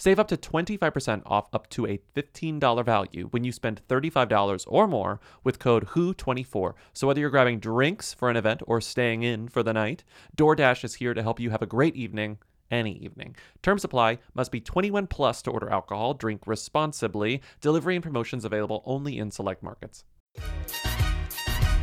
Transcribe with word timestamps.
save 0.00 0.18
up 0.18 0.28
to 0.28 0.36
25% 0.36 1.22
off 1.26 1.48
up 1.52 1.68
to 1.68 1.86
a 1.86 2.00
$15 2.16 2.84
value 2.84 3.28
when 3.30 3.44
you 3.44 3.52
spend 3.52 3.82
$35 3.86 4.64
or 4.66 4.88
more 4.88 5.20
with 5.44 5.58
code 5.58 5.88
WHO24. 5.88 6.72
So 6.94 7.06
whether 7.06 7.20
you're 7.20 7.28
grabbing 7.28 7.60
drinks 7.60 8.14
for 8.14 8.30
an 8.30 8.36
event 8.36 8.62
or 8.66 8.80
staying 8.80 9.22
in 9.22 9.48
for 9.48 9.62
the 9.62 9.74
night, 9.74 10.02
DoorDash 10.36 10.84
is 10.84 10.94
here 10.94 11.12
to 11.12 11.22
help 11.22 11.38
you 11.38 11.50
have 11.50 11.62
a 11.62 11.66
great 11.66 11.94
evening 11.94 12.38
any 12.70 12.92
evening. 12.98 13.36
Terms 13.62 13.84
apply. 13.84 14.18
Must 14.32 14.50
be 14.50 14.60
21 14.60 15.08
plus 15.08 15.42
to 15.42 15.50
order 15.50 15.68
alcohol. 15.68 16.14
Drink 16.14 16.46
responsibly. 16.46 17.42
Delivery 17.60 17.96
and 17.96 18.02
promotions 18.02 18.44
available 18.44 18.82
only 18.86 19.18
in 19.18 19.30
select 19.30 19.62
markets. 19.62 20.04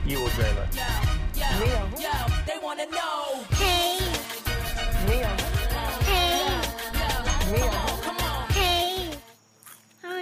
You 0.06 0.22
will 0.22 0.30
dream 0.30 0.56
it. 0.58 0.72
They 2.46 2.58
wanna 2.64 2.86
know. 2.88 3.17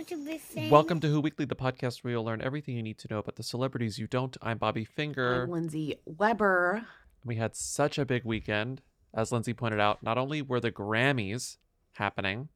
To 0.08 0.24
be 0.24 0.38
famous. 0.38 0.72
Welcome 0.72 1.00
to 1.00 1.08
Who 1.08 1.20
Weekly, 1.20 1.46
the 1.46 1.56
podcast 1.56 2.04
where 2.04 2.12
you'll 2.12 2.24
learn 2.24 2.42
everything 2.42 2.76
you 2.76 2.84
need 2.84 3.00
to 3.00 3.08
know 3.10 3.18
about 3.18 3.38
the 3.38 3.44
celebrities 3.44 3.98
you 3.98 4.06
don't. 4.06 4.38
I'm 4.40 4.60
Bobby 4.60 4.86
Finger. 4.86 5.44
I'm 5.44 5.50
Lindsay 5.50 5.96
Weber. 6.06 6.86
We 7.24 7.38
had 7.38 7.56
such 7.56 7.98
a 7.98 8.06
big 8.06 8.24
weekend. 8.24 8.82
As 9.16 9.32
Lindsay 9.32 9.54
pointed 9.54 9.80
out, 9.80 10.04
not 10.04 10.20
only 10.20 10.44
were 10.44 10.60
the 10.60 10.72
Grammys 10.72 11.58
happening, 11.94 12.50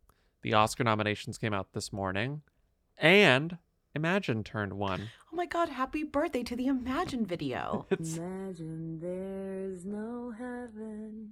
the 0.43 0.53
Oscar 0.53 0.83
nominations 0.83 1.39
came 1.39 1.53
out 1.53 1.73
this 1.73 1.91
morning, 1.91 2.41
and 2.97 3.57
Imagine 3.95 4.43
turned 4.43 4.73
one. 4.73 5.09
Oh 5.33 5.35
my 5.35 5.47
God, 5.47 5.69
happy 5.69 6.03
birthday 6.03 6.43
to 6.43 6.55
the 6.55 6.67
Imagine 6.67 7.25
video. 7.25 7.87
It's 7.91 8.17
Imagine 8.17 8.99
there's 8.99 9.85
no 9.85 10.31
heaven. 10.37 11.31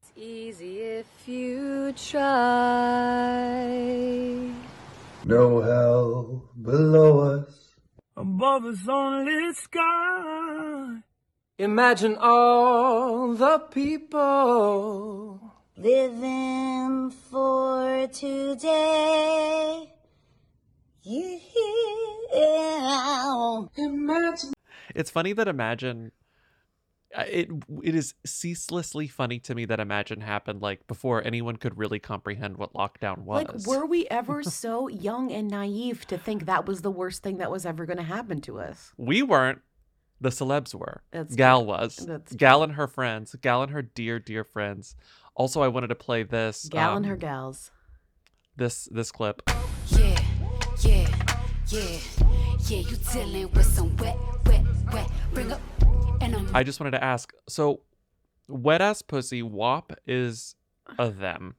It's 0.00 0.12
easy 0.16 0.78
if 0.80 1.06
you 1.28 1.92
try. 1.92 2.20
No 5.24 5.60
hell 5.60 6.50
below 6.60 7.40
us. 7.40 7.74
Above 8.16 8.64
us 8.64 8.88
only 8.88 9.52
sky. 9.54 11.02
Imagine 11.58 12.16
all 12.18 13.34
the 13.34 13.58
people. 13.70 15.40
Living 15.76 17.10
for 17.10 18.06
today. 18.08 19.92
Yeah. 21.02 21.40
Imagine. 23.76 24.52
it's 24.94 25.10
funny 25.10 25.32
that 25.32 25.48
Imagine 25.48 26.12
it 27.16 27.50
it 27.82 27.94
is 27.94 28.14
ceaselessly 28.24 29.08
funny 29.08 29.38
to 29.40 29.54
me 29.54 29.64
that 29.64 29.80
Imagine 29.80 30.20
happened 30.20 30.62
like 30.62 30.86
before 30.86 31.24
anyone 31.24 31.56
could 31.56 31.76
really 31.76 31.98
comprehend 31.98 32.56
what 32.56 32.72
lockdown 32.72 33.18
was. 33.18 33.66
Like, 33.66 33.66
were 33.66 33.86
we 33.86 34.06
ever 34.08 34.42
so 34.44 34.88
young 34.88 35.32
and 35.32 35.48
naive 35.48 36.06
to 36.06 36.18
think 36.18 36.46
that 36.46 36.66
was 36.66 36.82
the 36.82 36.90
worst 36.90 37.22
thing 37.22 37.38
that 37.38 37.50
was 37.50 37.66
ever 37.66 37.86
going 37.86 37.96
to 37.96 38.02
happen 38.02 38.40
to 38.42 38.60
us? 38.60 38.92
We 38.96 39.22
weren't. 39.22 39.60
The 40.22 40.28
celebs 40.28 40.74
were. 40.74 41.02
That's 41.12 41.34
Gal 41.34 41.60
true. 41.60 41.68
was. 41.68 41.96
That's 41.96 42.34
Gal 42.34 42.62
and 42.62 42.74
her 42.74 42.86
friends. 42.86 43.34
Gal 43.40 43.62
and 43.62 43.72
her 43.72 43.82
dear, 43.82 44.18
dear 44.18 44.44
friends. 44.44 44.94
Also, 45.34 45.62
I 45.62 45.68
wanted 45.68 45.88
to 45.88 45.94
play 45.94 46.22
this. 46.22 46.68
Gal 46.68 46.96
and 46.96 47.06
um, 47.06 47.10
her 47.10 47.16
gals. 47.16 47.70
This 48.56 48.84
this 48.92 49.10
clip. 49.10 49.42
Yeah, 49.88 50.20
yeah, 50.80 51.08
yeah, 51.68 51.98
yeah. 52.68 52.78
You 52.78 52.96
dealing 53.12 53.50
with 53.52 53.64
some 53.66 53.96
wet, 53.96 54.18
wet, 54.44 54.62
wet. 54.92 55.10
Bring 55.32 55.52
up, 55.52 55.60
and 56.20 56.34
I'm 56.36 56.56
I 56.56 56.62
just 56.62 56.80
wanted 56.80 56.92
to 56.92 57.02
ask. 57.04 57.32
So, 57.48 57.80
wet 58.48 58.80
ass 58.80 59.02
pussy 59.02 59.42
WAP 59.42 59.92
is 60.06 60.54
a 60.98 61.10
them. 61.10 61.54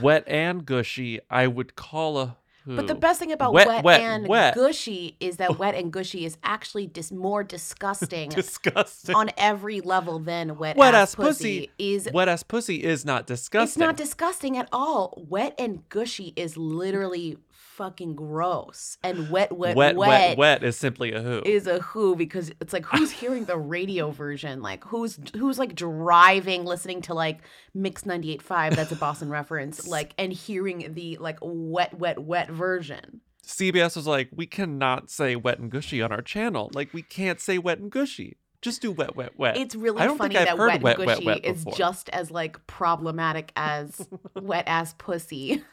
Wet 0.00 0.24
and 0.28 0.64
gushy, 0.64 1.20
I 1.28 1.46
would 1.48 1.74
call 1.74 2.18
a 2.18 2.36
who. 2.64 2.76
But 2.76 2.86
the 2.86 2.94
best 2.94 3.18
thing 3.18 3.32
about 3.32 3.52
Wet, 3.52 3.66
wet, 3.66 3.84
wet, 3.84 4.00
and 4.00 4.28
wet. 4.28 4.54
gushy 4.54 5.16
is 5.18 5.38
that 5.38 5.58
wet 5.58 5.74
and 5.74 5.92
gushy 5.92 6.24
is 6.24 6.38
actually 6.44 6.86
dis- 6.86 7.10
more 7.10 7.42
disgusting 7.42 8.28
disgusting. 8.30 9.14
on 9.16 9.30
every 9.36 9.80
level 9.80 10.20
than 10.20 10.56
wet, 10.58 10.76
wet 10.76 10.94
ass 10.94 11.10
ass 11.10 11.14
pussy 11.16 11.70
is. 11.78 12.08
wet 12.12 12.28
ass 12.28 12.44
pussy 12.44 12.82
is 12.84 13.04
not 13.04 13.26
disgusting. 13.26 13.64
It's 13.64 13.76
not 13.76 13.96
disgusting 13.96 14.56
at 14.56 14.68
all. 14.72 15.24
Wet 15.28 15.56
and 15.58 15.88
gushy 15.88 16.32
is 16.36 16.56
literally 16.56 17.38
fucking 17.76 18.14
gross. 18.14 18.98
And 19.02 19.30
wet, 19.30 19.52
wet, 19.52 19.76
wet, 19.76 19.96
wet, 19.96 20.08
wet, 20.08 20.38
wet 20.38 20.64
is 20.64 20.76
simply 20.76 21.12
a 21.12 21.22
who. 21.22 21.42
is 21.44 21.66
a 21.66 21.80
who 21.80 22.16
because 22.16 22.50
it's 22.60 22.72
like 22.72 22.84
who's 22.86 23.10
hearing 23.10 23.44
the 23.46 23.56
radio 23.56 24.10
version 24.10 24.60
like 24.62 24.84
who's 24.84 25.18
who's 25.36 25.58
like 25.58 25.74
driving 25.74 26.64
listening 26.64 27.00
to 27.02 27.14
like 27.14 27.40
mix 27.74 28.02
98.5 28.02 28.76
that's 28.76 28.92
a 28.92 28.96
boston 28.96 29.30
reference 29.30 29.86
like 29.86 30.12
and 30.18 30.32
hearing 30.32 30.94
the 30.94 31.16
like 31.18 31.38
wet 31.40 31.98
wet 31.98 32.18
wet 32.18 32.50
version 32.50 33.20
CBS 33.44 33.96
was 33.96 34.06
like, 34.06 34.28
we 34.32 34.46
cannot 34.46 35.10
say 35.10 35.34
wet 35.34 35.58
and 35.58 35.68
gushy 35.68 36.00
on 36.00 36.12
our 36.12 36.22
channel. 36.22 36.70
Like, 36.74 36.94
we 36.94 37.02
can't 37.02 37.40
say 37.40 37.58
wet 37.58 37.78
and 37.78 37.90
gushy. 37.90 38.36
Just 38.62 38.80
do 38.80 38.92
wet, 38.92 39.16
wet, 39.16 39.36
wet. 39.36 39.56
it's 39.56 39.74
really 39.74 40.00
I 40.00 40.06
don't 40.06 40.16
funny 40.16 40.36
think 40.36 40.48
I've 40.48 40.56
that 40.56 40.60
heard 40.60 40.66
wet 40.68 40.74
and 40.76 40.84
wet, 40.84 40.96
gushy 40.96 41.26
wet, 41.26 41.42
wet 41.42 41.44
is 41.44 41.64
just 41.76 42.08
as 42.10 42.30
like 42.30 42.64
problematic 42.68 43.52
as 43.56 44.06
wet 44.40 44.68
ass 44.68 44.94
pussy 44.96 45.64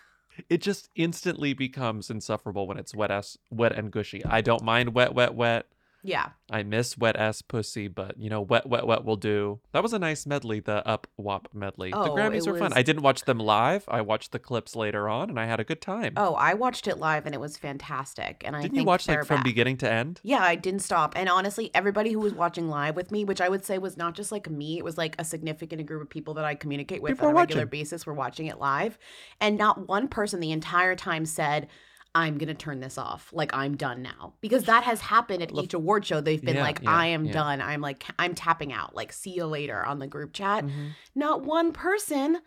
It 0.49 0.61
just 0.61 0.89
instantly 0.95 1.53
becomes 1.53 2.09
insufferable 2.09 2.67
when 2.67 2.77
it's 2.77 2.95
wet 2.95 3.11
ass, 3.11 3.37
wet 3.49 3.73
and 3.73 3.91
gushy. 3.91 4.23
I 4.25 4.41
don't 4.41 4.63
mind 4.63 4.93
wet, 4.93 5.13
wet, 5.13 5.33
wet. 5.35 5.67
Yeah 6.03 6.29
I 6.51 6.63
miss 6.63 6.97
wet 6.97 7.15
ass 7.15 7.43
pussy, 7.43 7.87
but 7.87 8.17
you 8.17 8.27
know, 8.27 8.41
wet, 8.41 8.65
wet, 8.67 8.87
wet 8.87 9.05
will 9.05 9.17
do. 9.17 9.59
That 9.71 9.83
was 9.83 9.93
a 9.93 9.99
nice 9.99 10.25
medley, 10.25 10.59
the 10.59 10.85
up 10.87 11.05
wop 11.15 11.47
medley. 11.53 11.91
the 11.91 11.97
Oh, 11.97 12.15
Grammys 12.15 12.47
it 12.47 12.51
were 12.51 12.57
fun. 12.57 12.73
I 12.73 12.81
didn't 12.81 13.03
watch 13.03 13.25
them 13.25 13.37
live. 13.37 13.83
I 13.87 14.01
watched 14.01 14.31
the 14.31 14.39
clips 14.39 14.75
later 14.75 15.07
on, 15.07 15.29
and 15.29 15.39
I 15.39 15.45
had 15.45 15.59
a 15.59 15.63
good 15.63 15.79
time. 15.81 16.13
oh 16.17 16.33
i 16.35 16.53
watched 16.55 16.87
it 16.87 16.97
live 16.97 17.25
and 17.27 17.35
it 17.35 17.39
was 17.41 17.55
fantastic 17.57 18.41
and 18.45 18.55
i 18.55 18.61
didn't 18.63 18.75
you 18.77 18.83
watch 18.83 19.07
like 19.07 19.23
from 19.25 19.37
back. 19.37 19.43
beginning 19.43 19.77
to 19.77 19.91
end? 19.91 20.19
Yeah, 20.23 20.39
I 20.39 20.55
didn't 20.55 20.79
stop. 20.81 21.13
And 21.15 21.29
honestly, 21.29 21.69
everybody 21.75 22.11
who 22.11 22.19
was 22.19 22.33
watching 22.33 22.67
live 22.69 22.95
with 22.95 23.11
me, 23.11 23.25
which 23.25 23.41
I 23.41 23.49
would 23.49 23.63
say 23.63 23.77
was 23.77 23.95
not 23.97 24.15
just 24.15 24.31
like 24.31 24.49
me, 24.49 24.77
it 24.79 24.83
was 24.83 24.97
like 24.97 25.15
a 25.19 25.23
significant 25.25 25.85
group 25.85 26.01
of 26.01 26.09
people 26.09 26.33
that 26.35 26.45
I 26.45 26.55
communicate 26.55 27.01
with 27.01 27.11
People 27.13 27.27
on 27.27 27.35
a 27.35 27.37
regular 27.37 27.61
watching. 27.63 27.69
basis 27.79 28.05
were 28.05 28.13
watching 28.13 28.47
it 28.47 28.57
live. 28.59 28.97
And 29.39 29.57
not 29.57 29.87
one 29.87 30.07
person 30.07 30.39
the 30.39 30.51
entire 30.51 30.95
time 30.95 31.25
said, 31.25 31.67
I'm 32.15 32.37
going 32.37 32.47
to 32.47 32.53
turn 32.53 32.79
this 32.79 32.97
off. 32.97 33.29
Like, 33.31 33.53
I'm 33.53 33.77
done 33.77 34.01
now. 34.01 34.33
Because 34.41 34.63
that 34.63 34.83
has 34.83 34.99
happened 34.99 35.43
at 35.43 35.53
each 35.53 35.73
award 35.73 36.05
show. 36.05 36.21
They've 36.21 36.43
been 36.43 36.55
Yeah, 36.55 36.63
like, 36.63 36.81
yeah, 36.81 36.91
I 36.91 37.07
am 37.07 37.25
yeah. 37.25 37.31
done. 37.31 37.61
I'm 37.61 37.81
like, 37.81 38.03
I'm 38.17 38.33
tapping 38.33 38.73
out. 38.73 38.95
Like, 38.95 39.13
see 39.13 39.31
you 39.31 39.45
later 39.45 39.85
on 39.85 39.99
the 39.99 40.07
group 40.07 40.33
chat. 40.33 40.65
Mm-hmm. 40.65 40.87
Not 41.15 41.43
one 41.43 41.71
person 41.71 42.41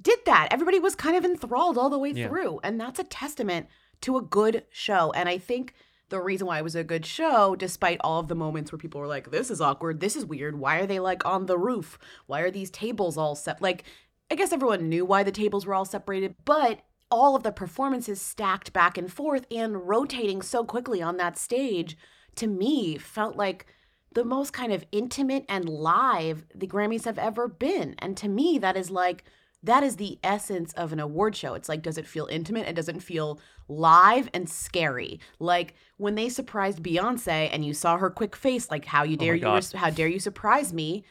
did 0.00 0.18
that. 0.26 0.48
Everybody 0.50 0.78
was 0.78 0.94
kind 0.94 1.16
of 1.16 1.24
enthralled 1.24 1.78
all 1.78 1.90
the 1.90 1.98
way 1.98 2.12
through. 2.12 2.60
And 2.62 2.80
that's 2.80 3.00
a 3.00 3.04
testament 3.04 3.66
to 4.02 4.16
a 4.16 4.22
good 4.22 4.64
show. 4.70 5.12
And 5.12 5.28
I 5.28 5.38
think 5.38 5.74
the 6.10 6.20
reason 6.20 6.46
why 6.46 6.58
it 6.58 6.64
was 6.64 6.76
a 6.76 6.84
good 6.84 7.04
show, 7.04 7.56
despite 7.56 7.98
all 8.02 8.20
of 8.20 8.28
the 8.28 8.34
moments 8.34 8.72
where 8.72 8.78
people 8.78 9.00
were 9.00 9.06
like, 9.06 9.30
this 9.30 9.50
is 9.50 9.60
awkward, 9.60 10.00
this 10.00 10.16
is 10.16 10.24
weird, 10.24 10.58
why 10.58 10.78
are 10.78 10.86
they 10.86 11.00
like 11.00 11.26
on 11.26 11.46
the 11.46 11.58
roof? 11.58 11.98
Why 12.26 12.40
are 12.40 12.50
these 12.50 12.70
tables 12.70 13.18
all 13.18 13.34
set? 13.34 13.60
Like, 13.60 13.84
I 14.30 14.34
guess 14.34 14.52
everyone 14.52 14.88
knew 14.88 15.04
why 15.04 15.22
the 15.22 15.32
tables 15.32 15.66
were 15.66 15.74
all 15.74 15.84
separated, 15.84 16.34
but 16.44 16.80
all 17.10 17.34
of 17.34 17.42
the 17.42 17.52
performances 17.52 18.20
stacked 18.20 18.72
back 18.72 18.98
and 18.98 19.12
forth 19.12 19.46
and 19.50 19.88
rotating 19.88 20.42
so 20.42 20.64
quickly 20.64 21.00
on 21.00 21.16
that 21.16 21.38
stage 21.38 21.96
to 22.36 22.46
me 22.46 22.96
felt 22.98 23.36
like 23.36 23.66
the 24.12 24.24
most 24.24 24.52
kind 24.52 24.72
of 24.72 24.84
intimate 24.92 25.44
and 25.48 25.68
live 25.68 26.44
the 26.54 26.66
Grammys 26.66 27.04
have 27.04 27.18
ever 27.18 27.46
been. 27.46 27.94
And 27.98 28.16
to 28.16 28.28
me, 28.28 28.58
that 28.58 28.76
is 28.76 28.90
like 28.90 29.24
that 29.62 29.82
is 29.82 29.96
the 29.96 30.18
essence 30.22 30.72
of 30.74 30.92
an 30.92 31.00
award 31.00 31.34
show. 31.34 31.54
It's 31.54 31.68
like, 31.68 31.82
does 31.82 31.98
it 31.98 32.06
feel 32.06 32.26
intimate? 32.26 32.68
It 32.68 32.76
doesn't 32.76 33.00
feel 33.00 33.40
live 33.66 34.30
and 34.32 34.48
scary. 34.48 35.18
Like 35.40 35.74
when 35.96 36.14
they 36.14 36.28
surprised 36.28 36.82
Beyonce 36.82 37.48
and 37.52 37.64
you 37.64 37.74
saw 37.74 37.98
her 37.98 38.08
quick 38.08 38.36
face, 38.36 38.70
like 38.70 38.84
how 38.84 39.02
you 39.02 39.16
oh 39.16 39.24
dare 39.24 39.34
you, 39.34 39.52
res- 39.52 39.72
how 39.72 39.90
dare 39.90 40.06
you 40.06 40.20
surprise 40.20 40.72
me? 40.72 41.04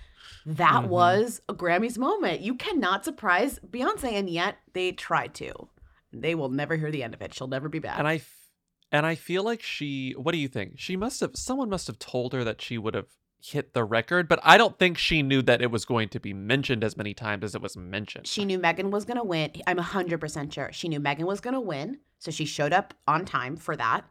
That 0.46 0.84
mm-hmm. 0.84 0.90
was 0.90 1.42
a 1.50 1.54
Grammys 1.54 1.98
moment. 1.98 2.40
You 2.40 2.56
cannot 2.56 3.04
surprise 3.04 3.60
Beyonce, 3.70 4.14
and 4.14 4.30
yet 4.30 4.58
they 4.74 4.94
tried 4.94 5.34
to. 5.36 5.68
They 6.14 6.36
will 6.36 6.50
never 6.50 6.76
hear 6.76 6.92
the 6.92 7.04
end 7.04 7.14
of 7.14 7.22
it. 7.22 7.34
She'll 7.34 7.48
never 7.48 7.70
be 7.70 7.80
back. 7.80 8.00
And 8.00 8.08
I 8.08 8.16
f- 8.16 8.34
and 8.92 9.06
I 9.06 9.16
feel 9.16 9.44
like 9.44 9.62
she 9.62 10.14
what 10.18 10.32
do 10.32 10.38
you 10.38 10.48
think? 10.48 10.74
She 10.78 10.96
must 10.96 11.20
have 11.20 11.32
someone 11.36 11.70
must 11.70 11.88
have 11.88 12.00
told 12.00 12.34
her 12.34 12.44
that 12.44 12.62
she 12.62 12.78
would 12.78 12.94
have 12.94 13.08
hit 13.42 13.74
the 13.74 13.84
record, 13.84 14.28
but 14.28 14.40
I 14.44 14.58
don't 14.58 14.78
think 14.78 14.98
she 14.98 15.22
knew 15.22 15.42
that 15.44 15.62
it 15.62 15.72
was 15.72 15.86
going 15.86 16.10
to 16.10 16.20
be 16.20 16.34
mentioned 16.34 16.84
as 16.84 16.98
many 16.98 17.14
times 17.14 17.44
as 17.44 17.56
it 17.56 17.62
was 17.62 17.78
mentioned. 17.78 18.28
She 18.28 18.46
knew 18.46 18.58
Megan 18.58 18.92
was 18.92 19.06
going 19.06 19.18
to 19.18 19.24
win. 19.24 19.52
I'm 19.68 19.78
100% 19.78 20.54
sure. 20.54 20.70
She 20.74 20.88
knew 20.88 21.00
Megan 21.00 21.26
was 21.26 21.40
going 21.40 21.54
to 21.54 21.60
win. 21.60 22.00
So 22.20 22.32
she 22.32 22.46
showed 22.46 22.74
up 22.74 22.94
on 23.08 23.26
time 23.26 23.56
for 23.56 23.76
that. 23.76 24.06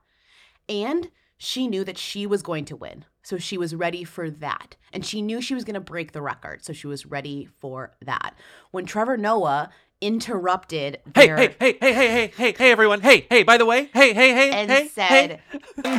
And 0.69 1.11
she 1.39 1.67
knew 1.67 1.85
that 1.85 1.99
she 1.99 2.27
was 2.27 2.43
going 2.43 2.65
to 2.67 2.77
win. 2.77 3.05
So 3.23 3.39
she 3.39 3.59
was 3.59 3.75
ready 3.75 4.05
for 4.05 4.31
that. 4.31 4.77
And 4.93 5.05
she 5.05 5.21
knew 5.21 5.41
she 5.41 5.55
was 5.55 5.65
going 5.65 5.75
to 5.75 5.81
break 5.81 6.13
the 6.13 6.23
record. 6.23 6.65
So 6.65 6.73
she 6.73 6.87
was 6.87 7.05
ready 7.05 7.47
for 7.59 7.97
that. 8.05 8.35
When 8.71 8.87
Trevor 8.87 9.17
Noah 9.17 9.71
interrupted 10.01 11.01
Hey, 11.15 11.27
their 11.27 11.37
hey, 11.37 11.57
hey, 11.59 11.79
hey, 11.81 11.93
hey, 11.93 12.09
hey, 12.09 12.33
hey, 12.37 12.55
hey, 12.57 12.71
everyone. 12.71 13.01
Hey, 13.01 13.27
hey, 13.31 13.43
by 13.43 13.57
the 13.57 13.65
way, 13.65 13.91
hey, 13.95 14.13
hey, 14.13 14.33
hey, 14.33 14.51
and 14.51 14.71
hey, 14.71 14.89
said, 14.89 15.41
hey. 15.53 15.91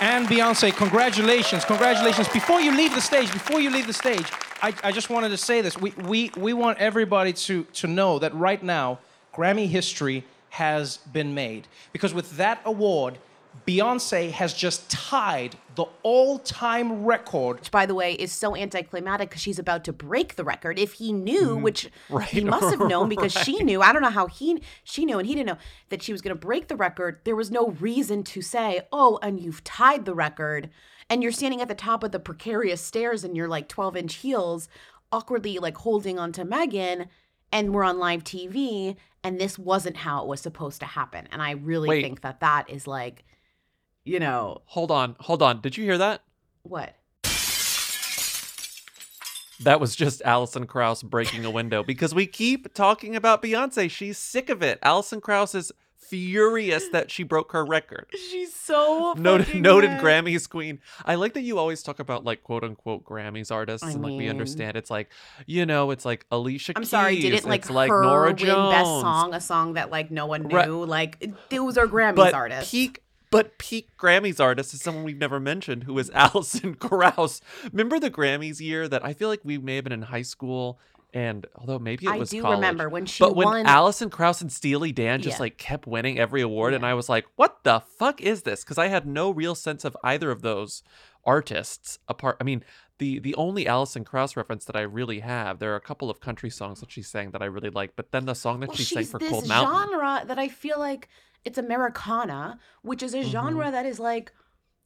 And 0.00 0.26
Beyonce, 0.28 0.74
congratulations, 0.76 1.64
congratulations. 1.64 2.28
Before 2.28 2.60
you 2.60 2.76
leave 2.76 2.94
the 2.94 3.00
stage, 3.00 3.32
before 3.32 3.60
you 3.60 3.70
leave 3.70 3.86
the 3.86 3.92
stage, 3.92 4.26
I, 4.62 4.74
I 4.84 4.92
just 4.92 5.10
wanted 5.10 5.30
to 5.30 5.36
say 5.36 5.60
this. 5.62 5.76
We, 5.78 5.90
we, 6.06 6.30
we 6.36 6.52
want 6.52 6.78
everybody 6.78 7.32
to, 7.32 7.64
to 7.64 7.86
know 7.86 8.18
that 8.20 8.34
right 8.34 8.62
now, 8.62 9.00
Grammy 9.34 9.68
history 9.68 10.24
has 10.50 10.98
been 10.98 11.34
made. 11.34 11.66
Because 11.92 12.14
with 12.14 12.36
that 12.36 12.60
award, 12.64 13.18
Beyonce 13.66 14.30
has 14.30 14.54
just 14.54 14.90
tied 14.90 15.56
the 15.80 15.88
all 16.02 16.38
time 16.38 17.06
record 17.06 17.58
which 17.58 17.70
by 17.70 17.86
the 17.86 17.94
way 17.94 18.12
is 18.12 18.30
so 18.30 18.54
anticlimactic 18.54 19.30
because 19.30 19.40
she's 19.40 19.58
about 19.58 19.82
to 19.84 19.94
break 19.94 20.36
the 20.36 20.44
record. 20.44 20.78
If 20.78 20.92
he 20.92 21.10
knew, 21.10 21.52
mm-hmm. 21.52 21.62
which 21.62 21.88
he 22.28 22.44
must 22.44 22.70
have 22.70 22.86
known 22.86 23.08
because 23.08 23.32
she 23.32 23.52
knew. 23.64 23.80
I 23.80 23.90
don't 23.94 24.02
know 24.02 24.10
how 24.10 24.26
he 24.26 24.62
she 24.84 25.06
knew 25.06 25.18
and 25.18 25.26
he 25.26 25.34
didn't 25.34 25.46
know 25.46 25.62
that 25.88 26.02
she 26.02 26.12
was 26.12 26.20
going 26.20 26.36
to 26.36 26.38
break 26.38 26.68
the 26.68 26.76
record. 26.76 27.20
There 27.24 27.34
was 27.34 27.50
no 27.50 27.68
reason 27.80 28.24
to 28.24 28.42
say, 28.42 28.82
"Oh, 28.92 29.18
and 29.22 29.40
you've 29.40 29.64
tied 29.64 30.04
the 30.04 30.14
record." 30.14 30.68
And 31.08 31.22
you're 31.22 31.32
standing 31.32 31.62
at 31.62 31.68
the 31.68 31.74
top 31.74 32.04
of 32.04 32.12
the 32.12 32.20
precarious 32.20 32.82
stairs 32.82 33.24
in 33.24 33.34
your 33.34 33.48
like 33.48 33.66
12 33.66 33.96
inch 33.96 34.14
heels, 34.16 34.68
awkwardly 35.10 35.58
like 35.58 35.78
holding 35.78 36.18
onto 36.18 36.44
Megan, 36.44 37.06
and 37.50 37.72
we're 37.72 37.84
on 37.84 37.98
live 37.98 38.22
TV. 38.22 38.96
And 39.24 39.40
this 39.40 39.58
wasn't 39.58 39.96
how 39.96 40.22
it 40.22 40.28
was 40.28 40.42
supposed 40.42 40.80
to 40.80 40.86
happen. 40.86 41.26
And 41.32 41.40
I 41.40 41.52
really 41.52 41.88
Wait. 41.88 42.02
think 42.02 42.20
that 42.20 42.40
that 42.40 42.68
is 42.68 42.86
like, 42.86 43.24
you 44.04 44.18
know, 44.20 44.62
Hold 44.66 44.90
on, 44.90 45.16
hold 45.20 45.42
on. 45.42 45.60
Did 45.60 45.76
you 45.76 45.84
hear 45.84 45.98
that? 45.98 46.22
what? 46.62 46.96
That 49.62 49.78
was 49.78 49.94
just 49.94 50.22
Alison 50.24 50.66
Krauss 50.66 51.02
breaking 51.02 51.44
a 51.44 51.50
window 51.50 51.82
because 51.82 52.14
we 52.14 52.26
keep 52.26 52.72
talking 52.72 53.14
about 53.14 53.42
Beyonce. 53.42 53.90
She's 53.90 54.16
sick 54.16 54.48
of 54.48 54.62
it. 54.62 54.78
Alison 54.82 55.20
Krauss 55.20 55.54
is 55.54 55.70
furious 55.98 56.88
that 56.88 57.10
she 57.10 57.22
broke 57.24 57.52
her 57.52 57.64
record. 57.64 58.06
She's 58.30 58.54
so 58.54 59.12
Noted, 59.18 59.54
noted. 59.54 59.90
Grammys 60.00 60.48
queen. 60.48 60.80
I 61.04 61.16
like 61.16 61.34
that 61.34 61.42
you 61.42 61.58
always 61.58 61.82
talk 61.82 62.00
about 62.00 62.24
like 62.24 62.42
quote 62.42 62.64
unquote 62.64 63.04
Grammys 63.04 63.52
artists, 63.52 63.86
I 63.86 63.90
and 63.92 64.02
like 64.02 64.14
we 64.14 64.28
understand 64.28 64.78
it's 64.78 64.90
like 64.90 65.10
you 65.46 65.66
know 65.66 65.90
it's 65.90 66.06
like 66.06 66.24
Alicia. 66.30 66.72
I'm 66.74 66.84
sorry, 66.86 67.16
Keys, 67.16 67.24
didn't 67.24 67.44
like 67.48 67.60
it's 67.60 67.70
like 67.70 67.90
her 67.90 68.02
Nora 68.02 68.28
win 68.28 68.36
Jones, 68.38 68.72
best 68.72 68.86
song, 68.86 69.34
a 69.34 69.40
song 69.42 69.74
that 69.74 69.90
like 69.90 70.10
no 70.10 70.24
one 70.24 70.44
knew. 70.44 70.56
Right. 70.56 70.68
Like 70.70 71.30
those 71.50 71.76
are 71.76 71.86
Grammys 71.86 72.16
but 72.16 72.32
artists. 72.34 72.70
peak. 72.70 73.02
But 73.30 73.58
peak 73.58 73.90
Grammys 73.98 74.40
artist 74.40 74.74
is 74.74 74.80
someone 74.82 75.04
we've 75.04 75.16
never 75.18 75.38
mentioned, 75.38 75.84
who 75.84 75.98
is 75.98 76.10
Alison 76.14 76.74
Krauss. 76.74 77.40
Remember 77.72 77.98
the 78.00 78.10
Grammys 78.10 78.60
year 78.60 78.88
that 78.88 79.04
I 79.04 79.12
feel 79.12 79.28
like 79.28 79.40
we 79.44 79.56
may 79.58 79.76
have 79.76 79.84
been 79.84 79.92
in 79.92 80.02
high 80.02 80.22
school, 80.22 80.80
and 81.14 81.46
although 81.56 81.78
maybe 81.78 82.06
it 82.06 82.10
I 82.12 82.18
was 82.18 82.30
do 82.30 82.42
college, 82.42 82.56
remember 82.56 82.88
when 82.88 83.06
she 83.06 83.22
but 83.22 83.36
when 83.36 83.46
won- 83.46 83.66
Alison 83.66 84.10
Krauss 84.10 84.40
and 84.40 84.50
Steely 84.52 84.92
Dan 84.92 85.22
just 85.22 85.38
Yeah. 85.38 85.42
like 85.42 85.58
kept 85.58 85.86
winning 85.86 86.18
every 86.18 86.40
award, 86.40 86.74
and 86.74 86.84
I 86.84 86.94
was 86.94 87.08
like, 87.08 87.26
"What 87.36 87.62
the 87.64 87.80
fuck 87.80 88.20
is 88.20 88.42
this?" 88.42 88.64
Because 88.64 88.78
I 88.78 88.88
had 88.88 89.06
no 89.06 89.30
real 89.30 89.54
sense 89.54 89.84
of 89.84 89.96
either 90.02 90.30
of 90.30 90.42
those 90.42 90.82
artists. 91.24 91.98
Apart, 92.08 92.36
I 92.40 92.44
mean, 92.44 92.64
the 92.98 93.18
the 93.20 93.34
only 93.36 93.66
Alison 93.66 94.04
Krauss 94.04 94.36
reference 94.36 94.64
that 94.66 94.76
I 94.76 94.82
really 94.82 95.20
have, 95.20 95.58
there 95.58 95.72
are 95.72 95.76
a 95.76 95.80
couple 95.80 96.10
of 96.10 96.20
country 96.20 96.50
songs 96.50 96.80
that 96.80 96.90
she 96.90 97.02
sang 97.02 97.30
that 97.30 97.42
I 97.42 97.46
really 97.46 97.70
like, 97.70 97.94
but 97.96 98.10
then 98.12 98.26
the 98.26 98.34
song 98.34 98.60
that 98.60 98.68
well, 98.70 98.76
she 98.76 98.84
sang 98.84 99.04
for 99.04 99.18
Cold 99.18 99.46
Mountain, 99.48 99.90
genre 99.92 100.24
that 100.26 100.38
I 100.38 100.48
feel 100.48 100.78
like 100.78 101.08
it's 101.44 101.58
Americana, 101.58 102.58
which 102.82 103.02
is 103.02 103.14
a 103.14 103.18
Mm-hmm. 103.18 103.30
genre 103.30 103.70
that 103.70 103.86
is 103.86 103.98
like, 103.98 104.32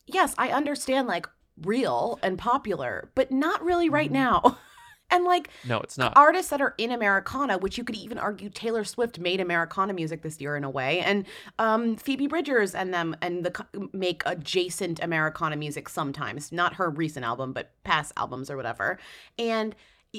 yes, 0.06 0.34
I 0.38 0.50
understand 0.50 1.08
like 1.08 1.26
real 1.62 2.18
and 2.22 2.38
popular, 2.38 3.10
but 3.14 3.30
not 3.30 3.62
really 3.64 3.88
right 3.88 4.06
Mm-hmm. 4.12 4.14
now. 4.48 4.58
and 5.10 5.24
like 5.24 5.48
no, 5.68 5.80
it's 5.80 5.98
not. 5.98 6.12
artists 6.16 6.50
that 6.50 6.60
are 6.62 6.74
in 6.78 6.90
Americana, 6.90 7.58
which 7.58 7.76
you 7.76 7.84
could 7.84 7.94
even 7.96 8.16
argue 8.18 8.48
Taylor 8.48 8.84
Swift 8.84 9.18
made 9.18 9.38
Americana 9.40 9.92
music 9.92 10.22
this 10.22 10.40
year 10.40 10.56
in 10.56 10.64
a 10.64 10.70
way, 10.70 11.00
and 11.00 11.26
um, 11.58 11.96
Phoebe 11.96 12.26
Bridgers 12.26 12.74
and 12.74 12.92
them 12.92 13.14
and 13.20 13.44
the 13.44 13.88
make 13.92 14.22
adjacent 14.26 15.00
Americana 15.02 15.56
music 15.56 15.88
sometimes, 15.90 16.50
not 16.52 16.74
her 16.74 16.88
recent 16.90 17.24
album, 17.24 17.52
but 17.52 17.72
past 17.84 18.12
albums 18.16 18.50
or 18.50 18.56
whatever. 18.56 18.98
And 19.38 19.74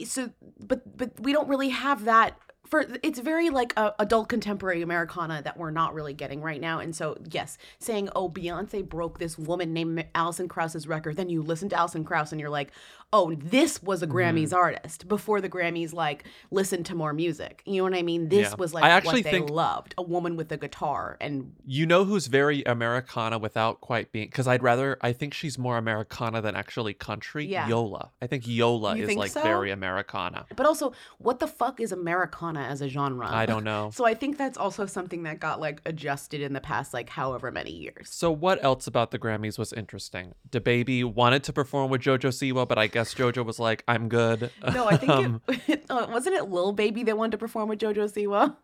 so, 0.06 0.30
but 0.60 0.96
but 0.98 1.20
we 1.20 1.34
don't 1.34 1.50
really 1.50 1.70
have 1.70 2.06
that. 2.06 2.38
For 2.66 2.86
it's 3.04 3.20
very 3.20 3.50
like 3.50 3.74
a 3.78 3.94
adult 4.00 4.30
contemporary 4.30 4.82
Americana 4.82 5.42
that 5.44 5.58
we're 5.58 5.72
not 5.72 5.94
really 5.94 6.14
getting 6.14 6.42
right 6.42 6.60
now, 6.60 6.80
and 6.80 6.96
so 6.96 7.18
yes, 7.32 7.58
saying 7.80 8.10
oh 8.16 8.30
Beyonce 8.30 8.88
broke 8.88 9.20
this 9.20 9.38
woman 9.38 9.74
named 9.74 10.06
Alison 10.16 10.48
Krauss's 10.48 10.88
record, 10.88 11.18
then 11.18 11.30
you 11.30 11.42
listen 11.42 11.70
to 11.70 11.78
Alison 11.78 12.04
Krauss 12.04 12.32
and 12.32 12.42
you're 12.42 12.50
like, 12.50 12.72
oh 13.16 13.34
this 13.56 13.74
was 13.90 14.02
a 14.04 14.08
Grammys 14.08 14.50
Mm-hmm. 14.50 14.56
artist 14.68 15.08
before 15.08 15.40
the 15.46 15.50
Grammys 15.56 15.92
like 15.94 16.20
listened 16.52 16.86
to 16.90 16.96
more 16.96 17.14
music. 17.14 17.62
You 17.66 17.78
know 17.78 17.84
what 17.90 17.96
I 18.02 18.04
mean? 18.12 18.22
This 18.30 18.50
Yeah. 18.50 18.56
was 18.64 18.74
like 18.76 18.84
I 18.84 18.90
actually 18.90 19.22
what 19.22 19.32
they 19.32 19.32
think- 19.32 19.50
loved 19.50 19.92
a 19.98 20.04
woman 20.16 20.36
with 20.40 20.52
a 20.52 20.58
guitar 20.66 21.18
and 21.22 21.36
You 21.66 21.86
know 21.92 22.04
who's 22.10 22.28
very 22.28 22.60
Americana 22.76 23.38
without 23.48 23.76
quite 23.82 24.12
being 24.12 24.28
because 24.28 24.48
I'd 24.48 24.64
rather 24.72 24.90
I 25.02 25.12
think 25.14 25.34
she's 25.34 25.58
more 25.58 25.78
Americana 25.78 26.42
than 26.42 26.56
actually 26.56 26.94
country. 26.94 27.46
Yeah. 27.46 27.68
Yola. 27.70 28.12
I 28.22 28.28
think 28.28 28.44
Yola 28.48 28.96
You 28.96 29.04
is 29.04 29.08
think 29.10 29.20
like 29.20 29.32
so? 29.32 29.42
very 29.42 29.72
Americana. 29.72 30.46
but 30.56 30.66
also 30.66 30.94
what 31.18 31.40
the 31.40 31.48
fuck 31.48 31.80
is 31.80 31.92
Americana 31.92 32.62
as 32.74 32.82
a 32.82 32.90
genre? 32.90 33.28
I 33.44 33.46
don't 33.46 33.64
know. 33.64 33.84
So 33.98 34.06
I 34.06 34.14
think 34.14 34.38
that's 34.38 34.58
also 34.58 34.86
something 34.98 35.24
that 35.24 35.40
got 35.40 35.60
like 35.68 35.78
adjusted 35.86 36.42
in 36.42 36.52
the 36.54 36.60
past 36.72 36.94
like 36.94 37.10
however 37.10 37.52
many 37.52 37.72
years. 37.72 38.10
So 38.10 38.28
what 38.46 38.58
else 38.64 38.88
about 38.88 39.12
the 39.12 39.20
Grammys 39.20 39.58
was 39.58 39.72
interesting? 39.74 40.34
DaBaby 40.50 41.04
wanted 41.22 41.44
to 41.48 41.54
perform 41.54 41.88
with 41.92 42.02
JoJo 42.02 42.32
Siwa, 42.40 42.68
but 42.68 42.78
I 42.78 42.88
guess 42.88 43.05
JoJo 43.14 43.46
was 43.46 43.60
like, 43.60 43.84
"I'm 43.88 44.10
good." 44.10 44.50
No, 44.74 44.88
I 44.88 44.98
think 44.98 45.12
Um, 45.12 45.42
it 45.48 45.86
uh, 45.90 46.08
wasn't 46.10 46.36
it 46.36 46.50
Lil 46.50 46.72
Baby 46.72 47.04
that 47.04 47.18
wanted 47.18 47.32
to 47.32 47.38
perform 47.38 47.70
with 47.70 47.80
JoJo 47.80 48.12
Siwa. 48.12 48.56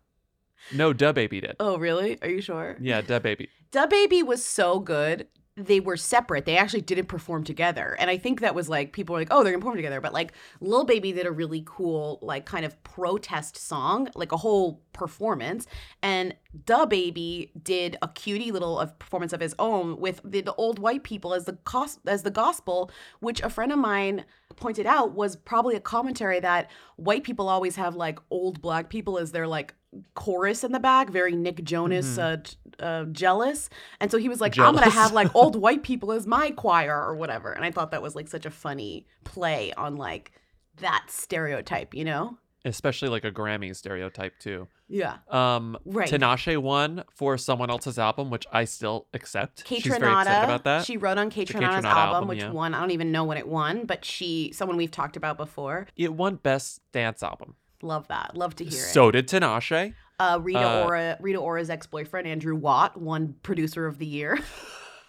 no, 0.74 0.94
DaBaby 0.94 1.42
did. 1.42 1.56
Oh, 1.60 1.78
really? 1.78 2.18
Are 2.22 2.30
you 2.30 2.42
sure? 2.42 2.78
Yeah, 2.80 3.02
DaBaby. 3.02 3.48
Da 3.72 3.86
Baby 3.88 4.24
was 4.24 4.44
so 4.46 4.80
good. 4.80 5.28
They 5.58 5.82
were 5.82 5.98
separate. 5.98 6.46
They 6.46 6.58
actually 6.58 6.82
didn't 6.82 7.08
perform 7.08 7.44
together. 7.44 7.98
And 8.00 8.10
I 8.10 8.18
think 8.18 8.40
that 8.40 8.56
was 8.56 8.70
like 8.70 8.94
people 8.94 9.14
were 9.14 9.20
like, 9.20 9.28
oh, 9.32 9.44
they're 9.44 9.52
gonna 9.52 9.62
perform 9.62 9.76
together. 9.76 10.00
But 10.00 10.14
like 10.14 10.32
Lil 10.62 10.86
Baby 10.86 11.12
did 11.12 11.26
a 11.26 11.32
really 11.32 11.64
cool, 11.66 12.20
like 12.22 12.46
kind 12.46 12.66
of 12.66 12.82
protest 12.84 13.58
song, 13.58 14.08
like 14.16 14.32
a 14.32 14.38
whole 14.38 14.82
performance. 14.94 15.68
And 16.02 16.36
Da 16.66 16.86
Baby 16.86 17.52
did 17.62 17.98
a 18.02 18.08
cutie 18.08 18.52
little 18.52 18.80
of 18.80 18.98
performance 18.98 19.34
of 19.34 19.42
his 19.42 19.54
own 19.60 20.00
with 20.00 20.22
the, 20.24 20.42
the 20.42 20.54
old 20.56 20.80
white 20.80 21.04
people 21.04 21.34
as 21.34 21.46
the 21.46 21.54
cos- 21.66 22.00
as 22.08 22.24
the 22.24 22.32
gospel, 22.32 22.90
which 23.20 23.42
a 23.42 23.50
friend 23.50 23.74
of 23.74 23.80
mine 23.80 24.24
pointed 24.62 24.86
out 24.86 25.14
was 25.14 25.36
probably 25.36 25.76
a 25.76 25.80
commentary 25.82 26.40
that 26.40 26.72
white 26.96 27.24
people 27.24 27.50
always 27.50 27.76
have 27.76 27.96
like 27.96 28.20
old 28.30 28.62
black 28.62 28.90
people 28.90 29.18
as 29.18 29.32
their 29.32 29.48
like 29.48 29.74
chorus 30.14 30.64
in 30.64 30.72
the 30.72 30.80
back, 30.80 31.10
very 31.10 31.36
Nick 31.36 31.64
Jonas 31.66 32.18
uh, 32.18 32.38
t- 32.44 32.56
uh, 32.80 33.06
jealous. 33.06 33.70
And 34.00 34.10
so 34.10 34.18
he 34.18 34.30
was 34.30 34.40
like, 34.40 34.58
I'm 34.58 34.74
gonna 34.74 34.90
have 34.90 35.12
like 35.12 35.36
old 35.36 35.56
white 35.56 35.84
people 35.84 36.12
as 36.14 36.26
my 36.26 36.52
choir 36.52 36.96
or 36.96 37.16
whatever. 37.16 37.52
And 37.52 37.66
I 37.66 37.72
thought 37.72 37.92
that 37.92 38.02
was 38.02 38.16
like 38.16 38.30
such 38.30 38.46
a 38.46 38.52
funny 38.52 39.06
play 39.26 39.74
on 39.74 39.98
like 39.98 40.32
that 40.78 41.06
stereotype, 41.10 41.94
you 41.94 42.06
know? 42.06 42.38
Especially 42.64 43.10
like 43.10 43.26
a 43.26 43.32
Grammy 43.32 43.76
stereotype 43.76 44.38
too. 44.40 44.68
Yeah. 44.92 45.18
Um, 45.30 45.78
Right. 45.86 46.10
Tinashe 46.10 46.58
won 46.58 47.04
for 47.14 47.38
someone 47.38 47.70
else's 47.70 47.98
album, 47.98 48.30
which 48.30 48.46
I 48.52 48.66
still 48.66 49.08
accept. 49.14 49.64
Kate 49.64 49.82
She's 49.84 49.96
very 49.96 50.12
about 50.12 50.64
that. 50.66 50.86
she 50.86 50.98
wrote 50.98 51.18
on 51.18 51.30
Kate 51.30 51.54
album, 51.56 51.86
album, 51.86 52.28
which 52.28 52.40
yeah. 52.40 52.52
won. 52.52 52.74
I 52.74 52.80
don't 52.82 52.92
even 52.92 53.12
know 53.12 53.24
when 53.24 53.38
it 53.38 53.48
won, 53.48 53.86
but 53.86 54.04
she, 54.06 54.52
someone 54.54 54.78
we've 54.78 54.92
talked 54.92 55.16
about 55.18 55.38
before. 55.38 55.88
It 55.96 56.14
won 56.14 56.36
Best 56.36 56.82
Dance 56.92 57.24
Album. 57.24 57.56
Love 57.82 58.08
that. 58.10 58.36
Love 58.36 58.56
to 58.58 58.64
hear 58.64 58.74
it. 58.74 58.92
So 58.94 59.10
did 59.12 59.28
Tinashe. 59.28 59.94
Uh, 60.20 60.40
Rita 60.42 60.60
Uh, 60.60 60.84
Ora, 60.86 61.18
Rita 61.20 61.40
Ora's 61.40 61.70
ex-boyfriend 61.70 62.28
Andrew 62.28 62.56
Watt 62.56 63.02
won 63.02 63.36
Producer 63.42 63.88
of 63.88 63.98
the 63.98 64.06
Year. 64.06 64.38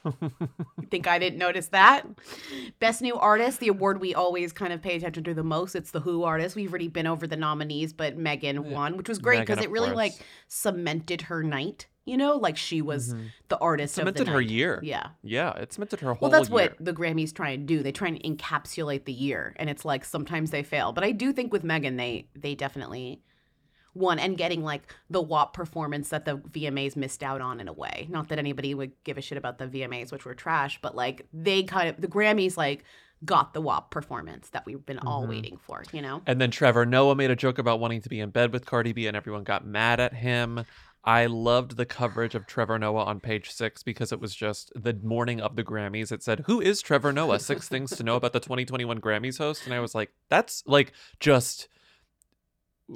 You 0.05 0.89
think 0.91 1.07
I 1.07 1.19
didn't 1.19 1.39
notice 1.39 1.69
that? 1.69 2.07
Best 2.81 3.03
New 3.03 3.17
Artist, 3.17 3.61
the 3.61 3.69
award 3.69 4.01
we 4.01 4.15
always 4.15 4.53
kind 4.53 4.73
of 4.73 4.83
pay 4.83 4.97
attention 4.97 5.25
to 5.25 5.35
the 5.35 5.45
most. 5.45 5.75
It's 5.75 5.91
the 5.91 6.01
Who 6.01 6.25
artist. 6.25 6.57
We've 6.57 6.71
already 6.71 6.89
been 6.89 7.07
over 7.07 7.27
the 7.27 7.37
nominees, 7.37 7.93
but 7.93 8.17
Megan 8.17 8.71
won, 8.71 8.97
which 8.97 9.09
was 9.09 9.19
great 9.19 9.41
because 9.41 9.63
it 9.63 9.71
really 9.71 9.89
course. 9.89 9.97
like 9.97 10.13
cemented 10.49 11.23
her 11.23 11.43
night. 11.43 11.87
You 12.05 12.17
know, 12.17 12.37
like 12.37 12.57
she 12.57 12.83
was 12.83 13.15
the 13.47 13.57
artist 13.59 13.97
of 13.97 14.07
the 14.07 14.11
Mm-hmm. 14.11 14.17
Cemented 14.19 14.33
her 14.33 14.41
year. 14.41 14.81
Yeah. 14.83 15.11
Yeah, 15.23 15.53
it 15.53 15.73
cemented 15.73 16.01
her 16.01 16.15
whole 16.15 16.29
Well, 16.29 16.31
that's 16.33 16.49
year. 16.51 16.55
what 16.55 16.85
the 16.85 16.93
Grammys 16.93 17.33
try 17.33 17.51
and 17.51 17.65
do. 17.65 17.81
They 17.85 17.93
try 17.93 18.09
and 18.09 18.21
encapsulate 18.25 19.05
the 19.05 19.13
year, 19.13 19.55
and 19.57 19.71
it's 19.71 19.85
like 19.85 20.05
sometimes 20.05 20.51
they 20.51 20.65
fail. 20.65 20.93
But 20.93 21.05
I 21.05 21.13
do 21.13 21.33
think 21.33 21.53
with 21.53 21.63
Megan, 21.63 21.97
they 21.97 22.27
they 22.35 22.57
definitely 22.57 23.21
won 23.95 24.19
and 24.19 24.39
getting 24.39 24.63
like 24.63 24.83
the 25.11 25.21
WAP 25.21 25.53
performance 25.53 26.09
that 26.11 26.25
the 26.25 26.37
VMAs 26.39 26.97
missed 26.97 27.23
out 27.23 27.41
on 27.41 27.61
in 27.61 27.69
a 27.69 27.73
way. 27.73 28.07
Not 28.11 28.29
that 28.29 28.39
anybody 28.39 28.75
would 28.75 28.93
give 29.05 29.19
a 29.19 29.21
shit 29.21 29.37
about 29.39 29.59
the 29.59 29.67
VMAs, 29.67 30.11
which 30.13 30.25
were 30.25 30.35
trash, 30.35 30.79
but 30.83 30.95
like 30.97 31.27
they 31.33 31.63
kind 31.63 31.89
of 31.89 32.01
the 32.01 32.09
Grammys 32.09 32.57
like 32.57 32.85
got 33.25 33.55
the 33.55 33.61
WAP 33.61 33.91
performance 33.91 34.49
that 34.51 34.67
we've 34.67 34.85
been 34.85 34.99
all 35.01 35.25
Mhm. 35.25 35.29
waiting 35.29 35.57
for. 35.57 35.85
You 35.93 36.03
know. 36.03 36.23
And 36.27 36.41
then 36.41 36.51
Trevor 36.51 36.85
Noah 36.87 37.15
made 37.15 37.31
a 37.31 37.37
joke 37.37 37.59
about 37.59 37.79
wanting 37.81 38.01
to 38.03 38.09
be 38.09 38.19
in 38.21 38.31
bed 38.31 38.53
with 38.53 38.67
Cardi 38.67 38.93
B, 38.93 39.07
and 39.07 39.17
everyone 39.17 39.45
got 39.45 39.65
mad 39.65 40.01
at 40.01 40.15
him. 40.15 40.65
I 41.05 41.27
loved 41.27 41.77
the 41.77 41.85
coverage 41.85 42.35
of 42.37 42.47
Trevor 42.47 42.79
Noah 42.79 43.05
on 43.05 43.19
page 43.21 43.51
six 43.51 43.83
because 43.83 44.13
it 44.13 44.21
was 44.21 44.35
just 44.37 44.73
the 44.75 44.95
morning 45.03 45.41
of 45.41 45.57
the 45.57 45.65
Grammys. 45.65 46.13
It 46.13 46.23
said, 46.23 46.45
Who 46.47 46.61
is 46.61 46.81
Trevor 46.81 47.13
Noah? 47.13 47.41
Six 47.41 47.69
things 47.69 47.91
to 47.97 48.05
know 48.05 48.15
about 48.17 48.33
the 48.33 48.39
2021 48.41 49.01
Grammys 49.01 49.39
host. 49.39 49.65
And 49.67 49.75
I 49.75 49.81
was 49.81 49.95
like, 49.95 50.13
That's 50.29 50.63
like 50.67 50.93
just. 51.21 51.69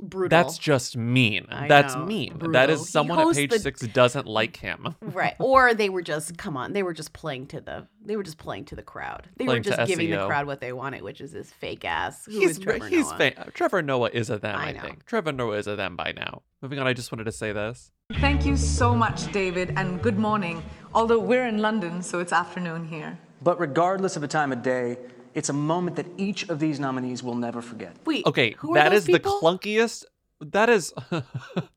Brutal. 0.02 0.28
That's 0.28 0.58
just 0.58 0.96
mean. 0.96 1.46
I 1.50 1.68
That's 1.68 1.94
know, 1.94 2.04
mean. 2.06 2.32
That 2.34 2.38
brutal. 2.38 2.70
is 2.70 2.80
He 2.80 2.86
someone 2.86 3.18
at 3.20 3.34
page 3.34 3.50
the- 3.50 3.58
six 3.58 3.80
doesn't 3.80 4.26
like 4.26 4.56
him. 4.68 4.94
Right. 5.00 5.34
Or 5.40 5.74
they 5.74 5.88
were 5.88 6.02
just 6.02 6.36
come 6.38 6.56
on, 6.56 6.72
they 6.72 6.82
were 6.82 6.92
just 6.94 7.12
playing 7.12 7.46
to 7.48 7.60
the 7.60 7.86
they 8.04 8.16
were 8.16 8.22
just 8.22 8.38
playing 8.38 8.64
to 8.66 8.76
the 8.76 8.82
crowd. 8.82 9.28
They 9.36 9.44
Playing 9.46 9.60
were 9.60 9.64
just 9.64 9.88
giving 9.88 10.10
the 10.10 10.26
crowd 10.26 10.46
what 10.46 10.60
they 10.60 10.72
wanted, 10.72 11.02
which 11.02 11.20
is 11.20 11.32
this 11.32 11.50
fake 11.50 11.84
ass. 11.84 12.24
Who 12.26 12.40
is 12.40 12.56
he's 12.56 12.58
Trevor 12.60 12.86
he's 12.88 13.06
Noah? 13.10 13.16
fa- 13.18 13.50
Trevor 13.52 13.82
Noah 13.82 14.10
is 14.12 14.30
a 14.30 14.38
them, 14.38 14.56
I 14.58 14.68
I, 14.68 14.72
know. 14.72 14.80
think. 14.80 15.04
Trevor 15.06 15.32
Noah 15.32 15.56
is 15.56 15.66
a 15.66 15.74
them 15.76 15.96
by 15.96 16.12
now. 16.16 16.42
Moving 16.62 16.78
on, 16.78 16.86
I 16.86 16.92
just 16.92 17.10
wanted 17.10 17.24
to 17.24 17.32
say 17.32 17.52
this. 17.52 17.90
Thank 18.20 18.46
you 18.46 18.56
so 18.56 18.94
much, 18.94 19.30
David, 19.32 19.72
and 19.76 20.00
good 20.00 20.18
morning. 20.18 20.62
Although 20.94 21.18
we're 21.18 21.46
in 21.48 21.58
London, 21.58 22.00
so 22.02 22.20
it's 22.20 22.32
afternoon 22.32 22.86
here. 22.86 23.18
But 23.42 23.58
regardless 23.58 24.14
of 24.16 24.22
the 24.22 24.28
time 24.28 24.52
of 24.52 24.62
day, 24.62 24.96
it's 25.36 25.50
a 25.50 25.52
moment 25.52 25.96
that 25.96 26.06
each 26.16 26.48
of 26.48 26.58
these 26.58 26.80
nominees 26.80 27.22
will 27.22 27.34
never 27.36 27.60
forget. 27.62 27.94
Wait, 28.04 28.26
Okay, 28.26 28.52
who 28.58 28.72
are 28.72 28.74
that 28.74 28.88
those 28.90 29.00
is 29.00 29.06
people? 29.06 29.38
the 29.40 29.46
clunkiest. 29.46 30.04
That 30.40 30.68
is 30.68 30.92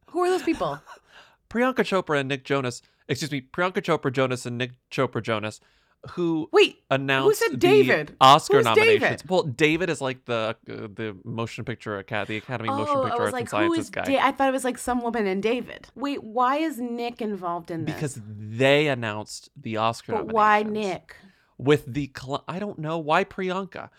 Who 0.08 0.20
are 0.24 0.30
those 0.30 0.44
people? 0.44 0.80
Priyanka 1.50 1.84
Chopra 1.84 2.20
and 2.20 2.30
Nick 2.30 2.44
Jonas. 2.46 2.82
Excuse 3.08 3.32
me, 3.32 3.42
Priyanka 3.42 3.82
Chopra 3.82 4.12
Jonas 4.12 4.46
and 4.46 4.58
Nick 4.58 4.72
Chopra 4.92 5.22
Jonas, 5.22 5.60
who 6.12 6.48
Wait, 6.54 6.84
announced 6.90 7.40
said 7.40 7.52
the 7.52 7.58
David? 7.58 8.16
Oscar 8.22 8.58
Who's 8.58 8.66
nominations. 8.66 9.02
David? 9.02 9.30
Well, 9.30 9.44
David 9.44 9.90
is 9.90 10.00
like 10.00 10.24
the 10.26 10.56
uh, 10.70 10.74
the 10.74 11.18
motion 11.26 11.66
picture 11.66 11.98
academy, 11.98 12.40
the 12.40 12.44
Academy 12.46 12.70
Motion 12.70 12.96
oh, 12.98 13.04
Picture 13.04 13.22
I 13.22 13.26
Arts 13.26 13.34
like, 13.34 13.42
and 13.42 13.50
Sciences 13.50 13.90
guy. 13.90 14.04
Da- 14.04 14.20
I 14.20 14.32
thought 14.32 14.48
it 14.48 14.52
was 14.54 14.64
like 14.64 14.78
some 14.78 15.02
woman 15.02 15.26
and 15.28 15.44
David. 15.44 15.90
Wait, 15.96 16.24
why 16.24 16.58
is 16.58 16.80
Nick 16.80 17.22
involved 17.22 17.72
in 17.72 17.86
this? 17.86 17.96
because 17.96 18.22
they 18.26 18.88
announced 18.88 19.50
the 19.60 19.78
Oscar 19.78 20.14
but 20.14 20.28
why 20.28 20.64
Nick? 20.64 21.16
With 21.60 21.86
the 21.86 22.12
cl- 22.18 22.44
I 22.48 22.58
don't 22.58 22.80
know 22.80 22.98
why 22.98 23.24
Priyanka 23.24 23.90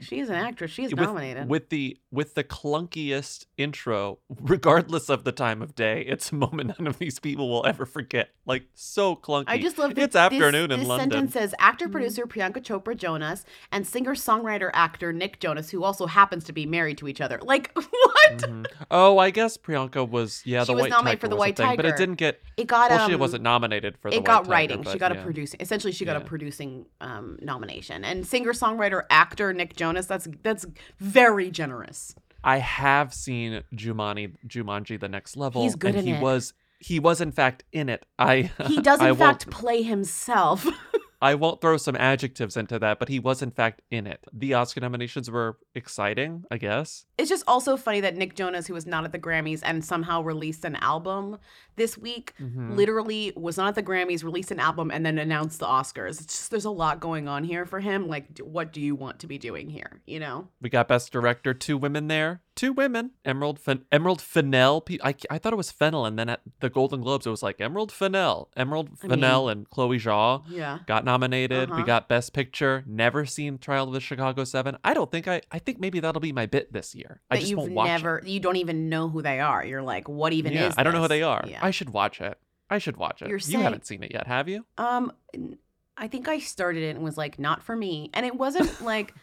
She's 0.00 0.28
an 0.28 0.36
actress. 0.36 0.70
She's 0.70 0.90
with, 0.90 1.00
nominated. 1.00 1.48
with 1.48 1.70
the 1.70 1.96
with 2.10 2.34
the 2.34 2.44
clunkiest 2.44 3.46
intro, 3.56 4.18
regardless 4.28 5.08
of 5.08 5.24
the 5.24 5.32
time 5.32 5.62
of 5.62 5.74
day. 5.74 6.02
It's 6.02 6.30
a 6.30 6.34
moment 6.34 6.74
none 6.78 6.86
of 6.86 6.98
these 6.98 7.18
people 7.18 7.48
will 7.48 7.66
ever 7.66 7.86
forget. 7.86 8.30
Like 8.46 8.64
so 8.74 9.16
clunky. 9.16 9.44
I 9.48 9.58
just 9.58 9.78
love 9.78 9.94
that 9.94 10.02
it's 10.02 10.16
afternoon 10.16 10.68
this, 10.68 10.74
in 10.74 10.80
this 10.80 10.88
London. 10.88 11.10
sentence 11.10 11.32
says 11.32 11.54
actor 11.58 11.86
mm-hmm. 11.86 11.92
producer 11.92 12.26
Priyanka 12.26 12.58
Chopra 12.58 12.96
Jonas 12.96 13.44
and 13.72 13.86
singer 13.86 14.14
songwriter 14.14 14.70
actor 14.72 15.12
Nick 15.12 15.40
Jonas, 15.40 15.70
who 15.70 15.82
also 15.82 16.06
happens 16.06 16.44
to 16.44 16.52
be 16.52 16.66
married 16.66 16.98
to 16.98 17.08
each 17.08 17.20
other. 17.20 17.40
Like 17.42 17.72
what? 17.74 18.23
Mhm. 18.32 18.66
Oh, 18.90 19.18
I 19.18 19.30
guess 19.30 19.56
Priyanka 19.56 20.08
was 20.08 20.42
yeah 20.44 20.62
She 20.64 20.68
the 20.68 20.72
was 20.74 20.82
White 20.82 20.90
nominated 20.90 21.20
Tiger 21.20 21.20
for 21.20 21.28
the 21.28 21.36
White 21.36 21.56
thing, 21.56 21.76
but 21.76 21.84
it 21.86 21.96
didn't 21.96 22.14
get. 22.16 22.40
It 22.56 22.66
got, 22.66 22.90
Well, 22.90 23.08
she 23.08 23.14
um, 23.14 23.20
wasn't 23.20 23.42
nominated 23.42 23.96
for 23.98 24.10
the 24.10 24.16
it 24.16 24.20
White 24.20 24.26
got 24.26 24.38
Tiger, 24.44 24.50
writing. 24.52 24.82
she 24.84 24.98
got 24.98 25.12
a 25.12 25.22
producing. 25.22 25.60
Essentially, 25.60 25.92
she 25.92 26.04
got 26.04 26.16
a 26.16 26.20
producing 26.20 26.86
um, 27.00 27.38
nomination. 27.42 28.04
And 28.04 28.26
singer 28.26 28.52
songwriter 28.52 29.02
actor 29.10 29.52
Nick 29.52 29.76
Jonas. 29.76 30.06
That's 30.06 30.28
that's 30.42 30.66
very 30.98 31.50
generous. 31.50 32.14
I 32.42 32.58
have 32.58 33.14
seen 33.14 33.62
Jumanji, 33.74 34.34
Jumanji: 34.46 35.00
The 35.00 35.08
Next 35.08 35.36
Level. 35.36 35.62
He's 35.62 35.76
good 35.76 35.94
and 35.96 36.00
in 36.00 36.04
he 36.06 36.12
it. 36.12 36.22
was 36.22 36.52
he 36.78 37.00
was 37.00 37.20
in 37.20 37.32
fact 37.32 37.64
in 37.72 37.88
it. 37.88 38.04
I 38.18 38.50
He 38.66 38.80
does 38.80 39.00
in 39.00 39.06
I 39.06 39.14
fact 39.14 39.46
won't, 39.46 39.50
play 39.50 39.82
himself. 39.82 40.66
I 41.24 41.34
won't 41.36 41.62
throw 41.62 41.78
some 41.78 41.96
adjectives 41.96 42.54
into 42.54 42.78
that, 42.80 42.98
but 42.98 43.08
he 43.08 43.18
was 43.18 43.40
in 43.40 43.50
fact 43.50 43.80
in 43.90 44.06
it. 44.06 44.22
The 44.30 44.52
Oscar 44.52 44.80
nominations 44.80 45.30
were 45.30 45.56
exciting, 45.74 46.44
I 46.50 46.58
guess. 46.58 47.06
It's 47.16 47.30
just 47.30 47.44
also 47.48 47.78
funny 47.78 48.00
that 48.00 48.14
Nick 48.14 48.34
Jonas, 48.36 48.66
who 48.66 48.74
was 48.74 48.84
not 48.84 49.04
at 49.04 49.12
the 49.12 49.18
Grammys 49.18 49.60
and 49.64 49.82
somehow 49.82 50.20
released 50.20 50.66
an 50.66 50.76
album 50.76 51.38
this 51.76 51.96
week, 51.96 52.34
Mhm. 52.38 52.76
literally 52.76 53.32
was 53.36 53.56
not 53.56 53.68
at 53.68 53.74
the 53.74 53.82
Grammys, 53.82 54.22
released 54.22 54.50
an 54.50 54.60
album, 54.60 54.90
and 54.90 55.06
then 55.06 55.16
announced 55.18 55.60
the 55.60 55.66
Oscars. 55.66 56.20
It's 56.20 56.26
just 56.26 56.50
there's 56.50 56.66
a 56.66 56.70
lot 56.70 57.00
going 57.00 57.26
on 57.26 57.44
here 57.44 57.64
for 57.64 57.80
him. 57.80 58.06
Like, 58.06 58.38
what 58.40 58.70
do 58.70 58.82
you 58.82 58.94
want 58.94 59.18
to 59.20 59.26
be 59.26 59.38
doing 59.38 59.70
here? 59.70 60.02
You 60.06 60.20
know? 60.20 60.48
We 60.60 60.68
got 60.68 60.88
Best 60.88 61.10
Director, 61.10 61.54
two 61.54 61.78
women 61.78 62.08
there. 62.08 62.42
Two 62.56 62.72
women. 62.72 63.10
Emerald 63.24 63.58
Fen- 63.58 63.84
Emerald 63.90 64.20
Fennell. 64.22 64.84
I, 65.02 65.14
I 65.28 65.38
thought 65.38 65.52
it 65.52 65.56
was 65.56 65.72
Fennel, 65.72 66.06
and 66.06 66.16
then 66.18 66.28
at 66.28 66.40
the 66.60 66.70
Golden 66.70 67.00
Globes, 67.00 67.26
it 67.26 67.30
was 67.30 67.42
like 67.42 67.60
Emerald 67.60 67.90
Fennell. 67.90 68.48
Emerald 68.56 68.90
I 69.02 69.08
Fennell 69.08 69.46
mean, 69.46 69.50
and 69.58 69.70
Chloe 69.70 69.98
Zhao 69.98 70.44
yeah. 70.48 70.78
got 70.86 71.04
nominated. 71.04 71.70
We 71.70 71.76
Uh-huh. 71.78 71.84
got 71.84 72.08
Best 72.08 72.32
Picture. 72.32 72.84
Never 72.86 73.26
seen 73.26 73.58
Trial 73.58 73.88
of 73.88 73.92
the 73.92 74.00
Chicago 74.00 74.44
Seven. 74.44 74.76
I 74.84 74.94
don't 74.94 75.10
think 75.10 75.26
I. 75.26 75.40
I 75.50 75.58
think 75.58 75.80
maybe 75.80 75.98
that'll 76.00 76.20
be 76.20 76.32
my 76.32 76.46
bit 76.46 76.72
this 76.72 76.94
year. 76.94 77.20
I 77.30 77.38
just 77.38 77.50
you've 77.50 77.58
won't 77.58 77.72
watch 77.72 77.86
never, 77.88 78.22
you 78.24 78.38
don't 78.38 78.56
even 78.56 78.88
know 78.88 79.08
who 79.08 79.20
they 79.20 79.40
are. 79.40 79.64
You're 79.64 79.82
like, 79.82 80.08
what 80.08 80.32
even 80.32 80.52
yeah, 80.52 80.68
is? 80.68 80.74
I 80.78 80.84
don't 80.84 80.94
know 80.94 81.02
who 81.02 81.08
they 81.08 81.22
are. 81.22 81.44
Yeah. 81.48 81.58
I 81.60 81.70
should 81.72 81.90
watch 81.90 82.20
it. 82.20 82.38
I 82.70 82.78
should 82.78 82.96
watch 82.96 83.20
it. 83.20 83.28
You're 83.28 83.38
you 83.38 83.58
haven't 83.58 83.84
seen 83.86 84.02
it 84.02 84.12
yet, 84.12 84.26
have 84.26 84.48
you? 84.48 84.64
Um, 84.78 85.12
n- 85.34 85.58
I 85.96 86.08
think 86.08 86.26
I 86.28 86.40
started 86.40 86.82
it 86.82 86.96
and 86.96 87.04
was 87.04 87.16
like, 87.16 87.38
not 87.38 87.62
for 87.62 87.76
me. 87.76 88.10
And 88.14 88.26
it 88.26 88.34
wasn't 88.34 88.82
like, 88.82 89.14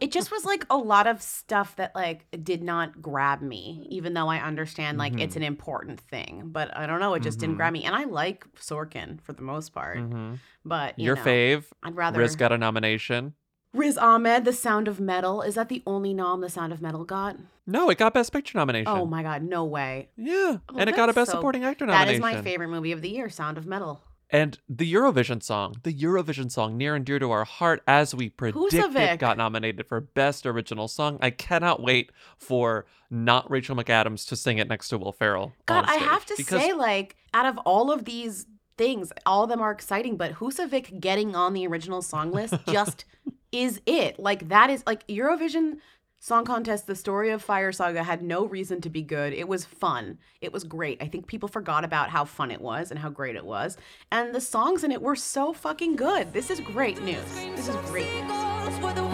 it 0.00 0.12
just 0.12 0.30
was 0.30 0.44
like 0.44 0.66
a 0.68 0.76
lot 0.76 1.06
of 1.06 1.22
stuff 1.22 1.76
that 1.76 1.94
like 1.94 2.26
did 2.44 2.62
not 2.62 3.00
grab 3.00 3.40
me, 3.40 3.86
even 3.90 4.12
though 4.12 4.28
I 4.28 4.38
understand 4.38 4.98
like 4.98 5.18
it's 5.18 5.32
Mhm. 5.34 5.38
an 5.38 5.42
important 5.44 6.00
thing. 6.00 6.42
But 6.46 6.76
I 6.76 6.86
don't 6.86 7.00
know, 7.00 7.14
it 7.14 7.22
just 7.22 7.38
didn't 7.38 7.54
Mhm. 7.54 7.58
grab 7.58 7.72
me. 7.72 7.84
And 7.84 7.94
I 7.94 8.04
like 8.04 8.44
Sorkin 8.56 9.20
for 9.22 9.32
the 9.32 9.40
most 9.42 9.72
part. 9.72 9.98
hmm 9.98 10.34
But 10.64 10.98
you 10.98 11.06
Your 11.06 11.16
know, 11.16 11.22
fave. 11.22 11.64
I'd 11.82 11.96
rather 11.96 12.18
Riz 12.18 12.36
got 12.36 12.52
a 12.52 12.58
nomination. 12.58 13.32
Riz 13.72 13.96
Ahmed, 13.96 14.44
The 14.44 14.52
Sound 14.52 14.88
of 14.88 14.98
Metal. 15.00 15.42
Is 15.42 15.54
that 15.54 15.68
the 15.68 15.82
only 15.86 16.12
nom 16.12 16.40
The 16.40 16.48
Sound 16.50 16.72
of 16.72 16.82
Metal 16.82 17.04
got? 17.04 17.36
No, 17.66 17.88
it 17.88 17.98
got 17.98 18.12
Best 18.12 18.32
Picture 18.32 18.58
nomination. 18.58 18.92
Oh 18.92 19.06
my 19.06 19.22
god, 19.22 19.42
no 19.44 19.64
way. 19.64 20.08
Yeah, 20.16 20.58
Oh, 20.68 20.76
and 20.76 20.90
it 20.90 20.96
got 20.96 21.08
a 21.08 21.12
Best 21.12 21.30
so- 21.30 21.38
Supporting 21.38 21.64
Actor 21.64 21.86
That 21.86 21.92
nomination. 21.92 22.14
is 22.16 22.20
my 22.20 22.42
favorite 22.42 22.68
movie 22.68 22.90
of 22.92 23.00
the 23.00 23.08
year, 23.08 23.30
Sound 23.30 23.56
of 23.56 23.66
Metal. 23.66 24.02
And 24.32 24.58
the 24.68 24.90
Eurovision 24.92 25.42
song, 25.42 25.74
the 25.82 25.92
Eurovision 25.92 26.50
song 26.50 26.76
near 26.76 26.94
and 26.94 27.04
dear 27.04 27.18
to 27.18 27.30
our 27.32 27.44
heart, 27.44 27.82
as 27.86 28.14
we 28.14 28.28
predicted, 28.28 29.18
got 29.18 29.36
nominated 29.36 29.86
for 29.86 30.00
Best 30.00 30.46
Original 30.46 30.86
Song. 30.86 31.18
I 31.20 31.30
cannot 31.30 31.82
wait 31.82 32.12
for 32.38 32.86
not 33.10 33.50
Rachel 33.50 33.74
McAdams 33.74 34.28
to 34.28 34.36
sing 34.36 34.58
it 34.58 34.68
next 34.68 34.88
to 34.90 34.98
Will 34.98 35.12
Ferrell. 35.12 35.52
God, 35.66 35.84
I 35.88 35.96
have 35.96 36.24
to 36.26 36.34
because 36.36 36.60
say, 36.60 36.72
like, 36.72 37.16
out 37.34 37.46
of 37.46 37.58
all 37.58 37.90
of 37.90 38.04
these 38.04 38.46
things, 38.78 39.12
all 39.26 39.42
of 39.42 39.50
them 39.50 39.60
are 39.60 39.72
exciting, 39.72 40.16
but 40.16 40.34
Husavik 40.34 41.00
getting 41.00 41.34
on 41.34 41.52
the 41.52 41.66
original 41.66 42.00
song 42.00 42.30
list 42.30 42.54
just 42.68 43.04
is 43.50 43.80
it. 43.84 44.20
Like, 44.20 44.48
that 44.48 44.70
is 44.70 44.84
like 44.86 45.04
Eurovision 45.08 45.78
Song 46.22 46.44
Contest, 46.44 46.86
The 46.86 46.94
Story 46.94 47.30
of 47.30 47.42
Fire 47.42 47.72
Saga 47.72 48.02
had 48.02 48.20
no 48.22 48.44
reason 48.44 48.82
to 48.82 48.90
be 48.90 49.00
good. 49.00 49.32
It 49.32 49.48
was 49.48 49.64
fun. 49.64 50.18
It 50.42 50.52
was 50.52 50.64
great. 50.64 51.02
I 51.02 51.06
think 51.06 51.26
people 51.26 51.48
forgot 51.48 51.82
about 51.82 52.10
how 52.10 52.26
fun 52.26 52.50
it 52.50 52.60
was 52.60 52.90
and 52.90 53.00
how 53.00 53.08
great 53.08 53.36
it 53.36 53.44
was. 53.46 53.78
And 54.12 54.34
the 54.34 54.40
songs 54.42 54.84
in 54.84 54.92
it 54.92 55.00
were 55.00 55.16
so 55.16 55.54
fucking 55.54 55.96
good. 55.96 56.34
This 56.34 56.50
is 56.50 56.60
great 56.60 57.00
news. 57.02 57.24
This 57.56 57.68
is 57.68 57.76
great 57.86 58.12
news. 58.24 59.09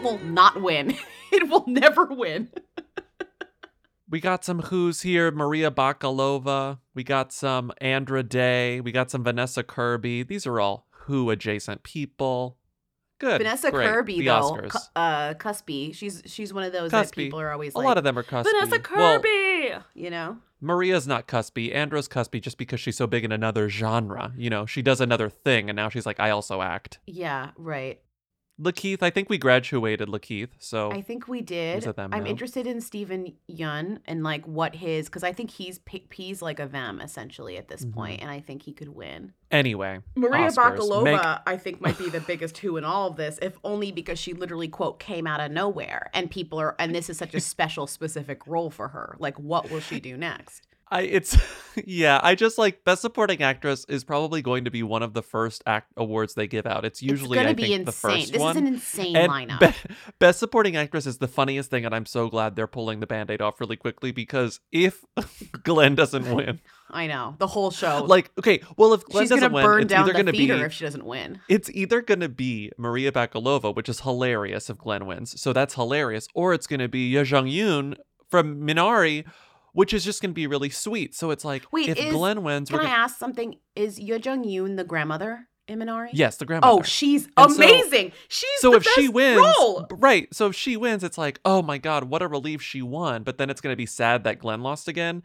It 0.00 0.04
will 0.04 0.18
not 0.20 0.62
win. 0.62 0.96
it 1.30 1.46
will 1.50 1.64
never 1.66 2.06
win. 2.06 2.48
we 4.08 4.18
got 4.18 4.46
some 4.46 4.60
who's 4.62 5.02
here 5.02 5.30
Maria 5.30 5.70
Bakalova. 5.70 6.78
We 6.94 7.04
got 7.04 7.34
some 7.34 7.70
Andra 7.82 8.22
Day. 8.22 8.80
We 8.80 8.92
got 8.92 9.10
some 9.10 9.22
Vanessa 9.22 9.62
Kirby. 9.62 10.22
These 10.22 10.46
are 10.46 10.58
all 10.58 10.86
who 11.04 11.28
adjacent 11.28 11.82
people. 11.82 12.56
Good. 13.18 13.42
Vanessa 13.42 13.70
Great. 13.70 13.90
Kirby 13.90 14.20
the 14.20 14.24
though, 14.24 14.40
Oscars. 14.52 14.70
Cu- 14.70 14.78
uh, 14.96 15.34
Cuspy. 15.34 15.94
She's 15.94 16.22
she's 16.24 16.54
one 16.54 16.64
of 16.64 16.72
those 16.72 16.92
that 16.92 17.12
people 17.12 17.38
are 17.38 17.50
always 17.52 17.74
a 17.74 17.78
like 17.78 17.84
lot 17.86 17.98
of 17.98 18.04
them 18.04 18.18
are 18.18 18.22
cuspy. 18.22 18.44
Vanessa 18.44 18.80
Well, 18.96 19.20
Kirby. 19.20 19.84
you 19.92 20.08
know. 20.08 20.38
Maria's 20.62 21.06
not 21.06 21.28
cuspy. 21.28 21.74
Andra's 21.74 22.08
cuspy 22.08 22.40
just 22.40 22.56
because 22.56 22.80
she's 22.80 22.96
so 22.96 23.06
big 23.06 23.22
in 23.26 23.32
another 23.32 23.68
genre. 23.68 24.32
You 24.34 24.48
know, 24.48 24.64
she 24.64 24.80
does 24.80 25.02
another 25.02 25.28
thing, 25.28 25.68
and 25.68 25.76
now 25.76 25.90
she's 25.90 26.06
like, 26.06 26.18
I 26.18 26.30
also 26.30 26.62
act. 26.62 27.00
Yeah, 27.06 27.50
right. 27.58 28.00
Lakeith, 28.60 29.02
I 29.02 29.08
think 29.10 29.30
we 29.30 29.38
graduated 29.38 30.08
Lakeith, 30.08 30.50
so 30.58 30.90
I 30.92 31.00
think 31.00 31.26
we 31.28 31.40
did. 31.40 31.78
Is 31.78 31.86
it 31.86 31.96
them 31.96 32.12
I'm 32.12 32.24
now? 32.24 32.30
interested 32.30 32.66
in 32.66 32.80
Steven 32.80 33.32
Yeun 33.50 34.00
and 34.06 34.22
like 34.22 34.44
what 34.46 34.74
his 34.74 35.06
because 35.06 35.24
I 35.24 35.32
think 35.32 35.50
he's 35.50 35.80
he's 36.12 36.42
like 36.42 36.60
a 36.60 36.66
them 36.66 37.00
essentially 37.00 37.56
at 37.56 37.68
this 37.68 37.84
Mhm. 37.86 37.92
point, 37.94 38.20
and 38.20 38.30
I 38.30 38.40
think 38.40 38.62
he 38.62 38.72
could 38.72 38.88
win. 38.88 39.32
anyway. 39.50 39.98
Maria 40.14 40.46
Oscars. 40.48 40.76
Bakalova, 40.78 41.04
Make- 41.04 41.38
I 41.46 41.56
think, 41.56 41.80
might 41.80 41.98
be 41.98 42.08
the 42.08 42.20
biggest 42.20 42.58
who 42.58 42.76
in 42.76 42.84
all 42.84 43.08
of 43.08 43.16
this, 43.16 43.38
if 43.42 43.58
only 43.64 43.90
because 43.90 44.18
she 44.18 44.32
literally 44.32 44.68
quote 44.68 45.00
came 45.00 45.26
out 45.26 45.40
of 45.40 45.50
nowhere, 45.50 46.08
and 46.14 46.30
people 46.30 46.60
are, 46.60 46.76
and 46.78 46.94
this 46.94 47.10
is 47.10 47.18
such 47.18 47.34
a 47.34 47.40
special, 47.54 47.86
specific 47.88 48.46
role 48.46 48.70
for 48.70 48.88
her. 48.88 49.16
Like, 49.18 49.38
what 49.40 49.70
will 49.70 49.80
she 49.80 49.98
do 50.00 50.16
next? 50.16 50.66
I 50.92 51.02
it's 51.02 51.36
yeah, 51.86 52.18
I 52.22 52.34
just 52.34 52.58
like 52.58 52.84
best 52.84 53.02
supporting 53.02 53.42
actress 53.42 53.84
is 53.88 54.02
probably 54.02 54.42
going 54.42 54.64
to 54.64 54.70
be 54.70 54.82
one 54.82 55.02
of 55.04 55.14
the 55.14 55.22
first 55.22 55.62
act 55.66 55.92
awards 55.96 56.34
they 56.34 56.48
give 56.48 56.66
out. 56.66 56.84
It's 56.84 57.00
usually 57.00 57.36
gonna 57.36 57.50
I 57.50 57.52
be 57.52 57.62
think 57.62 57.84
the 57.86 57.90
insane. 57.90 58.10
first 58.10 58.26
This 58.32 58.36
is 58.36 58.40
one. 58.40 58.56
an 58.56 58.66
insane 58.66 59.16
And 59.16 59.30
lineup. 59.30 59.60
be- 59.60 59.94
best 60.18 60.40
supporting 60.40 60.76
actress 60.76 61.06
is 61.06 61.18
the 61.18 61.28
funniest 61.28 61.70
thing 61.70 61.84
and 61.84 61.94
I'm 61.94 62.06
so 62.06 62.28
glad 62.28 62.56
they're 62.56 62.66
pulling 62.66 62.98
the 63.00 63.06
band-aid 63.06 63.40
off 63.40 63.60
really 63.60 63.76
quickly 63.76 64.10
because 64.10 64.58
if 64.72 65.04
Glenn 65.62 65.94
doesn't 65.94 66.34
win, 66.34 66.60
I 66.90 67.06
know 67.06 67.36
the 67.38 67.46
whole 67.46 67.70
show. 67.70 68.02
like 68.04 68.32
okay, 68.38 68.60
well 68.76 68.92
if 68.92 69.04
Glenn 69.04 69.22
she's 69.22 69.30
gonna 69.30 69.42
doesn't 69.42 69.52
win, 69.54 69.64
burn 69.64 69.82
it's 69.82 69.90
down 69.90 70.00
either 70.02 70.08
the 70.08 70.12
going 70.14 70.26
to 70.26 70.32
theater 70.32 70.56
be 70.56 70.62
if 70.62 70.72
she 70.72 70.84
doesn't 70.84 71.04
win. 71.04 71.40
it's 71.48 71.70
either 71.70 72.02
going 72.02 72.20
to 72.20 72.28
be 72.28 72.72
Maria 72.76 73.12
Bakalova, 73.12 73.72
which 73.74 73.88
is 73.88 74.00
hilarious 74.00 74.68
if 74.68 74.76
Glenn 74.78 75.06
wins. 75.06 75.40
So 75.40 75.52
that's 75.52 75.74
hilarious. 75.74 76.26
Or 76.34 76.52
it's 76.52 76.66
going 76.66 76.80
to 76.80 76.88
be 76.88 77.08
Yuh-jung 77.10 77.46
Youn 77.46 77.94
from 78.28 78.60
Minari, 78.62 79.24
which 79.72 79.92
is 79.92 80.04
just 80.04 80.22
going 80.22 80.30
to 80.30 80.34
be 80.34 80.46
really 80.46 80.70
sweet. 80.70 81.14
So 81.14 81.30
it's 81.30 81.44
like, 81.44 81.64
Wait, 81.72 81.88
if 81.88 81.98
is, 81.98 82.12
Glenn 82.12 82.42
wins, 82.42 82.70
can 82.70 82.80
I 82.80 82.82
gonna... 82.84 82.94
ask 82.94 83.18
something? 83.18 83.56
Is 83.76 83.98
Yuh-jung 83.98 84.44
Youn 84.44 84.76
the 84.76 84.84
grandmother 84.84 85.48
in 85.68 85.78
Minari? 85.78 86.10
Yes, 86.12 86.36
the 86.36 86.44
oh, 86.44 86.46
grandmother. 86.46 86.80
Oh, 86.80 86.82
she's 86.82 87.28
And 87.36 87.52
so- 87.52 87.62
amazing. 87.62 88.12
she's 88.28 88.48
so 88.60 88.70
the 88.72 88.76
if 88.78 88.84
she 88.84 89.08
wins, 89.08 89.40
role. 89.58 89.86
right? 89.92 90.32
So 90.34 90.48
if 90.48 90.56
she 90.56 90.76
wins, 90.76 91.04
it's 91.04 91.18
like, 91.18 91.40
oh 91.44 91.62
my 91.62 91.78
god, 91.78 92.04
what 92.04 92.22
a 92.22 92.28
relief 92.28 92.62
she 92.62 92.82
won. 92.82 93.22
But 93.22 93.38
then 93.38 93.50
it's 93.50 93.60
going 93.60 93.72
to 93.72 93.76
be 93.78 93.86
sad 93.86 94.24
that 94.24 94.38
Glenn 94.38 94.62
lost 94.62 94.88
again, 94.88 95.22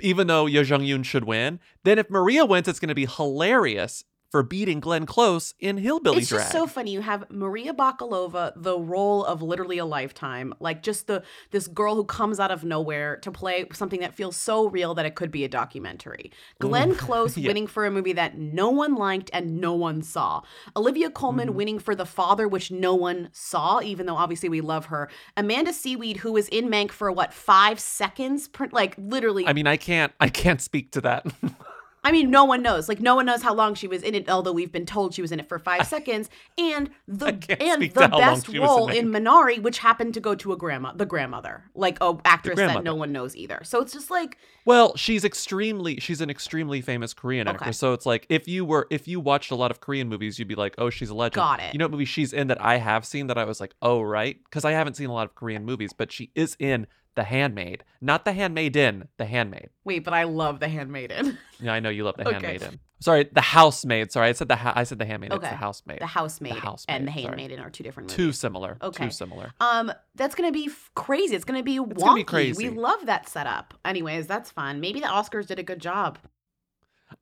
even 0.00 0.26
though 0.26 0.46
Yuh-jung 0.46 0.84
Youn 0.84 1.02
should 1.02 1.24
win. 1.24 1.60
Then 1.84 1.98
if 1.98 2.10
Maria 2.10 2.44
wins, 2.44 2.68
it's 2.68 2.80
going 2.80 2.88
to 2.88 2.94
be 2.94 3.06
hilarious 3.06 4.04
for 4.34 4.42
beating 4.42 4.80
Glenn 4.80 5.06
Close 5.06 5.54
in 5.60 5.76
Hillbilly 5.76 6.18
It's 6.18 6.28
Drag. 6.28 6.40
just 6.40 6.50
so 6.50 6.66
funny. 6.66 6.90
You 6.90 7.02
have 7.02 7.30
Maria 7.30 7.72
Bakalova, 7.72 8.52
the 8.56 8.76
role 8.76 9.24
of 9.24 9.42
literally 9.42 9.78
a 9.78 9.84
lifetime, 9.84 10.52
like 10.58 10.82
just 10.82 11.06
the 11.06 11.22
this 11.52 11.68
girl 11.68 11.94
who 11.94 12.04
comes 12.04 12.40
out 12.40 12.50
of 12.50 12.64
nowhere 12.64 13.16
to 13.18 13.30
play 13.30 13.66
something 13.72 14.00
that 14.00 14.12
feels 14.12 14.36
so 14.36 14.68
real 14.68 14.92
that 14.94 15.06
it 15.06 15.14
could 15.14 15.30
be 15.30 15.44
a 15.44 15.48
documentary. 15.48 16.32
Glenn 16.58 16.90
Ooh, 16.90 16.94
Close 17.06 17.38
yeah. 17.38 17.46
winning 17.46 17.68
for 17.68 17.86
a 17.86 17.92
movie 17.92 18.12
that 18.14 18.36
no 18.36 18.70
one 18.70 18.96
liked 18.96 19.30
and 19.32 19.60
no 19.60 19.72
one 19.72 20.02
saw. 20.02 20.42
Olivia 20.74 21.10
Colman 21.10 21.46
Mm-hmm. 21.50 21.56
winning 21.56 21.78
for 21.78 21.94
The 21.94 22.04
Father, 22.04 22.48
which 22.48 22.72
no 22.72 22.96
one 22.96 23.28
saw, 23.30 23.80
even 23.82 24.06
though 24.06 24.16
obviously 24.16 24.48
we 24.48 24.60
love 24.62 24.86
her. 24.86 25.08
Amanda 25.36 25.72
Seyfried, 25.72 26.16
who 26.16 26.32
was 26.32 26.48
in 26.48 26.68
Mank 26.68 26.90
for 26.90 27.12
what 27.12 27.32
five 27.32 27.78
seconds, 27.78 28.48
like 28.72 28.96
literally. 28.98 29.46
I 29.46 29.52
mean, 29.52 29.68
I 29.68 29.76
can't, 29.76 30.12
I 30.18 30.28
can't 30.28 30.60
speak 30.60 30.90
to 30.90 31.00
that. 31.02 31.24
I 32.04 32.12
mean, 32.12 32.30
no 32.30 32.44
one 32.44 32.62
knows. 32.62 32.88
Like, 32.88 33.00
no 33.00 33.14
one 33.14 33.24
knows 33.24 33.42
how 33.42 33.54
long 33.54 33.74
she 33.74 33.88
was 33.88 34.02
in 34.02 34.14
it, 34.14 34.28
although 34.28 34.52
we've 34.52 34.70
been 34.70 34.84
told 34.84 35.14
she 35.14 35.22
was 35.22 35.32
in 35.32 35.40
it 35.40 35.48
for 35.48 35.58
five 35.58 35.86
seconds. 35.86 36.28
And 36.58 36.90
the 37.08 37.28
and 37.58 37.82
the 37.82 37.88
to 37.88 38.00
how 38.08 38.18
long 38.18 38.20
best 38.20 38.48
was 38.48 38.54
in 38.54 38.62
role 38.62 38.88
in, 38.88 39.10
Minari, 39.10 39.60
which 39.60 39.78
happened 39.78 40.12
to 40.14 40.20
go 40.20 40.34
to 40.34 40.52
a 40.52 40.56
grandma, 40.56 40.92
the 40.92 41.06
grandmother, 41.06 41.64
like 41.74 41.96
a 42.02 42.16
actress 42.24 42.56
that 42.56 42.84
no 42.84 42.94
one 42.94 43.10
knows 43.10 43.34
either. 43.34 43.60
So 43.64 43.80
it's 43.80 43.92
just 43.94 44.10
like, 44.10 44.36
Well, 44.66 44.96
she's 44.96 45.24
extremely 45.24 46.00
she's 46.00 46.20
an 46.20 46.30
extremely 46.30 46.80
famous 46.80 47.12
Korean 47.12 47.48
Okay. 47.48 47.56
actress. 47.56 47.78
So 47.78 47.92
it's 47.92 48.06
like 48.06 48.26
if 48.28 48.48
you 48.48 48.64
were 48.64 48.86
if 48.90 49.06
you 49.06 49.20
watched 49.20 49.50
a 49.50 49.54
lot 49.54 49.70
of 49.70 49.80
Korean 49.80 50.08
movies, 50.08 50.38
you'd 50.38 50.48
be 50.48 50.54
like, 50.54 50.74
"Oh, 50.78 50.88
she's 50.90 51.10
a 51.10 51.14
legend." 51.14 51.34
Got 51.36 51.60
it. 51.60 51.72
You 51.74 51.78
know 51.78 51.84
what 51.84 51.92
movie 51.92 52.04
she's 52.06 52.32
in 52.32 52.46
that 52.48 52.60
I 52.62 52.76
have 52.78 53.04
seen 53.04 53.26
that 53.26 53.36
I 53.38 53.44
was 53.44 53.60
like, 53.60 53.74
"Oh, 53.82 54.00
right," 54.00 54.38
because 54.44 54.64
I 54.64 54.72
haven't 54.72 54.94
seen 54.96 55.10
a 55.10 55.12
lot 55.12 55.26
of 55.26 55.34
Korean 55.34 55.64
movies, 55.64 55.92
but 55.92 56.10
she 56.10 56.30
is 56.34 56.56
in 56.58 56.86
The 57.14 57.24
Handmaid, 57.24 57.84
not 58.00 58.24
The 58.24 58.32
Handmaiden, 58.32 59.08
The 59.18 59.26
Handmaid. 59.26 59.68
wait, 59.84 60.02
but 60.02 60.14
I 60.14 60.24
love 60.24 60.60
The 60.60 60.68
Handmaiden. 60.68 61.38
Yeah, 61.60 61.72
I 61.74 61.80
know 61.80 61.90
you 61.90 62.04
love 62.04 62.16
The 62.16 62.22
Okay. 62.26 62.32
Handmaiden. 62.32 62.80
Sorry, 63.00 63.28
The 63.30 63.40
Housemaid. 63.40 64.12
Sorry, 64.12 64.28
I 64.28 64.32
said 64.32 64.48
the 64.48 64.56
ha- 64.56 64.72
I 64.74 64.84
said 64.84 64.98
The 64.98 65.04
Handmaid. 65.04 65.32
It's 65.32 65.38
Okay. 65.38 65.50
The 65.50 65.56
Housemaid. 65.56 66.00
the 66.00 66.06
Housemaid, 66.06 66.52
and 66.52 66.56
The 66.56 66.60
Housemaid, 66.62 67.06
sorry. 67.12 67.24
Handmaiden 67.24 67.60
are 67.60 67.68
two 67.70 67.82
different 67.84 68.06
movies. 68.08 68.16
Too 68.16 68.32
similar. 68.32 68.78
Okay. 68.80 69.04
Too 69.04 69.10
similar. 69.10 69.52
Um, 69.60 69.92
that's 70.14 70.34
gonna 70.34 70.52
be 70.52 70.66
f- 70.66 70.90
crazy. 70.94 71.34
It's 71.36 71.44
gonna 71.44 71.62
be 71.62 71.78
wonky. 71.78 71.98
gonna 71.98 72.14
be 72.14 72.24
crazy. 72.24 72.68
We 72.68 72.74
love 72.76 73.04
that 73.06 73.28
setup. 73.28 73.74
Anyways, 73.84 74.26
that's 74.26 74.50
fun. 74.50 74.80
Maybe 74.80 75.00
the 75.00 75.06
Oscars 75.08 75.46
did 75.46 75.58
a 75.58 75.62
good 75.62 75.80
job. 75.80 76.18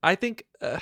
I 0.03 0.15
think. 0.15 0.45
Uh, 0.61 0.79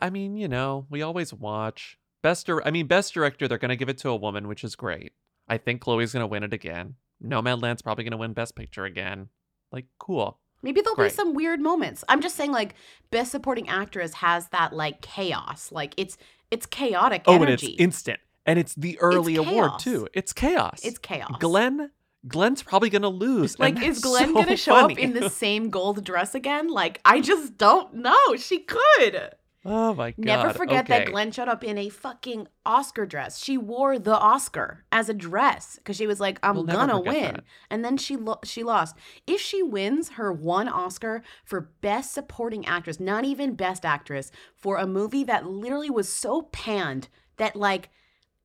I 0.00 0.08
mean, 0.10 0.36
you 0.36 0.48
know, 0.48 0.86
we 0.88 1.02
always 1.02 1.32
watch 1.34 1.98
best. 2.22 2.46
Dir- 2.46 2.62
I 2.64 2.70
mean, 2.70 2.86
best 2.86 3.12
director. 3.14 3.48
They're 3.48 3.58
gonna 3.58 3.76
give 3.76 3.88
it 3.90 3.98
to 3.98 4.08
a 4.08 4.16
woman, 4.16 4.48
which 4.48 4.64
is 4.64 4.76
great. 4.76 5.12
I 5.48 5.58
think 5.58 5.80
Chloe's 5.82 6.12
gonna 6.12 6.26
win 6.26 6.42
it 6.42 6.52
again. 6.54 6.94
Nomadland's 7.22 7.82
probably 7.82 8.04
gonna 8.04 8.16
win 8.16 8.32
Best 8.32 8.56
Picture 8.56 8.84
again. 8.86 9.28
Like, 9.72 9.86
cool. 9.98 10.39
Maybe 10.62 10.80
there'll 10.80 10.96
Great. 10.96 11.10
be 11.10 11.14
some 11.16 11.34
weird 11.34 11.60
moments. 11.60 12.04
I'm 12.08 12.20
just 12.20 12.36
saying, 12.36 12.52
like, 12.52 12.74
best 13.10 13.30
supporting 13.32 13.68
actress 13.68 14.14
has 14.14 14.48
that 14.48 14.72
like 14.72 15.00
chaos. 15.00 15.72
Like 15.72 15.94
it's 15.96 16.16
it's 16.50 16.66
chaotic 16.66 17.22
Oh, 17.26 17.34
energy. 17.34 17.52
and 17.52 17.72
it's 17.74 17.80
instant, 17.80 18.20
and 18.46 18.58
it's 18.58 18.74
the 18.74 18.98
early 19.00 19.36
award 19.36 19.72
too. 19.78 20.08
It's 20.14 20.32
chaos. 20.32 20.80
It's 20.84 20.98
chaos. 20.98 21.36
Glenn. 21.40 21.90
Glenn's 22.28 22.62
probably 22.62 22.90
gonna 22.90 23.08
lose. 23.08 23.58
like, 23.58 23.80
is 23.82 24.00
Glenn 24.02 24.28
so 24.28 24.34
gonna 24.34 24.56
show 24.56 24.72
funny. 24.74 24.92
up 24.94 24.98
in 25.00 25.14
the 25.14 25.30
same 25.30 25.70
gold 25.70 26.04
dress 26.04 26.34
again? 26.34 26.68
Like, 26.68 27.00
I 27.04 27.20
just 27.22 27.56
don't 27.56 27.94
know. 27.94 28.36
She 28.36 28.58
could. 28.58 29.30
Oh 29.62 29.92
my 29.94 30.12
god! 30.12 30.18
Never 30.24 30.50
forget 30.50 30.86
that. 30.86 31.06
Glenn 31.06 31.32
showed 31.32 31.48
up 31.48 31.62
in 31.62 31.76
a 31.76 31.90
fucking 31.90 32.48
Oscar 32.64 33.04
dress. 33.04 33.38
She 33.42 33.58
wore 33.58 33.98
the 33.98 34.16
Oscar 34.18 34.84
as 34.90 35.10
a 35.10 35.14
dress 35.14 35.76
because 35.76 35.96
she 35.96 36.06
was 36.06 36.18
like, 36.18 36.38
"I'm 36.42 36.54
We'll 36.54 36.64
gonna 36.64 36.98
win," 36.98 37.34
that. 37.34 37.44
and 37.68 37.84
then 37.84 37.98
she 37.98 38.16
lo- 38.16 38.40
she 38.42 38.62
lost. 38.62 38.96
If 39.26 39.40
she 39.40 39.62
wins 39.62 40.10
her 40.10 40.32
one 40.32 40.66
Oscar 40.68 41.22
for 41.44 41.60
Best 41.82 42.12
Supporting 42.14 42.64
Actress, 42.64 42.98
not 43.00 43.24
even 43.26 43.54
Best 43.54 43.84
Actress, 43.84 44.32
for 44.54 44.78
a 44.78 44.86
movie 44.86 45.24
that 45.24 45.46
literally 45.46 45.90
was 45.90 46.08
so 46.08 46.42
panned 46.52 47.08
that 47.36 47.54
like 47.54 47.90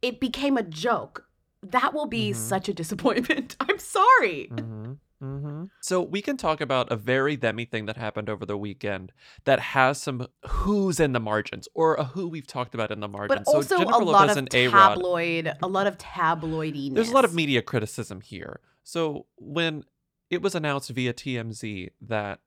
it 0.01 0.19
became 0.19 0.58
a 0.58 0.63
joke, 0.63 1.28
that 1.63 1.93
will 1.93 2.08
be 2.08 2.32
Mm-hmm. 2.32 2.39
such 2.39 2.67
a 2.67 2.73
disappointment. 2.73 3.56
I'm 3.62 3.80
sorry. 3.80 4.47
hmm 4.47 4.93
hmm 5.21 5.65
So 5.82 6.01
we 6.01 6.21
can 6.21 6.38
talk 6.38 6.62
about 6.62 6.91
a 6.91 6.95
very 6.95 7.38
themmy 7.38 7.69
thing 7.69 7.86
that 7.86 7.97
happened 7.97 8.30
over 8.30 8.45
the 8.45 8.58
weekend 8.58 9.12
that 9.45 9.60
has 9.60 10.01
some 10.01 10.28
who's 10.45 10.99
in 10.99 11.13
the 11.13 11.19
margins 11.19 11.67
or 11.73 11.95
a 11.95 12.04
who 12.04 12.28
we've 12.28 12.47
talked 12.47 12.75
about 12.75 12.91
in 12.91 12.99
the 12.99 13.08
margins. 13.08 13.45
But 13.45 13.54
also 13.54 13.67
so 13.67 13.78
Jennifer 13.80 14.01
a 14.01 14.06
lot 14.06 14.21
Lopez 14.21 14.32
of 14.32 14.38
and 14.39 14.56
A-Rod. 14.56 14.95
tabloid, 14.95 15.54
a 15.63 15.67
lot 15.67 15.88
of 15.88 15.97
tabloidiness. 15.97 16.95
There's 16.95 17.10
a 17.10 17.13
lot 17.13 17.25
of 17.25 17.34
media 17.34 17.62
criticism 17.62 18.21
here. 18.21 18.60
So 18.84 19.25
when 19.38 19.86
it 20.30 20.41
was 20.41 20.54
announced 20.56 20.89
via 20.89 21.13
TMZ 21.13 21.89
that 22.01 22.39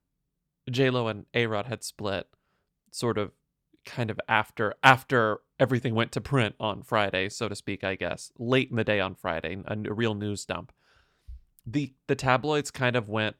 J 0.70 0.90
Lo 0.90 1.09
and 1.09 1.26
A 1.35 1.46
Rod 1.46 1.66
had 1.66 1.83
split, 1.83 2.28
sort 2.90 3.18
of, 3.18 3.33
kind 3.87 4.11
of 4.11 4.20
after 4.28 4.74
after 4.83 5.40
everything 5.59 5.94
went 5.94 6.12
to 6.12 6.20
print 6.20 6.54
on 6.61 6.83
Friday, 6.83 7.28
so 7.31 7.48
to 7.48 7.57
speak, 7.57 7.83
I 7.83 7.94
guess, 7.94 8.31
late 8.38 8.70
in 8.70 8.76
the 8.76 8.85
day 8.85 9.00
on 9.00 9.14
Friday, 9.14 9.57
a, 9.66 9.72
a 9.88 9.94
real 9.94 10.14
news 10.14 10.44
dump. 10.44 10.72
The 11.70 11.92
the 12.07 12.14
tabloids 12.14 12.70
kind 12.70 12.96
of 12.96 13.09
went. 13.09 13.37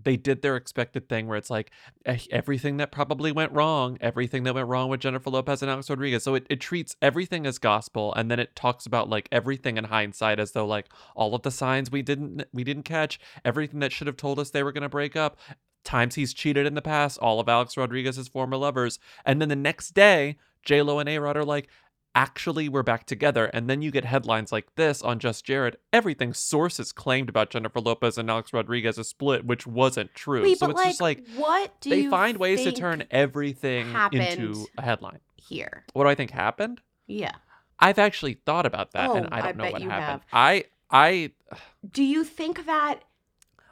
They 0.00 0.18
did 0.18 0.42
their 0.42 0.56
expected 0.56 1.08
thing 1.08 1.26
where 1.26 1.38
it's 1.38 1.48
like 1.48 1.70
eh, 2.04 2.18
everything 2.30 2.76
that 2.76 2.92
probably 2.92 3.32
went 3.32 3.52
wrong, 3.52 3.96
everything 4.02 4.42
that 4.42 4.54
went 4.54 4.68
wrong 4.68 4.90
with 4.90 5.00
Jennifer 5.00 5.30
Lopez 5.30 5.62
and 5.62 5.70
Alex 5.70 5.88
Rodriguez. 5.88 6.22
So 6.22 6.34
it, 6.34 6.46
it 6.50 6.60
treats 6.60 6.96
everything 7.00 7.46
as 7.46 7.58
gospel 7.58 8.12
and 8.12 8.30
then 8.30 8.38
it 8.38 8.54
talks 8.54 8.84
about 8.84 9.08
like 9.08 9.26
everything 9.32 9.78
in 9.78 9.84
hindsight 9.84 10.38
as 10.38 10.52
though 10.52 10.66
like 10.66 10.86
all 11.14 11.34
of 11.34 11.42
the 11.42 11.50
signs 11.50 11.90
we 11.90 12.02
didn't 12.02 12.44
we 12.52 12.62
didn't 12.62 12.82
catch, 12.82 13.18
everything 13.42 13.80
that 13.80 13.90
should 13.90 14.06
have 14.06 14.18
told 14.18 14.38
us 14.38 14.50
they 14.50 14.62
were 14.62 14.72
gonna 14.72 14.90
break 14.90 15.16
up, 15.16 15.38
times 15.82 16.16
he's 16.16 16.34
cheated 16.34 16.66
in 16.66 16.74
the 16.74 16.82
past, 16.82 17.18
all 17.18 17.40
of 17.40 17.48
Alex 17.48 17.76
Rodriguez's 17.78 18.28
former 18.28 18.58
lovers. 18.58 18.98
And 19.24 19.40
then 19.40 19.48
the 19.48 19.56
next 19.56 19.94
day, 19.94 20.36
J 20.62 20.82
Lo 20.82 20.98
and 20.98 21.08
A 21.08 21.18
Rod 21.18 21.38
are 21.38 21.44
like, 21.44 21.68
actually 22.16 22.68
we're 22.68 22.82
back 22.82 23.04
together. 23.04 23.44
And 23.52 23.68
then 23.70 23.82
you 23.82 23.90
get 23.92 24.04
headlines 24.06 24.50
like 24.50 24.74
this 24.74 25.02
on 25.02 25.18
Just 25.20 25.44
Jared. 25.44 25.76
Everything 25.92 26.32
sources 26.32 26.90
claimed 26.90 27.28
about 27.28 27.50
Jennifer 27.50 27.78
Lopez 27.80 28.16
and 28.18 28.28
Alex 28.30 28.52
Rodriguez 28.52 28.98
is 28.98 29.08
split, 29.08 29.44
which 29.44 29.66
wasn't 29.66 30.14
true. 30.14 30.42
Wait, 30.42 30.58
so 30.58 30.70
it's 30.70 30.76
like, 30.76 30.86
just 30.88 31.00
like 31.00 31.26
what 31.36 31.78
do 31.80 31.90
they 31.90 32.06
find 32.06 32.38
ways 32.38 32.64
to 32.64 32.72
turn 32.72 33.04
everything 33.10 33.94
into 34.12 34.66
a 34.78 34.82
headline. 34.82 35.20
here? 35.36 35.84
What 35.92 36.04
do 36.04 36.08
I 36.10 36.14
think 36.14 36.30
happened? 36.30 36.80
Yeah. 37.06 37.32
I've 37.78 37.98
actually 37.98 38.34
thought 38.46 38.64
about 38.64 38.92
that 38.92 39.10
and 39.10 39.26
Oh, 39.26 39.28
I 39.30 39.38
I 39.38 39.42
don't 39.42 39.58
know 39.58 39.64
bet 39.64 39.72
what 39.74 39.82
happened. 39.82 40.02
have. 40.02 40.20
I 40.32 40.64
I 40.90 41.32
Do 41.92 42.02
you 42.02 42.24
think 42.24 42.64
that 42.66 43.00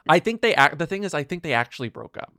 I 0.07 0.19
think 0.19 0.41
they 0.41 0.53
act 0.53 0.77
the 0.77 0.85
thing 0.85 1.03
is 1.03 1.15
I 1.15 1.23
think 1.23 1.41
they 1.41 1.53
actually 1.53 1.89
broke 1.89 2.15
up. 2.15 2.31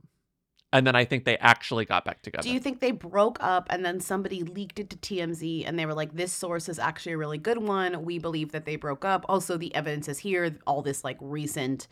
And 0.73 0.85
then 0.85 0.95
I 0.95 1.05
think 1.05 1.23
they 1.23 1.37
actually 1.37 1.85
got 1.85 2.03
back 2.03 2.21
together. 2.21 2.43
Do 2.43 2.53
you 2.53 2.59
think 2.59 2.81
they 2.81 2.91
broke 2.91 3.37
up 3.39 3.67
and 3.69 3.85
then 3.85 4.01
somebody 4.01 4.43
leaked 4.43 4.79
it 4.79 4.89
to 4.89 4.97
TMZ 4.97 5.63
and 5.65 5.79
they 5.79 5.85
were 5.85 5.93
like, 5.93 6.13
this 6.13 6.33
source 6.33 6.67
is 6.67 6.77
actually 6.77 7.13
a 7.13 7.17
really 7.17 7.37
good 7.37 7.59
one. 7.59 8.03
We 8.03 8.19
believe 8.19 8.51
that 8.51 8.65
they 8.65 8.75
broke 8.75 9.05
up. 9.05 9.25
Also, 9.29 9.57
the 9.57 9.73
evidence 9.73 10.09
is 10.09 10.19
here, 10.19 10.57
all 10.67 10.81
this 10.81 11.05
like 11.05 11.17
recent 11.21 11.87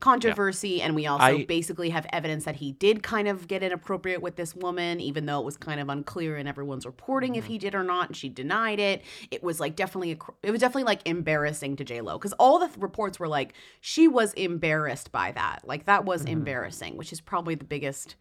controversy. 0.00 0.82
And 0.82 0.94
we 0.94 1.06
also 1.06 1.24
I- 1.24 1.44
basically 1.44 1.90
have 1.90 2.06
evidence 2.12 2.44
that 2.44 2.56
he 2.56 2.72
did 2.72 3.02
kind 3.02 3.26
of 3.28 3.48
get 3.48 3.62
inappropriate 3.62 4.20
with 4.20 4.36
this 4.36 4.54
woman, 4.54 5.00
even 5.00 5.26
though 5.26 5.40
it 5.40 5.44
was 5.44 5.56
kind 5.56 5.80
of 5.80 5.88
unclear 5.88 6.36
in 6.36 6.46
everyone's 6.46 6.84
reporting 6.84 7.32
Mm-hmm. 7.32 7.38
if 7.38 7.46
he 7.46 7.58
did 7.58 7.74
or 7.74 7.82
not. 7.84 8.08
And 8.08 8.16
she 8.16 8.28
denied 8.28 8.78
it. 8.80 9.02
It 9.30 9.42
was 9.42 9.60
like 9.60 9.76
definitely, 9.76 10.12
a, 10.12 10.18
it 10.46 10.50
was 10.50 10.60
definitely 10.60 10.84
like 10.84 11.00
embarrassing 11.06 11.76
to 11.76 11.84
J-Lo 11.84 12.18
because 12.18 12.32
all 12.34 12.58
the 12.58 12.66
th- 12.66 12.78
reports 12.78 13.18
were 13.18 13.28
like, 13.28 13.54
she 13.80 14.08
was 14.08 14.32
embarrassed 14.34 15.10
by 15.12 15.32
that. 15.32 15.62
Like 15.64 15.86
that 15.86 16.04
was 16.04 16.22
Mm-hmm. 16.22 16.32
embarrassing, 16.32 16.96
which 16.96 17.12
is 17.12 17.20
probably 17.20 17.54
the 17.54 17.64
biggest 17.64 18.16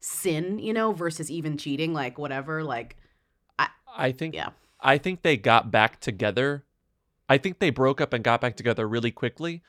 sin, 0.00 0.58
you 0.58 0.72
know, 0.72 0.92
versus 0.92 1.30
even 1.30 1.56
cheating, 1.56 1.92
like 1.92 2.18
whatever. 2.18 2.62
Like, 2.62 2.96
i 3.58 3.68
I 3.96 4.12
think 4.12 4.34
yeah. 4.34 4.50
I 4.80 4.98
think 4.98 5.22
they 5.22 5.36
got 5.36 5.70
back 5.70 6.00
together. 6.00 6.64
I 7.28 7.38
think 7.38 7.58
they 7.58 7.70
broke 7.70 8.00
up 8.02 8.12
and 8.12 8.22
got 8.22 8.40
back 8.42 8.54
together 8.56 8.86
really 8.86 9.10
quickly 9.10 9.62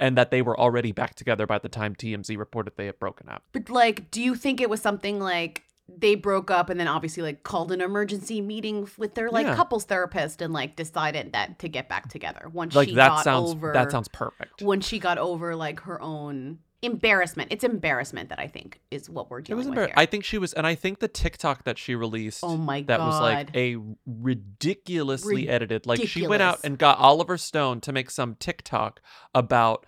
and 0.00 0.16
that 0.18 0.32
they 0.32 0.42
were 0.42 0.58
already 0.58 0.90
back 0.90 1.14
together 1.14 1.46
by 1.46 1.58
the 1.58 1.68
time 1.68 1.94
TMZ 1.94 2.36
reported 2.36 2.72
they 2.76 2.86
had 2.86 2.98
broken 2.98 3.28
up. 3.28 3.44
But 3.52 3.70
like, 3.70 4.10
do 4.10 4.20
you 4.20 4.34
think 4.34 4.60
it 4.60 4.68
was 4.68 4.80
something 4.80 5.20
like 5.20 5.62
they 5.88 6.14
broke 6.14 6.50
up 6.52 6.70
and 6.70 6.78
then 6.78 6.86
obviously 6.86 7.22
like 7.22 7.42
called 7.42 7.72
an 7.72 7.80
emergency 7.80 8.40
meeting 8.40 8.88
with 8.96 9.14
their 9.14 9.28
like 9.28 9.46
Yeah. 9.46 9.56
couples 9.56 9.84
therapist 9.84 10.40
and 10.40 10.52
like 10.52 10.76
decided 10.76 11.32
that 11.32 11.58
to 11.58 11.68
get 11.68 11.88
back 11.88 12.08
together 12.08 12.48
once 12.52 12.74
Like 12.76 12.88
she 12.88 12.94
that 12.94 13.08
got 13.08 13.24
sounds 13.24 13.50
over 13.50 13.72
that 13.72 13.90
sounds 13.90 14.06
perfect. 14.08 14.62
when 14.62 14.80
she 14.80 15.00
got 15.00 15.18
over 15.18 15.56
like 15.56 15.80
her 15.80 16.00
own 16.00 16.60
embarrassment. 16.82 17.52
It's 17.52 17.64
embarrassment 17.64 18.30
that 18.30 18.38
I 18.38 18.46
think 18.46 18.80
is 18.90 19.08
what 19.10 19.30
we're 19.30 19.40
dealing 19.40 19.66
It 19.66 19.68
was 19.68 19.76
with 19.76 19.86
here. 19.86 19.94
I 19.96 20.06
think 20.06 20.24
she 20.24 20.38
was 20.38 20.52
and 20.52 20.66
I 20.66 20.74
think 20.74 20.98
the 21.00 21.08
TikTok 21.08 21.64
that 21.64 21.78
she 21.78 21.94
released 21.94 22.42
Oh 22.42 22.56
my 22.56 22.82
that 22.82 23.00
was 23.00 23.20
like 23.20 23.54
a 23.54 23.76
ridiculously 24.06 25.48
edited 25.48 25.86
like 25.86 26.00
she 26.06 26.26
went 26.26 26.42
out 26.42 26.60
and 26.64 26.78
got 26.78 26.98
Oliver 26.98 27.36
Stone 27.36 27.80
to 27.82 27.92
make 27.92 28.10
some 28.10 28.34
TikTok 28.36 29.00
about 29.34 29.86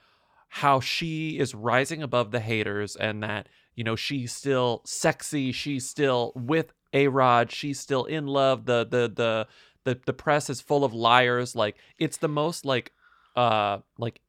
how 0.48 0.80
she 0.80 1.38
is 1.38 1.54
rising 1.54 2.02
above 2.02 2.30
the 2.30 2.40
haters 2.40 2.94
and 2.96 3.22
that 3.22 3.48
you 3.74 3.84
know 3.84 3.96
she's 3.96 4.32
still 4.32 4.82
sexy 4.84 5.50
she's 5.52 5.88
still 5.88 6.32
with 6.36 6.74
a 6.92 7.08
rod 7.08 7.50
she's 7.50 7.80
still 7.80 8.04
in 8.04 8.26
love 8.26 8.66
the 8.66 8.84
the 8.84 9.10
the 9.14 9.46
the, 9.84 9.98
the 10.06 10.12
press 10.12 10.50
is 10.50 10.60
full 10.60 10.84
of 10.84 10.92
liars 10.92 11.56
like 11.56 11.76
it's 11.98 12.18
the 12.18 12.28
most 12.28 12.64
like 12.64 12.92
uh 13.34 13.78
like 13.98 14.20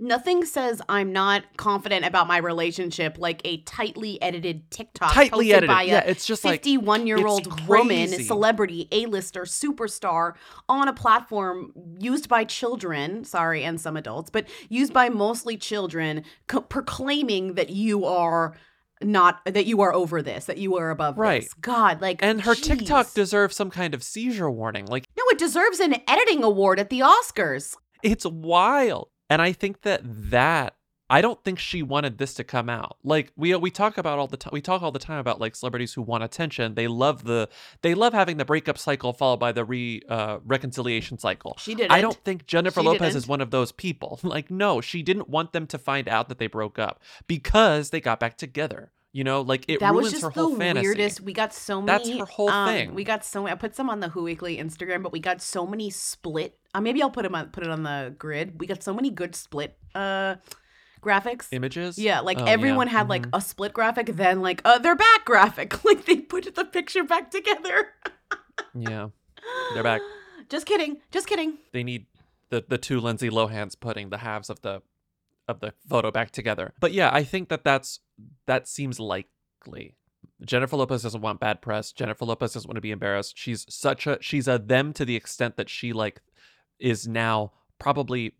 Nothing 0.00 0.44
says 0.44 0.82
I'm 0.88 1.12
not 1.12 1.44
confident 1.56 2.04
about 2.04 2.26
my 2.26 2.38
relationship 2.38 3.16
like 3.16 3.40
a 3.44 3.58
tightly 3.58 4.20
edited 4.20 4.68
TikTok 4.70 5.12
Tightly 5.12 5.52
edited. 5.52 5.68
by 5.68 5.82
a 5.82 5.86
Yeah, 5.86 6.00
it's 6.00 6.26
just 6.26 6.44
like- 6.44 6.60
51 6.64 7.06
year 7.06 7.24
old 7.24 7.68
woman, 7.68 8.08
celebrity, 8.08 8.88
A-lister, 8.90 9.42
superstar 9.42 10.32
on 10.68 10.88
a 10.88 10.92
platform 10.92 11.72
used 12.00 12.28
by 12.28 12.42
children, 12.42 13.22
sorry, 13.24 13.62
and 13.62 13.80
some 13.80 13.96
adults, 13.96 14.30
but 14.30 14.46
used 14.68 14.92
by 14.92 15.08
mostly 15.08 15.56
children, 15.56 16.24
co- 16.48 16.60
proclaiming 16.62 17.54
that 17.54 17.70
you 17.70 18.04
are 18.04 18.56
not 19.02 19.44
that 19.44 19.66
you 19.66 19.80
are 19.80 19.92
over 19.92 20.22
this, 20.22 20.46
that 20.46 20.56
you 20.58 20.76
are 20.76 20.90
above 20.90 21.18
Right. 21.18 21.42
this. 21.42 21.54
God, 21.54 22.00
like 22.00 22.20
and 22.22 22.40
her 22.42 22.54
jeez. 22.54 22.62
TikTok 22.64 23.12
deserves 23.14 23.54
some 23.54 23.70
kind 23.70 23.94
of 23.94 24.02
seizure 24.02 24.50
warning 24.50 24.86
like 24.86 25.04
No, 25.16 25.22
it 25.30 25.38
deserves 25.38 25.78
an 25.78 25.96
editing 26.08 26.42
award 26.42 26.80
at 26.80 26.90
the 26.90 27.00
Oscars. 27.00 27.76
It's 28.02 28.24
wild. 28.26 29.08
And 29.34 29.42
I 29.42 29.50
think 29.50 29.82
that 29.82 30.00
that 30.04 30.76
I 31.10 31.20
don't 31.20 31.42
think 31.42 31.58
she 31.58 31.82
wanted 31.82 32.18
this 32.18 32.34
to 32.34 32.44
come 32.44 32.70
out. 32.70 32.98
Like 33.02 33.32
we 33.34 33.52
we 33.56 33.72
talk 33.72 33.98
about 33.98 34.20
all 34.20 34.28
the 34.28 34.36
time 34.36 34.50
we 34.52 34.60
talk 34.60 34.80
all 34.80 34.92
the 34.92 35.00
time 35.00 35.18
about 35.18 35.40
like 35.40 35.56
celebrities 35.56 35.92
who 35.92 36.02
want 36.02 36.22
attention. 36.22 36.76
They 36.76 36.86
love 36.86 37.24
the 37.24 37.48
they 37.82 37.94
love 37.94 38.12
having 38.12 38.36
the 38.36 38.44
breakup 38.44 38.78
cycle 38.78 39.12
followed 39.12 39.40
by 39.40 39.50
the 39.50 39.64
re 39.64 40.02
uh, 40.08 40.38
reconciliation 40.44 41.18
cycle. 41.18 41.56
She 41.58 41.74
didn't. 41.74 41.90
I 41.90 42.00
don't 42.00 42.22
think 42.24 42.46
Jennifer 42.46 42.80
She 42.80 42.86
Lopez 42.86 43.16
is 43.16 43.24
didn't. 43.24 43.30
one 43.30 43.40
of 43.40 43.50
those 43.50 43.72
people. 43.72 44.20
Like 44.34 44.52
no, 44.52 44.80
she 44.80 45.02
didn't 45.02 45.28
want 45.28 45.52
them 45.52 45.66
to 45.66 45.78
find 45.78 46.08
out 46.08 46.28
that 46.28 46.38
they 46.38 46.46
broke 46.46 46.78
up 46.78 47.02
because 47.26 47.90
they 47.90 48.00
got 48.00 48.20
back 48.20 48.36
together. 48.36 48.92
You 49.14 49.22
know, 49.22 49.42
like 49.42 49.64
it 49.68 49.78
that 49.78 49.94
was 49.94 50.10
just 50.10 50.22
her 50.24 50.30
whole 50.30 50.50
the 50.50 50.56
fantasy. 50.58 50.86
weirdest. 50.88 51.20
We 51.20 51.32
got 51.32 51.54
so 51.54 51.80
many. 51.80 52.04
That's 52.04 52.18
her 52.18 52.26
whole 52.26 52.50
um, 52.50 52.68
thing. 52.68 52.94
We 52.94 53.04
got 53.04 53.24
so. 53.24 53.44
Many 53.44 53.52
I 53.52 53.54
put 53.54 53.76
some 53.76 53.88
on 53.88 54.00
the 54.00 54.08
Who 54.08 54.24
Weekly 54.24 54.58
Instagram, 54.58 55.04
but 55.04 55.12
we 55.12 55.20
got 55.20 55.40
so 55.40 55.64
many 55.66 55.88
split. 55.90 56.58
Uh, 56.74 56.80
maybe 56.80 57.00
I'll 57.00 57.10
put 57.10 57.22
them 57.22 57.34
on. 57.36 57.50
Put 57.50 57.62
it 57.62 57.70
on 57.70 57.84
the 57.84 58.12
grid. 58.18 58.58
We 58.60 58.66
got 58.66 58.82
so 58.82 58.92
many 58.92 59.10
good 59.10 59.36
split 59.36 59.78
uh 59.94 60.34
graphics. 61.00 61.46
Images? 61.52 61.96
Yeah, 61.98 62.20
like 62.20 62.38
Oh, 62.40 62.44
yeah. 62.44 62.50
everyone 62.50 62.88
had 62.88 63.08
like 63.08 63.26
a 63.32 63.40
split 63.40 63.72
graphic, 63.72 64.06
then 64.06 64.40
like 64.42 64.60
uh, 64.64 64.78
their 64.78 64.96
back 64.96 65.24
graphic. 65.24 65.74
Like 65.84 66.06
they 66.06 66.16
put 66.16 66.52
the 66.54 66.64
picture 66.64 67.04
back 67.04 67.30
together. 67.30 67.90
Yeah. 68.74 69.08
They're 69.74 69.82
back. 69.92 70.00
Just 70.48 70.66
kidding. 70.66 70.96
Just 71.12 71.26
kidding. 71.28 71.58
they 71.72 71.84
need 71.84 72.06
the 72.50 72.64
the 72.66 72.78
two 72.78 72.98
Lindsay 73.00 73.30
Lohans 73.30 73.78
putting 73.78 74.10
the 74.10 74.18
halves 74.18 74.50
of 74.50 74.60
the 74.62 74.82
of 75.48 75.60
the 75.60 75.74
photo 75.88 76.10
back 76.10 76.30
together. 76.30 76.72
But 76.80 76.92
yeah, 76.92 77.10
I 77.12 77.24
think 77.24 77.48
that 77.48 77.64
that's 77.64 78.00
that 78.46 78.68
seems 78.68 78.98
likely. 79.00 79.96
Jennifer 80.44 80.76
Lopez 80.76 81.02
doesn't 81.02 81.20
want 81.20 81.40
bad 81.40 81.62
press. 81.62 81.92
Jennifer 81.92 82.24
Lopez 82.24 82.54
doesn't 82.54 82.68
want 82.68 82.76
to 82.76 82.82
be 82.82 82.90
embarrassed. 82.90 83.34
She's 83.36 83.66
such 83.68 84.06
a 84.06 84.18
she's 84.20 84.48
a 84.48 84.58
them 84.58 84.92
to 84.94 85.04
the 85.04 85.16
extent 85.16 85.56
that 85.56 85.68
she 85.68 85.92
like 85.92 86.20
is 86.78 87.06
now 87.06 87.52
probably 87.78 88.34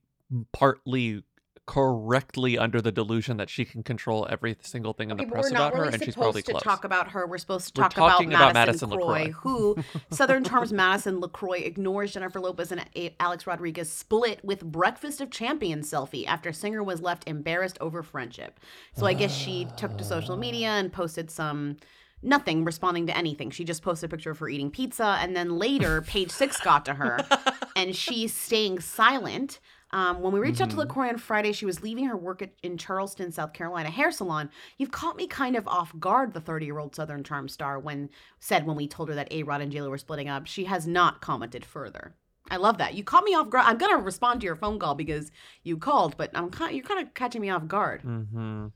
partly 0.53 1.23
correctly 1.67 2.59
under 2.59 2.81
the 2.83 2.93
delusion 2.93 3.39
that 3.39 3.49
she 3.49 3.65
can 3.65 3.83
control 3.83 4.27
every 4.29 4.57
single 4.61 4.93
thing 4.93 5.11
in 5.11 5.17
the 5.17 5.23
Okay, 5.23 5.31
but 5.31 5.35
press 5.35 5.51
about 5.51 5.75
her, 5.75 5.83
really 5.83 5.95
and 5.95 6.05
she's 6.05 6.15
probably 6.15 6.43
supposed 6.43 6.47
to 6.47 6.53
close. 6.53 6.63
talk 6.63 6.85
about 6.85 7.11
her. 7.13 7.27
We're 7.27 7.39
supposed 7.39 7.75
to 7.75 7.81
talk 7.81 7.97
about 7.97 8.25
about 8.25 8.55
Madison, 8.55 8.91
Madison 8.91 8.91
LaRoche, 8.91 9.33
who 9.33 9.77
Southern 10.11 10.45
Charms 10.45 10.73
Madison 10.73 11.21
LaRoche 11.21 11.63
ignores 11.65 12.13
Jennifer 12.13 12.41
Lopez 12.41 12.71
and 12.71 12.85
Alex 13.19 13.47
Rodriguez 13.47 13.91
split 13.91 14.45
with 14.45 14.65
Breakfast 14.65 15.21
of 15.21 15.31
Champions 15.31 15.91
selfie 15.91 16.27
after 16.27 16.53
singer 16.53 16.83
was 16.83 17.01
left 17.01 17.27
embarrassed 17.27 17.79
over 17.81 18.03
friendship. 18.03 18.61
So 18.95 19.07
I 19.07 19.15
guess 19.15 19.35
she 19.35 19.67
took 19.77 19.97
to 19.99 20.05
social 20.05 20.37
media 20.37 20.69
and 20.69 20.93
posted 20.93 21.31
some 21.31 21.79
nothing 22.23 22.65
responding 22.65 23.07
to 23.07 23.17
anything. 23.17 23.51
She 23.51 23.65
just 23.65 23.83
posted 23.83 24.11
a 24.11 24.17
picture 24.17 24.31
of 24.31 24.39
her 24.39 24.49
eating 24.49 24.71
pizza 24.71 25.19
and 25.21 25.37
then 25.37 25.59
later 25.59 26.03
page 26.03 26.31
6 26.31 26.61
got 26.61 26.85
to 26.87 26.95
her 26.95 27.27
and 27.77 27.95
she's 27.95 28.35
staying 28.35 28.81
silent. 28.81 29.61
Um, 29.95 30.21
when 30.23 30.33
we 30.33 30.41
reached 30.41 30.61
out 30.61 30.71
to 30.71 30.77
Mm-hmm. 30.77 30.91
LaRoche 30.91 31.09
on 31.11 31.19
Friday, 31.19 31.53
she 31.53 31.67
was 31.67 31.81
leaving 31.85 32.07
her 32.07 32.17
work 32.17 32.43
at, 32.43 32.51
in 32.65 32.77
Charleston, 32.77 33.31
South 33.31 33.53
Carolina 33.53 33.91
hair 33.91 34.11
salon. 34.11 34.51
You've 34.77 34.91
caught 34.91 35.17
me 35.17 35.29
kind 35.29 35.55
of 35.55 35.69
off 35.69 35.93
guard, 36.01 36.35
the 36.35 36.41
30 36.41 36.67
year 36.67 36.81
old 36.81 36.97
Southern 36.97 37.23
Charm 37.23 37.49
star 37.49 37.79
when 37.79 38.11
said 38.41 38.67
when 38.67 38.75
we 38.77 38.89
told 38.89 39.09
her 39.09 39.15
that 39.15 39.33
A 39.33 39.45
Rod 39.45 39.61
and 39.61 39.73
JLo 39.73 39.89
were 39.89 39.97
splitting 39.97 40.29
up. 40.29 40.49
She 40.49 40.65
has 40.65 40.85
not 40.89 41.21
commented 41.21 41.65
further. 41.65 42.17
I 42.51 42.57
love 42.57 42.79
that. 42.79 42.95
You 42.95 43.05
caught 43.05 43.23
me 43.23 43.35
off 43.35 43.49
guard. 43.51 43.67
I'm 43.67 43.79
gonna 43.79 43.99
respond 43.99 44.41
to 44.41 44.47
your 44.47 44.57
phone 44.57 44.81
call 44.81 44.97
because 44.97 45.31
you 45.63 45.77
called, 45.79 46.17
but 46.17 46.31
I'm 46.35 46.51
you're 46.73 46.85
kind 46.85 47.01
of 47.07 47.15
catching 47.15 47.41
me 47.41 47.51
off 47.51 47.69
guard. 47.69 48.03
Mm-hmm. 48.03 48.67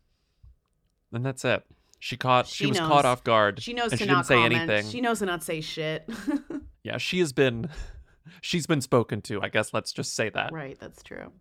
And 1.12 1.26
that's 1.26 1.44
it. 1.44 1.64
She 1.98 2.16
caught. 2.16 2.46
She, 2.46 2.64
She 2.64 2.66
was 2.70 2.78
caught 2.78 3.04
off 3.04 3.24
guard. 3.24 3.60
She 3.60 3.72
knows 3.72 3.90
and 3.90 3.98
to 3.98 4.04
she 4.04 4.10
not 4.10 4.26
didn't 4.26 4.26
say 4.26 4.42
anything. 4.44 4.88
She 4.88 5.00
knows 5.00 5.18
to 5.18 5.26
not 5.26 5.42
say 5.42 5.60
shit. 5.60 6.08
Yeah, 6.84 6.96
she 6.96 7.18
has 7.18 7.34
been. 7.34 7.68
She's 8.40 8.66
been 8.66 8.80
spoken 8.80 9.22
to. 9.22 9.42
I 9.42 9.48
guess 9.48 9.72
let's 9.72 9.92
just 9.92 10.14
say 10.14 10.30
that. 10.30 10.52
right, 10.52 10.78
that's 10.80 11.02
true. 11.02 11.32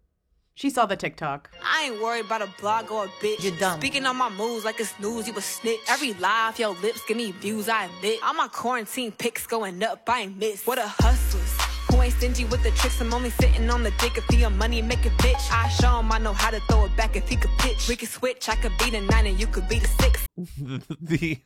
She 0.58 0.72
saw 0.72 0.88
the 0.88 0.96
TikTok. 0.96 1.52
I 1.64 1.84
ain't 1.84 2.02
worried 2.02 2.26
about 2.26 2.42
a 2.42 2.50
blog 2.60 2.92
or 2.92 3.06
a 3.06 3.08
bitch. 3.08 3.44
You're 3.44 3.56
dumb. 3.60 3.80
Speaking 3.80 4.08
on 4.08 4.16
my 4.16 4.30
moves 4.30 4.66
like 4.66 4.80
it's 4.80 5.00
news, 5.00 5.28
you 5.28 5.38
a 5.38 5.42
snitch. 5.42 5.80
Every 5.88 6.14
live, 6.16 6.58
your 6.58 6.70
lips 6.82 7.02
give 7.08 7.16
me 7.16 7.32
views, 7.32 7.70
I 7.70 7.86
admit. 7.86 8.20
All 8.24 8.34
my 8.34 8.48
quarantine 8.48 9.12
pics 9.12 9.46
going 9.46 9.84
up, 9.84 10.02
I 10.10 10.22
ain't 10.22 10.38
miss. 10.38 10.66
What 10.66 10.80
a 10.80 10.88
hustlers. 10.88 11.54
Who 11.92 12.02
ain't 12.02 12.14
stingy 12.16 12.46
with 12.46 12.64
the 12.64 12.72
tricks? 12.72 13.00
I'm 13.00 13.14
only 13.14 13.30
sitting 13.30 13.70
on 13.70 13.84
the 13.84 13.92
dick 14.00 14.18
if 14.18 14.26
he 14.30 14.42
a 14.42 14.50
money 14.50 14.82
make 14.82 15.06
a 15.06 15.10
bitch. 15.10 15.52
I 15.52 15.70
show 15.70 16.00
him 16.00 16.12
I 16.12 16.18
know 16.18 16.34
how 16.34 16.50
to 16.50 16.60
throw 16.62 16.86
it 16.86 16.98
back 16.98 17.16
if 17.16 17.30
he 17.30 17.36
could 17.36 17.56
pitch. 17.60 17.88
We 17.88 17.96
could 17.96 18.10
switch, 18.10 18.50
I 18.50 18.56
could 18.56 18.74
be 18.80 18.90
the 18.90 19.02
nine 19.02 19.28
and 19.28 19.40
you 19.40 19.46
could 19.46 19.70
be 19.70 19.78
the 19.78 19.88
six. 20.02 20.28
the. 21.00 21.40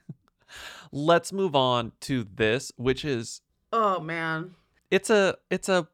Let's 0.94 1.34
move 1.34 1.54
on 1.54 1.92
to 2.02 2.24
this, 2.24 2.72
which 2.78 3.04
is 3.04 3.42
Oh 3.74 4.00
man. 4.00 4.56
It's 4.92 5.10
a 5.10 5.38
it's 5.50 5.70
a 5.70 5.88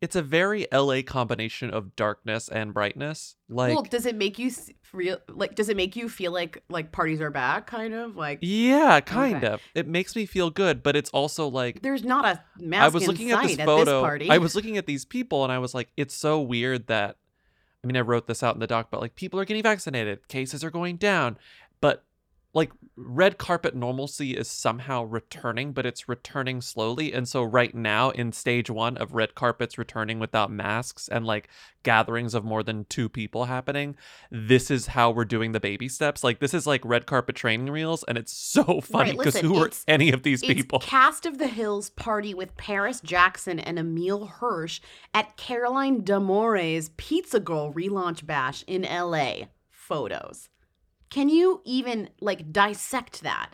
it's 0.00 0.14
a 0.14 0.22
very 0.22 0.66
LA 0.72 1.02
combination 1.04 1.70
of 1.70 1.96
darkness 1.96 2.48
and 2.48 2.72
brightness. 2.72 3.34
Like 3.48 3.74
well, 3.74 3.82
does 3.82 4.06
it 4.06 4.14
make 4.14 4.38
you 4.38 4.50
real? 4.92 5.18
Like, 5.28 5.54
does 5.56 5.68
it 5.68 5.76
make 5.76 5.96
you 5.96 6.08
feel 6.08 6.30
like 6.30 6.62
like 6.68 6.92
parties 6.92 7.20
are 7.20 7.30
back? 7.30 7.66
Kind 7.66 7.94
of 7.94 8.16
like 8.16 8.38
yeah, 8.42 9.00
kind 9.00 9.36
Okay. 9.36 9.46
of. 9.46 9.60
It 9.74 9.88
makes 9.88 10.14
me 10.14 10.24
feel 10.26 10.50
good, 10.50 10.82
but 10.82 10.94
it's 10.94 11.10
also 11.10 11.48
like 11.48 11.82
there's 11.82 12.04
not 12.04 12.24
a 12.24 12.42
mask 12.62 12.84
I 12.84 12.88
was 12.88 13.06
looking 13.08 13.30
at 13.32 13.42
this 13.42 13.58
at 13.58 13.66
photo. 13.66 14.00
party. 14.02 14.30
I 14.30 14.38
was 14.38 14.54
looking 14.54 14.76
at 14.76 14.86
these 14.86 15.04
people 15.04 15.42
and 15.42 15.52
I 15.52 15.58
was 15.58 15.74
like, 15.74 15.88
it's 15.96 16.14
so 16.14 16.40
weird 16.40 16.86
that 16.86 17.16
I 17.82 17.86
mean 17.88 17.96
I 17.96 18.00
wrote 18.00 18.26
this 18.28 18.42
out 18.42 18.54
in 18.54 18.60
the 18.60 18.66
doc, 18.68 18.88
but 18.92 19.00
like 19.00 19.16
people 19.16 19.40
are 19.40 19.44
getting 19.44 19.62
vaccinated, 19.64 20.28
cases 20.28 20.62
are 20.62 20.70
going 20.70 20.96
down, 20.96 21.38
like 22.54 22.72
red 22.96 23.36
carpet 23.36 23.74
normalcy 23.74 24.36
is 24.36 24.48
somehow 24.48 25.04
returning, 25.04 25.72
but 25.72 25.84
it's 25.84 26.08
returning 26.08 26.60
slowly. 26.60 27.12
And 27.12 27.28
so 27.28 27.42
right 27.42 27.74
now 27.74 28.10
in 28.10 28.32
stage 28.32 28.70
one 28.70 28.96
of 28.96 29.14
red 29.14 29.34
carpets 29.34 29.76
returning 29.76 30.18
without 30.18 30.50
masks 30.50 31.08
and 31.08 31.26
like 31.26 31.48
gatherings 31.82 32.34
of 32.34 32.44
more 32.44 32.62
than 32.62 32.86
two 32.86 33.08
people 33.08 33.44
happening, 33.44 33.96
this 34.30 34.70
is 34.70 34.88
how 34.88 35.10
we're 35.10 35.26
doing 35.26 35.52
the 35.52 35.60
baby 35.60 35.88
steps. 35.88 36.24
Like 36.24 36.40
this 36.40 36.54
is 36.54 36.66
like 36.66 36.84
red 36.84 37.04
carpet 37.06 37.36
training 37.36 37.70
reels, 37.70 38.02
and 38.04 38.16
it's 38.16 38.32
so 38.32 38.80
funny 38.80 39.12
because 39.12 39.34
listen, 39.34 39.46
who 39.46 39.62
are 39.62 39.70
any 39.86 40.10
of 40.10 40.22
these 40.22 40.42
It's 40.42 40.52
people? 40.52 40.78
Cast 40.78 41.26
of 41.26 41.38
the 41.38 41.48
Hills 41.48 41.90
party 41.90 42.32
with 42.32 42.56
Paris 42.56 43.00
Jackson 43.00 43.60
and 43.60 43.78
Emile 43.78 44.26
Hirsch 44.26 44.80
at 45.12 45.36
Caroline 45.36 46.02
D'Amore's 46.02 46.88
Pizza 46.96 47.40
Girl 47.40 47.72
relaunch 47.72 48.24
bash 48.24 48.64
in 48.66 48.82
LA. 48.82 49.48
Photos. 49.70 50.48
Can 51.10 51.28
you 51.28 51.60
even 51.64 52.10
like 52.20 52.52
dissect 52.52 53.22
that? 53.22 53.50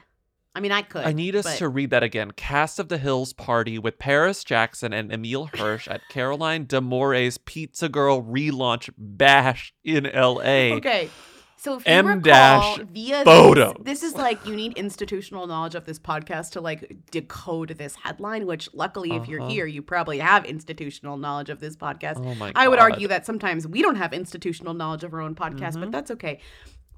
I 0.57 0.61
mean, 0.61 0.71
I 0.71 0.83
could. 0.83 1.05
I 1.05 1.13
need 1.13 1.35
us 1.35 1.45
but- 1.45 1.57
to 1.59 1.69
read 1.69 1.91
that 1.91 2.03
again. 2.05 2.31
Cast 2.31 2.79
of 2.79 2.89
the 2.89 2.99
Hills 2.99 3.33
party 3.33 3.79
with 3.79 3.99
Paris 3.99 4.45
Jackson 4.45 4.93
and 4.93 5.13
Emile 5.13 5.51
Hirsch 5.55 5.89
at 5.89 6.01
Caroline 6.09 6.67
D'Amore's 6.67 7.39
Pizza 7.39 7.89
Girl 7.89 8.23
relaunch 8.23 8.89
bash 8.97 9.75
in 9.83 10.05
LA. 10.15 10.75
Okay. 10.77 11.11
So 11.57 11.77
if 11.79 11.87
you 11.87 11.93
M 11.95 12.07
recall, 12.07 12.21
dash 12.21 12.79
via 12.93 13.25
photos. 13.25 13.75
This, 13.81 14.01
this 14.01 14.13
is 14.13 14.17
like 14.19 14.45
you 14.47 14.55
need 14.55 14.75
institutional 14.77 15.47
knowledge 15.47 15.75
of 15.75 15.87
this 15.87 15.99
podcast 15.99 16.51
to 16.53 16.61
like 16.61 16.95
decode 17.11 17.71
this 17.79 17.97
headline. 17.97 18.47
Which 18.47 18.69
luckily, 18.75 19.13
if 19.13 19.27
you're 19.29 19.41
Uh-huh. 19.41 19.49
here, 19.51 19.67
you 19.67 19.81
probably 19.81 20.19
have 20.19 20.45
institutional 20.45 21.17
knowledge 21.17 21.49
of 21.49 21.61
this 21.61 21.75
podcast. 21.75 22.19
Oh 22.19 22.35
my 22.35 22.53
I 22.55 22.69
would 22.69 22.79
argue 22.79 23.09
that 23.09 23.25
sometimes 23.25 23.67
we 23.67 23.81
don't 23.83 23.97
have 23.97 24.13
institutional 24.13 24.75
knowledge 24.75 25.05
of 25.05 25.15
our 25.15 25.21
own 25.23 25.35
podcast, 25.35 25.81
but 25.81 25.91
that's 25.91 26.11
okay. 26.11 26.41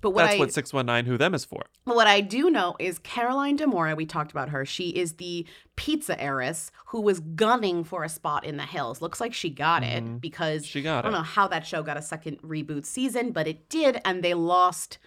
But 0.07 0.11
what 0.13 0.21
Mm-hmm. 0.23 0.27
That's 0.29 0.37
I 0.37 0.39
what 0.39 0.53
619 0.53 1.11
Who 1.11 1.19
Them 1.19 1.35
is 1.35 1.45
for. 1.45 1.65
but 1.85 1.97
what 1.97 2.07
I 2.07 2.21
do 2.21 2.49
know 2.49 2.77
is 2.79 3.01
Caroline 3.01 3.57
D'Amore, 3.57 3.97
we 3.97 4.07
talked 4.07 4.31
about 4.31 4.51
her. 4.51 4.65
She 4.65 4.91
is 4.91 5.15
the 5.15 5.45
pizza 5.75 6.21
heiress 6.23 6.71
who 6.87 7.01
was 7.01 7.19
gunning 7.19 7.83
for 7.83 8.05
a 8.05 8.09
spot 8.09 8.45
in 8.45 8.57
the 8.57 8.63
hills. 8.63 9.03
Looks 9.03 9.21
like 9.21 9.35
she 9.35 9.51
got 9.51 9.83
it 9.83 10.21
because 10.21 10.63
Mm-hmm. 10.63 10.69
She 10.71 10.83
got 10.83 10.99
I 10.99 11.03
don't 11.09 11.15
it. 11.15 11.17
know 11.17 11.23
how 11.25 11.49
that 11.49 11.67
show 11.67 11.83
got 11.83 11.97
a 11.97 12.03
second 12.03 12.41
reboot 12.43 12.87
season, 12.87 13.33
but 13.33 13.49
it 13.49 13.69
did, 13.69 14.01
and 14.05 14.23
they 14.23 14.35
lost 14.35 14.99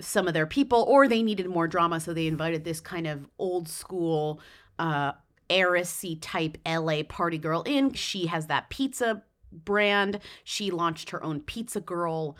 some 0.00 0.28
of 0.28 0.34
their 0.34 0.46
people, 0.46 0.84
or 0.88 1.08
they 1.08 1.24
needed 1.24 1.48
more 1.48 1.66
drama, 1.66 1.98
so 1.98 2.14
they 2.14 2.28
invited 2.28 2.64
this 2.64 2.80
kind 2.80 3.08
of 3.08 3.28
old 3.40 3.68
school 3.68 4.40
uh 4.78 5.10
heiressy 5.50 6.16
type 6.20 6.58
LA 6.64 7.02
party 7.02 7.38
girl 7.38 7.62
in. 7.62 7.92
She 7.94 8.26
has 8.26 8.46
that 8.46 8.70
pizza 8.70 9.24
brand. 9.50 10.20
She 10.44 10.70
launched 10.70 11.10
her 11.10 11.20
own 11.24 11.40
pizza 11.40 11.80
girl 11.80 12.36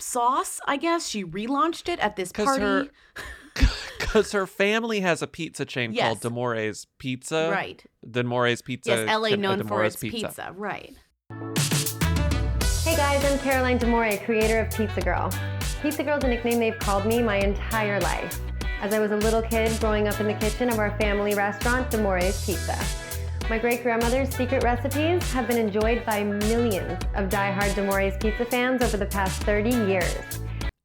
sauce, 0.00 0.60
I 0.66 0.76
guess. 0.76 1.06
She 1.08 1.24
relaunched 1.24 1.88
it 1.88 1.98
at 2.00 2.16
this 2.16 2.32
'Cause 2.32 2.46
party. 2.46 2.62
her- 3.54 3.66
Because 3.98 4.32
her 4.32 4.46
family 4.46 5.00
has 5.00 5.22
a 5.22 5.26
pizza 5.26 5.64
chain 5.64 5.92
Yes. 5.92 6.04
called 6.06 6.20
D'Amore's 6.20 6.86
Pizza. 6.98 7.50
Right. 7.52 7.84
D'Amore's 8.08 8.62
Pizza. 8.62 8.90
Yes, 8.90 9.08
LA 9.08 9.28
uh, 9.32 9.36
known 9.36 9.58
for 9.58 9.64
D'Amore's 9.64 9.94
its 9.94 10.02
pizza. 10.02 10.52
Right. 10.56 10.94
Hey 12.82 12.96
guys, 12.96 13.24
I'm 13.24 13.38
Caroline 13.40 13.78
D'Amore, 13.78 14.16
creator 14.24 14.60
of 14.60 14.70
Pizza 14.74 15.00
Girl. 15.00 15.30
Pizza 15.82 16.02
Girl 16.02 16.16
is 16.18 16.24
a 16.24 16.28
nickname 16.28 16.58
they've 16.58 16.78
called 16.78 17.06
me 17.06 17.22
my 17.22 17.36
entire 17.36 18.00
life, 18.00 18.40
as 18.80 18.92
I 18.94 18.98
was 18.98 19.10
a 19.12 19.16
little 19.16 19.42
kid 19.42 19.78
growing 19.80 20.08
up 20.08 20.18
in 20.20 20.26
the 20.26 20.34
kitchen 20.34 20.70
of 20.70 20.78
our 20.78 20.96
family 20.98 21.34
restaurant, 21.34 21.90
D'Amore's 21.90 22.44
Pizza. 22.44 22.76
My 23.50 23.58
great 23.58 23.82
grandmother's 23.82 24.32
secret 24.32 24.62
recipes 24.62 25.28
have 25.32 25.48
been 25.48 25.58
enjoyed 25.58 26.06
by 26.06 26.22
millions 26.22 27.02
of 27.16 27.28
die-hard 27.28 27.74
D'Amore's 27.74 28.16
Pizza 28.18 28.44
fans 28.44 28.80
over 28.80 28.96
the 28.96 29.06
past 29.06 29.42
30 29.42 29.70
years. 29.70 30.14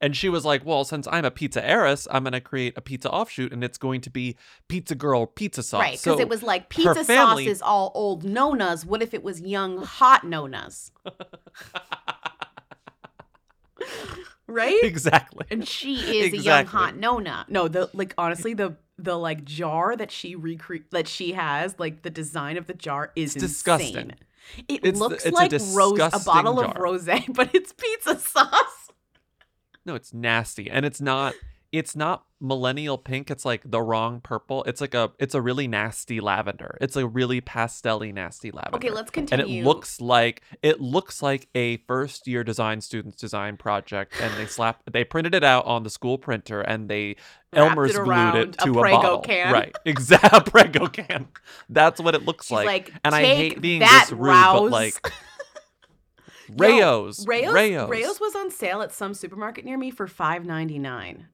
And 0.02 0.18
she 0.18 0.30
was 0.30 0.46
like, 0.46 0.66
Well, 0.66 0.84
since 0.84 1.08
I'm 1.12 1.26
a 1.26 1.30
pizza 1.30 1.64
heiress, 1.64 2.08
I'm 2.10 2.24
going 2.24 2.34
to 2.34 2.42
create 2.42 2.74
a 2.76 2.82
pizza 2.82 3.08
offshoot 3.12 3.54
and 3.54 3.64
it's 3.64 3.78
going 3.78 4.02
to 4.02 4.10
be 4.10 4.36
Pizza 4.68 4.96
Girl 4.96 5.28
Pizza 5.28 5.62
Sauce. 5.62 5.80
Right, 5.80 5.92
because 5.92 6.18
So 6.18 6.20
it 6.20 6.28
was 6.28 6.42
like 6.42 6.70
pizza 6.70 7.06
family- 7.06 7.46
sauce 7.46 7.52
is 7.52 7.62
all 7.62 7.92
old 7.94 8.24
nonas. 8.24 8.84
What 8.84 9.04
if 9.04 9.14
it 9.14 9.22
was 9.22 9.42
young 9.42 9.84
hot 9.84 10.24
nonas? 10.24 10.92
right? 14.48 14.80
Exactly. 14.82 15.46
And 15.52 15.68
she 15.68 16.18
is 16.18 16.34
a 16.34 16.38
young 16.38 16.66
hot 16.66 16.98
nona. 16.98 17.46
No, 17.48 17.68
the 17.68 17.92
like 17.94 18.16
honestly 18.18 18.56
the 18.56 18.76
the 18.98 19.18
like 19.18 19.44
jar 19.46 19.96
that 19.96 20.12
she 20.12 20.36
recreate 20.36 20.92
that 20.92 21.08
she 21.08 21.34
has, 21.34 21.76
like 21.80 22.02
the 22.04 22.10
design 22.10 22.58
of 22.58 22.68
the 22.68 22.74
jar 22.74 23.12
is 23.16 23.36
It's 23.36 23.44
disgusting. 23.44 23.96
insane. 23.96 24.16
It 24.68 24.82
It's 24.84 25.00
looks 25.00 25.26
it's 25.26 25.26
a 25.26 25.30
like 25.32 25.52
rose 25.74 26.00
a 26.14 26.20
bottle 26.24 26.60
of 26.60 26.72
rosé, 26.76 27.26
but 27.34 27.54
it's 27.54 27.74
pizza 27.74 28.20
sauce. 28.20 28.90
No, 29.86 29.96
it's 29.96 30.14
nasty. 30.14 30.70
And 30.70 30.86
it's 30.86 31.02
not. 31.02 31.34
It's 31.78 31.96
not 31.96 32.26
millennial 32.40 32.98
pink. 32.98 33.32
It's 33.32 33.46
like 33.46 33.62
the 33.66 33.82
wrong 33.82 34.22
purple. 34.22 34.64
It's 34.64 34.82
like 34.82 34.94
a. 34.94 35.12
It's 35.20 35.36
a 35.36 35.42
really 35.42 35.68
nasty 35.68 36.20
lavender. 36.20 36.78
It's 36.82 36.96
a 36.96 37.08
really 37.08 37.42
pastelly 37.42 38.14
nasty 38.14 38.52
lavender. 38.52 38.78
Okay 38.78 38.90
let's 38.90 39.12
continue 39.12 39.44
And 39.44 39.52
it 39.52 39.64
looks 39.66 40.00
like 40.00 40.42
it 40.62 40.80
looks 40.80 41.22
like 41.22 41.50
a 41.56 41.78
first 41.78 42.28
year 42.28 42.44
design 42.44 42.82
student's 42.82 43.18
design 43.18 43.58
project, 43.58 44.14
and 44.22 44.34
they 44.36 44.46
slap 44.46 44.82
they 44.92 45.04
printed 45.04 45.36
it 45.36 45.44
out 45.44 45.66
on 45.66 45.84
the 45.84 45.90
school 45.90 46.18
printer, 46.18 46.62
and 46.62 46.90
they 46.90 47.16
Wrapped 47.54 47.72
Elmer's 47.72 47.96
it 47.96 48.04
glued 48.04 48.36
it 48.36 48.58
to 48.60 48.72
a, 48.72 48.82
Prego 48.82 49.02
bottle. 49.02 49.22
can. 49.22 49.54
Right, 49.54 49.76
exactly. 49.86 50.40
Prego 50.52 50.88
can. 50.88 51.28
That's 51.70 52.02
what 52.02 52.16
it 52.16 52.26
looks 52.26 52.48
She's 52.48 52.52
like. 52.56 52.66
like, 52.68 52.94
and 53.04 53.16
I 53.16 53.24
hate 53.24 53.62
being 53.62 53.80
this 53.80 54.12
rude, 54.12 54.22
Rouse." 54.22 54.62
but 54.62 54.72
like 54.72 55.14
Rao's, 56.58 57.26
Rao's, 57.28 57.54
Rao's, 57.54 57.90
Rao's 57.90 58.20
was 58.20 58.36
on 58.36 58.52
sale 58.52 58.82
at 58.82 58.92
some 58.92 59.14
supermarket 59.14 59.66
near 59.66 59.78
me 59.78 59.92
for 59.92 60.08
five 60.08 60.46
ninety 60.46 60.80
nine. 60.80 61.28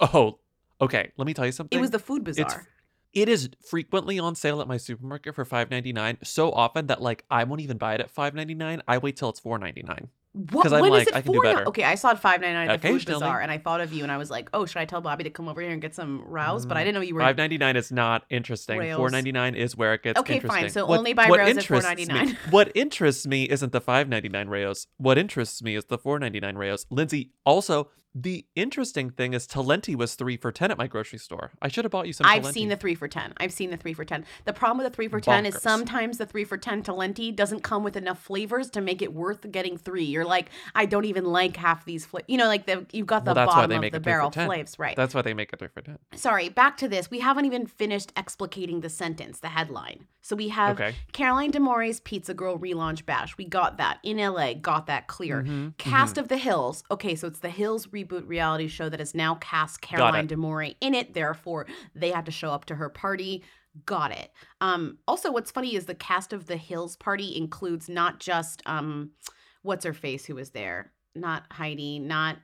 Oh, 0.00 0.38
okay. 0.80 1.12
Let 1.16 1.26
me 1.26 1.34
tell 1.34 1.46
you 1.46 1.52
something. 1.52 1.76
It 1.76 1.80
was 1.80 1.90
the 1.90 1.98
food 1.98 2.26
It's- 2.28 2.36
bazaar. 2.44 2.66
it 3.12 3.28
is 3.28 3.50
frequently 3.68 4.18
on 4.18 4.34
sale 4.34 4.60
at 4.60 4.68
my 4.68 4.76
supermarket 4.76 5.34
for 5.34 5.44
five 5.44 5.70
ninety 5.70 5.92
nine. 5.92 6.18
So 6.22 6.52
often 6.52 6.86
that 6.86 7.02
like 7.02 7.24
I 7.30 7.44
won't 7.44 7.60
even 7.60 7.76
buy 7.78 7.94
it 7.94 8.00
at 8.00 8.10
five 8.10 8.34
ninety 8.34 8.54
nine. 8.54 8.82
I 8.88 8.98
wait 8.98 9.16
till 9.16 9.28
it's 9.28 9.40
four 9.40 9.58
ninety 9.58 9.82
nine. 9.82 10.08
What? 10.32 10.62
Because 10.62 10.72
I'm 10.72 10.82
when 10.82 10.92
is 10.92 10.98
like, 11.00 11.08
it 11.08 11.14
I 11.16 11.22
can 11.22 11.32
do 11.32 11.40
now? 11.42 11.52
better. 11.54 11.68
Okay, 11.70 11.82
I 11.82 11.96
saw 11.96 12.12
it 12.12 12.20
five 12.20 12.40
ninety 12.40 12.54
nine 12.54 12.70
at 12.70 12.80
the 12.80 12.86
food 12.86 13.04
bazaar, 13.04 13.40
and 13.40 13.50
I 13.50 13.58
thought 13.58 13.80
of 13.80 13.92
you, 13.92 14.04
and 14.04 14.12
I 14.12 14.16
was 14.16 14.30
like, 14.30 14.48
oh, 14.54 14.64
should 14.64 14.76
I 14.76 14.84
tell 14.84 15.00
Bobby 15.00 15.24
to 15.24 15.30
come 15.30 15.48
over 15.48 15.60
here 15.60 15.72
and 15.72 15.82
get 15.82 15.92
some 15.92 16.22
rouse? 16.24 16.64
But 16.64 16.76
I 16.76 16.82
mm, 16.82 16.84
didn't 16.84 16.94
know 16.94 17.00
you 17.00 17.14
were. 17.16 17.20
Five 17.20 17.36
ninety 17.36 17.58
nine 17.58 17.74
is 17.74 17.90
not 17.90 18.22
interesting. 18.30 18.94
Four 18.94 19.10
ninety 19.10 19.32
nine 19.32 19.56
is 19.56 19.76
where 19.76 19.92
it 19.94 20.04
gets 20.04 20.20
Okay, 20.20 20.38
fine. 20.38 20.70
So 20.70 20.86
What- 20.86 20.98
only 20.98 21.14
buy 21.14 21.26
Rails 21.26 21.40
at 21.50 21.56
interests 21.56 22.06
me- 22.08 22.36
What 22.50 22.70
interests 22.76 23.26
me 23.26 23.42
isn't 23.50 23.72
the 23.72 23.80
five 23.80 24.08
ninety 24.08 24.28
nine 24.28 24.46
Rao's. 24.48 24.86
What 24.98 25.18
interests 25.18 25.64
me 25.64 25.74
is 25.74 25.86
the 25.86 25.98
four 25.98 26.20
ninety 26.20 26.38
nine 26.38 26.54
Rao's. 26.56 26.86
Lindsay, 26.90 27.32
also 27.44 27.90
the 28.14 28.44
interesting 28.56 29.10
thing 29.10 29.34
is 29.34 29.46
Talenti 29.46 29.94
was 29.94 30.14
three 30.16 30.36
for 30.36 30.50
ten 30.50 30.70
at 30.70 30.78
my 30.78 30.86
grocery 30.88 31.18
store. 31.18 31.52
I 31.62 31.68
should 31.68 31.84
have 31.84 31.92
bought 31.92 32.06
you 32.08 32.12
some. 32.12 32.26
I've 32.26 32.42
Talenti. 32.42 32.52
seen 32.52 32.68
the 32.68 32.76
three 32.76 32.94
for 32.96 33.06
ten. 33.06 33.32
I've 33.36 33.52
seen 33.52 33.70
the 33.70 33.76
three 33.76 33.92
for 33.94 34.04
ten. 34.04 34.24
The 34.46 34.52
problem 34.52 34.78
with 34.78 34.86
the 34.90 34.94
three 34.96 35.06
for 35.08 35.20
ten 35.20 35.46
is 35.46 35.54
sometimes 35.62 36.18
the 36.18 36.26
three 36.26 36.44
for 36.44 36.56
ten 36.56 36.82
Talenti 36.82 37.34
doesn't 37.34 37.60
come 37.60 37.84
with 37.84 37.96
enough 37.96 38.20
flavors 38.20 38.68
to 38.70 38.80
make 38.80 39.00
it 39.00 39.12
worth 39.14 39.50
getting 39.52 39.76
three. 39.76 40.04
You're 40.04 40.24
like, 40.24 40.50
I 40.74 40.86
don't 40.86 41.04
even 41.04 41.24
like 41.24 41.56
half 41.56 41.84
these 41.84 42.04
flavors. 42.04 42.26
You 42.28 42.38
know, 42.38 42.46
like 42.48 42.66
the 42.66 42.84
you've 42.92 43.06
got 43.06 43.24
the 43.24 43.28
Well, 43.28 43.34
that's 43.36 43.48
why 43.48 43.54
bottom 43.54 43.70
they 43.70 43.76
of 43.76 43.80
make 43.82 43.92
the 43.92 43.98
it 43.98 44.02
three 44.02 44.12
for 44.12 44.16
barrel 44.16 44.30
10. 44.30 44.46
flavors, 44.48 44.78
right? 44.78 44.96
That's 44.96 45.14
why 45.14 45.22
they 45.22 45.34
make 45.34 45.52
it 45.52 45.58
three 45.60 45.68
for 45.68 45.80
ten. 45.82 45.98
Sorry, 46.14 46.48
back 46.48 46.76
to 46.78 46.88
this. 46.88 47.10
We 47.10 47.20
haven't 47.20 47.44
even 47.44 47.66
finished 47.66 48.12
explicating 48.16 48.80
the 48.82 48.88
sentence, 48.90 49.38
the 49.38 49.48
headline. 49.48 50.06
So 50.22 50.36
we 50.36 50.48
have 50.48 50.78
Okay. 50.78 50.94
Caroline 51.12 51.50
D'Amore's 51.50 52.00
Pizza 52.00 52.34
Girl 52.34 52.58
relaunch 52.58 53.06
bash. 53.06 53.36
We 53.38 53.44
got 53.46 53.78
that 53.78 53.98
in 54.02 54.18
LA, 54.18 54.52
got 54.54 54.86
that 54.86 55.06
clear. 55.06 55.42
Mhm, 55.42 55.76
Cast 55.78 56.16
mhm. 56.16 56.18
of 56.18 56.28
the 56.28 56.36
Hills. 56.36 56.84
Okay, 56.90 57.14
so 57.14 57.26
it's 57.26 57.38
the 57.38 57.48
Hills 57.50 57.86
reboot 58.04 58.28
reality 58.28 58.68
show 58.68 58.88
that 58.88 59.00
has 59.00 59.14
now 59.14 59.36
cast 59.36 59.80
Caroline. 59.80 60.26
D'Amore 60.26 60.62
in 60.80 60.94
it. 60.94 61.14
Therefore, 61.14 61.66
they 61.94 62.10
had 62.10 62.26
to 62.26 62.32
show 62.32 62.50
up 62.50 62.64
to 62.66 62.74
her 62.76 62.88
party. 62.88 63.42
Got 63.86 64.12
it. 64.12 64.32
Um, 64.60 64.98
also, 65.06 65.30
what's 65.30 65.50
funny 65.50 65.74
is 65.76 65.86
the 65.86 65.94
cast 65.94 66.32
of 66.32 66.46
the 66.46 66.56
Hills 66.56 66.96
party 66.96 67.36
includes 67.36 67.88
not 67.88 68.18
just 68.18 68.62
um, 68.66 69.10
what's 69.62 69.84
her 69.84 69.92
face 69.92 70.24
who 70.26 70.34
was 70.34 70.50
there, 70.50 70.92
not 71.14 71.44
Heidi, 71.52 71.98
not 71.98 72.38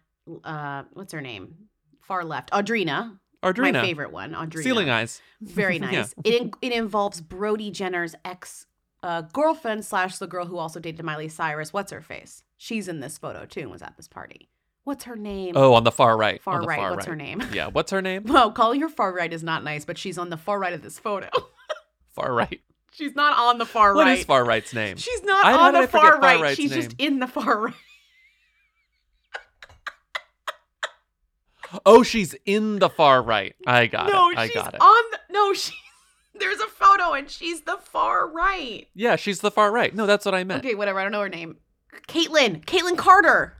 uh, 0.45 0.85
what's 0.93 1.13
her 1.13 1.21
name, 1.21 1.55
far 2.01 2.25
left, 2.25 2.51
Audrina. 2.53 3.19
Audrina. 3.43 3.73
My 3.75 3.81
favorite 3.83 4.13
one, 4.13 4.33
Audrina. 4.33 4.63
Ceiling 4.63 4.89
eyes. 4.91 5.21
Very 5.41 5.77
Yeah. 5.81 5.91
nice. 5.91 6.15
It 6.25 6.35
in, 6.43 6.51
it 6.63 6.73
involves 6.73 7.21
Brody 7.21 7.71
Jenner's 7.71 8.15
ex 8.25 8.67
uh, 9.03 9.23
girlfriend 9.23 9.85
slash 9.85 10.19
the 10.19 10.27
girl 10.27 10.47
who 10.47 10.59
also 10.59 10.81
dated 10.81 11.05
Miley 11.05 11.29
Cyrus. 11.29 11.73
What's 11.73 11.93
her 11.93 12.01
face? 12.01 12.43
She's 12.57 12.89
in 12.89 13.01
this 13.01 13.19
photo 13.19 13.45
too 13.45 13.61
and 13.61 13.71
was 13.71 13.83
at 13.83 13.97
this 13.97 14.09
party. 14.09 14.49
What's 14.87 15.03
her 15.03 15.17
name? 15.17 15.55
Oh, 15.57 15.75
on 15.75 15.83
the 15.83 15.91
far 15.91 16.17
right. 16.17 16.41
Far 16.41 16.55
on 16.55 16.61
the 16.61 16.69
right. 16.69 16.79
Far 16.79 16.93
What's 16.93 17.07
her 17.07 17.17
name? 17.17 17.43
Yeah. 17.53 17.67
What's 17.67 17.91
her 17.91 18.01
name? 18.01 18.23
Well, 18.29 18.53
calling 18.53 18.81
her 18.83 18.89
far 18.89 19.13
right 19.13 19.33
is 19.33 19.43
not 19.43 19.65
nice, 19.65 19.85
but 19.85 19.99
she's 19.99 20.17
on 20.17 20.31
the 20.31 20.37
far 20.37 20.61
right 20.61 20.73
of 20.73 20.83
this 20.83 20.97
photo. 20.97 21.29
Far 22.15 22.33
right. 22.33 22.61
she's 22.93 23.15
not 23.17 23.37
on 23.37 23.59
the 23.59 23.67
far 23.67 23.95
right. 23.95 24.17
is 24.17 24.25
far 24.25 24.45
right's 24.45 24.73
name? 24.73 24.97
She's 24.97 25.23
not 25.25 25.45
I- 25.45 25.53
on 25.53 25.75
the 25.75 25.89
far 25.89 26.13
far 26.13 26.21
right. 26.21 26.41
right's 26.41 26.57
She's 26.57 26.71
just 26.71 26.95
in 26.99 27.19
the 27.19 27.27
far 27.27 27.63
right. 27.63 27.75
Oh, 31.85 32.05
she's 32.05 32.35
in 32.47 32.79
the 32.79 32.89
far 32.89 33.21
right. 33.23 33.57
I 33.67 33.89
got 33.89 34.07
no, 34.11 34.31
it. 34.31 34.39
I 34.39 34.47
she's 34.47 34.55
got 34.55 34.73
it. 34.73 34.81
on. 34.81 35.11
The, 35.11 35.19
no, 35.31 35.53
she. 35.53 35.75
There's 36.39 36.61
a 36.61 36.69
photo 36.69 37.13
and 37.13 37.29
she's 37.29 37.63
the 37.63 37.77
far 37.83 38.29
right. 38.29 38.87
Yeah, 38.95 39.17
she's 39.17 39.41
the 39.41 39.51
far 39.51 39.73
right. 39.73 39.93
No, 39.93 40.07
that's 40.07 40.25
what 40.25 40.35
I 40.35 40.45
meant. 40.45 40.65
Okay, 40.65 40.77
whatever. 40.77 41.01
I 41.01 41.03
don't 41.03 41.13
know 41.13 41.23
her 41.23 41.29
name. 41.29 41.57
Caitlyn. 42.09 42.65
Kaitlynn 42.65 42.97
Carter. 42.97 43.56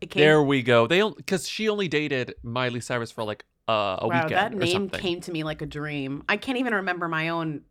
Came- 0.00 0.20
There 0.20 0.42
we 0.42 0.62
go. 0.62 0.86
They 0.86 1.02
because 1.16 1.48
she 1.48 1.68
only 1.68 1.88
dated 1.88 2.34
Miley 2.42 2.80
Cyrus 2.80 3.10
for 3.10 3.24
like 3.24 3.44
uh, 3.68 3.98
a 4.00 4.08
wow, 4.08 4.24
weekend 4.24 4.30
that 4.30 4.54
name 4.54 4.88
came 4.90 5.20
to 5.22 5.32
me 5.32 5.42
like 5.42 5.62
a 5.62 5.66
dream. 5.66 6.22
I 6.28 6.36
can't 6.36 6.58
even 6.58 6.74
remember 6.74 7.08
my 7.08 7.28
own 7.30 7.62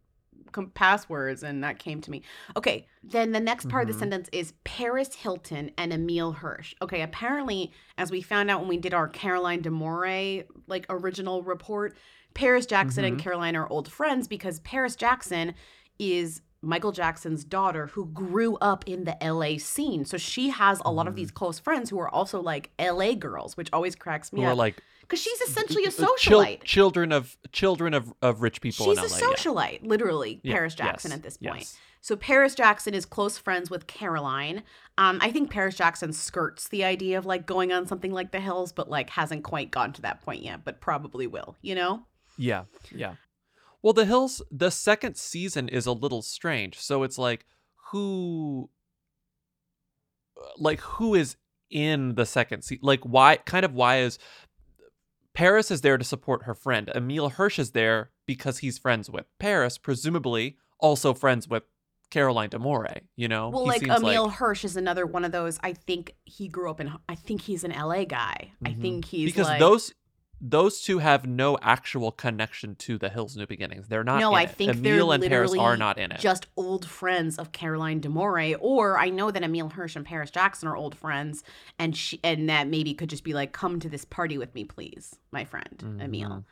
passwords, 0.74 1.44
and 1.44 1.64
that 1.64 1.80
came 1.80 2.02
to 2.02 2.12
me. 2.12 2.22
Okay, 2.56 2.88
then 3.04 3.32
the 3.32 3.40
next 3.40 3.68
part 3.70 3.84
of 3.84 3.88
the 3.90 3.94
Mhm. 3.96 4.00
sentence 4.00 4.30
is 4.32 4.54
Paris 4.64 5.14
Hilton 5.16 5.72
and 5.78 5.92
Emile 5.94 6.32
Hirsch. 6.34 6.74
Okay, 6.82 7.02
apparently, 7.02 7.72
as 7.98 8.10
we 8.12 8.22
found 8.22 8.50
out 8.50 8.60
when 8.62 8.70
we 8.70 8.78
did 8.78 8.94
our 8.94 9.08
Caroline 9.08 9.62
D'Amore 9.62 10.44
like 10.68 10.86
original 10.90 11.44
report, 11.44 11.98
Paris 12.34 12.66
Jackson 12.66 13.04
and 13.06 13.18
Mhm. 13.18 13.22
Caroline 13.24 13.56
are 13.56 13.68
old 13.70 13.92
friends 13.92 14.28
because 14.28 14.60
Paris 14.62 14.96
Jackson 14.96 15.54
is 16.00 16.42
Michael 16.66 16.92
Jackson's 16.92 17.44
daughter 17.44 17.88
who 17.88 18.08
grew 18.08 18.58
up 18.58 18.84
in 18.88 19.04
the 19.06 19.16
LA 19.22 19.58
scene. 19.58 20.04
So 20.06 20.18
she 20.18 20.50
has 20.50 20.82
a 20.84 20.92
lot 20.92 21.08
of 21.08 21.16
these 21.16 21.32
close 21.32 21.60
friends 21.60 21.90
who 21.90 22.00
are 22.00 22.10
also 22.10 22.42
like 22.42 22.72
LA 22.80 23.14
girls, 23.14 23.56
which 23.56 23.70
always 23.72 23.96
cracks 23.96 24.34
me 24.34 24.42
Who 24.42 24.48
up. 24.50 24.58
like 24.58 24.82
because 25.02 25.22
she's 25.22 25.40
essentially 25.42 25.86
a 25.86 25.90
uh, 25.90 25.92
chil- 26.18 26.40
socialite. 26.42 26.64
children 26.64 27.12
of 27.12 27.38
children 27.52 27.94
of, 27.94 28.12
of 28.24 28.42
rich 28.42 28.60
people 28.60 28.88
She's 28.88 28.98
in 28.98 29.04
a 29.04 29.08
LA. 29.08 29.18
yeah. 29.18 29.26
socialite, 29.36 29.80
literally, 29.88 30.40
Yeah, 30.44 30.54
Paris 30.56 30.74
Jackson 30.76 31.12
yes, 31.12 31.18
at 31.18 31.24
this 31.24 31.38
point. 31.38 31.58
yes. 31.60 31.78
So 32.02 32.16
Paris 32.16 32.54
Jackson 32.54 32.94
is 32.94 33.04
close 33.06 33.38
friends 33.38 33.70
with 33.72 33.88
Caroline. 33.88 34.62
Um, 34.98 35.18
I 35.22 35.32
think 35.32 35.50
Paris 35.50 35.76
Jackson 35.76 36.14
skirts 36.14 36.68
the 36.68 36.84
idea 36.84 37.18
of 37.18 37.26
like 37.26 37.46
going 37.48 37.72
on 37.74 37.88
something 37.88 38.12
like 38.14 38.32
The 38.32 38.40
Hills, 38.40 38.72
but 38.72 38.90
like 38.90 39.10
hasn't 39.12 39.44
quite 39.44 39.72
gone 39.72 39.92
to 39.94 40.02
that 40.04 40.22
point 40.22 40.44
yet, 40.44 40.64
but 40.64 40.82
probably 40.82 41.26
will. 41.28 41.56
You 41.62 41.74
know? 41.76 42.04
Yeah, 42.38 42.66
yeah. 42.94 43.16
Well, 43.86 43.94
The 43.94 44.06
Hills, 44.06 44.42
the 44.50 44.72
second 44.72 45.16
season 45.16 45.70
is 45.70 45.86
a 45.86 45.92
little 45.92 46.24
strange. 46.24 46.80
So 46.80 47.04
it's 47.04 47.20
like 47.20 47.46
who, 47.92 48.72
like 50.58 50.80
who 50.80 51.14
is 51.14 51.36
in 51.70 52.16
the 52.16 52.26
second 52.26 52.64
season? 52.64 52.80
Like 52.82 53.02
why? 53.02 53.36
Kind 53.38 53.64
of 53.64 53.76
why 53.76 54.00
is 54.00 54.18
Paris 55.36 55.70
is 55.70 55.82
there 55.82 56.00
to 56.00 56.04
support 56.04 56.46
her 56.46 56.56
friend? 56.56 56.90
Emile 56.96 57.30
Hirsch 57.30 57.60
is 57.60 57.74
there 57.74 58.10
because 58.26 58.58
he's 58.58 58.80
friends 58.80 59.08
with 59.08 59.28
Paris, 59.38 59.78
presumably 59.78 60.58
also 60.80 61.14
friends 61.14 61.48
with 61.48 61.62
Caroline 62.10 62.50
D'Amore. 62.50 63.02
You 63.16 63.28
know, 63.28 63.50
Well, 63.50 63.66
He 63.66 63.70
like 63.70 63.84
Emile 63.88 64.30
Hirsch 64.30 64.66
is 64.66 64.78
another 64.78 65.06
one 65.06 65.24
of 65.24 65.32
those. 65.32 65.60
I 65.62 65.74
think 65.74 66.16
he 66.24 66.48
grew 66.48 66.72
up 66.72 66.82
in. 66.82 66.92
I 67.08 67.14
think 67.14 67.42
he's 67.42 67.64
an 67.64 67.72
LA 67.72 68.06
guy. 68.06 68.52
I 68.66 68.70
Mhm. 68.70 68.82
think 68.82 69.06
he's 69.06 69.32
because 69.32 69.46
like, 69.46 69.60
those 69.60 69.94
those 70.42 70.82
two 70.82 71.00
have 71.00 71.26
no 71.26 71.58
actual 71.62 72.12
connection 72.12 72.76
to 72.76 72.98
the 72.98 73.10
Hills 73.10 73.36
New 73.38 73.48
Beginnings. 73.48 73.88
They're 73.88 74.04
not. 74.04 74.20
no, 74.20 74.34
I 74.34 74.44
it. 74.44 74.52
think 74.52 74.72
Emile 74.76 75.08
they're 75.08 75.16
and 75.16 75.24
Paris 75.24 75.54
are 75.56 75.78
not 75.78 75.98
in 75.98 76.12
it. 76.12 76.20
just 76.20 76.48
old 76.58 76.86
friends 76.86 77.38
of 77.40 77.52
Caroline 77.52 78.00
D'Amore. 78.00 78.56
Or 78.60 78.98
I 79.00 79.10
know 79.10 79.32
that 79.32 79.44
Emile 79.44 79.70
Hirsch 79.70 79.96
and 79.96 80.06
Paris 80.06 80.32
Jackson 80.32 80.68
are 80.68 80.76
old 80.76 80.96
friends, 80.96 81.44
and 81.80 81.96
she 81.96 82.20
and 82.24 82.50
that 82.50 82.68
maybe 82.68 82.94
could 82.94 83.10
just 83.10 83.24
be 83.24 83.34
like, 83.34 83.52
"Come 83.54 83.80
to 83.80 83.90
this 83.90 84.06
party 84.06 84.38
with 84.38 84.54
me, 84.56 84.64
please, 84.66 85.16
my 85.32 85.46
friend 85.46 85.78
Mm-hmm. 85.84 86.02
Emile." 86.02 86.46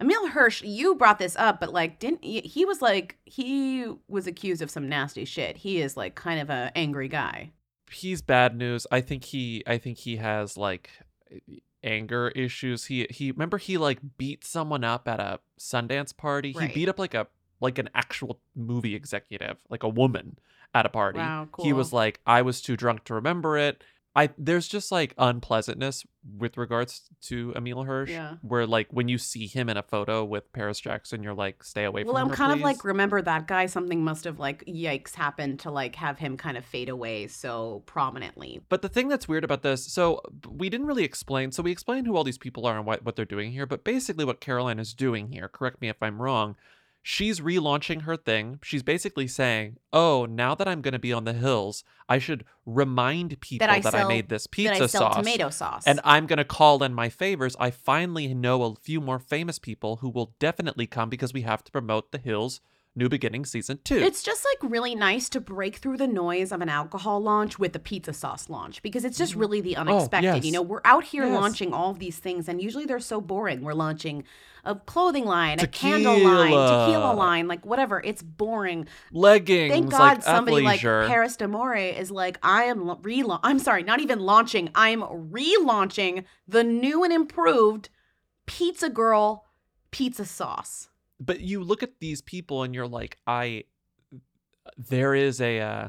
Emile 0.00 0.26
Hirsch, 0.26 0.62
you 0.62 0.96
brought 0.96 1.20
this 1.20 1.36
up, 1.36 1.60
but 1.60 1.72
like, 1.72 2.00
didn't 2.00 2.24
he, 2.24 2.40
he 2.40 2.64
was 2.64 2.82
like 2.82 3.16
he 3.24 3.86
was 4.08 4.26
accused 4.26 4.60
of 4.60 4.70
some 4.70 4.88
nasty 4.88 5.24
shit. 5.24 5.58
He 5.58 5.80
is 5.80 5.96
like 5.96 6.14
kind 6.16 6.40
of 6.40 6.50
a 6.50 6.72
angry 6.74 7.08
guy. 7.08 7.52
he's 7.90 8.20
bad 8.20 8.56
news. 8.56 8.86
I 8.90 9.00
think 9.00 9.24
he 9.24 9.62
I 9.68 9.78
think 9.78 9.98
he 9.98 10.16
has 10.16 10.56
like 10.56 10.90
anger 11.84 12.28
issues. 12.30 12.86
He 12.86 13.06
he 13.10 13.30
remember 13.30 13.58
he 13.58 13.78
like 13.78 14.00
beat 14.18 14.44
someone 14.44 14.82
up 14.82 15.06
at 15.06 15.20
a 15.20 15.40
Sundance 15.58 16.16
party. 16.16 16.52
Right. 16.56 16.68
He 16.70 16.74
beat 16.74 16.88
up 16.88 16.98
like 16.98 17.14
a 17.14 17.28
like 17.60 17.78
an 17.78 17.88
actual 17.94 18.40
movie 18.56 18.94
executive, 18.94 19.58
like 19.70 19.82
a 19.82 19.88
woman 19.88 20.38
at 20.74 20.86
a 20.86 20.88
party. 20.88 21.18
Wow, 21.18 21.48
He 21.62 21.72
was 21.72 21.92
like 21.92 22.20
I 22.26 22.42
was 22.42 22.60
too 22.60 22.76
drunk 22.76 23.04
to 23.04 23.14
remember 23.14 23.56
it. 23.56 23.84
I 24.16 24.30
there's 24.38 24.68
just 24.68 24.92
like 24.92 25.12
unpleasantness 25.18 26.04
with 26.38 26.56
regards 26.56 27.02
to 27.22 27.52
Emile 27.56 27.82
Hirsch 27.82 28.10
Yeah. 28.10 28.36
where 28.42 28.66
like 28.66 28.86
when 28.92 29.08
you 29.08 29.18
see 29.18 29.46
him 29.46 29.68
in 29.68 29.76
a 29.76 29.82
photo 29.82 30.24
with 30.24 30.52
Paris 30.52 30.80
Jackson 30.80 31.22
you're 31.22 31.34
like 31.34 31.64
stay 31.64 31.84
away 31.84 32.04
Well, 32.04 32.14
from 32.14 32.22
I'm 32.22 32.28
her, 32.30 32.36
kind 32.36 32.52
of 32.52 32.60
like, 32.60 32.84
remember 32.84 33.20
that 33.22 33.46
guy? 33.48 33.66
Something 33.66 34.04
must 34.04 34.24
have 34.24 34.38
like, 34.38 34.64
yikes, 34.66 35.14
happened 35.14 35.60
to 35.60 35.70
like 35.70 35.96
have 35.96 36.18
him 36.18 36.36
kind 36.36 36.56
of 36.56 36.64
fade 36.64 36.88
away 36.88 37.26
so 37.26 37.82
prominently. 37.86 38.60
But 38.68 38.82
the 38.82 38.88
thing 38.88 39.08
that's 39.08 39.26
weird 39.28 39.44
about 39.44 39.62
this, 39.62 39.84
so 39.92 40.20
we 40.48 40.70
didn't 40.70 40.86
really 40.86 41.04
explain. 41.04 41.50
So 41.52 41.62
we 41.62 41.72
explained 41.72 42.06
who 42.06 42.16
all 42.16 42.24
these 42.24 42.38
people 42.38 42.66
are 42.66 42.76
and 42.76 42.86
what, 42.86 43.04
what 43.04 43.16
they're 43.16 43.24
doing 43.24 43.52
here. 43.52 43.66
But 43.66 43.84
basically, 43.84 44.24
what 44.24 44.40
Caroline 44.40 44.78
is 44.78 44.94
doing 44.94 45.28
here, 45.32 45.48
correct 45.48 45.80
me 45.80 45.88
if 45.88 46.02
I'm 46.02 46.22
wrong, 46.22 46.56
she's 47.06 47.38
relaunching 47.38 48.02
her 48.02 48.16
thing. 48.16 48.58
She's 48.62 48.82
basically 48.82 49.28
saying, 49.28 49.76
oh, 49.92 50.24
now 50.24 50.54
that 50.54 50.66
I'm 50.66 50.80
going 50.80 50.92
to 50.92 50.98
be 50.98 51.12
on 51.12 51.24
the 51.24 51.34
hills, 51.34 51.84
I 52.08 52.18
should 52.18 52.46
remind 52.64 53.38
people 53.40 53.68
I 53.70 53.80
that 53.80 53.94
I, 53.94 54.08
made 54.08 54.30
this 54.30 54.44
that 54.44 54.50
pizza 54.50 54.88
sell 54.88 55.12
sauce. 55.12 55.16
tomato 55.16 55.50
sauce. 55.50 55.86
And 55.86 56.00
I'm 56.02 56.26
going 56.26 56.38
to 56.38 56.44
call 56.44 56.82
in 56.82 56.94
my 56.94 57.10
favors. 57.10 57.54
I 57.60 57.70
finally 57.70 58.32
know 58.32 58.62
a 58.62 58.74
few 58.74 59.02
more 59.02 59.18
famous 59.18 59.58
people 59.58 59.96
who 59.96 60.08
will 60.08 60.34
definitely 60.38 60.86
come 60.86 61.10
because 61.10 61.34
we 61.34 61.42
have 61.42 61.62
to 61.64 61.70
promote 61.70 62.10
the 62.10 62.18
hills 62.18 62.62
New 62.96 63.08
Beginning 63.08 63.44
season 63.44 63.80
two. 63.82 63.96
It's 63.96 64.22
just 64.22 64.44
like 64.44 64.70
really 64.70 64.94
nice 64.94 65.28
to 65.30 65.40
break 65.40 65.76
through 65.76 65.96
the 65.96 66.06
noise 66.06 66.52
of 66.52 66.60
an 66.60 66.68
alcohol 66.68 67.20
launch 67.20 67.58
with 67.58 67.74
a 67.74 67.80
pizza 67.80 68.12
sauce 68.12 68.48
launch 68.48 68.82
because 68.82 69.04
it's 69.04 69.18
just 69.18 69.34
really 69.34 69.60
the 69.60 69.76
unexpected. 69.76 70.26
You 70.26 70.30
Mm-hmm. 70.30 70.40
Oh, 70.40 70.44
yes. 70.44 70.52
know, 70.52 70.62
we're 70.62 70.80
out 70.84 71.04
here 71.04 71.24
Yes. 71.26 71.34
launching 71.34 71.72
all 71.74 71.90
of 71.90 71.98
these 71.98 72.18
things, 72.18 72.48
and 72.48 72.62
usually 72.62 72.84
they're 72.86 73.00
so 73.00 73.20
boring. 73.20 73.62
We're 73.62 73.72
launching 73.74 74.22
a 74.64 74.76
clothing 74.76 75.24
line, 75.26 75.58
a 75.60 75.66
candle 75.66 76.18
line, 76.20 76.46
tequila 76.52 76.86
Tequila. 76.86 77.12
line, 77.14 77.48
like 77.48 77.66
whatever. 77.66 78.00
It's 78.04 78.22
boring. 78.22 78.86
Leggings, 79.12 79.72
Thank 79.72 79.90
God 79.90 79.98
like 79.98 80.22
somebody 80.22 80.64
athleisure. 80.64 81.00
like 81.02 81.08
Paris 81.10 81.36
D'Amore 81.36 81.74
is 81.76 82.10
like, 82.12 82.38
I 82.44 82.64
am 82.64 82.86
la- 82.86 82.96
rela- 82.98 83.40
I'm 83.42 83.58
sorry, 83.58 83.82
not 83.82 84.00
even 84.00 84.20
launching. 84.20 84.70
I'm 84.74 85.02
relaunching 85.02 86.24
the 86.46 86.62
new 86.64 87.02
and 87.04 87.12
improved 87.12 87.88
Pizza 88.46 88.88
Girl 88.88 89.44
pizza 89.90 90.24
sauce. 90.24 90.88
But 91.20 91.40
you 91.40 91.62
look 91.62 91.82
at 91.82 92.00
these 92.00 92.20
people 92.22 92.62
and 92.62 92.74
you're 92.74 92.88
like 92.88 93.18
i 93.26 93.64
there 94.76 95.14
is 95.14 95.40
a 95.40 95.60
uh, 95.60 95.88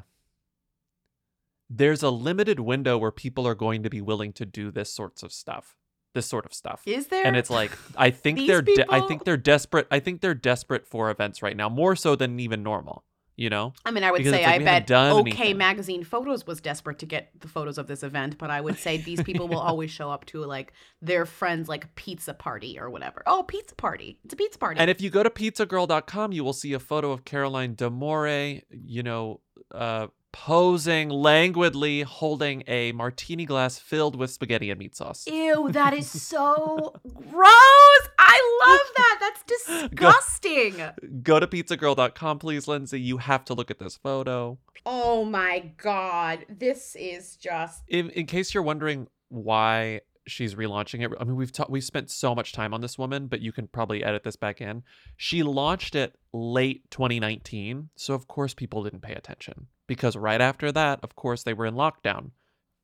there's 1.69 2.03
a 2.03 2.09
limited 2.09 2.59
window 2.59 2.97
where 2.97 3.11
people 3.11 3.47
are 3.47 3.55
going 3.55 3.83
to 3.83 3.89
be 3.89 4.01
willing 4.01 4.33
to 4.33 4.45
do 4.45 4.71
this 4.71 4.91
sorts 4.91 5.23
of 5.23 5.31
stuff 5.31 5.77
this 6.13 6.25
sort 6.25 6.45
of 6.45 6.53
stuff 6.53 6.81
Is 6.85 7.07
there? 7.07 7.25
and 7.25 7.35
it's 7.35 7.49
like 7.49 7.71
i 7.97 8.09
think 8.23 8.39
they're 8.47 8.61
de- 8.61 8.85
i 8.91 9.01
think 9.01 9.23
they're 9.23 9.37
desperate 9.37 9.87
i 9.91 9.99
think 9.99 10.21
they're 10.21 10.33
desperate 10.33 10.85
for 10.87 11.09
events 11.09 11.41
right 11.41 11.57
now 11.57 11.69
more 11.69 11.95
so 11.95 12.15
than 12.15 12.39
even 12.39 12.63
normal 12.63 13.03
you 13.35 13.49
know 13.49 13.73
I 13.85 13.91
mean, 13.91 14.03
I 14.03 14.11
would 14.11 14.19
Because 14.19 14.33
say 14.33 14.43
like 14.43 14.61
I 14.61 14.63
bet 14.63 14.91
OK 14.91 15.31
anything. 15.31 15.57
Magazine 15.57 16.03
Photos 16.03 16.47
was 16.47 16.61
desperate 16.61 16.99
to 16.99 17.05
get 17.05 17.31
the 17.39 17.47
photos 17.47 17.77
of 17.77 17.87
this 17.87 18.03
event, 18.03 18.37
but 18.37 18.49
I 18.49 18.61
would 18.61 18.77
say 18.77 18.97
these 18.97 19.21
people 19.23 19.47
will 19.47 19.59
always 19.59 19.91
show 19.91 20.09
up 20.09 20.25
to 20.27 20.43
like 20.45 20.73
their 21.01 21.25
friends 21.25 21.67
like 21.67 21.93
pizza 21.95 22.33
party 22.33 22.79
or 22.79 22.89
whatever. 22.89 23.23
Oh, 23.25 23.43
pizza 23.43 23.75
party! 23.75 24.19
It's 24.23 24.33
a 24.33 24.37
pizza 24.37 24.57
party. 24.59 24.79
And 24.79 24.89
if 24.89 25.01
you 25.01 25.09
go 25.09 25.23
to 25.23 25.29
pizzagirl.com, 25.29 26.31
you 26.31 26.43
will 26.43 26.53
see 26.53 26.73
a 26.73 26.79
photo 26.79 27.11
of 27.11 27.25
Caroline 27.25 27.75
D'Amore, 27.75 28.61
you 28.69 29.03
know, 29.03 29.41
uh, 29.73 30.07
posing 30.35 31.07
languidly 31.07 32.01
holding 32.01 32.61
a 32.67 32.91
martini 32.91 33.45
glass 33.45 33.79
filled 33.79 34.17
with 34.17 34.29
spaghetti 34.29 34.69
and 34.69 34.77
meat 34.77 34.93
sauce. 34.93 35.25
Ew, 35.27 35.69
that 35.71 35.93
is 35.93 36.09
so 36.21 36.93
gross. 37.03 38.03
I 38.19 38.57
love 38.67 38.93
that. 38.97 39.17
That's 39.21 39.43
disgusting. 39.87 40.75
Go 41.23 41.39
to 41.39 41.47
pizzagirl.com, 41.47 42.39
please, 42.39 42.67
Lindsay. 42.67 42.99
You 42.99 43.17
have 43.19 43.45
to 43.45 43.53
look 43.53 43.71
at 43.71 43.79
this 43.79 43.95
photo. 43.95 44.57
Oh 44.85 45.23
my 45.23 45.71
god, 45.77 46.45
this 46.49 46.97
is 46.99 47.37
just 47.37 47.83
In, 47.87 48.09
in 48.09 48.25
case 48.25 48.53
you're 48.53 48.61
wondering 48.61 49.07
why 49.29 50.01
she's 50.27 50.53
relaunching 50.53 51.01
it, 51.05 51.15
I 51.17 51.23
mean, 51.23 51.37
we've 51.37 51.53
ta- 51.53 51.67
we've 51.69 51.81
spent 51.81 52.11
so 52.11 52.35
much 52.35 52.51
time 52.51 52.73
on 52.73 52.81
this 52.81 52.97
woman, 52.99 53.27
but 53.27 53.39
you 53.39 53.53
can 53.53 53.67
probably 53.67 54.03
edit 54.03 54.23
this 54.25 54.35
back 54.35 54.59
in. 54.59 54.83
She 55.15 55.43
launched 55.43 55.95
it 55.95 56.13
late 56.33 56.91
2019, 56.91 57.89
so 57.95 58.13
of 58.13 58.27
course 58.27 58.53
people 58.53 58.83
didn't 58.83 59.01
pay 59.01 59.13
attention 59.13 59.67
because 59.87 60.15
right 60.15 60.41
after 60.41 60.71
that, 60.71 60.99
of 61.03 61.15
course, 61.15 61.43
they 61.43 61.53
were 61.53 61.65
in 61.65 61.75
lockdown. 61.75 62.31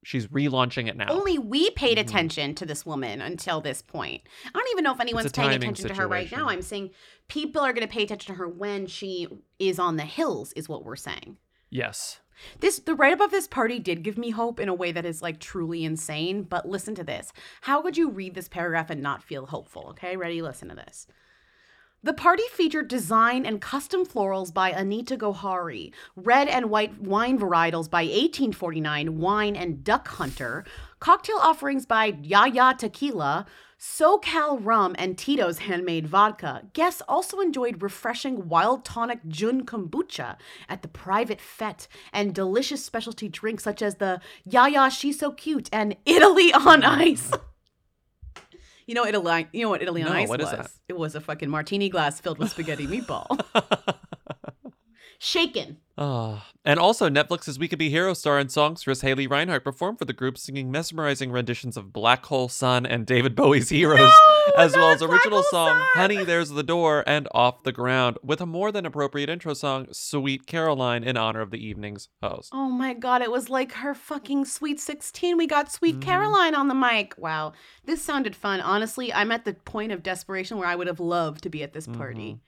She's 0.04 0.26
relaunching 0.28 0.88
it 0.88 0.98
now. 0.98 1.10
Only 1.12 1.38
we 1.38 1.70
paid 1.72 1.98
Mm-hmm. 2.00 2.08
attention 2.08 2.56
to 2.56 2.66
this 2.66 2.86
woman 2.88 3.22
until 3.22 3.62
this 3.62 3.82
point. 3.84 4.24
I 4.48 4.50
don't 4.52 4.68
even 4.72 4.84
know 4.84 4.94
if 4.94 5.00
anyone's 5.00 5.32
paying 5.32 5.50
timing 5.50 5.62
attention 5.70 5.90
to 5.90 5.94
her 5.96 6.08
right 6.08 6.32
now. 6.32 6.50
I'm 6.50 6.64
saying 6.64 6.90
people 7.28 7.62
are 7.62 7.72
going 7.72 7.88
to 7.88 7.94
pay 7.94 8.04
attention 8.04 8.34
to 8.34 8.40
her 8.40 8.48
when 8.48 8.88
she 8.88 9.28
is 9.60 9.78
on 9.78 9.98
the 9.98 10.04
hills, 10.06 10.54
is 10.54 10.68
what 10.68 10.84
we're 10.84 10.96
saying. 10.96 11.38
yes. 11.70 12.20
This 12.60 12.80
the 12.80 12.96
write 12.96 13.14
up 13.14 13.20
of 13.22 13.30
this 13.30 13.48
party 13.48 13.78
did 13.78 14.02
give 14.02 14.18
me 14.18 14.32
hope 14.32 14.60
in 14.60 14.68
a 14.68 14.74
way 14.74 14.92
that 14.92 15.06
is 15.06 15.22
like 15.22 15.40
truly 15.40 15.84
insane. 15.86 16.42
But 16.42 16.68
listen 16.68 16.96
to 16.96 17.04
this. 17.04 17.32
How 17.62 17.84
could 17.84 17.96
you 17.98 18.10
read 18.10 18.34
this 18.34 18.48
paragraph 18.50 18.90
and 18.90 19.00
not 19.04 19.22
feel 19.22 19.46
hopeful? 19.46 19.90
Okay, 19.92 20.18
ready? 20.18 20.42
Listen 20.42 20.70
to 20.70 20.74
this. 20.76 21.06
The 22.04 22.14
party 22.14 22.42
featured 22.52 22.88
design 22.88 23.46
and 23.46 23.62
custom 23.62 24.08
florals 24.08 24.52
by 24.52 24.72
Anita 24.72 25.16
Gohari, 25.16 25.94
red 26.16 26.48
and 26.48 26.72
white 26.72 27.00
wine 27.00 27.38
varietals 27.38 27.88
by 27.92 28.02
1849 28.02 29.20
Wine 29.20 29.56
and 29.56 29.84
Duck 29.84 30.08
Hunter, 30.08 30.66
cocktail 31.00 31.38
offerings 31.38 31.86
by 31.86 32.18
Yaya 32.24 32.74
Tequila, 32.76 33.46
SoCal 33.80 34.58
Rum, 34.66 34.96
and 34.98 35.16
Tito's 35.16 35.60
Handmade 35.60 36.08
Vodka. 36.08 36.64
Guests 36.74 37.04
also 37.08 37.40
enjoyed 37.40 37.84
refreshing 37.84 38.50
wild 38.50 38.84
tonic 38.84 39.20
Jun 39.28 39.64
kombucha 39.64 40.38
at 40.68 40.82
the 40.82 40.88
private 40.88 41.40
fete 41.40 41.88
and 42.12 42.34
delicious 42.34 42.84
specialty 42.84 43.30
drinks 43.30 43.64
such 43.64 43.84
as 43.84 43.98
the 43.98 44.20
Yaya 44.44 44.90
She's 44.90 45.20
So 45.20 45.34
Cute 45.34 45.70
and 45.72 45.96
Italy 46.08 46.52
on 46.52 46.84
Ice. 46.84 47.32
You 48.92 48.96
know 48.96 49.06
Italy. 49.06 49.48
You 49.54 49.62
know 49.64 49.70
what 49.70 49.82
Italy 49.82 50.04
on 50.04 50.10
No, 50.10 50.16
ice 50.18 50.28
what 50.28 50.42
is 50.42 50.48
was? 50.48 50.58
that? 50.58 50.72
It 50.90 50.98
was 50.98 51.16
a 51.16 51.22
fucking 51.22 51.50
martini 51.50 51.88
glass 51.88 52.20
filled 52.20 52.40
with 52.40 52.52
spaghetti 52.52 52.88
meatball. 52.88 53.26
Shaken. 55.24 55.78
Ah, 56.00 56.48
and 56.66 56.80
also 56.80 57.08
Netflix's 57.08 57.60
We 57.60 57.68
Could 57.68 57.78
Be 57.78 57.92
Hero 57.92 58.16
star 58.16 58.40
and 58.40 58.52
songstress 58.52 59.02
Haley 59.02 59.28
Reinhart 59.28 59.64
performed 59.64 60.00
for 60.00 60.06
the 60.06 60.14
group, 60.14 60.36
singing 60.36 60.72
mesmerizing 60.72 61.32
renditions 61.32 61.78
of 61.78 61.94
Black 61.94 62.26
Hole 62.26 62.50
Sun 62.50 62.88
and 62.88 63.06
David 63.06 63.36
Bowie's 63.36 63.70
Heroes, 63.70 64.12
as 64.58 64.74
well 64.76 64.90
as 64.90 65.04
original 65.04 65.44
song 65.44 65.80
Honey, 65.94 66.24
There's 66.24 66.50
the 66.50 66.64
Door 66.64 67.04
and 67.06 67.28
Off 67.34 67.62
the 67.62 67.72
Ground, 67.72 68.18
with 68.24 68.42
a 68.42 68.48
more 68.48 68.72
than 68.72 68.84
appropriate 68.84 69.30
intro 69.30 69.54
song, 69.54 69.90
Sweet 69.92 70.48
Caroline, 70.48 71.04
in 71.04 71.18
honor 71.18 71.42
of 71.42 71.52
the 71.52 71.64
evening's 71.64 72.10
host. 72.24 72.50
Oh 72.52 72.70
my 72.70 72.96
god, 72.96 73.22
it 73.22 73.30
was 73.32 73.48
like 73.48 73.74
her 73.74 73.94
fucking 73.94 74.46
Sweet 74.46 74.80
16. 74.80 75.38
We 75.38 75.46
got 75.46 75.72
Sweet 75.72 75.98
Mm-hmm. 75.98 76.10
Caroline 76.10 76.56
on 76.56 76.68
the 76.68 76.74
mic. 76.74 77.14
Wow. 77.20 77.54
This 77.86 78.02
sounded 78.02 78.36
fun. 78.36 78.60
Honestly, 78.60 79.14
I'm 79.14 79.32
at 79.32 79.46
the 79.46 79.54
point 79.54 79.92
of 79.92 80.02
desperation 80.02 80.58
where 80.58 80.68
I 80.68 80.76
would 80.76 80.88
have 80.88 81.00
loved 81.00 81.44
to 81.44 81.50
be 81.50 81.62
at 81.62 81.74
this 81.74 81.86
party. 81.86 82.40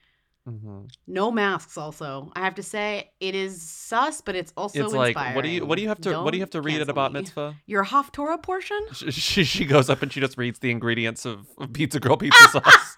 Mm-hmm. 0.48 0.80
No 1.06 1.30
masks 1.30 1.78
also. 1.78 2.30
I 2.36 2.40
have 2.40 2.54
to 2.56 2.62
say 2.62 3.10
it 3.18 3.34
is 3.34 3.62
sus, 3.62 4.20
but 4.20 4.34
it's 4.36 4.52
also 4.58 4.84
It's 4.84 4.92
like, 4.92 5.08
inspiring. 5.16 5.34
what 5.36 5.42
do 5.42 5.48
you 5.48 5.64
what 5.64 5.76
do 5.76 5.82
you 5.82 5.88
have 5.88 6.00
to 6.02 6.20
what 6.22 6.32
do 6.32 6.36
you 6.36 6.42
have 6.42 6.50
to 6.50 6.60
read 6.60 6.82
at 6.82 6.90
about 6.90 7.12
me. 7.14 7.20
mitzvah? 7.20 7.56
Your 7.66 7.84
Haftorah 7.84 8.42
portion? 8.42 8.78
She, 8.94 9.10
she 9.10 9.44
she 9.44 9.64
goes 9.64 9.88
up 9.88 10.02
and 10.02 10.12
she 10.12 10.20
just 10.20 10.36
reads 10.36 10.58
the 10.58 10.70
ingredients 10.70 11.24
of, 11.24 11.46
of 11.58 11.72
Pizza 11.72 11.98
Girl 11.98 12.16
pizza 12.18 12.48
sauce. 12.50 12.96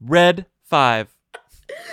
Red 0.00 0.46
five, 0.64 1.14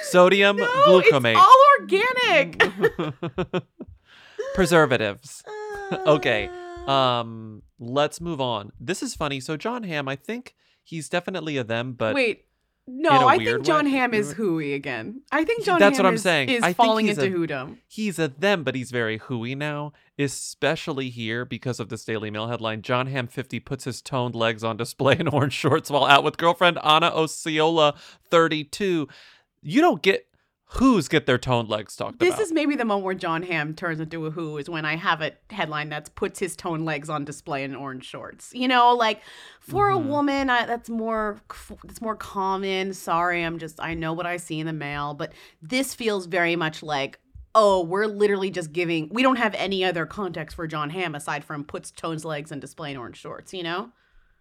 sodium 0.04 0.56
No, 0.58 0.66
glucamate. 0.88 1.34
it's 1.36 1.42
all 1.42 1.66
organic. 1.82 3.64
preservatives. 4.54 5.44
okay. 5.92 6.50
Um 6.88 7.62
let's 7.80 8.22
move 8.22 8.40
on. 8.42 8.72
This 8.80 9.04
is 9.04 9.16
funny. 9.16 9.40
So 9.40 9.58
John 9.58 9.84
Hamm, 9.84 10.08
I 10.08 10.16
think 10.16 10.56
he's 10.84 11.10
definitely 11.10 11.58
a 11.58 11.64
them, 11.64 11.94
but 11.94 12.16
Wait. 12.16 12.46
No, 12.88 13.28
I 13.28 13.38
think 13.38 13.64
John 13.64 13.86
way. 13.86 13.92
Hamm 13.92 14.14
is 14.14 14.34
hooey 14.34 14.74
again. 14.74 15.22
I 15.32 15.46
think 15.46 15.64
John 15.64 15.80
That's 15.80 15.98
Hamm 15.98 16.04
what 16.06 16.10
I'm 16.10 16.16
is, 16.16 16.24
saying. 16.24 16.50
is 16.50 16.64
I 16.64 16.74
falling 16.74 17.08
into 17.08 17.26
a- 17.26 17.30
hoodom. 17.30 17.80
He's 17.88 18.18
a 18.20 18.28
them, 18.28 18.64
but 18.64 18.76
he's 18.76 18.92
very 18.92 19.18
hooey 19.20 19.56
now, 19.56 19.94
especially 20.20 21.10
here 21.10 21.46
because 21.46 21.80
of 21.80 21.90
this 21.90 22.04
Daily 22.04 22.32
Mail 22.32 22.48
headline. 22.48 22.82
John 22.82 23.08
Hamm 23.08 23.28
50 23.28 23.60
puts 23.62 23.84
his 23.86 24.02
toned 24.02 24.36
legs 24.36 24.64
on 24.64 24.78
display 24.78 25.16
in 25.20 25.28
orange 25.28 25.54
shorts 25.54 25.90
while 25.90 26.06
out 26.06 26.24
with 26.24 26.38
girlfriend 26.38 26.80
Anna 26.84 27.08
Osceola 27.08 27.96
32. 28.30 29.08
You 29.62 29.82
don't 29.82 30.02
get 30.02 30.26
who's 30.76 31.08
get 31.08 31.26
their 31.26 31.38
toned 31.38 31.68
legs 31.70 31.96
talked 31.96 32.20
This 32.20 32.30
about. 32.30 32.38
This 32.40 32.48
is 32.48 32.54
maybe 32.54 32.76
the 32.76 32.86
moment 32.86 33.04
where 33.06 33.14
John 33.16 33.44
Hamm 33.44 33.74
turns 33.74 34.00
into 34.00 34.26
a 34.26 34.32
who 34.32 34.58
is 34.58 34.70
when 34.70 34.86
I 34.86 34.96
have 34.96 35.22
a 35.22 35.34
headline 35.50 35.90
that's 35.90 36.10
puts 36.10 36.40
his 36.40 36.56
toned 36.56 36.86
legs 36.86 37.10
on 37.10 37.26
display 37.26 37.64
in 37.64 37.76
orange 37.76 38.06
shorts. 38.06 38.52
You 38.54 38.68
know, 38.68 38.94
like 38.96 39.22
for 39.60 39.90
Mm-hmm. 39.90 40.06
a 40.08 40.12
woman, 40.12 40.50
I, 40.50 40.66
that's 40.66 40.90
more 40.90 41.40
that's 41.84 42.02
more 42.02 42.16
common. 42.16 42.94
Sorry, 42.94 43.44
I'm 43.44 43.60
just 43.60 43.80
I 43.82 43.94
know 43.94 44.14
what 44.14 44.26
I 44.26 44.38
see 44.38 44.60
in 44.60 44.66
the 44.68 44.74
mail, 44.74 45.14
but 45.14 45.34
this 45.62 45.94
feels 45.94 46.26
very 46.26 46.56
much 46.56 46.82
like 46.84 47.20
oh, 47.54 47.84
we're 47.84 48.06
literally 48.06 48.50
just 48.50 48.72
giving. 48.72 49.10
We 49.12 49.24
don't 49.24 49.36
have 49.36 49.54
any 49.56 49.84
other 49.84 50.06
context 50.06 50.56
for 50.56 50.68
John 50.68 50.90
Hamm 50.90 51.16
aside 51.16 51.44
from 51.44 51.66
puts 51.66 51.92
toned 51.92 52.24
legs 52.24 52.50
on 52.50 52.62
display 52.62 52.92
in 52.92 52.98
orange 52.98 53.18
shorts. 53.18 53.54
You 53.54 53.64
know, 53.64 53.90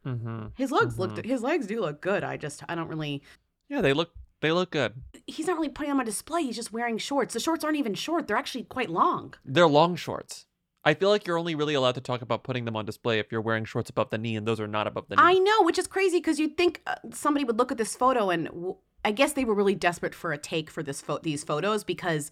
mm-hmm. 0.07 0.47
his 0.55 0.70
legs 0.70 0.95
Mhm. 0.95 0.99
look 0.99 1.24
his 1.24 1.43
legs 1.43 1.66
do 1.66 1.81
look 1.81 2.01
good. 2.01 2.22
I 2.22 2.37
just 2.37 2.62
I 2.68 2.76
don't 2.76 2.87
really. 2.89 3.22
Yeah, 3.68 3.81
they 3.81 3.93
look 3.93 4.12
they 4.41 4.53
look 4.53 4.70
good. 4.70 4.95
He's 5.26 5.47
not 5.47 5.57
really 5.57 5.68
putting 5.68 5.91
them 5.91 6.01
on 6.01 6.07
display. 6.07 6.43
He's 6.43 6.57
just 6.57 6.72
wearing 6.72 6.99
shorts. 6.99 7.34
The 7.34 7.41
shorts 7.41 7.62
aren't 7.64 7.76
even 7.76 7.95
short. 7.95 8.26
They're 8.26 8.36
actually 8.36 8.64
quite 8.64 8.91
long. 8.91 9.34
They're 9.45 9.68
long 9.68 9.97
shorts. 9.97 10.47
I 10.82 10.95
feel 10.95 11.11
like 11.11 11.26
you're 11.26 11.36
only 11.38 11.55
really 11.55 11.74
allowed 11.74 11.97
to 11.97 12.01
talk 12.01 12.22
about 12.22 12.43
putting 12.43 12.64
them 12.64 12.74
on 12.74 12.86
display 12.86 13.18
if 13.18 13.30
you're 13.30 13.43
wearing 13.43 13.66
shorts 13.66 13.91
above 13.91 14.09
the 14.11 14.16
knee, 14.16 14.34
and 14.36 14.47
those 14.47 14.59
are 14.61 14.66
not 14.66 14.86
above 14.86 15.09
the 15.09 15.16
knee. 15.16 15.22
I 15.22 15.34
know, 15.34 15.62
which 15.62 15.78
is 15.78 15.86
crazy 15.86 16.16
because 16.18 16.38
you'd 16.41 16.57
think 16.57 16.80
uh, 16.86 16.95
somebody 17.12 17.45
would 17.45 17.59
look 17.59 17.70
at 17.70 17.76
this 17.78 17.95
photo 17.95 18.30
and 18.30 18.47
w- 18.47 18.76
I 19.05 19.12
guess 19.12 19.34
they 19.34 19.45
were 19.45 19.55
really 19.55 19.74
desperate 19.74 20.14
for 20.14 20.32
a 20.32 20.38
take 20.38 20.70
for 20.70 20.82
this 20.82 21.01
pho- 21.03 21.18
these 21.22 21.45
photos 21.45 21.84
because 21.84 22.30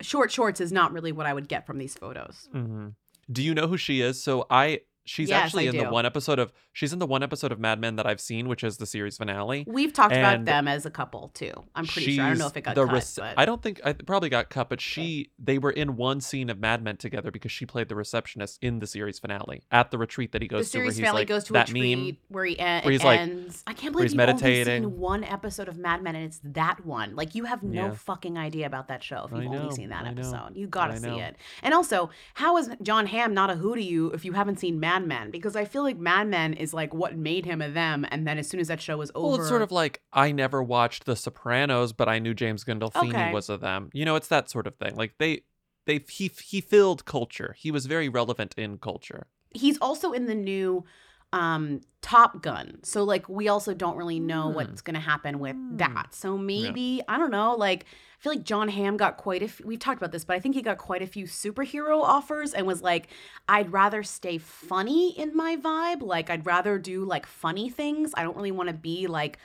short 0.00 0.32
shorts 0.32 0.60
is 0.60 0.72
not 0.72 0.92
really 0.92 1.12
what 1.12 1.26
I 1.26 1.34
would 1.34 1.48
get 1.48 1.66
from 1.66 1.76
these 1.78 1.94
photos. 1.94 2.48
hmm 2.52 2.88
Do 3.30 3.42
you 3.42 3.54
know 3.54 3.66
who 3.68 3.76
she 3.76 4.00
is? 4.00 4.22
So 4.22 4.46
I, 4.50 4.80
she's 5.04 5.28
Yes, 5.28 5.44
actually 5.44 5.68
I 5.68 5.72
in 5.72 5.76
the 5.78 5.90
one 5.90 6.06
episode 6.06 6.38
of, 6.38 6.52
she's 6.72 6.92
in 6.92 6.98
the 6.98 7.06
one 7.06 7.22
episode 7.22 7.52
of 7.52 7.58
Mad 7.60 7.78
Men 7.80 7.96
that 7.96 8.06
I've 8.06 8.20
seen, 8.20 8.48
which 8.48 8.64
is 8.64 8.76
the 8.78 8.86
series 8.86 9.16
finale. 9.18 9.64
We've 9.66 9.92
talked 9.92 10.14
about 10.14 10.44
them 10.44 10.66
as 10.68 10.86
a 10.86 10.90
couple 10.90 11.28
too. 11.34 11.52
I'm 11.74 11.86
pretty 11.86 12.14
sure. 12.16 12.24
I 12.24 12.28
don't 12.30 12.38
know 12.38 12.46
if 12.46 12.56
it 12.56 12.62
got 12.62 12.74
the 12.74 12.86
cut, 12.86 13.14
but 13.16 13.34
I 13.38 13.44
don't 13.44 13.62
think 13.62 13.80
I 13.84 13.92
probably 13.92 14.28
got 14.28 14.50
cut, 14.50 14.68
but 14.68 14.80
she 14.80 15.30
they 15.38 15.58
were 15.58 15.70
in 15.70 15.96
one 15.96 16.20
scene 16.20 16.50
of 16.50 16.58
Mad 16.58 16.82
Men 16.82 16.96
together 16.96 17.30
because 17.30 17.52
she 17.52 17.66
played 17.66 17.88
the 17.88 17.94
receptionist 17.94 18.58
in 18.62 18.78
the 18.78 18.86
series 18.86 19.18
finale 19.18 19.62
at 19.70 19.90
the 19.90 19.98
retreat 19.98 20.32
that 20.32 20.42
he 20.42 20.48
goes 20.48 20.70
the 20.70 20.72
to, 20.72 20.78
where 20.78 20.84
series 20.86 20.96
he's 20.96 21.02
finale 21.06 21.20
like 21.20 21.28
goes 21.28 21.44
to 21.44 21.52
that 21.54 21.70
a 21.70 21.72
meme. 21.72 22.16
where 22.28 22.44
he 22.44 22.58
en- 22.58 22.82
where 22.84 22.92
he's 22.92 23.02
it 23.02 23.06
like- 23.06 23.20
ends. 23.20 23.62
I 23.66 23.72
can't 23.74 23.92
believe 23.92 24.04
he's 24.06 24.12
you've 24.14 24.20
only 24.20 24.32
meditating. 24.34 24.82
seen 24.84 24.98
one 24.98 25.24
episode 25.24 25.68
of 25.68 25.76
Mad 25.76 26.02
Men 26.02 26.16
and 26.16 26.24
it's 26.24 26.40
that 26.44 26.84
one. 26.86 27.14
Like 27.16 27.34
you 27.34 27.44
have 27.44 27.62
no 27.62 27.86
Yeah. 27.86 27.92
fucking 27.94 28.38
idea 28.38 28.66
about 28.66 28.88
that 28.88 29.02
show 29.02 29.24
if 29.30 29.32
you've 29.32 29.50
know, 29.50 29.58
only 29.62 29.74
seen 29.74 29.90
that 29.90 30.04
I 30.04 30.10
know, 30.12 30.20
episode. 30.22 30.56
You 30.56 30.66
gotta 30.66 30.98
see 30.98 31.08
it. 31.08 31.36
And 31.62 31.74
also, 31.74 32.10
how 32.34 32.56
is 32.56 32.70
John 32.82 33.06
Hamm 33.06 33.34
not 33.34 33.50
a 33.50 33.54
who 33.56 33.74
to 33.74 33.82
you 33.82 34.10
if 34.12 34.24
you 34.24 34.32
haven't 34.32 34.58
seen 34.60 34.80
Mad 34.80 34.93
Men? 35.02 35.30
Because 35.30 35.56
I 35.56 35.64
feel 35.64 35.82
like 35.82 35.98
Mad 35.98 36.28
Men 36.28 36.54
is 36.54 36.72
like 36.72 36.94
what 36.94 37.16
made 37.16 37.44
him 37.44 37.60
a 37.60 37.68
them, 37.68 38.06
and 38.10 38.26
then 38.26 38.38
as 38.38 38.48
soon 38.48 38.60
as 38.60 38.68
that 38.68 38.80
show 38.80 38.96
was 38.98 39.10
over, 39.14 39.26
Well, 39.26 39.34
it's 39.36 39.48
sort 39.48 39.62
of 39.62 39.72
like 39.72 40.00
I 40.12 40.32
never 40.32 40.62
watched 40.62 41.04
The 41.04 41.16
Sopranos, 41.16 41.92
but 41.92 42.08
I 42.08 42.18
knew 42.18 42.34
James 42.34 42.64
Gandolfini 42.64 43.10
Okay. 43.10 43.32
was 43.32 43.50
a 43.50 43.56
them. 43.58 43.90
You 43.92 44.04
know, 44.04 44.16
it's 44.16 44.28
that 44.28 44.48
sort 44.48 44.66
of 44.66 44.76
thing. 44.76 44.94
Like 44.96 45.14
they, 45.18 45.42
they 45.86 46.04
he 46.08 46.30
he 46.42 46.60
filled 46.60 47.04
culture. 47.04 47.54
He 47.58 47.70
was 47.70 47.86
very 47.86 48.08
relevant 48.08 48.54
in 48.56 48.78
culture. 48.78 49.26
he's 49.52 49.78
also 49.78 50.12
in 50.12 50.26
the 50.26 50.34
new 50.34 50.84
um 51.32 51.80
Top 52.00 52.42
Gun. 52.42 52.78
So 52.84 53.02
like 53.02 53.28
we 53.28 53.48
also 53.48 53.74
don't 53.74 53.96
really 53.96 54.20
know 54.20 54.48
Hmm. 54.48 54.54
what's 54.54 54.82
going 54.82 54.94
to 54.94 55.00
happen 55.00 55.38
with 55.38 55.56
that. 55.78 56.14
So 56.14 56.36
maybe 56.38 57.02
I 57.08 57.16
don't 57.18 57.30
know, 57.30 57.54
like 57.54 57.86
feel 58.24 58.32
like 58.32 58.44
John 58.44 58.68
Hamm 58.68 58.96
got 58.96 59.16
quite 59.18 59.42
a 59.42 59.44
f- 59.44 59.60
we've 59.64 59.78
talked 59.78 59.98
about 59.98 60.10
this, 60.12 60.24
but 60.24 60.34
I 60.34 60.40
think 60.40 60.54
he 60.54 60.62
got 60.62 60.78
quite 60.78 61.02
a 61.02 61.06
few 61.06 61.26
superhero 61.26 62.02
offers 62.02 62.54
and 62.54 62.66
was 62.66 62.82
like 62.82 63.08
I'd 63.48 63.70
rather 63.72 64.02
stay 64.02 64.38
funny 64.38 65.10
in 65.18 65.36
my 65.36 65.56
vibe. 65.56 66.00
Like 66.02 66.30
I'd 66.30 66.46
rather 66.46 66.78
do 66.78 67.04
like 67.04 67.26
funny 67.26 67.68
things. 67.68 68.12
I 68.16 68.22
don't 68.22 68.36
really 68.36 68.50
want 68.50 68.68
to 68.70 68.74
be 68.74 69.06
like 69.06 69.38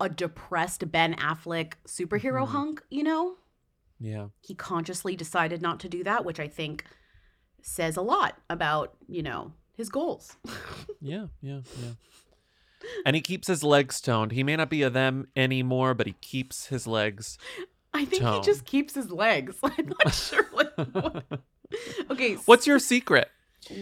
a 0.00 0.08
depressed 0.08 0.90
Ben 0.90 1.14
Affleck 1.16 1.74
superhero 1.86 2.42
Mm-hmm. 2.44 2.52
hunk, 2.52 2.82
you 2.90 3.02
know? 3.02 3.34
Yeah. 4.00 4.28
He 4.40 4.54
consciously 4.54 5.14
decided 5.16 5.60
not 5.62 5.78
to 5.80 5.88
do 5.88 6.02
that, 6.04 6.24
which 6.24 6.40
I 6.40 6.48
think 6.48 6.84
says 7.60 7.96
a 7.96 8.02
lot 8.02 8.36
about, 8.50 8.94
you 9.08 9.22
know, 9.22 9.52
his 9.76 9.88
goals. 9.88 10.36
Yeah, 11.04 11.26
yeah, 11.40 11.60
yeah. 11.82 11.92
And 13.04 13.16
he 13.16 13.22
keeps 13.22 13.48
his 13.48 13.64
legs 13.64 14.00
toned. 14.00 14.30
He 14.30 14.44
may 14.44 14.54
not 14.54 14.70
be 14.70 14.82
a 14.82 14.90
them 14.90 15.26
anymore, 15.34 15.94
but 15.94 16.06
he 16.06 16.12
keeps 16.20 16.66
his 16.66 16.86
legs. 16.86 17.38
I 17.94 18.04
think 18.04 18.22
Tone. 18.22 18.34
he 18.34 18.40
just 18.40 18.64
keeps 18.64 18.94
his 18.94 19.10
legs. 19.10 19.56
I'm 19.62 19.88
not 20.04 20.14
sure 20.14 20.44
what. 20.52 20.72
what- 20.94 21.24
Okay. 22.10 22.34
What's 22.44 22.66
your 22.66 22.78
secret? 22.78 23.28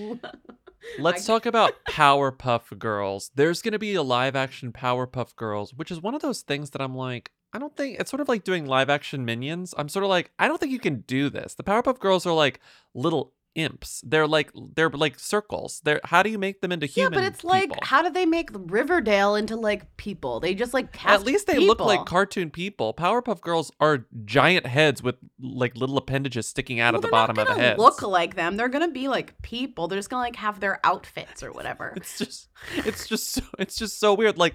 Let's 0.99 1.27
talk 1.27 1.45
about 1.47 1.75
Powerpuff 1.89 2.79
Girls. 2.79 3.31
There's 3.35 3.63
going 3.63 3.73
to 3.73 3.79
be 3.79 3.95
a 3.95 4.03
live 4.03 4.35
action 4.37 4.73
Powerpuff 4.73 5.35
Girls, 5.37 5.75
which 5.75 5.91
is 5.91 6.01
one 6.01 6.15
of 6.15 6.23
those 6.23 6.43
things 6.43 6.71
that 6.71 6.81
I'm 6.81 6.95
like, 6.95 7.31
I 7.53 7.59
don't 7.59 7.77
think 7.77 7.99
it's 7.99 8.11
sort 8.11 8.21
of 8.21 8.29
like 8.29 8.45
doing 8.45 8.65
live 8.67 8.89
action 8.89 9.25
minions. 9.25 9.75
I'm 9.77 9.89
sort 9.89 10.05
of 10.05 10.09
like, 10.09 10.31
I 10.39 10.47
don't 10.49 10.59
think 10.59 10.73
you 10.73 10.79
can 10.79 11.01
do 11.07 11.29
this. 11.31 11.55
The 11.55 11.65
Powerpuff 11.65 11.99
Girls 11.99 12.25
are 12.27 12.33
like 12.33 12.61
little 12.95 13.33
imps. 13.55 14.03
They're 14.07 14.27
like 14.27 14.51
they're 14.75 14.91
like 14.91 15.19
circles. 15.19 15.81
They're 15.85 16.01
how 16.05 16.23
do 16.23 16.31
you 16.31 16.39
make 16.39 16.61
them 16.61 16.73
into 16.73 16.87
humans? 16.87 17.15
Yeah, 17.15 17.21
but 17.21 17.33
it's 17.33 17.45
like, 17.45 17.71
how 17.85 18.03
do 18.03 18.11
they 18.11 18.27
make 18.27 18.51
Riverdale 18.53 19.35
into 19.35 19.57
like 19.57 19.97
people? 19.97 20.41
They 20.41 20.55
just 20.55 20.75
like 20.75 20.93
cast 20.93 21.21
At 21.21 21.27
least 21.27 21.47
they 21.47 21.59
look 21.59 21.81
like 21.81 22.05
cartoon 22.07 22.51
people. 22.51 22.95
Powerpuff 22.95 23.41
Girls 23.41 23.71
are 23.81 24.07
giant 24.25 24.67
heads 24.67 25.03
with 25.03 25.17
like 25.41 25.77
little 25.77 25.97
appendages 25.97 26.47
sticking 26.47 26.81
out 26.81 26.95
of 26.95 27.03
the 27.03 27.09
bottom 27.09 27.39
of 27.39 27.49
the 27.49 27.55
gonna. 27.55 27.75
Look 27.77 28.03
like 28.03 28.35
them. 28.35 28.57
They're 28.57 28.69
gonna 28.69 28.91
be 28.91 29.09
like 29.09 29.41
people. 29.43 29.89
They're 29.89 29.99
just 29.99 30.11
gonna 30.11 30.23
like 30.23 30.37
have 30.37 30.61
their 30.61 30.81
outfits 30.85 31.43
or 31.43 31.53
whatever. 31.53 31.95
It's 32.01 32.19
just 32.19 32.49
it's 32.77 33.07
just 33.09 33.29
so, 33.29 33.43
it's 33.59 33.77
just 33.77 34.01
so 34.01 34.15
weird. 34.15 34.39
Like 34.39 34.55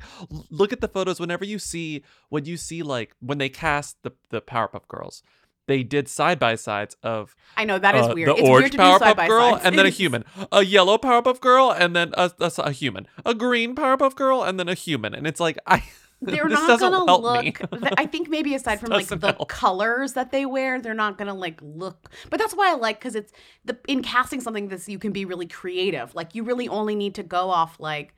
look 0.49 0.73
at 0.73 0.81
the 0.81 0.87
photos 0.87 1.19
whenever 1.19 1.45
you 1.45 1.59
see 1.59 2.03
when 2.29 2.45
you 2.45 2.57
see 2.57 2.81
like 2.81 3.15
when 3.19 3.37
they 3.37 3.49
cast 3.49 4.01
the 4.03 4.11
the 4.29 4.41
Powerpuff 4.41 4.87
Girls. 4.87 5.21
They 5.67 5.83
did 5.83 6.07
side 6.07 6.39
by 6.39 6.55
sides 6.55 6.95
of 7.01 7.35
I 7.57 7.65
know 7.65 7.79
that 7.79 7.95
is 7.95 8.05
uh, 8.07 8.13
weird. 8.13 8.29
the 8.29 8.35
it's 8.35 8.47
orange 8.49 8.77
weird 8.77 9.01
Powerpuff 9.01 9.27
Girl 9.27 9.59
and 9.63 9.77
then 9.77 9.85
a 9.85 9.89
human, 10.01 10.25
a 10.51 10.63
yellow 10.63 10.97
Powerpuff 10.97 11.39
Girl 11.39 11.71
and 11.71 11.95
then 11.95 12.13
a, 12.15 12.31
a, 12.39 12.51
a 12.59 12.71
human, 12.71 13.07
a 13.25 13.33
green 13.33 13.75
Powerpuff 13.75 14.15
Girl 14.15 14.43
and 14.43 14.59
then 14.59 14.69
a 14.69 14.75
human, 14.75 15.13
and 15.15 15.25
it's 15.25 15.39
like 15.39 15.57
I 15.65 15.83
They're 16.21 16.47
not 16.47 16.79
gonna 16.79 17.03
look. 17.03 17.61
I 17.97 18.05
think 18.05 18.29
maybe 18.29 18.55
aside 18.55 18.79
from 18.79 18.89
like 18.89 19.07
the 19.07 19.17
help. 19.19 19.49
colors 19.49 20.13
that 20.13 20.31
they 20.31 20.45
wear, 20.45 20.81
they're 20.81 20.93
not 20.93 21.17
gonna 21.17 21.33
like 21.33 21.59
look. 21.61 22.09
But 22.29 22.39
that's 22.39 22.55
why 22.55 22.71
I 22.71 22.75
like 22.75 22.99
because 22.99 23.15
it's 23.15 23.33
the 23.65 23.77
in 23.87 24.01
casting 24.01 24.41
something 24.41 24.69
this 24.69 24.87
you 24.87 24.97
can 24.97 25.11
be 25.11 25.25
really 25.25 25.47
creative. 25.47 26.15
Like 26.15 26.33
you 26.33 26.43
really 26.43 26.67
only 26.67 26.95
need 26.95 27.15
to 27.15 27.23
go 27.23 27.49
off 27.49 27.79
like 27.79 28.15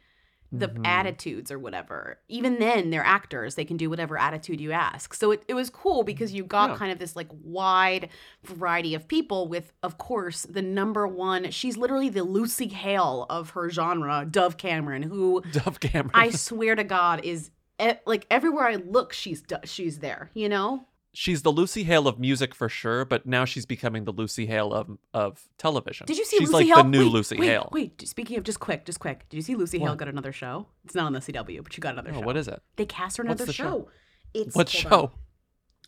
the 0.51 0.69
Mhm. 0.69 0.85
attitudes 0.87 1.51
or 1.51 1.59
whatever. 1.59 2.19
Even 2.29 2.57
then, 2.59 2.89
they're 2.89 3.03
actors. 3.03 3.55
They 3.55 3.65
can 3.65 3.75
do 3.77 3.89
whatever 3.89 4.17
attitude 4.17 4.61
you 4.61 4.71
ask. 4.71 5.13
So 5.13 5.31
it, 5.31 5.43
it 5.47 5.53
was 5.55 5.69
cool 5.69 6.03
because 6.03 6.33
you 6.33 6.43
got 6.45 6.69
Yeah. 6.69 6.77
kind 6.77 6.91
of 6.91 6.99
this 6.99 7.15
like 7.15 7.27
wide 7.43 8.09
variety 8.45 8.93
of 8.95 9.07
people 9.07 9.47
with, 9.47 9.73
of 9.83 9.97
course, 9.97 10.43
the 10.43 10.61
number 10.61 11.05
one. 11.07 11.51
She's 11.51 11.75
literally 11.75 12.09
the 12.09 12.23
Lucy 12.23 12.67
Hale 12.69 13.25
of 13.29 13.49
her 13.51 13.69
genre, 13.69 14.25
Dove 14.29 14.57
Cameron, 14.57 15.03
who 15.03 15.41
Dove 15.51 15.79
Cameron. 15.79 16.11
I 16.13 16.29
swear 16.29 16.75
to 16.75 16.83
God 16.85 17.25
is 17.25 17.51
like 18.05 18.25
everywhere 18.31 18.67
I 18.67 18.75
look, 18.75 19.13
she's 19.13 19.43
she's 19.65 19.99
there. 19.99 20.31
You 20.33 20.49
know? 20.49 20.85
She's 21.17 21.41
the 21.41 21.51
Lucy 21.51 21.83
Hale 21.83 22.07
of 22.07 22.19
music 22.19 22.53
for 22.53 22.69
sure, 22.69 23.03
but 23.03 23.25
now 23.25 23.43
she's 23.43 23.65
becoming 23.65 24.05
the 24.05 24.11
Lucy 24.11 24.45
Hale 24.45 24.71
of 24.71 24.97
of 25.13 25.49
television. 25.57 26.05
Did 26.05 26.17
you 26.17 26.25
see 26.25 26.37
She's 26.37 26.49
Lucy 26.51 26.65
like 26.69 26.75
Hale? 26.75 26.83
the 26.83 26.89
new 26.89 27.09
wait, 27.11 27.39
Hale. 27.39 27.69
Wait, 27.71 27.91
wait. 27.99 28.07
Speaking 28.07 28.37
of 28.37 28.43
just 28.43 28.59
quick, 28.59 28.85
just 28.85 28.99
quick. 28.99 29.27
Did 29.29 29.37
you 29.37 29.41
see 29.41 29.55
Lucy 29.55 29.79
Hale 29.79 29.89
What? 29.89 29.97
got 29.97 30.07
another 30.07 30.31
show? 30.31 30.67
It's 30.85 30.93
not 30.95 31.05
on 31.07 31.13
the 31.13 31.19
CW, 31.19 31.63
but 31.63 31.73
she 31.73 31.81
got 31.81 31.93
another 31.93 32.11
Oh, 32.13 32.19
show. 32.19 32.25
what 32.25 32.37
is 32.37 32.47
it? 32.47 32.61
They 32.75 32.85
cast 32.85 33.17
her 33.17 33.23
another 33.23 33.45
the 33.45 33.53
show. 33.53 33.63
show? 33.63 33.89
It's 34.35 34.55
What 34.55 34.69
show? 34.69 34.89
on. 35.01 35.09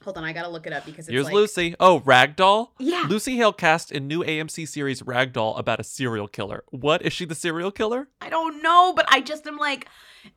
Hold 0.04 0.18
on, 0.18 0.24
I 0.24 0.32
gotta 0.32 0.48
look 0.48 0.66
it 0.66 0.72
up 0.74 0.86
because 0.86 1.08
it's 1.08 1.14
Here's 1.14 1.26
like, 1.26 1.34
Lucy. 1.34 1.76
Oh, 1.80 2.00
Ragdoll? 2.00 2.70
Yeah. 2.80 3.06
Lucy 3.10 3.36
Hale 3.36 3.52
cast 3.54 3.92
in 3.92 4.08
new 4.08 4.24
AMC 4.24 4.66
series 4.68 5.02
Ragdoll 5.02 5.60
about 5.60 5.80
a 5.80 5.84
serial 5.84 6.28
killer. 6.30 6.64
What? 6.70 7.02
Is 7.02 7.12
she 7.14 7.26
the 7.26 7.36
serial 7.36 7.70
killer? 7.70 8.08
I 8.22 8.30
don't 8.30 8.64
know, 8.64 8.94
but 8.96 9.06
I 9.10 9.20
just 9.20 9.46
am 9.46 9.58
like, 9.58 9.88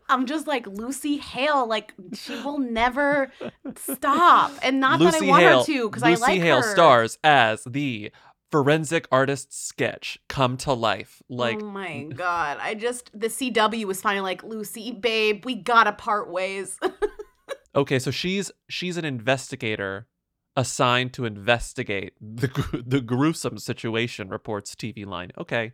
I'm 0.08 0.26
just 0.26 0.46
like 0.46 0.66
Lucy 0.66 1.16
Hale. 1.18 1.66
Like 1.66 1.94
she 2.14 2.34
will 2.42 2.58
never 2.58 3.30
stop, 3.76 4.52
and 4.62 4.80
not 4.80 4.98
that 5.00 5.14
I 5.14 5.26
want 5.26 5.42
Hale, 5.42 5.58
her 5.60 5.64
to 5.66 5.88
because 5.90 6.02
I 6.02 6.10
like 6.10 6.18
her. 6.18 6.20
Lucy 6.26 6.32
like 6.32 6.42
Hale 6.42 6.62
her. 6.62 6.72
stars 6.72 7.18
as 7.24 7.64
the 7.64 8.10
forensic 8.50 9.08
artist 9.10 9.52
sketch 9.66 10.18
come 10.28 10.56
to 10.58 10.72
life. 10.74 11.22
Like 11.28 11.62
oh 11.62 11.66
my 11.66 12.04
god, 12.14 12.58
I 12.60 12.74
just 12.74 13.10
the 13.18 13.28
CW 13.28 13.84
was 13.84 14.00
finally 14.00 14.22
like 14.22 14.42
Lucy, 14.44 14.92
babe, 14.92 15.44
we 15.44 15.54
gotta 15.54 15.92
part 15.92 16.30
ways. 16.30 16.78
Okay, 17.74 17.98
so 17.98 18.10
she's 18.10 18.50
she's 18.68 18.98
an 18.98 19.06
investigator 19.06 20.06
assigned 20.56 21.14
to 21.14 21.24
investigate 21.24 22.12
the 22.20 22.82
the 22.86 23.00
gruesome 23.00 23.56
situation. 23.56 24.28
Reports 24.28 24.74
TV 24.74 25.06
Line. 25.06 25.30
Okay, 25.38 25.72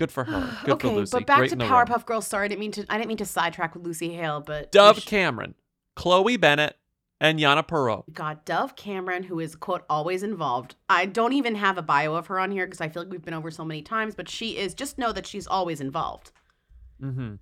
good 0.00 0.10
for 0.10 0.24
her. 0.24 0.58
Good 0.64 0.74
okay, 0.74 0.88
for 0.88 0.94
Lucy. 0.94 1.10
but 1.12 1.26
back 1.26 1.38
Great 1.38 1.48
to 1.48 1.52
in 1.52 1.58
the 1.58 1.64
room. 1.66 1.74
Powerpuff 1.74 2.06
Girls. 2.06 2.26
Sorry, 2.26 2.46
I 2.46 2.48
didn't 2.48 2.60
mean 2.60 2.72
to. 2.72 2.86
I 2.88 2.96
didn't 2.96 3.08
mean 3.08 3.18
to 3.18 3.26
sidetrack 3.26 3.74
with 3.74 3.84
Lucy 3.84 4.14
Hale, 4.14 4.40
but 4.40 4.72
Dove 4.72 4.98
sh- 4.98 5.04
Cameron, 5.04 5.54
Chloe 5.94 6.38
Bennet, 6.38 6.76
and 7.20 7.38
Yana 7.38 7.66
Perrault. 7.66 8.12
God, 8.12 8.44
Dove 8.46 8.74
Cameron, 8.76 9.24
who 9.24 9.38
is 9.38 9.54
quote 9.54 9.84
always 9.90 10.22
involved. 10.22 10.74
I 10.88 11.04
don't 11.04 11.34
even 11.34 11.54
have 11.54 11.76
a 11.76 11.82
bio 11.82 12.14
of 12.14 12.26
her 12.28 12.40
on 12.40 12.50
here 12.50 12.66
because 12.66 12.80
I 12.80 12.88
feel 12.88 13.02
like 13.02 13.12
we've 13.12 13.24
been 13.24 13.34
over 13.34 13.50
so 13.50 13.64
many 13.64 13.82
times, 13.82 14.14
but 14.14 14.28
she 14.28 14.56
is. 14.56 14.72
Just 14.74 14.96
know 14.96 15.12
that 15.12 15.26
she's 15.26 15.46
always 15.46 15.80
involved. 15.80 16.32
Mm-hmm. 17.02 17.34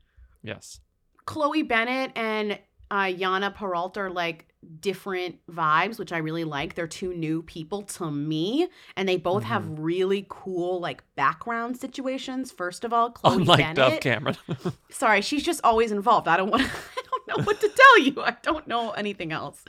Yes. 0.43 0.81
Chloe 1.27 1.63
Bennet 1.63 2.11
and 2.17 2.59
uh, 2.91 3.05
Yana 3.05 3.55
Peralta 3.55 4.01
are 4.01 4.11
like 4.11 4.48
different 4.81 5.39
vibes, 5.51 5.99
which 5.99 6.13
I 6.13 6.19
really 6.19 6.45
like. 6.45 6.75
They're 6.75 6.87
two 6.89 7.15
new 7.15 7.43
people 7.43 7.83
to 7.83 8.11
me, 8.11 8.69
and 8.97 9.09
they 9.09 9.17
both 9.17 9.43
Mm-hmm. 9.45 9.53
have 9.53 9.79
really 9.79 10.27
cool 10.29 10.81
like 10.81 11.03
background 11.15 11.77
situations. 11.77 12.51
First 12.51 12.85
of 12.85 12.93
all, 12.93 13.11
Chloe 13.13 13.37
Unlike 13.37 13.59
Bennet. 13.59 13.77
Dove 13.77 14.01
Cameron. 14.01 14.37
Sorry, 14.91 15.21
she's 15.21 15.43
just 15.45 15.61
always 15.65 15.93
involved. 15.93 16.27
I 16.29 16.37
don't 16.37 16.51
want. 16.51 16.63
I 16.97 17.03
don't 17.27 17.39
know 17.39 17.45
what 17.45 17.61
to 17.61 17.69
tell 17.69 17.99
you. 18.01 18.21
I 18.23 18.37
don't 18.43 18.67
know 18.67 18.91
anything 18.93 19.33
else. 19.33 19.65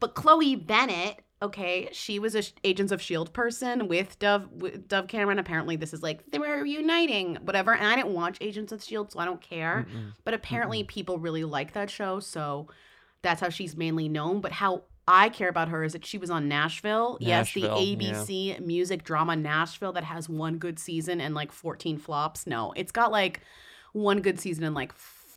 But 0.00 0.14
Chloe 0.14 0.56
Bennet, 0.56 1.20
okay, 1.42 1.88
she 1.92 2.18
was 2.18 2.34
a 2.34 2.42
Agents 2.64 2.90
of 2.90 3.00
Shield 3.02 3.32
person 3.32 3.86
with 3.86 4.18
Dove 4.18 4.50
with 4.50 4.88
Dove 4.88 5.06
Cameron. 5.08 5.38
Apparently, 5.38 5.76
this 5.76 5.92
is 5.92 6.02
like 6.02 6.24
they 6.30 6.38
were 6.38 6.62
reuniting, 6.62 7.36
whatever. 7.42 7.74
And 7.74 7.86
I 7.86 7.96
didn't 7.96 8.14
watch 8.14 8.38
Agents 8.40 8.72
of 8.72 8.82
Shield, 8.82 9.12
so 9.12 9.18
I 9.20 9.24
don't 9.26 9.40
care. 9.42 9.86
Mm-mm. 9.88 10.12
But 10.24 10.34
apparently, 10.34 10.82
people 10.84 11.18
really 11.18 11.44
like 11.44 11.74
that 11.74 11.90
show, 11.90 12.18
so 12.18 12.66
that's 13.22 13.40
how 13.40 13.48
she's 13.48 13.76
mainly 13.76 14.08
known. 14.08 14.40
But 14.40 14.52
how 14.52 14.82
I 15.06 15.28
care 15.28 15.48
about 15.48 15.68
her 15.68 15.82
is 15.84 15.92
that 15.92 16.04
she 16.04 16.18
was 16.18 16.30
on 16.30 16.48
Nashville. 16.48 17.18
yes, 17.20 17.52
the 17.52 17.62
Nashville, 17.62 17.82
yeah. 17.82 18.12
ABC 18.14 18.60
music 18.64 19.04
drama 19.04 19.36
Nashville 19.36 19.92
that 19.92 20.04
has 20.04 20.28
one 20.28 20.58
good 20.58 20.78
season 20.78 21.20
and 21.20 21.34
like 21.34 21.52
14 21.52 21.98
flops. 21.98 22.46
No, 22.46 22.72
it's 22.76 22.92
got 22.92 23.10
like 23.10 23.40
one 23.92 24.20
good 24.20 24.38
season 24.38 24.64
and 24.64 24.74
like 24.74 24.94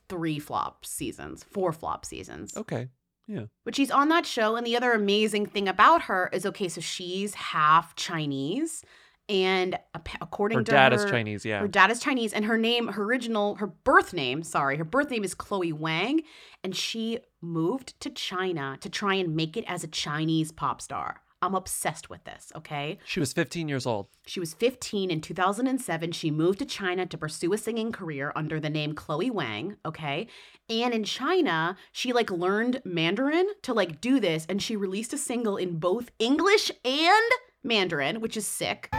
three 0.07 0.39
flop 0.39 0.85
seasons, 0.85 1.43
four 1.43 1.71
flop 1.71 2.05
seasons. 2.05 2.55
Okay. 2.55 2.89
Yeah. 3.27 3.45
But 3.63 3.75
she's 3.75 3.89
on 3.89 4.09
that 4.09 4.25
show. 4.25 4.55
And 4.55 4.67
the 4.67 4.77
other 4.77 4.91
amazing 4.91 5.47
thing 5.47 5.67
about 5.67 6.03
her 6.03 6.29
is 6.31 6.45
okay, 6.45 6.69
so 6.69 6.79
she's 6.81 7.33
half 7.33 7.95
Chinese. 7.95 8.83
And 9.27 9.77
according 10.21 10.57
to 10.57 10.59
Her 10.59 10.63
to 10.65 10.71
dad 10.71 10.91
her, 10.91 10.97
is 10.99 11.09
Chinese, 11.09 11.45
yeah. 11.45 11.59
Her 11.59 11.67
dad 11.67 11.89
is 11.89 11.99
Chinese. 11.99 12.31
And 12.31 12.45
her 12.45 12.57
name, 12.57 12.89
her 12.89 13.03
original, 13.03 13.55
her 13.55 13.67
birth 13.67 14.13
name, 14.13 14.43
sorry, 14.43 14.77
her 14.77 14.83
birth 14.83 15.09
name 15.09 15.23
is 15.23 15.33
Chloe 15.33 15.73
Wang. 15.73 16.21
And 16.63 16.75
she 16.75 17.19
moved 17.41 17.99
to 18.01 18.09
China 18.09 18.77
to 18.81 18.89
try 18.89 19.15
and 19.15 19.35
make 19.35 19.57
it 19.57 19.65
as 19.67 19.83
a 19.83 19.87
Chinese 19.87 20.51
pop 20.51 20.81
star. 20.81 21.21
I'm 21.41 21.53
obsessed 21.53 22.09
with 22.09 22.23
this, 22.23 22.51
okay? 22.55 22.97
She 23.05 23.19
was 23.19 23.33
15 23.33 23.67
years 23.69 23.85
old. 23.85 24.07
She 24.25 24.39
was 24.39 24.53
15 24.55 25.11
in 25.11 25.21
2007. 25.21 26.11
She 26.11 26.31
moved 26.31 26.59
to 26.59 26.65
China 26.65 27.05
to 27.05 27.17
pursue 27.17 27.53
a 27.53 27.57
singing 27.57 27.91
career 27.91 28.31
under 28.35 28.59
the 28.59 28.69
name 28.69 28.93
Chloe 28.93 29.29
Wang, 29.29 29.75
okay? 29.85 30.27
And 30.69 30.93
in 30.93 31.03
China, 31.03 31.77
she 31.91 32.13
like 32.13 32.31
learned 32.31 32.81
Mandarin 32.83 33.47
to 33.63 33.73
like 33.73 34.01
do 34.01 34.19
this 34.19 34.45
and 34.49 34.61
she 34.61 34.75
released 34.75 35.13
a 35.13 35.17
single 35.17 35.57
in 35.57 35.77
both 35.77 36.09
English 36.17 36.71
and 36.83 37.31
Mandarin, 37.63 38.21
which 38.21 38.37
is 38.37 38.47
sick. 38.47 38.89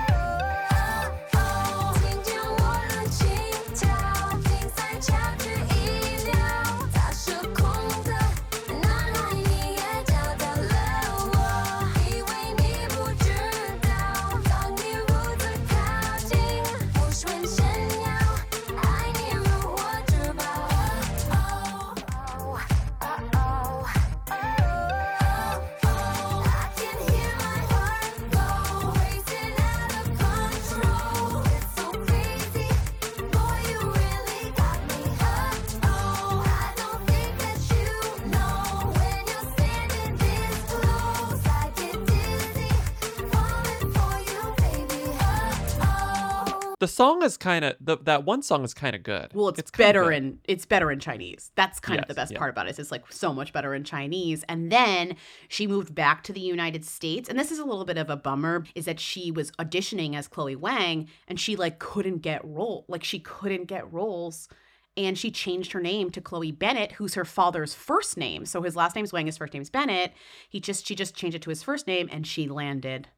Song 46.96 47.22
is 47.22 47.36
kind 47.36 47.62
of 47.62 47.76
that 48.04 48.24
one 48.24 48.40
song 48.40 48.64
is 48.64 48.72
kind 48.72 48.96
of 48.96 49.02
good. 49.02 49.30
Well, 49.34 49.48
it's, 49.48 49.70
kinda 49.70 49.86
better 49.86 50.10
in 50.10 50.38
it's 50.44 50.64
better 50.64 50.90
in 50.90 50.98
Chinese. 50.98 51.52
That's 51.54 51.78
kind 51.78 52.00
of 52.00 52.08
the 52.08 52.14
best 52.14 52.32
yeah. 52.32 52.38
part 52.38 52.48
about 52.48 52.68
it. 52.68 52.70
is 52.70 52.78
It's 52.78 52.90
like 52.90 53.04
so 53.12 53.34
much 53.34 53.52
better 53.52 53.74
in 53.74 53.84
Chinese. 53.84 54.46
And 54.48 54.72
then 54.72 55.16
she 55.48 55.66
moved 55.66 55.94
back 55.94 56.22
to 56.22 56.32
the 56.32 56.40
United 56.40 56.86
States. 56.86 57.28
And 57.28 57.38
this 57.38 57.52
is 57.52 57.58
a 57.58 57.66
little 57.66 57.84
bit 57.84 57.98
of 57.98 58.08
a 58.08 58.16
bummer 58.16 58.64
is 58.74 58.86
that 58.86 58.98
she 58.98 59.30
was 59.30 59.50
auditioning 59.58 60.16
as 60.16 60.26
Chloe 60.26 60.56
Wang 60.56 61.06
and 61.28 61.38
she 61.38 61.54
like 61.54 61.78
couldn't 61.78 62.22
get 62.22 62.42
role. 62.42 62.86
Like 62.88 63.04
she 63.04 63.18
couldn't 63.18 63.66
get 63.66 63.92
roles. 63.92 64.48
And 64.96 65.18
she 65.18 65.30
changed 65.30 65.72
her 65.72 65.82
name 65.82 66.08
to 66.12 66.22
Chloe 66.22 66.50
Bennet, 66.50 66.92
who's 66.92 67.12
her 67.12 67.26
father's 67.26 67.74
first 67.74 68.16
name. 68.16 68.46
So 68.46 68.62
his 68.62 68.74
last 68.74 68.96
name's 68.96 69.12
Wang, 69.12 69.26
his 69.26 69.36
first 69.36 69.52
name's 69.52 69.68
Bennet. 69.68 70.14
He 70.48 70.60
just 70.60 70.86
she 70.86 70.94
just 70.94 71.14
changed 71.14 71.34
it 71.34 71.42
to 71.42 71.50
his 71.50 71.62
first 71.62 71.86
name 71.86 72.08
and 72.10 72.26
she 72.26 72.48
landed 72.48 73.08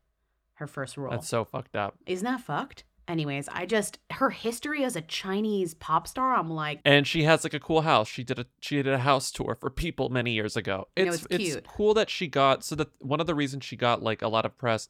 her 0.55 0.66
first 0.66 0.97
role. 0.97 1.12
That's 1.12 1.29
so 1.29 1.45
fucked 1.45 1.76
up. 1.76 1.95
Isn't 2.07 2.24
that 2.24 2.41
fucked? 2.41 2.83
Anyways, 3.09 3.49
I 3.49 3.65
just 3.65 3.99
her 4.13 4.31
history 4.31 4.85
as 4.85 4.95
a 4.95 5.01
Chinese 5.01 5.73
pop 5.75 6.07
star, 6.07 6.35
I'm 6.35 6.51
like, 6.51 6.81
And 6.85 7.07
she 7.07 7.25
has 7.25 7.43
like 7.43 7.55
a 7.55 7.61
cool 7.61 7.81
house. 7.81 8.07
She 8.07 8.23
did 8.23 8.39
a 8.39 8.47
she 8.61 8.77
did 8.77 8.87
a 8.89 8.99
house 8.99 9.33
tour 9.33 9.57
for 9.59 9.71
people 9.71 10.11
many 10.11 10.33
years 10.33 10.57
ago. 10.57 10.89
I 10.97 11.05
know, 11.05 11.13
It's 11.13 11.27
it's 11.31 11.45
cute. 11.45 11.67
cool 11.67 11.95
that 11.95 12.11
she 12.11 12.29
got 12.29 12.63
so 12.65 12.75
that 12.77 12.89
one 13.01 13.21
of 13.21 13.27
the 13.27 13.35
reasons 13.35 13.65
she 13.65 13.77
got 13.77 14.03
like 14.03 14.21
a 14.23 14.29
lot 14.29 14.45
of 14.45 14.57
press. 14.59 14.89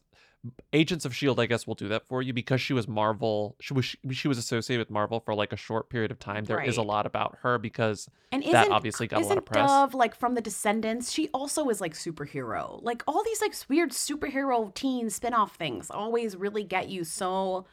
Agents 0.71 1.03
of 1.03 1.13
Shield, 1.13 1.37
I 1.37 1.47
guess, 1.47 1.67
will 1.67 1.75
do 1.75 1.89
that 1.89 2.07
for 2.07 2.21
you 2.21 2.31
because 2.31 2.61
she 2.61 2.71
was 2.71 2.87
Marvel. 2.87 3.57
She 3.59 3.73
was 3.73 3.93
she 4.11 4.27
was 4.29 4.37
associated 4.37 4.79
with 4.87 4.89
Marvel 4.89 5.19
for 5.19 5.33
like 5.35 5.51
a 5.51 5.57
short 5.57 5.89
period 5.89 6.11
of 6.11 6.19
time. 6.19 6.45
There 6.45 6.61
is 6.61 6.77
a 6.77 6.81
lot 6.81 7.05
about 7.05 7.37
her 7.41 7.57
because 7.57 8.07
and 8.31 8.41
that 8.43 8.69
obviously 8.71 9.07
got 9.07 9.21
a 9.21 9.25
lot 9.25 9.37
of 9.37 9.43
press. 9.43 9.67
Dove 9.69 9.93
like 9.93 10.15
from 10.15 10.35
the 10.35 10.41
Descendants? 10.41 11.11
She 11.11 11.27
also 11.33 11.67
is 11.67 11.81
like 11.81 11.93
superhero. 11.93 12.81
Like 12.81 13.03
all 13.05 13.21
these 13.23 13.41
like 13.41 13.53
weird 13.67 13.91
superhero 13.91 14.73
teen 14.73 15.09
spin-off 15.09 15.55
things 15.57 15.91
always 15.91 16.37
really 16.37 16.63
get 16.63 16.87
you 16.87 17.03
so 17.03 17.65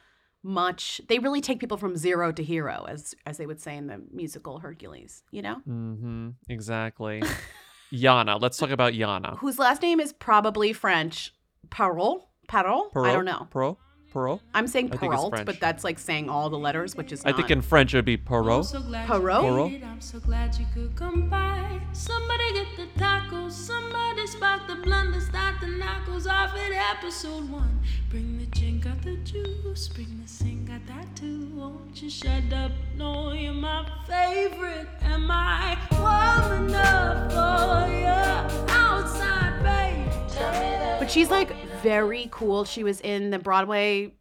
much. 0.47 1.01
They 1.09 1.19
really 1.19 1.41
take 1.41 1.59
people 1.61 1.77
from 1.77 1.97
zero 1.97 2.33
to 2.33 2.43
hero, 2.43 2.87
as 2.89 3.15
as 3.27 3.37
they 3.37 3.47
would 3.47 3.61
say 3.61 3.77
in 3.77 3.87
the 3.89 4.01
musical 4.13 4.61
Hercules. 4.61 5.23
You 5.31 5.43
know, 5.43 5.57
Mm-hmm. 5.69 6.29
Exactly. 6.49 7.23
Yana. 7.93 8.41
Let's 8.41 8.57
talk 8.59 8.71
about 8.71 8.95
Yana. 8.95 9.39
whose 9.39 9.59
last 9.59 9.83
name 9.83 10.01
is 10.01 10.13
probably 10.13 10.73
French. 10.73 11.33
Parole, 11.71 12.29
Parole. 12.49 12.91
I 12.97 13.13
don't 13.13 13.25
know. 13.25 13.49
Pro? 13.51 13.77
Perot. 14.13 14.41
I'm 14.55 14.67
saying 14.67 14.87
I 14.93 14.97
think 14.97 15.13
it's 15.13 15.23
Perrault, 15.23 15.45
but 15.45 15.61
that's 15.61 15.85
like 15.85 15.99
saying 15.99 16.29
all 16.29 16.49
the 16.51 16.59
letters, 16.59 16.97
which 16.97 17.13
is 17.13 17.23
I 17.25 17.31
not. 17.31 17.37
think 17.37 17.51
in 17.51 17.61
French 17.63 17.95
it 17.95 17.99
would 17.99 18.05
be 18.05 18.17
Perot. 18.17 18.65
Perot? 19.07 19.07
Perot. 19.07 19.85
I'm 19.85 20.01
so 20.01 20.19
glad 20.21 20.57
you 20.59 20.67
could 20.75 20.95
come 20.97 21.29
by. 21.29 21.81
Somebody 21.93 22.53
get 22.53 22.67
the 22.77 23.01
tacos. 23.01 23.53
Somebody 23.53 24.27
spark 24.27 24.67
the 24.69 24.77
blunt 24.77 25.15
and 25.15 25.23
start 25.23 25.61
the 25.61 25.67
knuckles 25.69 26.27
off 26.27 26.55
at 26.55 26.97
episode 26.97 27.51
one. 27.51 27.81
Bring 28.11 28.39
the 28.39 28.47
gin, 28.47 28.81
got 28.81 29.03
the 29.03 29.17
juice. 29.19 29.89
Bring 29.89 30.21
the 30.23 30.29
sing, 30.29 30.65
got 30.65 30.87
that 30.87 31.15
too. 31.17 31.49
Won't 31.55 32.01
you 32.03 32.09
shut 32.09 32.53
up? 32.53 32.73
No, 32.97 33.33
you're 33.33 33.53
my 33.53 33.87
favorite. 34.07 34.89
Am 35.03 35.31
I 35.31 35.77
warm 35.93 36.69
enough 36.69 37.33
for 37.33 37.91
you? 37.93 38.73
Outside, 38.75 39.63
babe. 39.63 40.29
Tell 40.31 40.53
me 40.53 40.59
that. 40.79 41.01
But 41.01 41.11
she's 41.11 41.31
like 41.31 41.51
very 41.91 42.29
cool. 42.31 42.65
She 42.65 42.83
was 42.85 43.01
in 43.01 43.31
the 43.31 43.39
Broadway, 43.39 44.13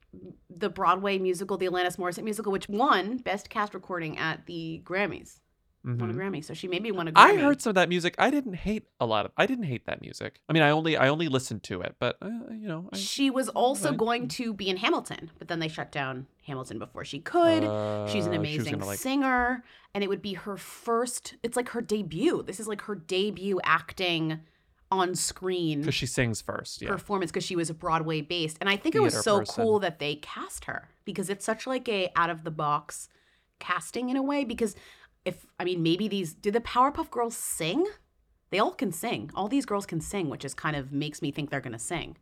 the 0.50 0.70
Broadway 0.70 1.18
musical, 1.18 1.58
the 1.58 1.66
Alanis 1.68 1.98
Morissette 1.98 2.24
musical, 2.24 2.52
which 2.52 2.70
won 2.70 3.18
Best 3.18 3.50
Cast 3.50 3.74
Recording 3.74 4.18
at 4.18 4.46
the 4.46 4.82
Grammys. 4.86 5.40
Won 5.84 6.02
a 6.10 6.14
Mhm. 6.14 6.16
Grammy, 6.16 6.44
so 6.44 6.56
she 6.56 6.68
maybe 6.68 6.92
won 6.92 7.08
a 7.08 7.12
Grammy. 7.12 7.18
I 7.18 7.36
heard 7.36 7.62
some 7.62 7.70
of 7.70 7.76
that 7.76 7.90
music. 7.90 8.16
I 8.18 8.32
didn't 8.32 8.56
hate 8.56 8.86
a 9.00 9.06
lot 9.06 9.26
of. 9.26 9.32
I 9.38 9.46
didn't 9.46 9.66
hate 9.66 9.86
that 9.86 10.02
music. 10.02 10.40
I 10.50 10.54
mean, 10.54 10.64
I 10.64 10.72
only 10.72 10.98
I 10.98 11.10
only 11.10 11.28
listened 11.28 11.62
to 11.70 11.82
it, 11.82 11.96
but 12.00 12.18
uh, 12.24 12.30
you 12.50 12.68
know, 12.68 12.90
I, 12.92 12.98
She 12.98 13.30
was 13.30 13.50
also 13.50 13.90
Right. 13.90 13.98
going 13.98 14.28
to 14.30 14.52
be 14.52 14.68
in 14.68 14.78
Hamilton, 14.78 15.30
but 15.38 15.48
then 15.48 15.60
they 15.60 15.68
shut 15.68 15.92
down 15.92 16.26
Hamilton 16.48 16.80
before 16.80 17.06
she 17.06 17.20
could. 17.20 17.62
She's 18.10 18.26
an 18.26 18.32
Uh, 18.32 18.34
she 18.34 18.36
amazing 18.36 18.80
like- 18.80 18.98
singer, 18.98 19.64
and 19.94 20.04
it 20.04 20.08
would 20.08 20.24
be 20.24 20.34
her 20.34 20.58
first. 20.58 21.36
It's 21.44 21.56
like 21.56 21.70
her 21.70 21.82
debut. 21.82 22.42
This 22.42 22.60
is 22.60 22.68
like 22.68 22.82
her 22.90 22.96
debut 22.96 23.60
acting 23.64 24.40
on 25.00 25.16
screen 25.16 25.82
because 25.82 25.96
she 25.96 26.06
sings 26.06 26.42
first. 26.42 26.82
Yeah. 26.82 26.90
performance 26.90 27.32
because 27.32 27.44
she 27.44 27.56
was 27.56 27.70
a 27.70 27.74
Broadway 27.74 28.22
based, 28.22 28.58
and 28.60 28.70
I 28.70 28.78
think 28.78 28.96
it 28.96 29.02
was 29.02 29.22
so 29.22 29.40
person. 29.40 29.64
cool 29.64 29.80
that 29.80 30.00
they 30.00 30.16
cast 30.16 30.66
her 30.66 30.90
because 31.06 31.30
it's 31.30 31.46
such 31.46 31.68
like 31.68 31.88
a 31.88 32.10
out 32.16 32.30
of 32.30 32.44
the 32.44 32.52
box 32.52 33.10
casting 33.60 34.10
in 34.10 34.18
a 34.18 34.24
way. 34.24 34.44
Because 34.44 34.76
if 35.26 35.46
I 35.60 35.64
mean 35.64 35.84
maybe 35.84 36.08
these 36.08 36.34
did 36.34 36.54
the 36.54 36.62
Powerpuff 36.62 37.10
Girls 37.10 37.36
sing? 37.36 37.86
They 38.52 38.60
all 38.60 38.74
can 38.74 38.92
sing. 38.92 39.32
All 39.36 39.48
these 39.48 39.66
girls 39.66 39.86
can 39.86 40.00
sing, 40.00 40.30
which 40.30 40.46
is 40.46 40.54
kind 40.54 40.76
of 40.76 40.92
makes 40.92 41.22
me 41.22 41.32
think 41.32 41.50
they're 41.50 41.62
gonna 41.62 41.80
sing. 41.80 42.18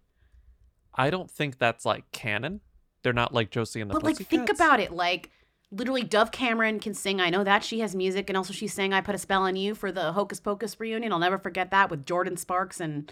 I 0.96 1.10
don't 1.10 1.30
think 1.30 1.58
that's 1.58 1.86
like 1.86 2.12
canon. 2.12 2.62
They're 3.04 3.14
not 3.14 3.34
like 3.34 3.52
Josie 3.52 3.82
and 3.82 3.90
the 3.90 3.94
But 3.94 4.04
like, 4.04 4.18
think 4.18 4.50
about 4.50 4.80
it. 4.80 4.92
Like, 4.92 5.30
literally, 5.74 6.04
Dove 6.04 6.32
Cameron 6.32 6.80
can 6.80 6.94
sing. 6.94 7.20
I 7.20 7.30
know 7.30 7.44
that 7.44 7.64
she 7.64 7.80
has 7.80 7.96
music, 7.96 8.30
and 8.30 8.38
also 8.38 8.54
she 8.54 8.68
sang 8.68 8.94
"I 8.94 9.02
Put 9.02 9.16
a 9.16 9.18
Spell 9.18 9.44
on 9.44 9.56
You" 9.56 9.76
for 9.76 9.92
the 9.92 10.14
Hocus 10.14 10.40
Pocus 10.40 10.80
reunion. 10.80 11.12
I'll 11.12 11.20
never 11.20 11.38
forget 11.38 11.72
that 11.72 11.90
with 11.90 12.06
Jordin 12.06 12.38
Sparks 12.38 12.80
and 12.80 13.12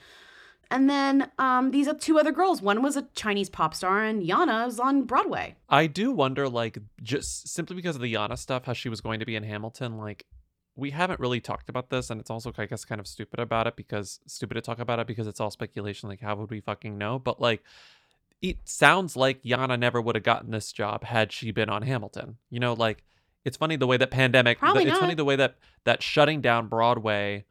and 0.72 0.90
then 0.90 1.30
um, 1.38 1.72
these 1.72 1.88
are 1.88 1.94
two 1.94 2.18
other 2.18 2.32
girls. 2.32 2.62
One 2.62 2.82
was 2.82 2.96
a 2.96 3.06
Chinese 3.14 3.50
pop 3.50 3.76
star, 3.76 4.04
and 4.04 4.24
Yana 4.24 4.66
was 4.66 4.80
on 4.80 5.04
Broadway. 5.04 5.56
I 5.68 5.88
do 5.88 6.12
wonder, 6.12 6.48
like, 6.48 6.78
just 7.04 7.50
simply 7.50 7.76
because 7.76 7.98
of 7.98 8.02
the 8.02 8.14
Yana 8.14 8.38
stuff, 8.38 8.66
how 8.66 8.74
she 8.74 8.88
was 8.88 9.02
going 9.02 9.20
to 9.20 9.26
be 9.26 9.36
in 9.36 9.44
Hamilton. 9.44 9.98
Like, 9.98 10.26
we 10.78 10.92
haven't 10.92 11.20
really 11.20 11.42
talked 11.42 11.68
about 11.68 11.90
this, 11.90 12.10
and 12.10 12.22
it's 12.22 12.30
also, 12.30 12.54
I 12.58 12.66
guess, 12.68 12.86
kind 12.86 13.02
of 13.02 13.08
stupid 13.08 13.42
about 13.42 13.68
it 13.68 13.76
because 13.76 14.22
stupid 14.28 14.54
to 14.54 14.62
talk 14.62 14.80
about 14.80 15.00
it 15.00 15.08
because 15.08 15.28
it's 15.28 15.42
all 15.42 15.52
speculation. 15.52 16.08
Like, 16.08 16.22
how 16.22 16.36
would 16.36 16.50
we 16.50 16.62
fucking 16.62 16.98
know? 16.98 17.20
But 17.20 17.42
like, 17.42 17.64
it 18.42 18.58
sounds 18.66 19.16
like 19.16 19.44
Yana 19.44 19.78
never 19.80 20.02
would 20.02 20.16
have 20.16 20.24
gotten 20.24 20.52
this 20.52 20.72
job 20.72 21.04
had 21.04 21.32
she 21.32 21.52
been 21.52 21.70
on 21.70 21.84
Hamilton. 21.84 22.38
You 22.50 22.60
know, 22.60 22.74
like, 22.74 23.04
it's 23.46 23.58
funny 23.58 23.76
the 23.76 23.88
way 23.88 23.98
that 23.98 24.12
pandemic. 24.12 24.60
Probably 24.60 24.86
it's 24.86 24.98
funny 25.00 25.14
the 25.16 25.26
way 25.26 25.36
that 25.36 25.58
that 25.86 26.02
shutting 26.04 26.42
down 26.42 26.68
Broadway. 26.68 27.46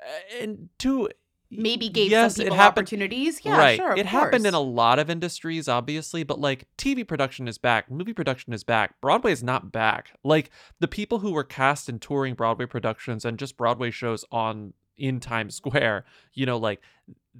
uh, 0.00 0.36
And 0.42 0.68
to 0.80 1.08
Maybe 1.50 1.88
gave 1.88 2.10
yes, 2.10 2.34
some 2.36 2.42
it 2.42 2.44
people 2.46 2.56
happened- 2.58 2.84
opportunities. 2.84 3.40
Yeah, 3.42 3.56
right. 3.56 3.76
sure. 3.78 3.92
Of 3.92 3.98
it 3.98 4.04
happened 4.04 4.46
in 4.46 4.52
a 4.52 4.60
lot 4.60 4.98
of 4.98 5.08
industries, 5.08 5.66
obviously, 5.66 6.22
but 6.22 6.38
like 6.38 6.66
TV 6.76 7.08
production 7.08 7.48
is 7.48 7.56
back, 7.56 7.90
movie 7.90 8.12
production 8.12 8.52
is 8.52 8.64
back, 8.64 9.00
Broadway 9.00 9.32
is 9.32 9.42
not 9.42 9.72
back. 9.72 10.12
Like 10.22 10.50
the 10.78 10.88
people 10.88 11.20
who 11.20 11.32
were 11.32 11.44
cast 11.44 11.88
in 11.88 12.00
touring 12.00 12.34
Broadway 12.34 12.66
productions 12.66 13.24
and 13.24 13.38
just 13.38 13.56
Broadway 13.56 13.90
shows 13.90 14.26
on 14.30 14.74
in 14.98 15.20
Times 15.20 15.54
Square, 15.54 16.04
you 16.34 16.44
know, 16.44 16.58
like 16.58 16.82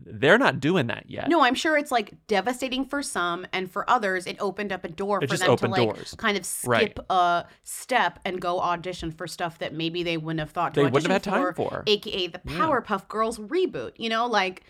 they're 0.04 0.38
not 0.38 0.60
doing 0.60 0.86
that 0.88 1.04
yet. 1.10 1.28
No, 1.28 1.42
I'm 1.42 1.54
sure 1.54 1.76
it's 1.76 1.90
like 1.90 2.14
devastating 2.26 2.84
for 2.84 3.02
some, 3.02 3.46
and 3.52 3.70
for 3.70 3.88
others, 3.90 4.26
it 4.26 4.36
opened 4.40 4.72
up 4.72 4.84
a 4.84 4.88
door 4.88 5.22
It 5.22 5.28
for 5.30 5.36
them 5.36 5.56
to 5.56 5.66
like 5.68 5.82
doors. 5.82 6.14
kind 6.18 6.36
of 6.36 6.44
skip 6.44 6.68
Right. 6.68 6.98
a 7.10 7.44
step 7.64 8.18
and 8.24 8.40
go 8.40 8.60
audition 8.60 9.10
for 9.10 9.26
stuff 9.26 9.58
that 9.58 9.74
maybe 9.74 10.02
they 10.02 10.16
wouldn't 10.16 10.40
have 10.40 10.50
thought 10.50 10.74
to 10.74 10.80
They 10.80 10.84
wouldn't 10.90 11.12
have 11.12 11.24
had 11.24 11.32
time 11.32 11.54
for. 11.54 11.82
aka 11.86 12.26
the 12.28 12.40
Yeah. 12.44 12.52
Powerpuff 12.58 13.08
Girls 13.08 13.38
reboot. 13.38 13.92
You 13.96 14.08
know, 14.08 14.26
like 14.26 14.62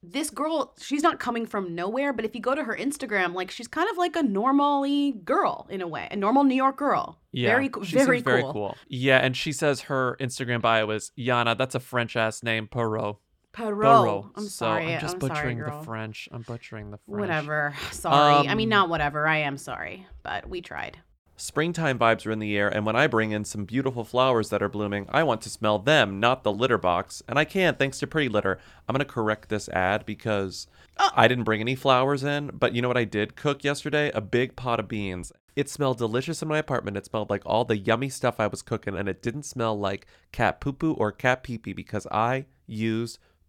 this 0.00 0.30
girl, 0.30 0.74
she's 0.80 1.02
not 1.02 1.18
coming 1.18 1.44
from 1.44 1.74
nowhere, 1.74 2.12
but 2.12 2.24
if 2.24 2.32
you 2.32 2.40
go 2.40 2.54
to 2.54 2.62
her 2.62 2.76
Instagram, 2.76 3.34
like 3.34 3.50
she's 3.50 3.66
kind 3.66 3.90
of 3.90 3.96
like 3.98 4.14
a 4.14 4.22
normally 4.22 5.12
girl 5.24 5.66
in 5.70 5.80
a 5.80 5.88
way, 5.88 6.06
a 6.12 6.16
normal 6.16 6.44
New 6.44 6.54
York 6.54 6.76
girl. 6.76 7.18
Yeah, 7.32 7.48
very, 7.48 7.68
very 7.68 7.84
seems 7.84 8.22
very 8.22 8.42
cool. 8.42 8.52
cool. 8.52 8.76
Yeah, 8.86 9.18
and 9.18 9.36
she 9.36 9.50
says 9.50 9.82
her 9.82 10.16
Instagram 10.20 10.62
bio 10.62 10.88
is 10.90 11.10
Yana. 11.18 11.58
That's 11.58 11.74
a 11.74 11.80
French 11.80 12.14
ass 12.16 12.44
name, 12.44 12.68
Perot. 12.68 13.16
Perot. 13.58 14.30
I'm 14.36 14.42
so 14.44 14.48
sorry. 14.48 14.94
I'm 14.94 15.00
just 15.00 15.14
I'm 15.14 15.18
butchering 15.20 15.58
girl. 15.58 15.78
the 15.80 15.84
French. 15.84 16.28
I'm 16.32 16.42
butchering 16.42 16.90
the 16.90 16.98
French. 16.98 17.20
Whatever. 17.20 17.74
Sorry. 17.90 18.48
I 18.48 18.54
mean, 18.54 18.68
Um, 18.68 18.70
not 18.70 18.88
whatever. 18.88 19.26
I 19.26 19.38
am 19.38 19.56
sorry, 19.56 20.06
but 20.22 20.48
we 20.48 20.60
tried. 20.60 20.98
Springtime 21.40 22.00
vibes 22.00 22.26
are 22.26 22.32
in 22.32 22.40
the 22.40 22.56
air, 22.56 22.68
and 22.68 22.84
when 22.84 22.96
I 22.96 23.06
bring 23.06 23.30
in 23.30 23.44
some 23.44 23.64
beautiful 23.64 24.02
flowers 24.04 24.48
that 24.48 24.60
are 24.60 24.68
blooming, 24.68 25.06
I 25.08 25.22
want 25.22 25.40
to 25.42 25.50
smell 25.50 25.78
them, 25.78 26.18
not 26.18 26.42
the 26.42 26.52
litter 26.52 26.78
box. 26.78 27.22
And 27.28 27.38
I 27.38 27.44
can, 27.44 27.76
thanks 27.76 28.00
to 28.00 28.08
Pretty 28.08 28.28
Litter. 28.28 28.58
I'm 28.88 28.92
going 28.92 29.06
to 29.06 29.12
correct 29.12 29.48
this 29.48 29.68
ad 29.68 30.04
because 30.04 30.66
I 30.98 31.28
didn't 31.28 31.44
bring 31.44 31.60
any 31.60 31.76
flowers 31.76 32.24
in, 32.24 32.50
but 32.54 32.74
you 32.74 32.82
know 32.82 32.88
what 32.88 32.96
I 32.96 33.04
did 33.04 33.36
cook 33.36 33.62
yesterday? 33.62 34.10
A 34.14 34.20
big 34.20 34.56
pot 34.56 34.80
of 34.80 34.88
beans. 34.88 35.30
It 35.54 35.68
smelled 35.68 35.98
delicious 35.98 36.42
in 36.42 36.48
my 36.48 36.58
apartment. 36.58 36.96
It 36.96 37.06
smelled 37.06 37.30
like 37.30 37.42
all 37.46 37.64
the 37.64 37.78
yummy 37.78 38.08
stuff 38.08 38.40
I 38.40 38.48
was 38.48 38.62
cooking, 38.62 38.96
and 38.96 39.08
it 39.08 39.22
didn't 39.22 39.44
smell 39.44 39.78
like 39.78 40.06
cat 40.32 40.60
poo 40.60 40.72
poo 40.72 40.94
or 40.94 41.12
cat 41.12 41.44
pee 41.44 41.58
pee 41.58 41.72
because 41.72 42.06
I 42.10 42.46
used 42.66 43.20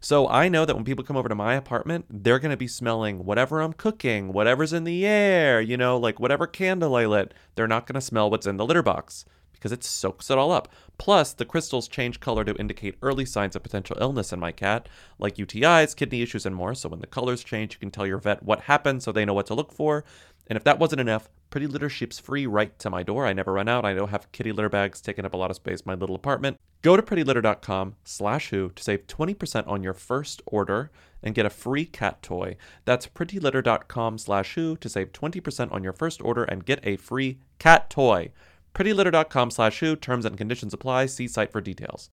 So 0.00 0.28
I 0.28 0.48
know 0.48 0.64
that 0.64 0.76
when 0.76 0.84
people 0.84 1.04
come 1.04 1.16
over 1.16 1.28
to 1.28 1.34
my 1.34 1.54
apartment, 1.54 2.06
they're 2.08 2.38
going 2.38 2.52
to 2.52 2.56
be 2.56 2.68
smelling 2.68 3.24
whatever 3.24 3.60
I'm 3.60 3.72
cooking, 3.72 4.32
whatever's 4.32 4.72
in 4.72 4.84
the 4.84 5.04
air, 5.04 5.60
you 5.60 5.76
know, 5.76 5.96
like 5.96 6.20
whatever 6.20 6.46
candle 6.46 6.94
I 6.94 7.06
lit. 7.06 7.34
They're 7.56 7.66
not 7.66 7.86
going 7.86 7.94
to 7.94 8.00
smell 8.00 8.30
what's 8.30 8.46
in 8.46 8.58
the 8.58 8.66
litter 8.66 8.82
box 8.82 9.24
because 9.52 9.72
it 9.72 9.82
soaks 9.82 10.30
it 10.30 10.38
all 10.38 10.52
up. 10.52 10.68
Plus, 10.98 11.32
the 11.32 11.44
crystals 11.44 11.88
change 11.88 12.20
color 12.20 12.44
to 12.44 12.54
indicate 12.54 12.96
early 13.02 13.24
signs 13.24 13.56
of 13.56 13.62
potential 13.64 13.96
illness 14.00 14.32
in 14.32 14.38
my 14.38 14.52
cat, 14.52 14.88
like 15.18 15.34
UTIs, 15.34 15.96
kidney 15.96 16.22
issues, 16.22 16.46
and 16.46 16.54
more. 16.54 16.74
So 16.74 16.88
when 16.88 17.00
the 17.00 17.06
colors 17.08 17.42
change, 17.42 17.74
you 17.74 17.80
can 17.80 17.90
tell 17.90 18.06
your 18.06 18.18
vet 18.18 18.42
what 18.44 18.60
happened 18.62 19.02
so 19.02 19.10
they 19.10 19.24
know 19.24 19.34
what 19.34 19.46
to 19.46 19.54
look 19.54 19.72
for. 19.72 20.04
And 20.48 20.56
if 20.56 20.64
that 20.64 20.78
wasn't 20.78 21.00
enough, 21.00 21.28
Pretty 21.50 21.66
Litter 21.66 21.88
ships 21.88 22.18
free 22.18 22.46
right 22.46 22.78
to 22.78 22.90
my 22.90 23.02
door. 23.02 23.26
I 23.26 23.32
never 23.32 23.52
run 23.54 23.68
out. 23.68 23.84
I 23.84 23.94
don't 23.94 24.10
have 24.10 24.30
kitty 24.32 24.52
litter 24.52 24.68
bags 24.68 25.00
taking 25.00 25.24
up 25.24 25.32
a 25.32 25.36
lot 25.36 25.50
of 25.50 25.56
space 25.56 25.80
in 25.80 25.84
my 25.86 25.94
little 25.94 26.16
apartment. 26.16 26.58
Go 26.82 26.96
to 26.96 27.02
prettylitter.com 27.02 27.96
slash 28.04 28.50
who 28.50 28.70
to 28.70 28.82
save 28.82 29.06
20% 29.06 29.66
on 29.66 29.82
your 29.82 29.94
first 29.94 30.42
order 30.46 30.90
and 31.22 31.34
get 31.34 31.46
a 31.46 31.50
free 31.50 31.84
cat 31.84 32.22
toy. 32.22 32.56
That's 32.84 33.06
prettylitter.com 33.06 34.18
slash 34.18 34.54
who 34.54 34.76
to 34.76 34.88
save 34.88 35.12
20% 35.12 35.72
on 35.72 35.82
your 35.82 35.92
first 35.92 36.22
order 36.22 36.44
and 36.44 36.64
get 36.64 36.86
a 36.86 36.96
free 36.96 37.38
cat 37.58 37.90
toy. 37.90 38.30
prettylitter.com 38.74 39.50
slash 39.50 39.80
who. 39.80 39.96
Terms 39.96 40.24
and 40.24 40.36
conditions 40.36 40.74
apply. 40.74 41.06
See 41.06 41.28
site 41.28 41.50
for 41.50 41.60
details. 41.60 42.10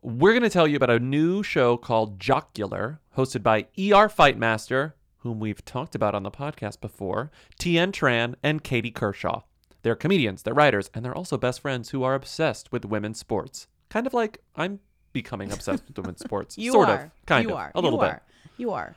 We're 0.00 0.32
going 0.32 0.42
to 0.42 0.50
tell 0.50 0.68
you 0.68 0.76
about 0.76 0.90
a 0.90 0.98
new 0.98 1.42
show 1.42 1.76
called 1.76 2.20
Jocular, 2.20 3.00
hosted 3.16 3.42
by 3.42 3.60
ER 3.78 4.08
Fightmaster, 4.08 4.92
whom 5.24 5.40
we've 5.40 5.64
talked 5.64 5.94
about 5.96 6.14
on 6.14 6.22
the 6.22 6.30
podcast 6.30 6.80
before, 6.80 7.32
Tien 7.58 7.90
Tran, 7.90 8.34
and 8.42 8.62
Katie 8.62 8.90
Kershaw. 8.90 9.40
They're 9.82 9.96
comedians, 9.96 10.42
they're 10.42 10.54
writers, 10.54 10.90
and 10.94 11.04
they're 11.04 11.16
also 11.16 11.36
best 11.36 11.60
friends 11.60 11.90
who 11.90 12.04
are 12.04 12.14
obsessed 12.14 12.70
with 12.70 12.84
women's 12.84 13.18
sports. 13.18 13.66
Kind 13.88 14.06
of 14.06 14.14
like 14.14 14.38
I'm 14.54 14.80
becoming 15.12 15.50
obsessed 15.50 15.84
with 15.88 15.98
women's 15.98 16.20
sports. 16.20 16.56
You 16.58 16.72
sort 16.72 16.88
are. 16.90 17.04
of. 17.04 17.10
Kind 17.26 17.46
of. 17.46 17.50
you 17.50 17.54
of. 17.56 17.60
are. 17.60 17.72
A 17.74 17.80
little 17.80 17.98
you 17.98 18.04
bit. 18.04 18.10
Are. 18.10 18.22
You 18.58 18.70
are. 18.72 18.96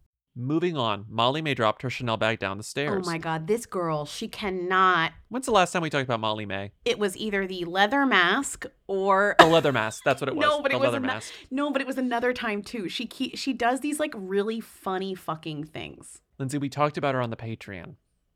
Moving 0.33 0.77
on, 0.77 1.05
Molly-Mae 1.09 1.53
dropped 1.53 1.81
her 1.81 1.89
Chanel 1.89 2.15
bag 2.15 2.39
down 2.39 2.57
the 2.57 2.63
stairs. 2.63 3.03
Oh 3.05 3.09
my 3.11 3.17
God, 3.17 3.47
this 3.47 3.65
girl, 3.65 4.05
she 4.05 4.29
cannot. 4.29 5.11
When's 5.27 5.45
the 5.45 5.51
last 5.51 5.73
time 5.73 5.81
we 5.81 5.89
talked 5.89 6.05
about 6.05 6.21
Molly-Mae? 6.21 6.71
It 6.85 6.97
was 6.97 7.17
either 7.17 7.45
the 7.45 7.65
leather 7.65 8.05
mask 8.05 8.65
or. 8.87 9.35
The 9.39 9.45
leather 9.45 9.73
mask. 9.73 10.03
That's 10.05 10.21
what 10.21 10.29
it 10.29 10.35
was. 10.37 10.41
No, 10.45 10.61
but 10.61 10.71
the 10.71 10.77
it 10.77 10.79
was 10.79 10.85
leather 10.85 10.97
ano- 10.97 11.07
mask. 11.15 11.33
no, 11.51 11.69
but 11.71 11.81
it 11.81 11.87
was 11.87 11.97
another 11.97 12.31
time 12.31 12.61
too. 12.63 12.87
She 12.87 13.05
ke- 13.07 13.35
she 13.35 13.51
does 13.51 13.81
these 13.81 13.99
like 13.99 14.13
really 14.15 14.61
funny 14.61 15.15
fucking 15.15 15.65
things. 15.65 16.21
Lindsay, 16.39 16.57
we 16.57 16.69
talked 16.69 16.97
about 16.97 17.13
her 17.13 17.21
on 17.21 17.29
the 17.29 17.35
Patreon 17.35 17.95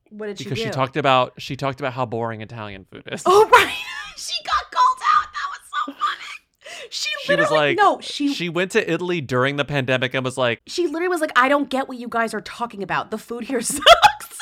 What 0.10 0.28
did 0.28 0.38
she 0.39 0.43
because 0.43 0.58
do? 0.60 0.66
she 0.66 0.70
talked 0.72 0.98
about 0.98 1.34
she 1.41 1.56
talked 1.56 1.80
about 1.80 1.93
how 1.93 2.06
boring 2.06 2.41
Italian 2.41 2.86
food 2.91 3.04
is. 3.10 3.24
Oh 3.26 3.48
right, 3.54 3.74
she 4.18 4.36
got 4.43 4.70
called 4.70 5.00
out. 5.16 5.28
That 5.32 5.48
was 5.50 5.70
so 5.72 5.93
funny. 6.06 6.89
She 7.26 7.36
was 7.36 7.51
like, 7.51 7.78
no, 7.78 7.99
she 8.01 8.34
she 8.34 8.49
went 8.49 8.71
to 8.71 8.91
Italy 8.91 9.21
during 9.21 9.55
the 9.57 9.65
pandemic 9.65 10.13
and 10.13 10.23
was 10.23 10.38
like, 10.38 10.61
she 10.67 10.88
literally 10.88 11.07
was 11.07 11.21
like, 11.21 11.32
I 11.36 11.49
don't 11.49 11.69
get 11.69 11.88
what 11.88 11.97
you 11.97 12.07
guys 12.07 12.34
are 12.34 12.41
talking 12.41 12.84
about. 12.84 13.11
The 13.11 13.17
food 13.17 13.45
here 13.45 13.61
sucks. 13.61 14.39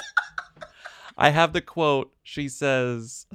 I 1.18 1.30
have 1.30 1.54
the 1.54 1.62
quote. 1.62 2.12
She 2.24 2.50
says, 2.50 3.28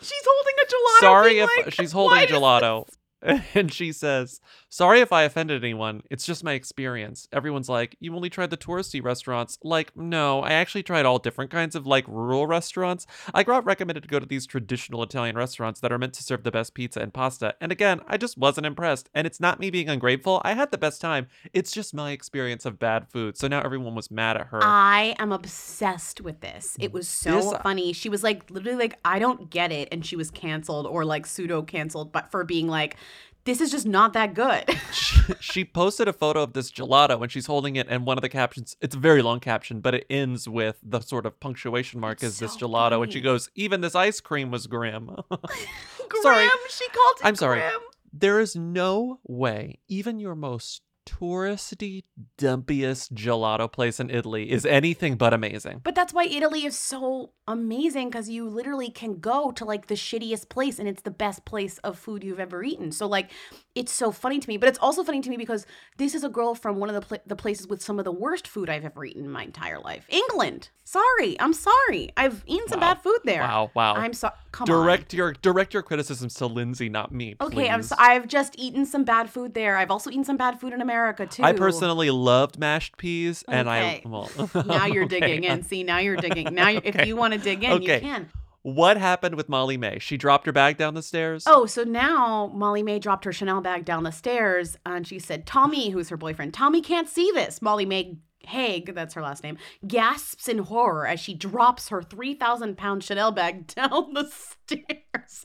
She's 0.00 0.24
holding 0.26 0.54
a 0.62 0.66
gelato. 0.66 1.00
"Sorry 1.00 1.38
if 1.38 1.50
like, 1.56 1.72
she's 1.72 1.92
holding 1.92 2.18
"Why 2.18 2.26
does 2.26 2.36
gelato." 2.38 2.88
And 3.54 3.72
she 3.72 3.92
says, 3.92 4.40
Sorry 4.68 5.00
if 5.00 5.12
I 5.12 5.22
offended 5.22 5.62
anyone. 5.62 6.02
It's 6.10 6.24
just 6.24 6.44
my 6.44 6.52
experience. 6.52 7.28
Everyone's 7.32 7.68
like, 7.68 7.96
You 8.00 8.14
only 8.14 8.30
tried 8.30 8.50
the 8.50 8.56
touristy 8.56 9.02
restaurants. 9.02 9.58
Like, 9.62 9.96
no, 9.96 10.40
I 10.40 10.52
actually 10.52 10.82
tried 10.82 11.06
all 11.06 11.18
different 11.18 11.50
kinds 11.50 11.74
of 11.74 11.86
like 11.86 12.06
rural 12.08 12.46
restaurants. 12.46 13.06
I 13.34 13.42
got 13.42 13.64
recommended 13.64 14.02
to 14.02 14.08
go 14.08 14.18
to 14.18 14.26
these 14.26 14.46
traditional 14.46 15.02
Italian 15.02 15.36
restaurants 15.36 15.80
that 15.80 15.92
are 15.92 15.98
meant 15.98 16.14
to 16.14 16.22
serve 16.22 16.42
the 16.42 16.50
best 16.50 16.74
pizza 16.74 17.00
and 17.00 17.12
pasta. 17.12 17.54
And 17.60 17.70
again, 17.70 18.00
I 18.06 18.16
just 18.16 18.38
wasn't 18.38 18.66
impressed. 18.66 19.08
And 19.14 19.26
it's 19.26 19.40
not 19.40 19.60
me 19.60 19.70
being 19.70 19.88
ungrateful. 19.88 20.40
I 20.44 20.54
had 20.54 20.70
the 20.70 20.78
best 20.78 21.00
time. 21.00 21.28
It's 21.52 21.72
just 21.72 21.94
my 21.94 22.10
experience 22.10 22.64
of 22.64 22.78
bad 22.78 23.08
food. 23.08 23.36
So 23.36 23.48
now 23.48 23.60
everyone 23.60 23.94
was 23.94 24.10
mad 24.10 24.36
at 24.36 24.48
her. 24.48 24.60
I 24.62 25.14
am 25.18 25.32
obsessed 25.32 26.20
with 26.20 26.40
this. 26.40 26.76
It 26.80 26.90
mm. 26.90 26.94
was 26.94 27.08
so 27.08 27.36
This- 27.36 27.52
uh 27.52 27.62
funny. 27.62 27.92
She 27.92 28.08
was 28.08 28.22
like 28.22 28.50
literally 28.50 28.78
like 28.78 28.98
I 29.04 29.18
don't 29.18 29.50
get 29.50 29.70
it 29.72 29.88
and 29.92 30.04
she 30.04 30.16
was 30.16 30.30
canceled 30.30 30.86
or 30.86 31.04
like 31.04 31.26
pseudo 31.26 31.62
canceled 31.62 32.12
but 32.12 32.30
for 32.30 32.44
being 32.44 32.68
like 32.68 32.96
this 33.44 33.60
is 33.60 33.70
just 33.70 33.86
not 33.86 34.12
that 34.12 34.34
good. 34.34 34.64
she 35.40 35.64
posted 35.64 36.08
a 36.08 36.12
photo 36.12 36.42
of 36.42 36.52
this 36.52 36.70
gelato 36.70 37.20
and 37.22 37.30
she's 37.30 37.46
holding 37.46 37.76
it 37.76 37.86
and 37.88 38.06
one 38.06 38.18
of 38.18 38.22
the 38.22 38.28
captions 38.28 38.76
it's 38.80 38.94
a 38.94 38.98
very 38.98 39.22
long 39.22 39.40
caption 39.40 39.80
but 39.80 39.94
it 39.94 40.06
ends 40.10 40.48
with 40.48 40.78
the 40.82 41.00
sort 41.00 41.26
of 41.26 41.38
punctuation 41.40 42.00
mark 42.00 42.22
is 42.22 42.38
this 42.38 42.56
gelato 42.56 43.02
and 43.02 43.12
she 43.12 43.20
goes 43.20 43.48
even 43.54 43.80
this 43.80 43.94
ice 43.94 44.20
cream 44.20 44.50
was 44.50 44.66
grim. 44.66 45.10
Sorry. 46.22 46.48
She 46.68 46.88
called 46.88 47.16
it 47.20 47.24
i'm 47.26 47.36
sorry. 47.36 47.60
grim. 47.60 47.80
there 48.12 48.38
is 48.40 48.54
no 48.54 49.18
way 49.26 49.78
even 49.88 50.18
your 50.18 50.34
most 50.34 50.82
touristy 51.06 52.02
dumpiest 52.38 53.12
gelato 53.12 53.70
place 53.70 53.98
in 54.00 54.10
italy 54.10 54.50
is 54.50 54.64
anything 54.66 55.16
but 55.16 55.32
amazing 55.34 55.80
But 55.84 55.94
that's 55.94 56.12
why 56.12 56.24
Italy 56.24 56.64
is 56.64 56.76
so 56.78 57.32
amazing 57.48 58.08
because 58.10 58.28
you 58.28 58.48
literally 58.48 58.88
can 58.90 59.18
go 59.18 59.50
to 59.52 59.64
like 59.64 59.86
the 59.88 59.94
shittiest 59.94 60.48
place 60.48 60.78
and 60.78 60.88
it's 60.88 61.02
the 61.02 61.10
best 61.10 61.44
place 61.44 61.78
of 61.78 61.98
food 61.98 62.22
you've 62.22 62.38
ever 62.38 62.62
eaten. 62.62 62.92
So 62.92 63.06
like, 63.08 63.30
it's 63.74 63.90
so 63.92 64.12
funny 64.12 64.38
to 64.38 64.48
me. 64.48 64.56
But 64.58 64.68
it's 64.68 64.78
also 64.78 65.02
funny 65.02 65.20
to 65.20 65.28
me 65.30 65.36
because 65.36 65.66
this 65.98 66.14
is 66.14 66.22
a 66.22 66.28
girl 66.28 66.54
from 66.54 66.76
one 66.76 66.88
of 66.88 66.94
the 66.94 67.00
pla- 67.00 67.24
the 67.26 67.34
places 67.34 67.66
with 67.66 67.82
some 67.82 67.98
of 67.98 68.04
the 68.04 68.12
worst 68.12 68.46
food 68.46 68.70
I've 68.70 68.84
ever 68.84 69.04
eaten 69.04 69.24
in 69.24 69.30
my 69.30 69.42
entire 69.42 69.80
life, 69.80 70.06
England. 70.08 70.70
Sorry, 70.84 71.36
I'm 71.40 71.52
sorry. 71.52 72.10
I've 72.16 72.44
eaten 72.46 72.68
some 72.68 72.80
Wow. 72.80 72.94
bad 72.94 73.02
food 73.02 73.18
there. 73.24 73.40
wow 73.42 73.70
wow 73.74 73.94
I'm 73.94 74.12
sorry. 74.12 74.34
Come 74.52 74.68
on. 74.70 74.76
direct 74.84 75.12
your 75.14 75.32
direct 75.32 75.72
your 75.74 75.82
criticisms 75.82 76.34
to 76.34 76.46
lindsay 76.46 76.88
not 76.88 77.10
me 77.12 77.34
Okay, 77.40 77.68
I'm 77.70 77.82
so, 77.82 77.96
I've 77.98 78.28
just 78.28 78.54
eaten 78.58 78.84
some 78.86 79.02
bad 79.04 79.30
food 79.30 79.54
there. 79.54 79.76
I've 79.78 79.90
also 79.90 80.10
eaten 80.10 80.24
some 80.24 80.36
bad 80.36 80.60
food 80.60 80.72
in 80.72 80.80
America 80.80 80.91
too. 81.30 81.42
I 81.42 81.52
personally 81.52 82.10
loved 82.10 82.58
mashed 82.58 82.96
peas, 82.96 83.44
and 83.48 83.68
Okay. 83.68 84.02
I 84.04 84.08
well. 84.08 84.30
now 84.66 84.86
you're 84.86 85.04
okay, 85.06 85.20
digging 85.20 85.44
in. 85.44 85.62
See, 85.62 85.82
now 85.84 85.98
you're 85.98 86.16
digging. 86.16 86.54
Now, 86.54 86.68
you 86.68 86.80
if 86.84 86.94
Okay. 86.96 87.06
you 87.08 87.16
want 87.16 87.32
to 87.34 87.38
dig 87.40 87.62
in, 87.64 87.72
Okay. 87.72 87.94
you 87.96 88.00
can. 88.00 88.28
What 88.64 88.96
happened 88.96 89.34
with 89.34 89.48
Molly-Mae? 89.48 89.98
She 89.98 90.16
dropped 90.16 90.46
her 90.46 90.52
bag 90.52 90.76
down 90.76 90.94
the 90.94 91.02
stairs. 91.02 91.42
Oh, 91.48 91.66
so 91.66 91.82
now 91.82 92.48
Molly-Mae 92.54 93.00
dropped 93.00 93.24
her 93.24 93.32
Chanel 93.32 93.60
bag 93.60 93.84
down 93.84 94.04
the 94.04 94.12
stairs 94.12 94.76
and 94.86 95.04
she 95.04 95.18
said, 95.18 95.46
Tommy, 95.46 95.90
who's 95.90 96.10
her 96.10 96.16
boyfriend, 96.16 96.54
Tommy 96.54 96.80
can't 96.80 97.08
see 97.08 97.28
this. 97.34 97.60
Molly 97.60 97.84
May 97.84 98.18
Hague, 98.46 98.94
that's 98.94 99.14
her 99.14 99.22
last 99.22 99.42
name, 99.42 99.58
gasps 99.88 100.46
in 100.46 100.58
horror 100.58 101.08
as 101.08 101.18
she 101.18 101.34
drops 101.34 101.88
her 101.88 102.02
3,000 102.04 102.76
pound 102.76 103.02
Chanel 103.02 103.32
bag 103.32 103.66
down 103.74 104.14
the 104.14 104.26
stairs. 104.30 105.42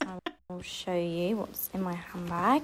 I'll 0.48 0.62
show 0.62 0.94
you 0.96 1.38
what's 1.38 1.70
in 1.74 1.82
my 1.82 1.94
handbag. 1.94 2.62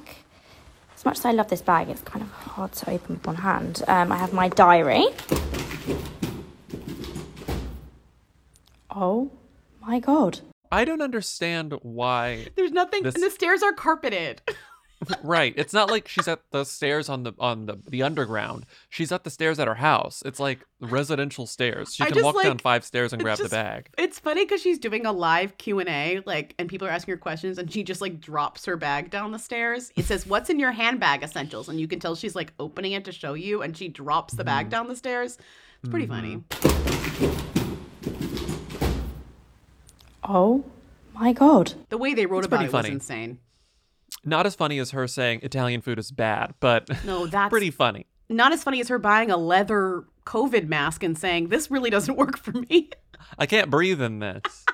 As 1.04 1.06
much 1.06 1.18
as 1.18 1.24
I 1.26 1.32
love 1.32 1.48
this 1.48 1.60
bag, 1.60 1.90
it's 1.90 2.00
kind 2.00 2.22
of 2.22 2.30
hard 2.30 2.72
to 2.72 2.90
open 2.90 3.16
with 3.16 3.26
one 3.26 3.36
hand. 3.36 3.82
Um, 3.88 4.10
I 4.10 4.16
have 4.16 4.32
my 4.32 4.48
diary. 4.48 5.04
Oh 8.90 9.30
my 9.82 10.00
god. 10.00 10.40
I 10.72 10.86
don't 10.86 11.02
understand 11.02 11.74
why. 11.82 12.46
There's 12.56 12.72
nothing, 12.72 13.02
This- 13.02 13.16
and 13.16 13.22
the 13.22 13.28
stairs 13.28 13.62
are 13.62 13.74
carpeted. 13.74 14.40
right. 15.22 15.52
It's 15.56 15.72
not 15.72 15.90
like 15.90 16.08
she's 16.08 16.28
at 16.28 16.40
the 16.50 16.64
stairs 16.64 17.08
on 17.08 17.22
the 17.24 17.32
on 17.38 17.66
the, 17.66 17.78
the 17.88 18.02
underground. 18.02 18.66
She's 18.88 19.10
at 19.12 19.24
the 19.24 19.30
stairs 19.30 19.58
at 19.58 19.66
her 19.68 19.74
house. 19.76 20.22
It's 20.24 20.38
like 20.40 20.60
residential 20.80 21.46
stairs. 21.46 21.94
She 21.94 22.02
I 22.02 22.06
can 22.06 22.14
just, 22.14 22.24
walk 22.24 22.42
down 22.42 22.58
five 22.58 22.84
stairs 22.84 23.12
and 23.12 23.20
it's 23.22 23.24
grab 23.24 23.38
the 23.38 23.48
bag. 23.48 23.88
It's 23.98 24.18
funny 24.18 24.44
because 24.44 24.60
she's 24.60 24.78
doing 24.78 25.06
a 25.06 25.12
live 25.12 25.56
Q 25.58 25.80
and 25.80 25.88
A, 25.88 26.20
like, 26.26 26.54
and 26.58 26.68
people 26.68 26.86
are 26.86 26.90
asking 26.90 27.12
her 27.12 27.18
questions, 27.18 27.58
and 27.58 27.70
she 27.72 27.82
just 27.82 28.00
like 28.00 28.20
drops 28.20 28.64
her 28.66 28.76
bag 28.76 29.10
down 29.10 29.32
the 29.32 29.38
stairs. 29.38 29.92
It 29.96 30.04
says, 30.04 30.26
"What's 30.26 30.50
in 30.50 30.58
your 30.58 30.72
handbag 30.72 31.22
essentials?" 31.22 31.68
And 31.68 31.80
you 31.80 31.88
can 31.88 32.00
tell 32.00 32.14
she's 32.14 32.34
like 32.34 32.52
opening 32.58 32.92
it 32.92 33.04
to 33.06 33.12
show 33.12 33.34
you, 33.34 33.62
and 33.62 33.76
she 33.76 33.88
drops 33.88 34.34
the 34.34 34.42
Mm-hmm. 34.42 34.46
bag 34.46 34.70
down 34.70 34.88
the 34.88 34.96
stairs. 34.96 35.38
It's 35.82 35.90
pretty 35.90 36.06
funny. 36.06 36.42
Oh 40.22 40.64
my 41.12 41.32
god. 41.32 41.74
The 41.90 41.98
way 41.98 42.14
they 42.14 42.26
wrote 42.26 42.38
It's 42.38 42.46
about 42.46 42.56
pretty 42.58 42.68
it 42.68 42.72
funny. 42.72 42.88
was 42.90 42.94
insane. 42.94 43.38
Not 44.24 44.46
as 44.46 44.54
funny 44.54 44.78
as 44.78 44.90
her 44.92 45.06
saying 45.06 45.40
Italian 45.42 45.80
food 45.82 45.98
is 45.98 46.10
bad, 46.10 46.54
but 46.60 46.88
No, 47.04 47.26
that's 47.28 47.50
pretty 47.50 47.70
funny. 47.70 48.06
Not 48.28 48.52
as 48.52 48.62
funny 48.64 48.80
as 48.80 48.88
her 48.88 48.98
buying 48.98 49.30
a 49.30 49.36
leather 49.36 50.04
COVID 50.24 50.66
mask 50.66 51.02
and 51.02 51.16
saying, 51.18 51.48
"This 51.48 51.70
really 51.70 51.90
doesn't 51.90 52.16
work 52.16 52.38
for 52.38 52.52
me." 52.52 52.90
I 53.38 53.46
can't 53.46 53.70
breathe 53.70 54.00
in 54.00 54.18
this. 54.20 54.64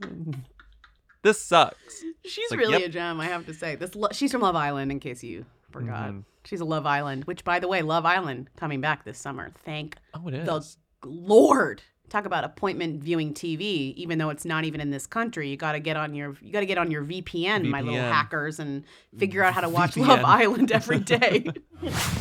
this 1.22 1.40
sucks. 1.40 2.02
She's 2.24 2.50
Like, 2.50 2.60
really 2.60 2.72
yep. 2.80 2.88
a 2.88 2.88
gem, 2.88 3.20
I 3.20 3.26
have 3.26 3.46
to 3.46 3.54
say. 3.54 3.76
This 3.76 3.94
lo- 3.94 4.08
she's 4.12 4.32
from 4.32 4.40
Love 4.42 4.56
Island, 4.56 4.90
in 4.90 5.00
case 5.00 5.22
you 5.22 5.44
forgot. 5.70 6.10
Mhm. 6.10 6.24
She's 6.44 6.60
a 6.60 6.64
Love 6.64 6.86
Island, 6.86 7.24
which, 7.24 7.42
by 7.44 7.58
the 7.58 7.66
way, 7.68 7.82
Love 7.82 8.04
Island 8.06 8.48
coming 8.56 8.80
back 8.80 9.04
this 9.04 9.18
summer. 9.18 9.52
Thank 9.64 9.96
Oh, 10.14 10.28
it 10.28 10.44
the 10.44 10.54
is. 10.56 10.76
Lord. 11.04 11.82
Talk 12.08 12.24
about 12.24 12.44
appointment 12.44 13.02
viewing 13.02 13.34
TV, 13.34 13.92
even 13.96 14.18
though 14.18 14.30
it's 14.30 14.44
not 14.44 14.64
even 14.64 14.80
in 14.80 14.90
this 14.90 15.06
country. 15.08 15.48
You 15.48 15.56
got 15.56 15.72
to 15.72 15.80
get 15.80 15.96
on 15.96 16.14
your 16.14 16.36
you 16.40 16.52
got 16.52 16.60
to 16.60 16.66
get 16.66 16.78
on 16.78 16.90
your 16.90 17.04
VPN, 17.04 17.68
my 17.68 17.80
little 17.80 17.98
hackers, 17.98 18.60
and 18.60 18.84
figure 19.18 19.42
out 19.42 19.54
how 19.54 19.60
to 19.60 19.68
watch 19.68 19.96
Love 19.96 20.24
Island 20.24 20.70
every 20.70 20.98
day. 21.14 21.46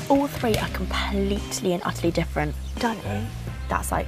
All 0.10 0.28
three 0.28 0.56
are 0.56 0.68
completely 0.70 1.74
and 1.74 1.84
utterly 1.86 2.12
different. 2.12 2.56
Danny, 2.80 3.28
that's 3.70 3.92
like 3.92 4.08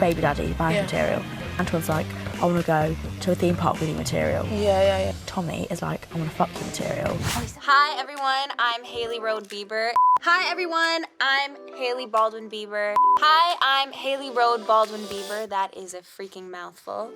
baby 0.00 0.22
daddy, 0.22 0.54
marriage 0.58 0.76
Yeah. 0.76 0.82
material. 0.82 1.22
Antoine's 1.58 1.88
like, 1.90 2.06
I 2.40 2.46
want 2.46 2.58
to 2.58 2.66
go 2.66 2.96
to 3.20 3.32
a 3.32 3.34
theme 3.34 3.54
park 3.54 3.78
with 3.80 3.90
you 3.90 3.94
material. 3.94 4.46
Yeah, 4.46 4.80
yeah, 4.80 4.98
yeah. 4.98 5.12
Tommy 5.26 5.66
is 5.70 5.82
like, 5.82 6.08
I 6.10 6.16
want 6.16 6.30
to 6.30 6.36
fuck 6.36 6.48
you 6.54 6.64
material. 6.64 7.14
Hi 7.58 8.00
everyone, 8.00 8.56
I'm 8.58 8.82
Hailey 8.82 9.20
Rhode 9.20 9.46
Bieber. 9.46 9.90
Hi 10.22 10.50
everyone, 10.50 11.04
I'm 11.20 11.76
Hailey 11.76 12.06
Baldwin 12.06 12.48
Bieber. 12.48 12.94
Hi, 13.18 13.56
I'm 13.60 13.92
Hailey 13.92 14.30
Rhode 14.30 14.66
Baldwin 14.66 15.02
Bieber. 15.02 15.46
That 15.50 15.76
is 15.76 15.92
a 15.92 15.98
freaking 15.98 16.50
mouthful. 16.50 17.10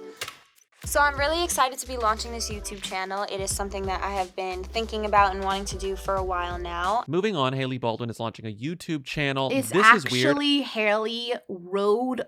So 0.84 1.00
I'm 1.00 1.18
really 1.18 1.42
excited 1.42 1.78
to 1.78 1.88
be 1.88 1.96
launching 1.96 2.32
this 2.32 2.50
YouTube 2.50 2.82
channel. 2.82 3.22
It 3.22 3.40
is 3.40 3.50
something 3.50 3.86
that 3.86 4.02
I 4.02 4.10
have 4.10 4.36
been 4.36 4.62
thinking 4.62 5.06
about 5.06 5.34
and 5.34 5.42
wanting 5.42 5.64
to 5.66 5.78
do 5.78 5.96
for 5.96 6.16
a 6.16 6.22
while 6.22 6.58
now. 6.58 7.02
Moving 7.06 7.34
on, 7.34 7.54
Hailey 7.54 7.78
Baldwin 7.78 8.10
is 8.10 8.20
launching 8.20 8.44
a 8.44 8.54
YouTube 8.54 9.04
channel. 9.04 9.48
It's 9.50 9.70
this 9.70 10.04
is 10.04 10.12
weird. 10.12 10.26
actually 10.26 10.60
Hailey 10.60 11.32
Rhode 11.48 12.26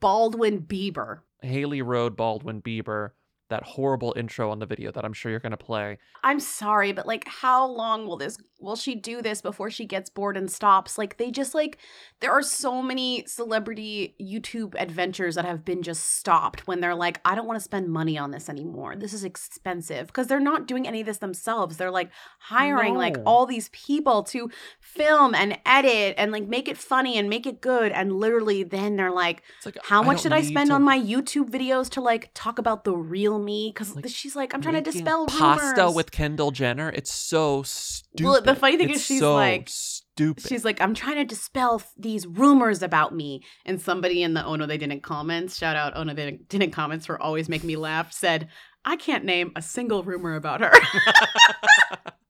Baldwin 0.00 0.62
Bieber. 0.62 1.20
Hailey 1.42 1.82
Rhode 1.82 2.16
Baldwin 2.16 2.60
Bieber. 2.60 3.12
That 3.50 3.62
horrible 3.62 4.14
intro 4.16 4.50
on 4.50 4.58
the 4.58 4.66
video 4.66 4.90
that 4.92 5.04
I'm 5.04 5.12
sure 5.12 5.30
you're 5.30 5.40
gonna 5.40 5.56
play. 5.56 5.98
I'm 6.22 6.40
sorry, 6.40 6.92
but 6.92 7.06
like 7.06 7.28
how 7.28 7.66
long 7.66 8.06
will 8.06 8.16
this 8.16 8.38
will 8.58 8.76
she 8.76 8.94
do 8.94 9.20
this 9.20 9.42
before 9.42 9.70
she 9.70 9.84
gets 9.84 10.08
bored 10.08 10.38
and 10.38 10.50
stops? 10.50 10.96
Like 10.96 11.18
they 11.18 11.30
just 11.30 11.54
like 11.54 11.76
there 12.20 12.32
are 12.32 12.42
so 12.42 12.82
many 12.82 13.24
celebrity 13.26 14.14
YouTube 14.20 14.74
adventures 14.78 15.34
that 15.34 15.44
have 15.44 15.64
been 15.64 15.82
just 15.82 16.16
stopped 16.16 16.66
when 16.66 16.80
they're 16.80 16.94
like 16.94 17.20
I 17.26 17.34
don't 17.34 17.46
want 17.46 17.58
to 17.58 17.64
spend 17.64 17.88
money 17.88 18.16
on 18.16 18.30
this 18.30 18.48
anymore. 18.48 18.96
This 18.96 19.12
is 19.12 19.24
expensive 19.24 20.06
because 20.06 20.26
they're 20.26 20.40
not 20.40 20.66
doing 20.66 20.88
any 20.88 21.00
of 21.00 21.06
this 21.06 21.18
themselves. 21.18 21.76
They're 21.76 21.90
like 21.90 22.10
hiring 22.38 22.94
like 22.94 23.18
all 23.26 23.44
these 23.44 23.68
people 23.70 24.22
to 24.24 24.50
film 24.80 25.34
and 25.34 25.58
edit 25.66 26.14
and 26.16 26.32
like 26.32 26.48
make 26.48 26.68
it 26.68 26.78
funny 26.78 27.18
and 27.18 27.28
make 27.28 27.46
it 27.46 27.60
good 27.60 27.92
and 27.92 28.12
literally 28.12 28.62
then 28.62 28.96
they're 28.96 29.10
like, 29.10 29.42
how 29.82 30.02
I 30.02 30.06
much 30.06 30.22
don't 30.22 30.32
I 30.32 30.40
spend 30.40 30.70
to- 30.70 30.74
on 30.74 30.82
my 30.82 30.98
YouTube 30.98 31.50
videos 31.50 31.90
to 31.90 32.00
like 32.00 32.30
talk 32.32 32.58
about 32.58 32.84
the 32.84 32.96
real 32.96 33.33
me 33.38 33.72
cuz 33.72 33.94
she's 34.08 34.34
like 34.36 34.54
I'm 34.54 34.60
trying 34.62 34.82
to 34.82 34.90
dispel 34.90 35.26
pasta 35.26 35.80
rumors. 35.82 35.94
with 35.94 36.10
Kendall 36.10 36.50
Jenner. 36.50 36.90
It's 36.90 37.12
so 37.12 37.62
stupid. 37.62 38.24
Well, 38.24 38.40
the 38.42 38.54
funny 38.54 38.76
thing 38.76 38.90
It's 38.90 39.00
is 39.00 39.04
she's 39.06 39.20
so 39.20 39.34
like 39.34 39.68
stupid. 39.68 40.46
She's 40.46 40.64
like, 40.64 40.80
I'm 40.80 40.94
trying 40.94 41.16
to 41.16 41.24
dispel 41.24 41.76
f- 41.80 41.92
these 41.96 42.26
rumors 42.26 42.82
about 42.82 43.14
me. 43.14 43.42
And 43.66 43.80
somebody 43.80 44.22
in 44.22 44.34
the 44.34 44.44
Oh 44.44 44.54
No 44.56 44.66
They 44.66 44.78
Didn't 44.78 45.02
comments, 45.02 45.56
shout 45.56 45.76
out 45.76 45.92
Oh 45.96 46.02
No 46.04 46.14
They 46.14 46.26
Didn't- 46.26 46.48
Didn't 46.48 46.70
comments 46.70 47.06
for 47.06 47.20
always 47.20 47.48
making 47.48 47.66
me 47.66 47.76
laugh, 47.76 48.12
said, 48.12 48.48
I 48.84 48.96
can't 48.96 49.24
name 49.24 49.50
a 49.56 49.62
single 49.62 50.02
rumor 50.04 50.36
about 50.36 50.60
her. 50.60 50.72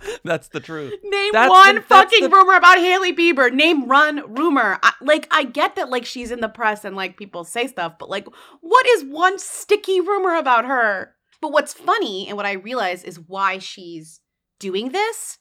That's 0.24 0.48
the 0.48 0.60
truth. 0.60 0.94
Name 1.02 1.32
That's 1.32 1.50
one 1.50 1.76
the- 1.76 1.82
fucking 1.82 2.24
the- 2.24 2.30
rumor 2.30 2.54
about 2.54 2.78
Hailey 2.78 3.14
Bieber. 3.14 3.52
Name 3.52 3.88
one 3.88 4.34
rumor. 4.34 4.78
I, 4.82 4.92
like, 5.00 5.26
I 5.30 5.44
get 5.44 5.76
that, 5.76 5.90
like, 5.90 6.04
she's 6.04 6.30
in 6.30 6.40
the 6.40 6.48
press 6.48 6.84
and, 6.84 6.96
like, 6.96 7.16
people 7.16 7.44
say 7.44 7.66
stuff, 7.66 7.94
but, 7.98 8.08
like, 8.08 8.26
what 8.60 8.86
is 8.86 9.04
one 9.04 9.38
sticky 9.38 10.00
rumor 10.00 10.34
about 10.36 10.64
her? 10.64 11.14
But 11.40 11.52
what's 11.52 11.72
funny 11.72 12.28
and 12.28 12.36
what 12.36 12.46
I 12.46 12.52
realize 12.52 13.04
is 13.04 13.20
why 13.20 13.58
she's 13.58 14.20
doing 14.58 14.90
this 14.90 15.38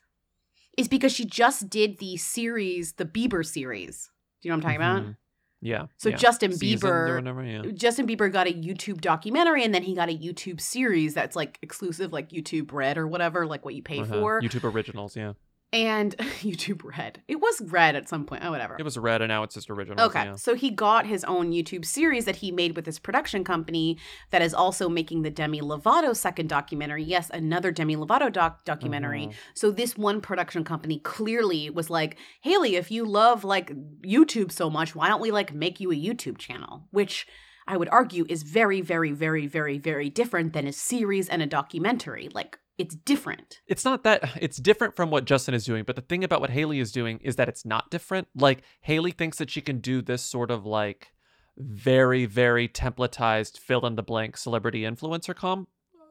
is 0.77 0.87
because 0.87 1.11
she 1.11 1.25
just 1.25 1.69
did 1.69 1.97
the 1.97 2.17
series, 2.17 2.93
the 2.93 3.05
Bieber 3.05 3.45
series. 3.45 4.11
Do 4.41 4.47
you 4.47 4.51
know 4.51 4.57
what 4.57 4.65
I'm 4.65 4.79
talking 4.79 4.85
mm-hmm. 4.85 5.05
about? 5.07 5.15
Yeah. 5.61 5.87
So 5.97 6.09
yeah. 6.09 6.15
Justin 6.17 6.51
Bieber, 6.51 7.15
whatever, 7.15 7.43
yeah. 7.43 7.63
Justin 7.73 8.05
Bieber 8.07 8.31
got 8.31 8.47
a 8.47 8.53
YouTube 8.53 9.01
documentary, 9.01 9.63
and 9.63 9.73
then 9.73 9.83
he 9.83 9.95
got 9.95 10.09
a 10.09 10.15
YouTube 10.17 10.61
series 10.61 11.13
that's 11.13 11.35
like 11.35 11.57
exclusive, 11.61 12.13
like 12.13 12.29
YouTube 12.29 12.71
Red 12.71 12.97
or 12.97 13.07
whatever, 13.07 13.45
like 13.47 13.65
what 13.65 13.73
you 13.73 13.81
pay 13.81 13.99
Uh-huh. 14.01 14.13
for. 14.21 14.41
YouTube 14.41 14.71
originals, 14.71 15.15
yeah. 15.15 15.33
And 15.73 16.15
YouTube 16.41 16.81
Red. 16.97 17.21
It 17.27 17.41
was 17.41 17.61
Red 17.61 17.95
at 17.97 18.07
some 18.07 18.25
point. 18.25 18.43
Oh, 18.45 18.51
whatever. 18.51 18.77
It 18.79 18.83
was 18.83 18.97
red 18.97 19.21
and 19.21 19.27
now 19.29 19.43
it's 19.43 19.53
just 19.55 19.69
original. 19.69 20.05
Okay, 20.05 20.23
Yeah. 20.23 20.35
so 20.35 20.55
he 20.55 20.69
got 20.69 21.05
his 21.05 21.23
own 21.25 21.51
YouTube 21.51 21.83
series 21.83 22.23
that 22.25 22.37
he 22.37 22.51
made 22.51 22.75
with 22.75 22.85
his 22.85 22.99
production 22.99 23.43
company 23.43 23.97
that 24.31 24.41
is 24.41 24.53
also 24.53 24.87
making 24.87 25.23
the 25.23 25.29
Demi 25.29 25.59
Lovato 25.59 26.15
second 26.15 26.47
documentary. 26.47 27.03
Yes, 27.03 27.29
another 27.33 27.71
Demi 27.71 27.97
Lovato 27.97 28.31
doc 28.31 28.63
documentary. 28.63 29.27
Mhm. 29.27 29.33
So 29.55 29.69
this 29.71 29.97
one 29.97 30.21
production 30.21 30.63
company 30.63 30.99
clearly 30.99 31.69
was 31.69 31.89
like, 31.89 32.17
"Hailey, 32.41 32.75
if 32.77 32.89
you 32.89 33.03
love 33.05 33.43
like 33.43 33.71
YouTube 34.05 34.51
so 34.53 34.69
much, 34.69 34.95
why 34.95 35.09
don't 35.09 35.21
we 35.21 35.31
like 35.31 35.53
make 35.53 35.81
you 35.81 35.91
a 35.91 35.95
YouTube 35.95 36.37
channel?" 36.37 36.87
Which 36.91 37.27
I 37.67 37.75
would 37.75 37.89
argue 37.89 38.25
is 38.29 38.43
very 38.43 38.79
very 38.79 39.11
very 39.11 39.47
very 39.47 39.77
very 39.77 40.09
different 40.09 40.53
than 40.53 40.65
a 40.65 40.71
series 40.71 41.27
and 41.27 41.41
a 41.41 41.45
documentary. 41.45 42.29
Like 42.33 42.57
it's 42.77 42.95
different. 42.95 43.61
It's 43.67 43.83
not 43.83 44.03
that 44.03 44.37
it's 44.41 44.57
different 44.57 44.95
from 44.95 45.09
what 45.09 45.25
Justin 45.25 45.53
is 45.53 45.65
doing, 45.65 45.83
but 45.85 45.95
the 45.95 46.01
thing 46.01 46.23
about 46.23 46.41
what 46.41 46.49
Hailey 46.49 46.79
is 46.79 46.91
doing 46.91 47.19
is 47.21 47.35
that 47.35 47.49
it's 47.49 47.65
not 47.65 47.89
different. 47.89 48.27
Like 48.35 48.63
Hailey 48.81 49.11
thinks 49.11 49.37
that 49.37 49.49
she 49.49 49.61
can 49.61 49.79
do 49.79 50.01
this 50.01 50.21
sort 50.21 50.51
of 50.51 50.65
like 50.65 51.13
very, 51.57 52.25
very 52.25 52.67
templatized 52.67 53.57
fill 53.57 53.85
in 53.85 53.95
the 53.95 54.03
blank 54.03 54.37
celebrity 54.37 54.81
influencer 54.81 55.35
com 55.35 55.67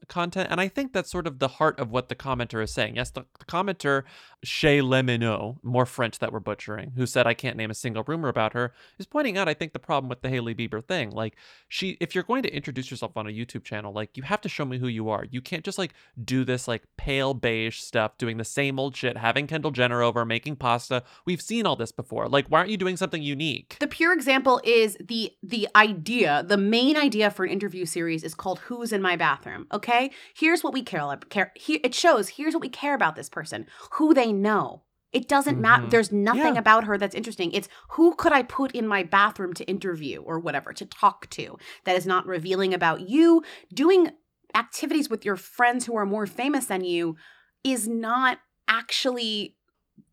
content. 0.09 0.48
And 0.50 0.61
I 0.61 0.68
think 0.68 0.92
that's 0.92 1.11
sort 1.11 1.26
of 1.26 1.38
the 1.38 1.48
heart 1.48 1.78
of 1.78 1.90
what 1.90 2.09
the 2.09 2.14
commenter 2.14 2.62
is 2.62 2.72
saying. 2.72 2.96
Yes, 2.96 3.11
the, 3.11 3.24
the 3.38 3.44
commenter, 3.44 4.04
Shay 4.42 4.80
Lemino, 4.80 5.57
more 5.62 5.86
French 5.86 6.18
that 6.18 6.32
we're 6.32 6.40
butchering, 6.40 6.92
who 6.96 7.07
said 7.07 7.26
I 7.26 7.34
can't 7.34 7.57
name 7.57 7.70
a 7.70 7.74
single 7.74 8.04
rumor 8.07 8.28
about 8.28 8.52
her, 8.52 8.72
is 8.98 9.07
pointing 9.07 9.36
out, 9.38 9.48
I 9.48 9.54
think, 9.54 9.72
the 9.72 9.78
problem 9.78 10.09
with 10.09 10.22
the 10.22 10.28
Hailey 10.28 10.54
Bieber 10.54 10.84
thing. 10.84 11.11
Like, 11.11 11.36
she 11.68 11.96
if 12.00 12.14
you're 12.14 12.24
going 12.24 12.42
to 12.42 12.54
introduce 12.54 12.90
yourself 12.90 13.16
on 13.16 13.26
a 13.26 13.30
YouTube 13.30 13.64
channel, 13.64 13.92
like 13.92 14.16
you 14.16 14.22
have 14.22 14.40
to 14.42 14.48
show 14.48 14.64
me 14.64 14.78
who 14.78 14.88
you 14.88 15.09
are. 15.09 15.24
You 15.30 15.40
can't 15.40 15.64
just 15.64 15.78
like 15.78 15.94
do 16.22 16.44
this 16.44 16.68
like 16.68 16.82
pale 16.96 17.34
beige 17.34 17.78
stuff, 17.78 18.18
doing 18.18 18.36
the 18.36 18.44
same 18.44 18.78
old 18.78 18.96
shit, 18.96 19.16
having 19.16 19.46
Kendall 19.46 19.70
Jenner 19.70 20.02
over, 20.02 20.24
making 20.24 20.57
pasta. 20.57 21.02
We've 21.24 21.42
seen 21.42 21.66
all 21.66 21.76
this 21.76 21.92
before. 21.92 22.28
Like, 22.28 22.46
why 22.48 22.59
aren't 22.61 22.70
you 22.70 22.76
doing 22.76 22.96
something 22.96 23.22
unique? 23.22 23.76
The 23.80 23.86
pure 23.86 24.12
example 24.12 24.61
is 24.64 24.96
the 25.00 25.32
the 25.42 25.68
idea, 25.74 26.44
the 26.46 26.57
main 26.57 26.96
idea 26.96 27.30
for 27.30 27.44
an 27.44 27.50
interview 27.50 27.86
series 27.86 28.22
is 28.22 28.34
called 28.34 28.61
"Who's 28.61 28.92
in 28.92 29.02
My 29.02 29.16
Bathroom." 29.16 29.66
Okay, 29.72 29.95
here's 30.34 30.62
what 30.64 30.72
we 30.72 30.82
care. 30.82 31.16
care 31.28 31.53
here, 31.57 31.80
it 31.82 31.94
shows 31.94 32.28
here's 32.30 32.55
what 32.55 32.61
we 32.62 32.68
care 32.68 32.94
about 32.94 33.16
this 33.16 33.28
person, 33.28 33.66
who 33.92 34.14
they 34.14 34.32
know. 34.32 34.82
It 35.12 35.28
doesn't 35.28 35.61
matter. 35.61 35.86
Mhm. 35.86 35.90
There's 35.90 36.12
nothing 36.12 36.55
Yeah. 36.55 36.61
about 36.61 36.84
her 36.84 36.99
that's 36.99 37.14
interesting. 37.14 37.53
It's 37.53 37.68
who 37.90 38.14
could 38.16 38.32
I 38.32 38.42
put 38.42 38.72
in 38.72 38.86
my 38.86 39.03
bathroom 39.03 39.55
to 39.55 39.64
interview 39.64 40.20
or 40.20 40.38
whatever 40.38 40.72
to 40.74 40.84
talk 40.84 41.30
to 41.30 41.57
that 41.84 41.97
is 41.97 42.07
not 42.07 42.26
revealing 42.26 42.74
about 42.74 43.09
you. 43.09 43.42
Doing 43.72 44.11
activities 44.55 45.09
with 45.09 45.24
your 45.24 45.36
friends 45.36 45.86
who 45.86 45.97
are 45.97 46.07
more 46.07 46.26
famous 46.26 46.66
than 46.66 46.84
you 46.84 47.16
is 47.64 47.88
not 47.88 48.40
actually 48.68 49.57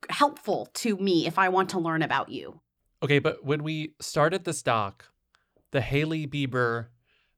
helpful 0.09 0.67
to 0.73 0.95
me 0.97 1.27
if 1.27 1.37
I 1.37 1.49
want 1.49 1.69
to 1.71 1.79
learn 1.79 2.01
about 2.01 2.29
you. 2.29 2.61
Okay, 3.01 3.19
but 3.19 3.43
when 3.43 3.63
we 3.63 3.95
started 3.99 4.45
this 4.45 4.61
doc, 4.61 5.05
the 5.71 5.81
Hailey 5.81 6.27
Bieber 6.27 6.87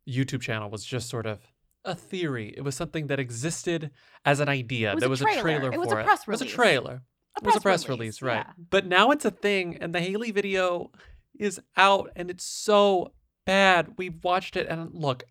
YouTube 0.07 0.41
channel 0.41 0.69
was 0.69 0.85
just 0.85 1.09
sort 1.09 1.25
of 1.25 1.39
a 1.85 1.95
theory. 1.95 2.53
It 2.57 2.61
was 2.61 2.75
something 2.75 3.07
that 3.07 3.19
existed 3.19 3.91
as 4.25 4.39
an 4.39 4.49
idea. 4.49 4.93
Was 4.93 5.01
there 5.01 5.07
a 5.07 5.09
was 5.09 5.19
trailer. 5.21 5.39
a 5.39 5.41
trailer 5.41 5.73
It 5.73 5.79
was 5.79 5.89
for 5.89 5.97
a 5.97 6.01
it. 6.01 6.05
press 6.05 6.21
It 6.21 6.27
was 6.27 6.41
a 6.41 6.45
trailer. 6.45 6.91
A 7.37 7.41
it 7.41 7.45
was 7.45 7.55
a 7.55 7.59
press 7.61 7.83
press 7.83 7.89
release, 7.89 8.21
release, 8.21 8.21
right? 8.21 8.45
yeah. 8.47 8.53
But 8.69 8.85
now 8.87 9.11
it's 9.11 9.25
a 9.25 9.31
thing, 9.31 9.77
and 9.81 9.93
the 9.93 9.99
Hailey 10.01 10.31
video 10.31 10.91
is 11.37 11.59
out, 11.77 12.09
and 12.15 12.29
it's 12.29 12.45
so 12.45 13.13
bad. 13.45 13.93
We've 13.97 14.23
watched 14.23 14.55
it, 14.55 14.67
and 14.67 14.89
look, 14.93 15.23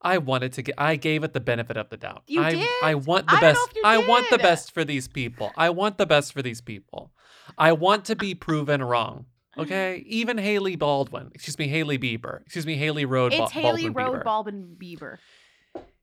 I 0.00 0.18
wanted 0.18 0.52
to 0.54 0.62
get. 0.62 0.74
I 0.78 0.96
gave 0.96 1.22
it 1.22 1.32
the 1.32 1.40
benefit 1.40 1.76
of 1.76 1.88
the 1.90 1.96
doubt. 1.96 2.24
You 2.26 2.42
I, 2.42 2.50
did? 2.54 2.68
I 2.82 2.94
want 2.96 3.28
the 3.28 3.36
I 3.36 3.40
best. 3.40 3.56
know 3.56 3.66
if 3.70 3.76
you 3.76 3.82
I 3.84 3.98
want 4.08 4.30
the 4.30 4.38
best 4.38 4.72
for 4.74 4.84
these 4.84 5.06
people. 5.06 5.52
I 5.56 5.70
want 5.70 5.96
the 5.96 6.06
best 6.06 6.32
for 6.32 6.42
these 6.42 6.60
people. 6.60 7.12
I 7.56 7.72
want 7.72 8.04
to 8.06 8.16
be 8.16 8.34
proven 8.34 8.82
wrong. 8.82 9.26
Okay, 9.56 10.02
even 10.06 10.38
Hailey 10.38 10.76
Baldwin, 10.76 11.30
excuse 11.34 11.58
me, 11.58 11.68
Hailey 11.68 11.98
Bieber, 11.98 12.40
excuse 12.40 12.64
me, 12.66 12.74
Hailey 12.74 13.04
Rhode. 13.04 13.32
Ba- 13.32 13.42
It's 13.44 13.52
Hailey 13.52 13.88
Baldwin 13.90 13.92
Rhode 13.92 14.20
Bieber. 14.20 14.24
Baldwin 14.24 14.76
Bieber. 14.80 15.16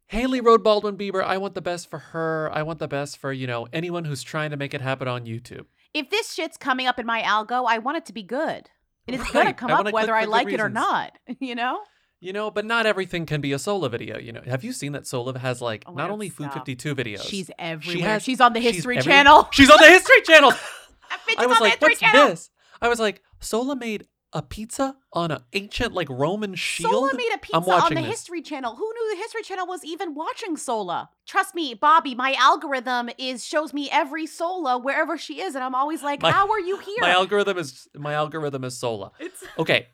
Hailey 0.10 0.42
Rhode 0.42 0.64
Baldwin 0.64 0.98
Bieber. 0.98 1.24
I 1.24 1.38
want 1.38 1.54
the 1.54 1.62
best 1.62 1.90
for 1.90 2.00
her. 2.00 2.50
I 2.54 2.64
want 2.64 2.80
the 2.80 2.88
best 2.88 3.18
for 3.18 3.32
you 3.32 3.46
know 3.48 3.68
anyone 3.72 4.06
who's 4.06 4.24
trying 4.24 4.50
to 4.52 4.58
make 4.58 4.74
it 4.74 4.82
happen 4.82 5.08
on 5.08 5.26
YouTube. 5.26 5.66
If 5.94 6.10
this 6.10 6.34
shit's 6.34 6.58
coming 6.58 6.88
up 6.88 7.00
in 7.00 7.06
my 7.06 7.22
algo, 7.22 7.66
I 7.68 7.78
want 7.78 7.98
it 7.98 8.06
to 8.08 8.14
be 8.14 8.24
good. 8.24 8.70
And 9.08 9.16
it's 9.16 9.24
Right. 9.24 9.34
gonna 9.34 9.54
come 9.54 9.72
I 9.72 9.76
up 9.76 9.92
whether 9.94 10.16
I 10.16 10.26
like 10.26 10.52
it 10.52 10.60
or 10.60 10.70
not. 10.70 11.18
You 11.40 11.56
know? 11.56 11.80
You 12.22 12.34
know, 12.34 12.52
but 12.52 12.66
not 12.66 12.86
everything 12.86 13.26
can 13.26 13.40
be 13.40 13.54
a 13.54 13.58
Sohla 13.58 13.90
video. 13.90 14.18
You 14.20 14.34
know, 14.34 14.42
have 14.46 14.64
you 14.64 14.74
seen 14.74 14.92
that 14.92 15.04
Sohla 15.04 15.38
has 15.38 15.62
like 15.62 15.84
Oh 15.88 15.94
not 15.94 16.10
only 16.10 16.28
Food 16.30 16.52
52 16.52 16.94
videos? 16.96 17.24
She's 17.24 17.50
everywhere. 17.58 17.96
She 17.98 18.02
has, 18.02 18.24
She's 18.24 18.42
on 18.42 18.54
the 18.54 18.60
she's 18.62 18.76
History 18.76 18.98
every- 18.98 19.10
Channel. 19.12 19.48
She's 19.52 19.70
on 19.70 19.78
the 19.80 19.88
History 19.88 20.22
Channel. 20.24 20.52
I 21.38 21.46
was 21.46 21.58
on 21.58 21.64
the 21.64 21.70
like, 21.70 21.82
what's 21.82 22.00
Channel. 22.00 22.28
this? 22.30 22.50
I 22.82 22.90
was 22.90 23.00
like, 23.00 23.22
Sohla 23.42 23.80
made 23.80 24.06
a 24.32 24.42
pizza 24.42 24.96
on 25.12 25.32
an 25.32 25.40
ancient 25.54 25.94
like 25.94 26.08
Roman 26.10 26.56
shield. 26.56 26.94
Sohla 27.12 27.18
made 27.18 27.32
a 27.34 27.38
pizza 27.40 27.58
on 27.58 27.64
watching 27.66 27.96
the 27.96 28.02
this. 28.02 28.12
History 28.12 28.42
Channel. 28.42 28.76
Who 28.76 28.94
knew 28.94 29.16
the 29.16 29.22
History 29.22 29.42
Channel 29.42 29.66
was 29.68 29.84
even 29.84 30.14
watching 30.14 30.56
Sohla? 30.56 31.08
Trust 31.26 31.56
me, 31.56 31.74
Bobby, 31.74 32.16
my 32.16 32.34
algorithm 32.40 33.10
is 33.18 33.46
shows 33.46 33.74
me 33.74 33.90
every 33.92 34.28
Sohla 34.28 34.84
wherever 34.84 35.18
she 35.18 35.42
is, 35.42 35.56
and 35.56 35.64
I'm 35.64 35.76
always 35.76 36.04
like, 36.04 36.22
My- 36.22 36.32
how 36.32 36.50
are 36.52 36.60
you 36.60 36.78
here? 36.78 36.98
My 37.02 37.12
algorithm 37.12 37.58
is 37.58 37.88
my 37.96 38.14
algorithm 38.14 38.64
is 38.64 38.76
Sohla. 38.76 39.12
It's... 39.20 39.44
Okay. 39.58 39.88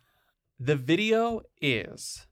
The 0.60 0.76
video 0.76 1.42
is, 1.62 2.26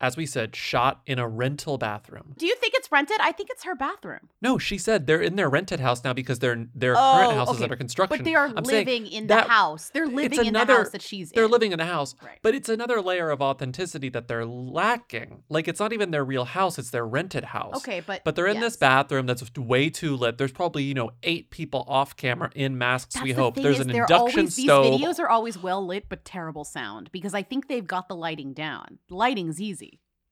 as 0.00 0.16
we 0.16 0.26
said, 0.26 0.54
shot 0.54 1.00
in 1.06 1.18
a 1.18 1.26
rental 1.28 1.76
bathroom. 1.78 2.34
Do 2.38 2.46
you 2.46 2.54
think 2.56 2.74
it's 2.76 2.90
rented? 2.92 3.16
I 3.20 3.32
think 3.32 3.50
it's 3.50 3.64
her 3.64 3.74
bathroom. 3.74 4.28
No, 4.40 4.56
she 4.58 4.78
said 4.78 5.06
they're 5.06 5.20
in 5.20 5.36
their 5.36 5.48
rented 5.48 5.80
house 5.80 6.04
now 6.04 6.12
because 6.12 6.38
their 6.38 6.66
their 6.74 6.94
Oh, 6.96 7.14
current 7.16 7.32
house 7.34 7.48
is 7.48 7.54
okay. 7.56 7.64
under 7.64 7.76
construction. 7.76 8.16
But 8.18 8.24
they 8.24 8.34
are 8.34 8.46
I'm 8.56 8.64
living 8.64 9.06
in 9.06 9.26
the 9.26 9.42
house. 9.42 9.90
They're 9.92 10.06
living 10.06 10.44
in 10.46 10.52
the 10.54 10.64
house 10.64 10.90
that 10.90 11.02
she's 11.02 11.30
They're 11.30 11.46
in. 11.46 11.50
living 11.50 11.72
in 11.72 11.78
the 11.78 11.84
house, 11.86 12.14
Right. 12.24 12.38
but 12.42 12.54
it's 12.54 12.68
another 12.68 13.00
layer 13.02 13.30
of 13.30 13.42
authenticity 13.42 14.08
that 14.10 14.28
they're 14.28 14.46
lacking. 14.46 15.42
Like 15.48 15.68
it's 15.68 15.80
not 15.80 15.92
even 15.92 16.10
their 16.10 16.24
real 16.24 16.44
house; 16.44 16.78
it's 16.78 16.90
their 16.90 17.06
rented 17.06 17.44
house. 17.44 17.76
Okay, 17.78 18.00
but 18.00 18.22
but 18.24 18.36
they're 18.36 18.46
in 18.46 18.60
this 18.60 18.76
bathroom 18.76 19.26
that's 19.26 19.42
way 19.56 19.90
too 19.90 20.16
lit. 20.16 20.38
There's 20.38 20.52
probably 20.52 20.84
you 20.84 20.94
know 20.94 21.10
eight 21.22 21.50
people 21.50 21.84
off 21.88 22.16
camera 22.16 22.50
in 22.54 22.78
masks. 22.78 23.14
That's 23.14 23.24
we 23.24 23.32
the 23.32 23.42
hope 23.42 23.54
thing 23.56 23.64
there's 23.64 23.76
is 23.80 23.86
an 23.86 23.92
they're 23.92 24.02
induction 24.04 24.40
always, 24.40 24.54
stove. 24.54 24.84
These 24.84 25.00
videos 25.00 25.18
are 25.18 25.28
always 25.28 25.58
well 25.58 25.84
lit 25.84 26.08
but 26.08 26.24
terrible 26.24 26.64
sound 26.64 27.10
because 27.12 27.34
I 27.34 27.42
think 27.42 27.68
they've 27.68 27.86
got 27.86 28.08
the 28.08 28.16
lighting 28.16 28.52
down. 28.52 28.98
Lighting's 29.10 29.60
easy, 29.60 29.87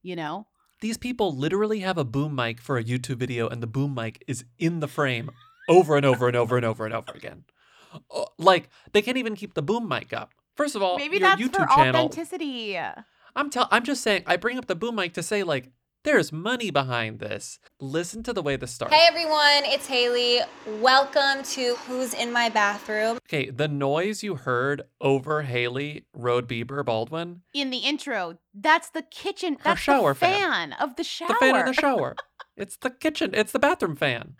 you 0.06 0.16
know? 0.16 0.46
These 0.80 0.98
people 0.98 1.34
literally 1.34 1.80
have 1.80 1.98
a 1.98 2.04
boom 2.04 2.34
mic 2.34 2.60
for 2.60 2.78
a 2.78 2.84
YouTube 2.84 3.16
video, 3.16 3.48
and 3.48 3.62
the 3.62 3.66
boom 3.66 3.94
mic 3.94 4.22
is 4.26 4.44
in 4.58 4.80
the 4.80 4.88
frame 4.88 5.30
over 5.68 5.96
and 5.96 6.04
over 6.06 6.28
and 6.28 6.36
over 6.36 6.56
and 6.56 6.64
over 6.64 6.84
and 6.84 6.94
over 6.94 7.12
again. 7.12 7.44
Oh, 8.10 8.26
Like 8.38 8.68
they 8.92 9.02
can't 9.02 9.16
even 9.16 9.34
keep 9.36 9.54
the 9.54 9.62
boom 9.62 9.88
mic 9.88 10.12
up. 10.12 10.32
First 10.54 10.76
of 10.76 10.82
all, 10.82 10.96
Maybe 10.98 11.18
your 11.18 11.28
that's 11.28 11.40
YouTube 11.40 11.68
for 11.68 11.74
channel. 11.74 12.04
authenticity. 12.04 12.78
I'm 13.34 13.50
tell 13.50 13.68
I'm 13.70 13.84
just 13.84 14.02
saying. 14.02 14.22
I 14.26 14.36
bring 14.36 14.58
up 14.58 14.66
the 14.66 14.74
boom 14.76 14.94
mic 14.96 15.14
to 15.14 15.22
say 15.22 15.42
like 15.42 15.70
there's 16.06 16.32
money 16.32 16.70
behind 16.70 17.18
this. 17.18 17.58
Listen 17.80 18.22
to 18.22 18.32
the 18.32 18.40
way 18.40 18.54
this 18.54 18.70
starts. 18.70 18.94
Hey 18.94 19.06
everyone, 19.08 19.64
it's 19.64 19.88
Hailey. 19.88 20.38
Welcome 20.80 21.42
to 21.42 21.74
Who's 21.88 22.14
in 22.14 22.32
My 22.32 22.48
Bathroom. 22.48 23.18
Okay, 23.28 23.50
the 23.50 23.66
noise 23.66 24.22
you 24.22 24.36
heard 24.36 24.82
over 25.00 25.42
Hailey 25.42 26.04
Rhode 26.14 26.48
Bieber 26.48 26.84
Baldwin, 26.84 27.42
In 27.52 27.70
the 27.70 27.78
intro, 27.78 28.38
that's 28.54 28.88
the 28.90 29.02
kitchen. 29.02 29.58
That's 29.64 29.80
shower 29.80 30.10
the 30.10 30.20
fan. 30.20 30.70
fan 30.70 30.72
of 30.74 30.94
the 30.94 31.02
shower. 31.02 31.28
the 31.28 31.34
fan 31.34 31.56
in 31.56 31.66
the 31.66 31.74
shower. 31.74 32.14
it's 32.56 32.76
the 32.76 32.90
kitchen. 32.90 33.32
It's 33.34 33.50
the 33.50 33.58
bathroom 33.58 33.96
fan. 33.96 34.36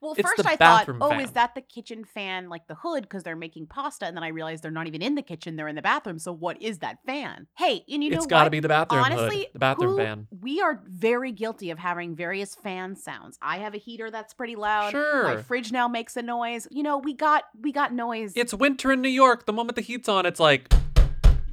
Well, 0.00 0.14
It's 0.16 0.28
first 0.28 0.46
I 0.46 0.56
thought, 0.56 0.86
bathroom 0.86 0.98
oh, 1.02 1.18
is 1.18 1.32
that 1.32 1.54
the 1.54 1.60
kitchen 1.60 2.04
fan, 2.04 2.48
like 2.48 2.66
the 2.66 2.74
hood, 2.74 3.02
because 3.02 3.22
they're 3.22 3.36
making 3.36 3.66
pasta? 3.66 4.06
And 4.06 4.16
then 4.16 4.24
I 4.24 4.28
realized 4.28 4.62
they're 4.62 4.70
not 4.70 4.86
even 4.86 5.02
in 5.02 5.14
the 5.14 5.22
kitchen; 5.22 5.56
they're 5.56 5.68
in 5.68 5.76
the 5.76 5.82
bathroom. 5.82 6.18
So 6.18 6.32
what 6.32 6.60
is 6.62 6.78
that 6.78 6.98
fan? 7.04 7.46
Hey, 7.58 7.84
and 7.86 8.02
you 8.02 8.10
know 8.10 8.16
what? 8.16 8.24
It's 8.24 8.26
gotta 8.30 8.50
be 8.50 8.60
the 8.60 8.68
bathroom 8.68 9.04
hood, 9.04 9.12
Honestly, 9.12 9.48
the 9.52 9.58
bathroom 9.58 9.90
who- 9.90 9.96
fan. 9.98 10.26
We 10.40 10.62
are 10.62 10.82
very 10.86 11.32
guilty 11.32 11.70
of 11.70 11.78
having 11.78 12.16
various 12.16 12.54
fan 12.54 12.96
sounds. 12.96 13.38
I 13.42 13.58
have 13.58 13.74
a 13.74 13.78
heater 13.78 14.10
that's 14.10 14.32
pretty 14.32 14.56
loud. 14.56 14.92
Sure, 14.92 15.24
My 15.24 15.42
fridge 15.42 15.70
now 15.70 15.86
makes 15.86 16.16
a 16.16 16.22
noise. 16.22 16.66
You 16.70 16.82
know, 16.82 16.96
we 16.96 17.12
got 17.12 17.44
we 17.60 17.70
got 17.70 17.92
noise. 17.92 18.32
It's 18.36 18.54
winter 18.54 18.92
in 18.92 19.02
New 19.02 19.10
York. 19.10 19.44
The 19.44 19.52
moment 19.52 19.76
the 19.76 19.82
heat's 19.82 20.08
on, 20.08 20.24
it's 20.24 20.40
like 20.40 20.72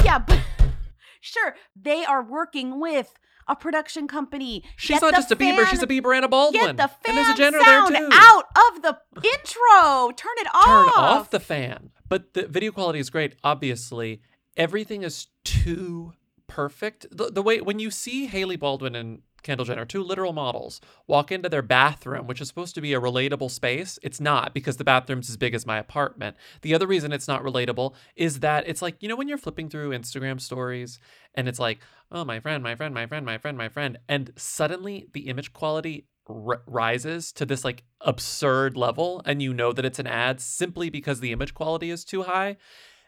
yeah, 0.06 0.20
but 0.20 0.40
sure, 1.22 1.56
they 1.76 2.06
are 2.06 2.24
working 2.24 2.80
with 2.80 3.14
a 3.48 3.56
production 3.56 4.08
company. 4.08 4.64
she's 4.76 5.00
Get 5.00 5.02
not 5.02 5.14
just 5.14 5.32
a 5.32 5.36
Bieber, 5.36 5.66
she's 5.68 5.82
a 5.82 5.88
fan- 5.88 6.02
Bieber 6.02 6.16
and 6.16 6.26
a 6.26 6.28
Baldwin. 6.28 6.76
Get 6.76 6.78
the 6.78 6.88
fan 6.88 6.98
and 7.08 7.18
there's 7.18 7.30
a 7.30 7.38
janitor 7.38 7.64
sound 7.64 7.96
there 7.96 8.02
too. 8.10 8.10
out 8.14 8.44
of 8.72 8.82
the 8.82 8.98
intro. 9.24 10.12
Turn 10.16 10.34
it 10.38 10.48
off. 10.54 10.66
Turn 10.66 10.90
off 10.96 11.30
the 11.30 11.40
fan. 11.40 11.92
But 12.10 12.34
the 12.34 12.48
video 12.48 12.72
quality 12.72 13.00
is 13.00 13.10
great. 13.10 13.36
Obviously, 13.44 14.22
everything 14.56 15.04
is 15.04 15.28
too 15.44 16.14
perfect. 16.48 17.06
The, 17.12 17.32
the 17.32 17.42
way 17.42 17.60
when 17.62 17.80
you 17.80 17.92
see 17.92 18.28
Hailey 18.28 18.56
Baldwin 18.56 18.96
and 18.96 19.22
Kendall 19.48 19.66
Jenner, 19.66 19.86
two 19.86 20.04
literal 20.04 20.34
models, 20.34 20.82
walk 21.08 21.32
into 21.32 21.48
their 21.48 21.62
bathroom, 21.62 22.28
which 22.28 22.42
is 22.42 22.50
supposed 22.50 22.76
to 22.76 22.82
be 22.82 22.94
a 22.94 23.00
relatable 23.00 23.50
space, 23.50 23.98
it's 24.04 24.20
not 24.20 24.54
because 24.54 24.78
the 24.78 24.84
bathroom's 24.84 25.30
as 25.30 25.38
big 25.38 25.56
as 25.56 25.66
my 25.66 25.78
apartment. 25.78 26.36
The 26.62 26.76
other 26.76 26.86
reason 26.86 27.14
it's 27.14 27.28
not 27.28 27.44
relatable 27.44 27.94
is 28.16 28.42
that 28.42 28.68
it's 28.68 28.82
like, 28.82 29.02
you 29.02 29.08
know, 29.08 29.16
when 29.16 29.30
you're 29.30 29.38
flipping 29.38 29.70
through 29.70 29.92
Instagram 29.92 30.42
stories 30.42 31.00
and 31.34 31.48
it's 31.48 31.60
like, 31.60 31.80
oh, 32.12 32.26
my 32.26 32.42
friend, 32.42 32.62
my 32.62 32.76
friend, 32.76 32.94
my 32.94 33.08
friend, 33.08 33.26
my 33.26 33.38
friend, 33.38 33.58
my 33.58 33.70
friend, 33.70 33.98
and 34.10 34.34
suddenly 34.36 35.08
the 35.14 35.30
image 35.30 35.54
quality 35.54 36.06
r- 36.28 36.62
rises 36.68 37.32
to 37.32 37.46
this 37.46 37.64
like 37.64 37.84
absurd 38.02 38.76
level 38.76 39.22
and 39.26 39.42
you 39.42 39.54
know 39.54 39.72
that 39.72 39.86
it's 39.86 40.00
an 40.00 40.08
ad 40.08 40.42
simply 40.42 40.90
because 40.90 41.22
the 41.22 41.32
image 41.32 41.54
quality 41.54 41.90
is 41.90 42.04
too 42.04 42.24
high 42.24 42.58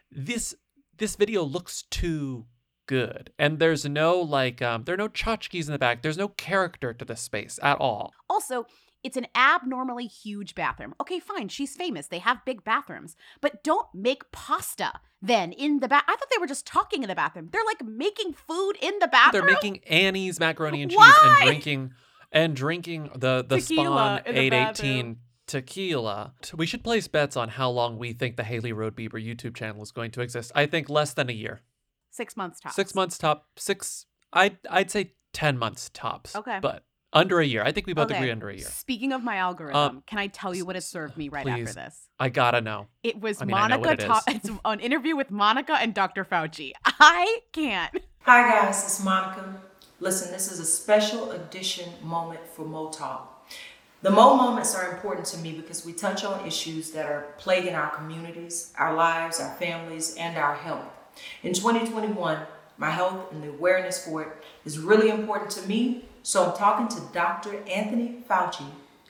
this 0.10 0.56
this 0.98 1.16
video 1.16 1.44
looks 1.44 1.84
too 1.90 2.46
good 2.90 3.32
and 3.38 3.60
there's 3.60 3.86
no 3.86 4.20
like 4.20 4.64
um 4.64 4.84
there 4.86 4.96
are 4.96 4.98
no 4.98 5.08
tchotchkes 5.08 5.68
in 5.68 5.72
the 5.72 5.78
back 5.78 6.02
there's 6.02 6.18
no 6.18 6.30
character 6.30 6.92
to 6.92 7.06
this 7.06 7.22
space 7.22 7.60
at 7.62 7.78
all 7.78 8.12
Also, 8.32 8.66
it's 9.04 9.16
an 9.16 9.28
abnormally 9.36 10.08
huge 10.08 10.56
bathroom. 10.56 10.94
Okay, 11.00 11.20
fine, 11.20 11.48
she's 11.48 11.76
famous. 11.76 12.08
They 12.08 12.20
have 12.20 12.44
big 12.46 12.64
bathrooms. 12.64 13.16
But 13.42 13.64
don't 13.64 13.88
make 13.94 14.30
pasta 14.32 15.00
then 15.22 15.52
in 15.52 15.80
the 15.80 15.88
bath. 15.88 16.04
I 16.08 16.16
thought 16.16 16.28
they 16.32 16.40
were 16.40 16.48
just 16.48 16.66
talking 16.66 17.04
in 17.04 17.10
the 17.10 17.16
bathroom. 17.16 17.50
They're 17.52 17.62
like 17.66 17.86
making 17.86 18.34
food 18.34 18.74
in 18.82 18.94
the 19.00 19.08
bathroom. 19.08 19.46
they're 19.46 19.54
making 19.54 19.80
annie's 19.86 20.40
macaroni 20.40 20.82
and 20.82 20.92
cheese 20.92 20.98
Why? 20.98 21.38
and 21.40 21.48
drinking 21.48 21.94
and 22.32 22.56
drinking 22.56 23.12
the 23.16 23.46
the 23.48 23.60
Tequila 23.60 24.22
spawn 24.24 24.36
in 24.36 24.36
the 24.36 24.42
818 24.42 25.18
tequila 25.48 26.34
we 26.56 26.68
should 26.68 26.84
place 26.84 27.08
bets 27.08 27.36
on 27.36 27.50
how 27.50 27.72
long 27.72 27.98
we 27.98 28.14
think 28.14 28.38
the 28.38 28.44
hailey 28.44 28.72
rhode 28.72 28.96
bieber 28.96 29.14
youtube 29.14 29.56
channel 29.56 29.82
is 29.82 29.92
going 29.92 30.12
to 30.12 30.22
exist 30.22 30.52
i 30.54 30.68
think 30.68 30.90
less 30.90 31.14
than 31.14 31.28
a 31.28 31.34
year 31.34 31.62
six 32.20 32.36
months 32.36 32.60
tops. 32.60 32.76
Six 32.76 32.94
months 32.94 33.18
top. 33.18 33.46
Six. 33.56 34.06
I'd 34.34 34.58
I'd 34.70 34.92
say 34.92 35.14
ten 35.34 35.58
months 35.58 35.90
tops. 35.94 36.36
Okay. 36.36 36.60
But 36.62 36.84
under 37.14 37.40
a 37.40 37.46
year. 37.46 37.64
I 37.64 37.72
think 37.72 37.88
we 37.88 37.94
both 37.94 38.06
Okay, 38.12 38.18
agree 38.18 38.32
under 38.32 38.50
a 38.50 38.56
year. 38.56 38.68
Speaking 38.68 39.14
of 39.14 39.24
my 39.24 39.38
algorithm, 39.38 39.76
Um, 39.78 40.04
can 40.06 40.20
I 40.20 40.28
tell 40.28 40.54
you 40.54 40.66
what 40.66 40.76
it 40.76 40.84
served 40.84 41.18
me 41.18 41.30
right 41.30 41.46
Please. 41.46 41.70
after 41.70 41.74
this? 41.74 42.08
I 42.20 42.30
gotta 42.30 42.62
know. 42.62 42.88
It 43.04 43.20
was 43.20 43.42
I 43.42 43.46
mean, 43.46 43.56
Monica 43.58 43.92
it 43.92 44.00
top. 44.02 44.24
It's 44.28 44.50
an 44.66 44.80
interview 44.80 45.16
with 45.16 45.32
Monica 45.32 45.74
and 45.74 45.94
Dr. 45.94 46.24
Fauci. 46.26 46.74
I 46.86 47.40
can't. 47.52 47.92
Hi 48.24 48.42
guys, 48.52 48.84
it's 48.84 49.04
Monica. 49.04 49.62
Listen, 50.00 50.32
this 50.32 50.52
is 50.52 50.60
a 50.60 50.66
special 50.66 51.32
edition 51.32 51.90
moment 52.04 52.42
for 52.56 52.64
Mo 52.66 52.90
Talk. 52.90 53.50
The 54.02 54.12
Mo 54.12 54.36
moments 54.36 54.76
are 54.76 54.94
important 54.94 55.26
to 55.28 55.38
me 55.40 55.52
because 55.54 55.86
we 55.86 55.94
touch 55.94 56.24
on 56.24 56.46
issues 56.46 56.92
that 56.92 57.06
are 57.06 57.34
plaguing 57.38 57.76
our 57.76 57.90
communities, 57.90 58.72
our 58.78 58.94
lives, 58.94 59.40
our 59.42 59.54
families, 59.56 60.16
and 60.16 60.38
our 60.38 60.56
health. 60.56 60.86
In 61.44 61.54
2021, 61.54 62.40
my 62.78 62.90
health 62.90 63.32
and 63.32 63.44
the 63.44 63.50
awareness 63.50 64.06
for 64.06 64.22
it 64.24 64.30
is 64.66 64.80
really 64.80 65.10
important 65.10 65.52
to 65.52 65.68
me, 65.68 66.06
so 66.24 66.46
I'm 66.46 66.58
talking 66.58 66.88
to 66.98 67.14
Dr. 67.14 67.62
Anthony 67.70 68.24
Fauci 68.30 68.66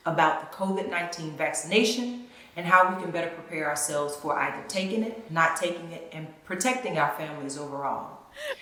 about 0.06 0.52
the 0.52 0.58
COVID 0.58 0.90
19 0.90 1.32
vaccination 1.38 2.26
and 2.56 2.66
how 2.66 2.94
we 2.94 3.02
can 3.02 3.12
better 3.12 3.30
prepare 3.30 3.70
ourselves 3.70 4.16
for 4.16 4.38
either 4.38 4.64
taking 4.68 5.04
it, 5.04 5.32
not 5.32 5.56
taking 5.56 5.92
it, 5.92 6.10
and 6.12 6.28
protecting 6.46 6.98
our 6.98 7.12
families 7.12 7.58
overall. 7.58 8.18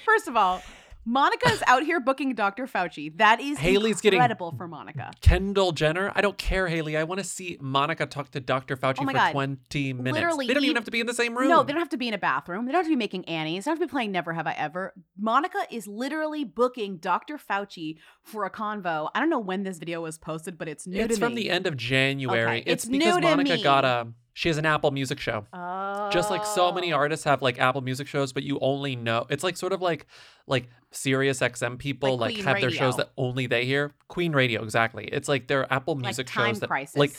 First 0.06 0.28
of 0.28 0.36
all, 0.36 0.62
Monica 1.10 1.50
is 1.52 1.64
out 1.68 1.84
here 1.84 2.02
booking 2.02 2.36
Dr. 2.36 2.68
Fauci. 2.68 3.16
That 3.18 3.40
is 3.40 3.58
Hailey's 3.60 4.02
getting- 4.02 4.18
incredible 4.18 4.52
for 4.58 4.68
Monica. 4.68 5.12
Kendall 5.22 5.72
Jenner. 5.72 6.12
I 6.14 6.20
don't 6.20 6.38
care, 6.38 6.68
Hailey. 6.68 6.98
I 6.98 7.06
want 7.06 7.20
to 7.20 7.24
see 7.24 7.58
Monica 7.62 8.06
talk 8.06 8.30
to 8.32 8.42
Dr. 8.42 8.76
Fauci 8.76 8.98
Oh 9.00 9.06
for 9.06 9.14
God. 9.14 9.32
20 9.32 9.94
minutes. 9.94 10.14
Literally, 10.14 10.48
they 10.48 10.54
don't 10.54 10.66
even 10.66 10.76
ev- 10.76 10.82
have 10.82 10.86
to 10.86 10.92
be 10.92 11.00
in 11.00 11.08
the 11.08 11.14
same 11.14 11.38
room. 11.38 11.48
No, 11.48 11.64
they 11.64 11.72
don't 11.72 11.80
have 11.80 11.88
to 11.90 11.98
be 11.98 12.10
in 12.10 12.14
a 12.14 12.18
bathroom. 12.18 12.66
They 12.66 12.74
don't 12.74 12.80
have 12.80 12.86
to 12.88 12.90
be 12.92 12.98
making 12.98 13.24
Annie's. 13.26 13.64
They 13.64 13.70
don't 13.70 13.78
have 13.80 13.88
to 13.88 13.88
be 13.88 13.92
playing 13.92 14.12
Never 14.12 14.34
Have 14.34 14.48
I 14.48 14.54
Ever. 14.54 14.94
Monica 15.18 15.60
is 15.72 15.88
literally 15.88 16.44
booking 16.44 16.98
Dr. 16.98 17.38
Fauci 17.38 17.98
for 18.22 18.44
a 18.44 18.52
convo. 18.52 19.10
I 19.16 19.22
don't 19.22 19.30
know 19.30 19.40
when 19.40 19.64
this 19.64 19.78
video 19.78 20.02
was 20.02 20.18
posted, 20.18 20.58
but 20.58 20.68
it's 20.68 20.86
new 20.86 21.00
it's 21.00 21.18
from 21.18 21.34
me. 21.36 21.44
the 21.44 21.50
end 21.52 21.68
of 21.68 21.78
January. 21.78 22.60
Okay, 22.60 22.64
It's, 22.70 22.84
it's 22.84 22.92
because 22.92 23.22
Monica 23.22 23.54
me. 23.54 23.64
got 23.64 23.86
a. 23.86 24.08
She 24.38 24.50
has 24.50 24.60
an 24.60 24.68
Apple 24.68 24.92
Music 24.92 25.20
show. 25.20 25.48
Oh. 25.52 26.12
Just 26.12 26.30
like 26.30 26.46
so 26.46 26.72
many 26.72 26.94
oh. 26.94 26.98
artists 26.98 27.24
have 27.24 27.42
like 27.42 27.58
Apple 27.58 27.82
Music 27.82 28.06
shows, 28.06 28.34
but 28.34 28.44
you 28.44 28.60
only 28.62 28.96
know 28.96 29.26
it's 29.32 29.44
like 29.44 29.58
sort 29.58 29.74
of 29.74 29.82
like 29.82 30.06
like 30.46 30.70
Sirius 30.92 31.40
XM 31.40 31.80
people 31.80 32.20
Like 32.20 32.36
like, 32.36 32.46
have 32.46 32.62
their 32.62 32.70
shows 32.70 32.98
that 32.98 33.10
only 33.18 33.48
they 33.48 33.66
hear. 33.66 33.96
Queen 34.10 34.34
Radio, 34.34 34.62
exactly. 34.62 35.06
It's 35.06 35.28
like 35.28 35.48
their 35.48 35.74
Apple 35.74 35.96
Like 35.96 36.04
Music 36.04 36.28
Time 36.28 36.50
shows 36.50 36.60
that 36.60 36.68
Crisis. 36.68 36.96
like 36.96 37.14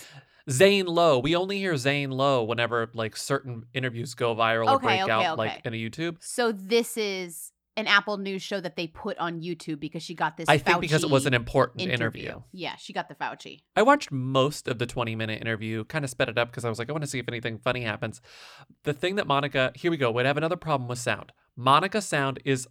Zane 0.49 0.87
Lowe. 0.87 1.19
We 1.19 1.35
only 1.35 1.59
hear 1.59 1.77
Zane 1.77 2.13
Lowe 2.13 2.45
whenever 2.45 2.89
like 2.95 3.17
certain 3.17 3.65
interviews 3.75 4.15
go 4.15 4.37
viral 4.37 4.71
or 4.71 4.79
break 4.79 5.01
okay, 5.01 5.11
out 5.11 5.23
okay. 5.25 5.33
like 5.33 5.63
in 5.65 5.75
a 5.75 5.77
YouTube. 5.77 6.19
So 6.21 6.53
this 6.53 6.97
is 6.97 7.51
an 7.79 7.87
Apple 7.87 8.19
News 8.19 8.43
show 8.43 8.61
that 8.61 8.75
they 8.75 8.89
put 8.89 9.17
on 9.19 9.41
YouTube 9.41 9.79
because 9.79 10.03
she 10.03 10.15
got 10.15 10.37
this. 10.37 10.49
I 10.49 10.59
think 10.59 10.81
because 10.81 11.05
it 11.05 11.11
was 11.11 11.27
an 11.27 11.35
important 11.35 11.89
interview. 11.89 12.43
Yeah, 12.53 12.75
she 12.77 12.93
got 12.93 13.09
the 13.09 13.15
Fauci. 13.15 13.63
I 13.77 13.83
watched 13.83 14.11
most 14.11 14.67
of 14.67 14.79
the 14.79 14.87
20 14.87 15.15
minute 15.15 15.41
interview, 15.41 15.85
kind 15.85 16.05
of 16.05 16.11
sped 16.11 16.29
it 16.29 16.37
up 16.37 16.51
because 16.51 16.65
I 16.65 16.69
was 16.69 16.79
like, 16.79 16.89
I 16.89 16.93
want 16.93 17.05
to 17.05 17.11
see 17.11 17.21
if 17.21 17.29
anything 17.29 17.57
funny 17.57 17.83
happens. 17.83 18.21
The 18.83 18.93
thing 18.93 19.15
that 19.15 19.29
Monica, 19.29 19.73
here 19.77 19.93
we 19.93 19.97
go, 19.97 20.11
would 20.11 20.27
have 20.27 20.37
another 20.37 20.57
problem 20.57 20.89
with 20.89 20.99
sound. 20.99 21.33
Monica's 21.57 22.05
sound 22.05 22.41
is 22.45 22.67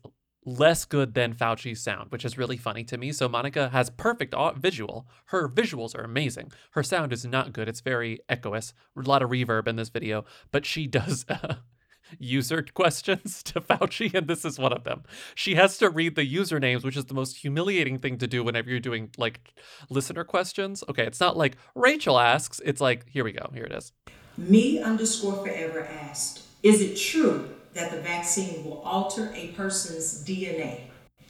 less 0.46 0.86
good 0.86 1.14
than 1.14 1.34
Fauci's 1.34 1.82
sound, 1.82 2.12
which 2.12 2.26
is 2.26 2.38
really 2.38 2.58
funny 2.58 2.84
to 2.86 2.98
me. 2.98 3.12
So 3.12 3.30
Monica 3.30 3.70
has 3.70 3.90
perfect 3.90 4.36
visual. 4.58 5.08
Her 5.28 5.48
visuals 5.48 5.96
are 5.98 6.04
amazing. 6.04 6.52
Her 6.72 6.84
sound 6.84 7.14
is 7.14 7.26
not 7.26 7.54
good. 7.54 7.68
It's 7.68 7.82
very 7.82 8.20
echoous, 8.30 8.74
a 8.98 9.02
lot 9.02 9.22
of 9.22 9.30
reverb 9.30 9.68
in 9.68 9.78
this 9.78 9.90
video, 9.90 10.26
but 10.52 10.66
she 10.66 10.88
does. 10.88 11.26
User 12.20 12.66
questions 12.74 13.44
to 13.44 13.62
Fauci, 13.62 14.14
and 14.14 14.28
this 14.28 14.46
is 14.46 14.60
one 14.60 14.74
of 14.74 14.84
them. 14.84 15.04
She 15.36 15.56
has 15.56 15.78
to 15.80 15.90
read 15.90 16.16
the 16.16 16.22
usernames, 16.36 16.84
which 16.84 16.98
is 16.98 17.06
the 17.06 17.14
most 17.14 17.38
humiliating 17.38 18.00
thing 18.00 18.18
to 18.18 18.28
do 18.28 18.44
whenever 18.44 18.70
you're 18.70 18.80
doing 18.80 19.10
like 19.18 19.54
listener 19.90 20.24
questions. 20.24 20.84
Okay, 20.90 21.06
it's 21.06 21.20
not 21.20 21.38
like 21.38 21.58
Rachel 21.76 22.20
asks, 22.20 22.62
it's 22.66 22.82
like, 22.82 23.08
here 23.10 23.24
we 23.24 23.32
go, 23.32 23.50
here 23.54 23.66
it 23.66 23.72
is. 23.72 23.92
Me 24.38 24.80
underscore 24.80 25.44
forever 25.44 25.88
asked, 26.04 26.44
is 26.64 26.82
it 26.82 26.96
true 26.96 27.50
that 27.74 27.92
the 27.92 28.02
vaccine 28.02 28.64
will 28.64 28.80
alter 28.80 29.32
a 29.36 29.48
person's 29.50 30.24
DNA? 30.24 30.82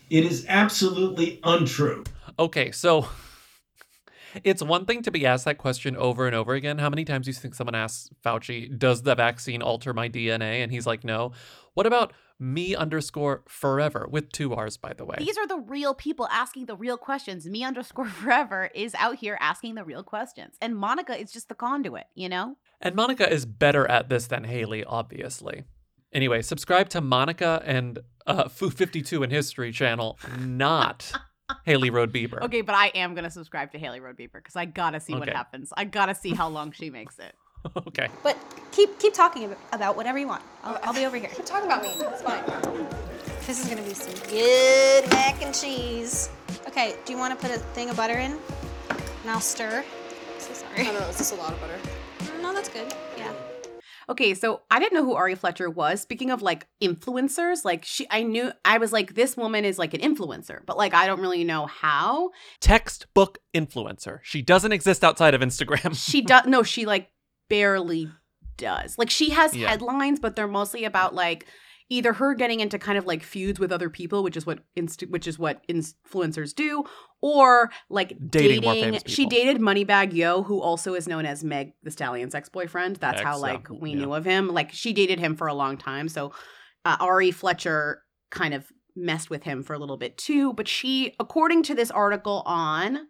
It 0.10 0.26
is 0.26 0.46
absolutely 0.48 1.40
untrue. 1.44 2.04
Okay, 2.40 2.72
so 2.72 3.08
it's 4.44 4.64
one 4.64 4.86
thing 4.86 5.02
to 5.04 5.12
be 5.12 5.26
asked 5.26 5.46
that 5.46 5.58
question 5.58 5.96
over 5.96 6.26
and 6.28 6.36
over 6.36 6.54
again. 6.54 6.78
How 6.78 6.90
many 6.90 7.06
times 7.06 7.26
do 7.26 7.30
you 7.30 7.34
think 7.34 7.56
someone 7.56 7.76
asks 7.76 8.10
Fauci, 8.24 8.78
does 8.78 9.04
the 9.04 9.16
vaccine 9.16 9.62
alter 9.62 9.94
my 9.94 10.10
DNA? 10.10 10.64
And 10.64 10.72
he's 10.72 10.86
like, 10.86 11.04
no. 11.04 11.32
What 11.74 11.86
about 11.86 12.14
me 12.40 12.76
underscore 12.76 13.44
forever 13.48 14.08
with 14.10 14.32
two 14.32 14.54
R's, 14.54 14.78
by 14.78 14.94
the 14.94 15.06
way? 15.06 15.16
These 15.20 15.38
are 15.38 15.48
the 15.48 15.60
real 15.60 15.94
people 15.94 16.28
asking 16.32 16.66
the 16.66 16.76
real 16.76 16.98
questions. 16.98 17.46
Me 17.46 17.64
underscore 17.64 18.06
forever 18.10 18.70
is 18.74 18.96
out 18.96 19.16
here 19.16 19.38
asking 19.40 19.76
the 19.76 19.84
real 19.84 20.04
questions. 20.04 20.56
And 20.62 20.76
Monica 20.76 21.20
is 21.20 21.32
just 21.32 21.50
the 21.50 21.56
conduit, 21.56 22.06
you 22.16 22.30
know? 22.30 22.58
And 22.82 22.96
Monica 22.96 23.32
is 23.32 23.46
better 23.46 23.90
at 23.90 24.10
this 24.10 24.28
than 24.28 24.44
Hailey, 24.44 24.84
obviously. 24.84 25.64
Anyway, 26.14 26.42
subscribe 26.42 26.90
to 26.90 27.02
Monica 27.02 27.62
and 27.66 28.00
uh, 28.26 28.46
Fu52 28.46 29.24
in 29.24 29.30
History 29.30 29.72
channel, 29.72 30.18
not 30.40 31.12
Hailey 31.64 31.90
Rhode 31.90 32.12
Bieber. 32.12 32.42
Okay, 32.42 32.62
but 32.62 32.76
I 32.76 32.88
am 32.88 33.16
gonna 33.16 33.32
subscribe 33.32 33.72
to 33.72 33.80
Hailey 33.80 34.02
Rhode 34.02 34.18
Bieber 34.18 34.34
because 34.34 34.56
I 34.56 34.66
gotta 34.66 35.00
see 35.00 35.14
what 35.14 35.30
happens. 35.30 35.72
I 35.78 35.86
gotta 35.86 36.14
see 36.14 36.34
how 36.34 36.50
long 36.50 36.72
she 36.72 36.90
makes 36.90 37.20
it. 37.20 37.36
okay. 37.88 38.10
But 38.22 38.38
keep 38.72 39.00
keep 39.00 39.14
talking 39.14 39.56
about 39.72 39.96
whatever 39.96 40.18
you 40.18 40.28
want. 40.28 40.44
I'll, 40.64 40.80
I'll 40.84 40.94
be 40.94 41.06
over 41.06 41.18
here. 41.18 41.30
Talk 41.46 41.64
about 41.64 41.82
me. 41.82 41.90
It's 41.90 42.22
fine. 42.22 42.44
This 43.46 43.64
is 43.64 43.70
gonna 43.70 43.82
be 43.82 43.94
some 43.94 44.14
good 44.30 45.10
mac 45.12 45.42
and 45.42 45.56
cheese. 45.56 46.30
Okay, 46.68 46.98
do 47.06 47.14
you 47.14 47.18
want 47.18 47.38
to 47.38 47.48
put 47.48 47.56
a 47.56 47.60
thing 47.60 47.90
of 47.90 47.96
butter 47.96 48.18
in? 48.18 48.32
And 48.90 49.30
I'll 49.30 49.40
stir. 49.40 49.86
So 50.40 50.54
sorry. 50.54 50.82
I 50.82 50.84
don't 50.84 51.00
know. 51.00 51.08
Is 51.08 51.18
this 51.18 51.32
a 51.32 51.36
lot 51.36 51.54
of 51.54 51.62
butter? 51.62 51.80
No, 52.42 52.54
that's 52.54 52.70
good. 52.70 52.94
Okay, 54.10 54.34
so 54.34 54.62
I 54.72 54.80
didn't 54.80 54.94
know 54.94 55.04
who 55.04 55.16
Ari 55.16 55.36
Fletcher 55.36 55.70
was. 55.70 56.02
Speaking 56.02 56.32
of 56.32 56.42
like 56.42 56.66
influencers, 56.82 57.66
like 57.66 57.84
she, 57.84 58.08
I 58.10 58.24
knew 58.24 58.52
I 58.64 58.78
was 58.78 58.94
like, 58.94 59.16
this 59.16 59.36
woman 59.36 59.66
is 59.66 59.78
like 59.78 59.94
an 59.94 60.00
influencer, 60.02 60.60
but 60.66 60.78
like 60.78 60.94
I 60.94 61.08
don't 61.08 61.20
really 61.20 61.44
know 61.44 61.66
how. 61.66 62.32
Textbook 62.62 63.40
influencer. 63.54 64.20
She 64.24 64.42
doesn't 64.42 64.72
exist 64.72 65.04
outside 65.04 65.34
of 65.34 65.42
Instagram. 65.42 65.94
She 65.96 66.22
does 66.22 66.46
no, 66.48 66.64
she 66.64 66.86
like 66.86 67.10
barely 67.50 68.10
does. 68.58 68.98
Like 68.98 69.10
she 69.10 69.32
has 69.32 69.54
Yeah. 69.56 69.70
headlines, 69.70 70.20
but 70.20 70.36
they're 70.36 70.48
mostly 70.48 70.86
about 70.86 71.14
like 71.14 71.46
either 71.90 72.14
her 72.14 72.34
getting 72.34 72.60
into 72.60 72.78
kind 72.78 72.98
of 72.98 73.06
like 73.06 73.24
feuds 73.24 73.60
with 73.60 73.72
other 73.72 73.90
people, 73.90 74.24
which 74.24 74.38
is 74.38 74.46
what 74.46 74.60
inst- 74.76 75.10
which 75.10 75.28
is 75.28 75.40
what 75.40 75.66
influencers 75.68 76.54
do, 76.54 76.84
or 77.22 77.72
like 77.90 78.18
Dating 78.30 78.62
dating. 78.62 79.02
she 79.06 79.26
dated 79.26 79.58
Moneybagg 79.58 80.14
Yo, 80.14 80.44
who 80.44 80.62
also 80.62 80.94
is 80.94 81.08
known 81.08 81.26
as 81.26 81.44
Meg 81.44 81.74
the 81.84 81.92
Stallion's 81.92 82.36
ex 82.36 82.50
boyfriend. 82.50 82.98
That's 82.98 83.22
how 83.22 83.38
like 83.38 83.68
yeah, 83.70 83.78
we 83.80 83.96
knew 83.96 84.14
of 84.14 84.26
him. 84.26 84.50
Like 84.50 84.72
she 84.74 84.94
dated 84.94 85.20
him 85.20 85.36
for 85.36 85.48
a 85.48 85.54
long 85.54 85.78
time. 85.78 86.10
So 86.10 86.34
uh, 86.86 86.98
Ari 87.00 87.32
Fletcher 87.32 88.04
kind 88.32 88.54
of 88.54 88.72
messed 88.96 89.30
with 89.30 89.44
him 89.44 89.64
for 89.64 89.74
a 89.74 89.80
little 89.80 89.98
bit 89.98 90.18
too. 90.18 90.54
But 90.54 90.68
she, 90.68 91.16
according 91.20 91.64
to 91.64 91.76
this 91.76 91.92
article 91.92 92.44
on 92.46 93.08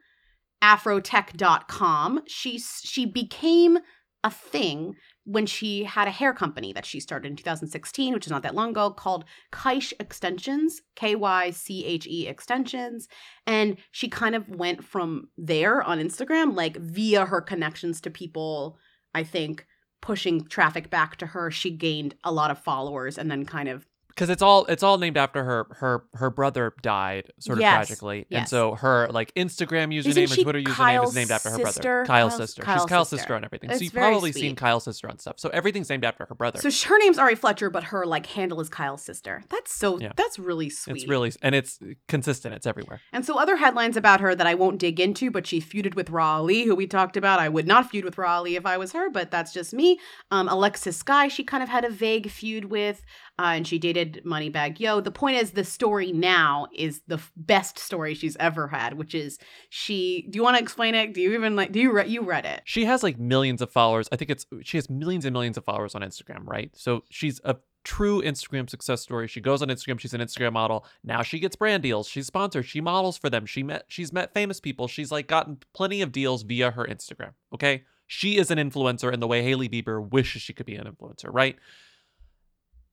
afrotech.com, 0.64 2.22
she 2.28 2.60
she 2.60 3.06
became 3.06 3.80
a 4.24 4.32
thing 4.32 4.96
when 5.28 5.46
she 5.46 5.84
had 5.84 6.08
a 6.08 6.12
hair 6.12 6.34
company 6.34 6.72
that 6.72 6.86
she 6.86 7.02
started 7.02 7.30
in 7.30 7.36
2016, 7.36 8.14
which 8.14 8.26
is 8.26 8.32
not 8.32 8.44
that 8.44 8.56
long 8.56 8.70
ago, 8.70 8.90
called 8.90 9.26
Kyche 9.52 9.92
Extensions, 10.00 10.82
K 10.96 11.16
Y 11.16 11.52
C 11.52 11.84
H 11.86 12.08
E 12.08 12.28
Extensions. 12.28 13.10
And 13.46 13.76
she 13.92 14.08
kind 14.08 14.36
of 14.36 14.48
went 14.48 14.86
from 14.86 15.28
there 15.38 15.84
on 15.84 16.00
Instagram, 16.00 16.56
like 16.56 16.78
via 16.78 17.26
her 17.26 17.42
connections 17.42 18.00
to 18.02 18.10
people, 18.10 18.78
I 19.14 19.26
think, 19.26 19.68
pushing 20.02 20.46
traffic 20.46 20.90
back 20.90 21.18
to 21.18 21.26
her. 21.26 21.52
She 21.52 21.72
gained 21.72 22.16
a 22.24 22.32
lot 22.32 22.50
of 22.50 22.58
followers 22.58 23.18
and 23.18 23.30
then 23.30 23.44
kind 23.44 23.68
of 23.68 23.86
because 24.18 24.32
it's 24.32 24.42
all 24.42 24.66
it's 24.66 24.82
all 24.82 24.98
named 24.98 25.16
after 25.16 25.44
her 25.44 25.68
her 25.80 26.04
her 26.16 26.32
brother 26.32 26.74
died 26.82 27.32
sort 27.40 27.60
of 27.60 27.62
Yes, 27.62 27.88
tragically 27.88 28.26
and 28.32 28.50
so 28.50 28.74
her 28.74 29.08
like 29.12 29.32
instagram 29.36 29.94
username 29.96 30.34
she 30.34 30.42
twitter 30.44 30.60
username 30.60 31.04
is 31.06 31.14
named 31.16 31.30
after 31.32 31.52
her 31.52 31.58
sister? 31.58 31.82
brother 31.82 32.06
kyle's, 32.06 32.32
Kyle's- 32.32 32.38
sister 32.50 32.62
Kyle's 32.64 32.82
she's 32.82 32.90
kyle's 32.90 33.10
sister. 33.10 33.22
sister 33.22 33.36
on 33.36 33.46
everything 33.46 33.70
It's 33.70 33.80
so 33.80 33.84
you've 33.84 33.94
probably 33.94 34.32
seen 34.32 34.56
kyle's 34.56 34.84
sister 34.86 35.08
on 35.08 35.20
stuff 35.20 35.36
so 35.40 35.50
everything's 35.50 35.90
named 35.90 36.04
after 36.04 36.26
her 36.26 36.34
brother 36.36 36.60
So 36.60 36.90
her 36.90 36.98
name's 37.00 37.20
Ari 37.20 37.36
Fletcher, 37.36 37.70
but 37.70 37.84
her 37.86 38.06
like 38.06 38.26
handle 38.26 38.60
is 38.60 38.70
Kyle's 38.70 39.04
sister. 39.04 39.44
That's 39.50 39.72
so 39.74 40.00
Yeah. 40.00 40.14
that's 40.16 40.40
really 40.40 40.70
sweet. 40.70 40.98
it's 40.98 41.08
really 41.08 41.32
and 41.44 41.54
it's 41.54 41.80
consistent 42.08 42.56
it's 42.56 42.66
everywhere 42.66 43.02
And 43.14 43.24
so 43.26 43.38
other 43.38 43.58
headlines 43.58 43.98
about 43.98 44.20
her 44.22 44.34
that 44.34 44.48
I 44.48 44.56
won't 44.56 44.80
dig 44.80 45.00
into, 45.00 45.30
but 45.30 45.46
she 45.46 45.62
feuded 45.62 45.94
with 45.96 46.10
Rah 46.10 46.38
Ali, 46.38 46.64
who 46.64 46.76
we 46.76 46.88
talked 46.88 47.18
about. 47.18 47.40
I 47.40 47.50
would 47.50 47.68
not 47.68 47.90
feud 47.92 48.04
with 48.04 48.18
Rah 48.18 48.38
Ali 48.38 48.56
if 48.56 48.66
I 48.66 48.78
was 48.78 48.94
her, 48.94 49.10
but 49.10 49.30
that's 49.32 49.54
just 49.54 49.74
me. 49.74 50.00
Um, 50.32 50.48
Alexis 50.50 51.02
Skyy, 51.04 51.30
she 51.30 51.44
kind 51.44 51.62
of 51.62 51.70
had 51.70 51.86
a 51.86 51.90
vague 51.90 52.30
feud 52.32 52.66
with, 52.66 53.04
uh, 53.40 53.54
and 53.56 53.68
she 53.68 53.78
dated 53.80 54.22
Moneybagg 54.26 54.80
Yo. 54.80 55.00
The 55.02 55.12
point 55.12 55.38
is, 55.38 55.52
the 55.52 55.64
story 55.64 56.12
now 56.12 56.68
is 56.74 57.02
the 57.08 57.16
f- 57.16 57.32
best 57.36 57.78
story 57.80 58.14
she's 58.14 58.36
ever 58.40 58.68
had, 58.68 58.96
which 58.96 59.14
is 59.14 59.38
she. 59.70 60.28
Do 60.30 60.38
you 60.38 60.44
want 60.44 60.58
to 60.58 60.64
explain 60.64 60.96
it? 60.96 61.14
Do 61.14 61.22
you 61.22 61.34
even 61.34 61.56
like? 61.56 61.72
Do 61.72 61.80
you 61.80 61.92
re- 61.92 62.08
you 62.08 62.22
read 62.24 62.46
it? 62.46 62.62
she 62.66 62.86
has 62.86 63.04
like 63.04 63.18
millions 63.20 63.62
of 63.62 63.72
followers 63.72 64.08
i 64.12 64.16
think 64.16 64.30
it's 64.32 64.46
she 64.64 64.78
has 64.78 64.90
millions 64.90 65.26
and 65.26 65.34
millions 65.34 65.58
of 65.58 65.64
followers 65.64 65.96
on 65.96 66.02
instagram 66.02 66.46
right 66.46 66.72
so 66.76 67.04
she's 67.10 67.40
a 67.44 67.56
true 67.84 68.22
instagram 68.22 68.70
success 68.70 69.02
story 69.02 69.28
she 69.28 69.40
goes 69.40 69.62
on 69.62 69.70
instagram 69.70 70.00
she's 70.00 70.14
an 70.14 70.22
instagram 70.22 70.54
model 70.54 70.86
now 71.04 71.22
she 71.22 71.40
gets 71.40 71.56
brand 71.56 71.84
deals 71.84 72.08
she's 72.08 72.28
sponsored 72.28 72.66
she 72.66 72.82
models 72.82 73.18
for 73.18 73.30
them 73.30 73.46
she 73.46 73.64
met 73.64 73.84
she's 73.88 74.12
met 74.12 74.34
famous 74.34 74.60
people 74.60 74.88
she's 74.88 75.12
like 75.12 75.28
gotten 75.28 75.58
plenty 75.74 76.02
of 76.02 76.12
deals 76.12 76.44
via 76.44 76.72
her 76.72 76.86
instagram 76.86 77.32
okay 77.54 77.84
she 78.06 78.38
is 78.38 78.52
an 78.52 78.58
influencer 78.58 79.14
in 79.14 79.20
the 79.20 79.28
way 79.28 79.42
hailey 79.44 79.70
bieber 79.70 80.06
wishes 80.12 80.42
she 80.42 80.54
could 80.54 80.66
be 80.66 80.76
an 80.76 80.86
influencer 80.86 81.30
right 81.32 81.58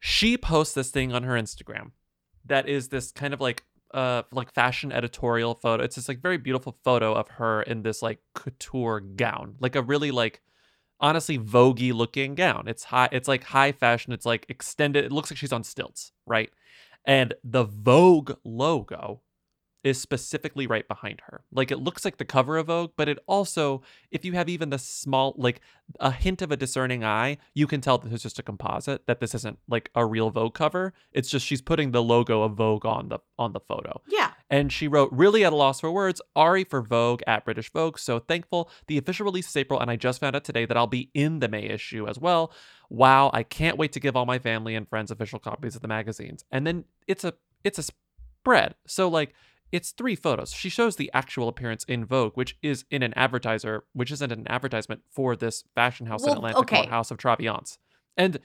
she 0.07 0.37
posts 0.37 0.75
this 0.75 0.91
thing 0.91 1.13
on 1.13 1.23
her 1.23 1.35
instagram 1.35 1.93
that 2.47 2.69
is 2.69 2.89
this 2.89 3.11
kind 3.11 3.33
of 3.33 3.41
like 3.41 3.65
uh 3.93 4.23
like 4.33 4.53
fashion 4.53 4.93
editorial 4.93 5.55
photo. 5.55 5.83
It's 5.83 5.97
this 5.97 6.09
like 6.09 6.21
very 6.21 6.37
beautiful 6.37 6.77
photo 6.85 7.15
of 7.15 7.29
her 7.29 7.63
in 7.63 7.83
this 7.83 8.03
like 8.03 8.19
couture 8.35 9.01
gown. 9.01 9.55
Like 9.61 9.77
a 9.77 9.83
really 9.83 10.11
like 10.11 10.43
honestly 11.01 11.39
voguey 11.39 11.93
looking 11.93 12.35
gown. 12.35 12.65
It's 12.67 12.85
high 12.85 13.09
it's 13.13 13.29
like 13.29 13.45
high 13.45 13.73
fashion. 13.73 14.13
It's 14.13 14.27
like 14.27 14.47
extended. 14.49 15.05
It 15.05 15.13
looks 15.13 15.31
like 15.31 15.39
she's 15.39 15.53
on 15.53 15.65
stilts, 15.65 16.13
right? 16.27 16.51
And 17.07 17.35
the 17.45 17.65
Vogue 17.65 18.33
logo 18.45 19.21
is 19.85 20.01
specifically 20.01 20.67
right 20.67 20.89
behind 20.89 21.21
her. 21.27 21.45
Like 21.53 21.71
it 21.71 21.79
looks 21.79 22.05
like 22.05 22.17
the 22.17 22.25
cover 22.25 22.57
of 22.57 22.67
Vogue, 22.67 22.93
but 22.97 23.09
it 23.09 23.19
also, 23.27 23.83
if 24.11 24.25
you 24.25 24.33
have 24.33 24.49
even 24.49 24.71
the 24.71 24.79
small, 24.79 25.35
like 25.37 25.61
a 26.01 26.11
hint 26.11 26.41
of 26.41 26.51
a 26.51 26.57
discerning 26.57 27.05
eye, 27.05 27.37
you 27.53 27.67
can 27.67 27.83
tell 27.83 27.99
that 27.99 28.09
this 28.09 28.17
is 28.17 28.23
just 28.23 28.39
a 28.39 28.43
composite. 28.43 29.07
That 29.07 29.21
this 29.21 29.35
isn't 29.35 29.59
like 29.69 29.91
a 29.95 30.07
real 30.07 30.31
Vogue 30.31 30.55
cover. 30.55 30.95
It's 31.13 31.29
just 31.29 31.45
she's 31.47 31.61
putting 31.61 31.93
the 31.93 32.03
logo 32.03 32.43
of 32.43 32.55
Vogue 32.55 32.87
on 32.87 33.11
the 33.11 33.19
on 33.39 33.53
the 33.53 33.61
photo. 33.61 34.01
Yeah. 34.09 34.31
And 34.49 34.73
she 34.73 34.89
wrote, 34.89 35.11
really 35.13 35.45
at 35.45 35.53
a 35.53 35.57
loss 35.57 35.81
for 35.81 35.93
words, 35.93 36.23
Ari 36.35 36.65
for 36.65 36.81
Vogue 36.81 37.23
at 37.27 37.45
British 37.45 37.71
Vogue. 37.71 37.99
So 37.99 38.19
thankful. 38.19 38.71
The 38.87 38.97
official 38.99 39.25
release 39.25 39.49
is 39.49 39.57
April, 39.57 39.81
and 39.81 39.91
I 39.91 39.97
just 39.97 40.21
found 40.21 40.35
out 40.35 40.45
today 40.45 40.65
that 40.65 40.77
I'll 40.77 40.87
be 40.87 41.11
in 41.13 41.41
the 41.41 41.49
May 41.49 41.65
issue 41.65 42.09
as 42.09 42.19
well. 42.19 42.53
Wow, 42.89 43.31
I 43.35 43.43
can't 43.43 43.77
wait 43.77 43.93
to 43.93 44.01
give 44.01 44.17
all 44.17 44.27
my 44.27 44.39
family 44.39 44.75
and 44.75 44.89
friends 44.89 45.11
official 45.11 45.39
copies 45.39 45.75
of 45.77 45.83
the 45.83 45.89
magazines. 45.89 46.45
And 46.51 46.67
then 46.67 46.85
it's 47.07 47.25
a 47.25 47.35
it's 47.65 47.79
a 47.79 47.85
spread. 48.45 48.75
So 48.87 49.09
like 49.09 49.35
it's 49.75 49.91
three 49.91 50.15
photos. 50.15 50.53
She 50.53 50.69
shows 50.69 50.95
the 50.95 51.11
actual 51.13 51.49
appearance 51.49 51.83
in 51.85 52.05
Vogue, 52.05 52.37
which 52.37 52.57
is 52.63 52.85
in 52.93 53.03
an 53.03 53.13
advertiser, 53.17 53.83
which 53.93 54.13
isn't 54.13 54.31
an 54.31 54.47
advertisement 54.47 55.03
for 55.11 55.35
this 55.35 55.65
fashion 55.75 56.07
house 56.07 56.23
in 56.23 56.31
Atlanta 56.31 56.59
okay. 56.59 56.77
called 56.77 56.89
House 56.91 57.11
of 57.11 57.19
Traviance. 57.19 57.79
And 58.17 58.39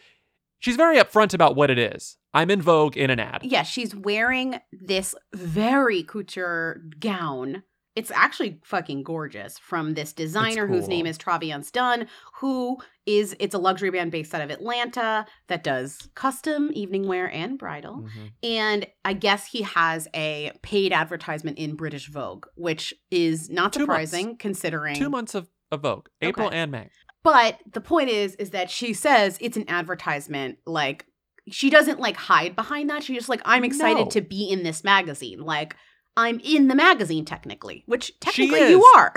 she's 0.57 0.75
very 0.75 0.97
upfront 0.97 1.35
about 1.35 1.55
what 1.55 1.69
it 1.69 1.77
is. 1.77 2.17
I'm 2.33 2.49
in 2.49 2.63
Vogue 2.63 2.97
in 2.97 3.11
an 3.11 3.19
ad. 3.19 3.41
Yeah, 3.43 3.61
she's 3.61 3.95
wearing 3.95 4.59
this 4.71 5.13
very 5.31 6.01
couture 6.01 6.81
gown. 6.99 7.61
It's 7.99 8.11
actually 8.11 8.59
fucking 8.63 9.03
gorgeous 9.03 9.59
from 9.59 9.93
this 9.93 10.13
designer 10.13 10.67
whose 10.67 10.87
name 10.87 11.05
is 11.05 11.17
Traviance 11.17 11.69
Dunn, 11.69 12.07
who 12.35 12.77
is 13.05 13.35
it's 13.41 13.53
a 13.53 13.57
luxury 13.57 13.89
brand 13.89 14.09
based 14.11 14.33
out 14.33 14.41
of 14.41 14.49
Atlanta 14.49 15.25
that 15.47 15.63
does 15.65 16.07
custom 16.15 16.69
evening 16.73 17.07
wear 17.09 17.29
and 17.29 17.59
bridal. 17.59 17.97
Mm-hmm. 17.97 18.25
And 18.43 18.87
I 19.03 19.13
guess 19.13 19.47
he 19.47 19.63
has 19.63 20.07
a 20.15 20.53
paid 20.61 20.93
advertisement 20.93 21.57
in 21.57 21.75
British 21.75 22.07
Vogue, 22.07 22.45
which 22.55 22.93
is 23.11 23.49
not 23.49 23.73
Two 23.73 23.85
months. 23.85 24.11
surprising 24.11 24.37
considering 24.37 24.95
Two 24.95 25.09
months 25.09 25.35
of, 25.35 25.49
of 25.69 25.81
Vogue, 25.81 26.07
April 26.21 26.47
Okay. 26.47 26.57
and 26.57 26.71
May. 26.71 26.89
but 27.21 27.59
the 27.69 27.81
point 27.81 28.09
is, 28.09 28.35
is 28.35 28.51
that 28.51 28.69
she 28.71 28.93
says 28.93 29.37
it's 29.41 29.57
an 29.57 29.65
advertisement. 29.67 30.57
Like 30.65 31.05
she 31.51 31.69
doesn't 31.69 31.99
like 31.99 32.15
hide 32.15 32.55
behind 32.55 32.89
that. 32.91 33.03
She's 33.03 33.17
just 33.17 33.29
like, 33.29 33.41
I'm 33.43 33.65
excited 33.65 34.05
No. 34.05 34.09
to 34.11 34.21
be 34.21 34.49
in 34.49 34.63
this 34.63 34.83
magazine. 34.85 35.39
Like 35.41 35.75
I'm 36.19 36.39
in 36.43 36.67
the 36.67 36.75
magazine 36.75 37.23
technically, 37.23 37.83
which 37.85 38.19
technically 38.19 38.69
you 38.69 38.83
are. 38.97 39.13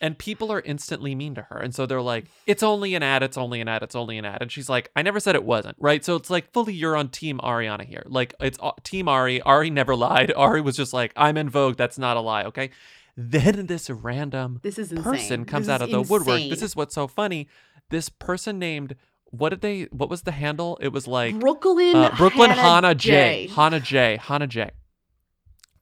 And 0.00 0.18
people 0.18 0.50
are 0.50 0.60
instantly 0.60 1.14
mean 1.14 1.36
to 1.36 1.42
her. 1.42 1.58
And 1.58 1.72
so 1.72 1.86
they're 1.86 2.02
like, 2.02 2.26
it's 2.44 2.64
only 2.64 2.96
an 2.96 3.04
ad, 3.04 3.22
it's 3.22 3.36
only 3.36 3.60
an 3.60 3.68
ad, 3.68 3.84
it's 3.84 3.94
only 3.94 4.18
an 4.18 4.24
ad. 4.24 4.42
And 4.42 4.50
she's 4.50 4.68
like, 4.68 4.90
I 4.96 5.02
never 5.02 5.20
said 5.20 5.36
it 5.36 5.44
wasn't, 5.44 5.76
right? 5.78 6.04
So 6.04 6.16
it's 6.16 6.28
like 6.28 6.52
fully 6.52 6.74
you're 6.74 6.96
on 6.96 7.08
team 7.10 7.38
Ariana 7.38 7.84
here. 7.84 8.02
Like 8.06 8.34
it's 8.40 8.58
team 8.82 9.06
Ari. 9.06 9.40
Ari 9.42 9.70
never 9.70 9.94
lied. 9.94 10.32
Ari 10.36 10.60
was 10.60 10.76
just 10.76 10.92
like, 10.92 11.12
I'm 11.16 11.36
in 11.36 11.48
Vogue. 11.48 11.76
That's 11.76 11.98
not 11.98 12.16
a 12.16 12.20
lie, 12.20 12.42
okay? 12.44 12.70
Then 13.16 13.66
this 13.66 13.88
random 13.90 14.58
This 14.62 14.76
is 14.76 14.90
insane. 14.90 15.12
person 15.12 15.44
comes 15.44 15.66
This 15.66 15.74
out 15.74 15.82
of 15.82 15.90
the 15.90 16.02
woodwork. 16.02 16.40
This 16.40 16.62
is 16.62 16.74
what's 16.74 16.96
so 16.96 17.06
funny. 17.06 17.46
This 17.90 18.08
person 18.08 18.58
named 18.58 18.96
what 19.30 19.48
did 19.48 19.60
they 19.60 19.84
what 19.84 20.10
was 20.10 20.22
the 20.22 20.32
handle? 20.32 20.78
It 20.80 20.88
was 20.88 21.06
like 21.06 21.38
Brooklyn 21.38 21.94
uh, 21.96 22.14
Brooklyn 22.16 22.50
Hannah 22.50 22.62
Hannah 22.62 22.94
J. 22.94 23.46
J. 23.46 23.54
Hannah 23.54 23.80
J. 23.80 24.18
Hannah 24.20 24.46
J. 24.46 24.70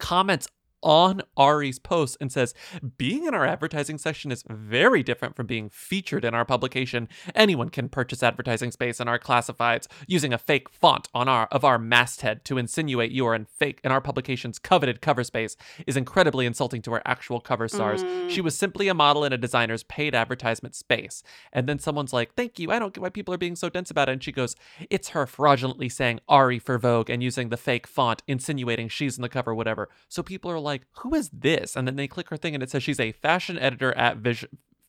Comments 0.01 0.48
on 0.83 1.22
Ari's 1.37 1.78
post 1.78 2.16
and 2.20 2.31
says, 2.33 2.55
Being 2.97 3.24
in 3.24 3.35
our 3.35 3.47
advertising 3.47 3.99
section 3.99 4.33
is 4.33 4.45
very 4.49 5.03
different 5.03 5.37
from 5.37 5.47
being 5.47 5.68
featured 5.68 6.24
in 6.24 6.35
our 6.35 6.45
publication. 6.45 7.09
Anyone 7.35 7.70
can 7.70 7.89
purchase 7.89 8.22
advertising 8.22 8.70
space 8.70 9.01
in 9.01 9.09
our 9.09 9.18
classifieds 9.18 9.87
using 10.07 10.33
a 10.33 10.39
fake 10.39 10.68
font 10.68 11.09
on 11.14 11.28
our 11.28 11.47
of 11.51 11.64
our 11.64 11.78
masthead 11.78 12.45
to 12.45 12.59
insinuate 12.59 13.11
you 13.11 13.26
are 13.26 13.35
in 13.35 13.45
fake 13.45 13.81
in 13.85 13.93
our 13.93 14.01
publication's 14.01 14.59
coveted 14.59 15.01
cover 15.01 15.24
space 15.24 15.57
is 15.86 15.97
incredibly 15.97 16.47
insulting 16.47 16.82
to 16.82 16.93
our 16.93 17.02
actual 17.05 17.40
cover 17.40 17.69
stars. 17.69 18.01
She 18.01 18.07
mm-hmm. 18.07 18.44
was 18.44 18.57
simply 18.57 18.89
a 18.89 18.94
model 18.94 19.24
in 19.24 19.32
a 19.32 19.39
designer's 19.39 19.82
paid 19.85 20.15
advertisement 20.15 20.74
space. 20.74 21.23
And 21.52 21.69
then 21.69 21.78
someone's 21.78 22.12
like, 22.12 22.35
Thank 22.35 22.59
you. 22.59 22.70
I 22.70 22.78
don't 22.78 22.94
get 22.94 23.02
why 23.02 23.11
people 23.11 23.35
are 23.35 23.39
being 23.39 23.57
so 23.57 23.69
dense 23.69 23.90
about 23.90 24.09
it. 24.09 24.12
And 24.12 24.24
she 24.24 24.32
goes, 24.32 24.57
It's 24.89 25.11
her 25.11 25.27
fraudulently 25.27 25.89
saying 25.89 26.20
Ari 26.28 26.59
for 26.59 26.78
Vogue 26.78 27.11
and 27.11 27.23
using 27.23 27.48
the 27.48 27.57
fake 27.57 27.86
font, 27.86 28.23
insinuating 28.27 28.89
she's 28.89 29.16
in 29.16 29.23
the 29.23 29.28
cover, 29.28 29.55
whatever. 29.55 29.89
So 30.09 30.23
people 30.23 30.51
are 30.51 30.59
like, 30.59 30.69
like, 30.70 30.86
"Who 31.01 31.14
is 31.14 31.30
this?" 31.30 31.76
And 31.76 31.86
then 31.86 31.97
they 31.97 32.09
click 32.09 32.28
her 32.30 32.36
thing, 32.36 32.55
and 32.55 32.62
it 32.62 32.70
says 32.70 32.82
she's 32.82 33.01
a 33.01 33.12
fashion 33.12 33.59
editor 33.59 33.97
at 33.97 34.18
Vis- 34.18 34.44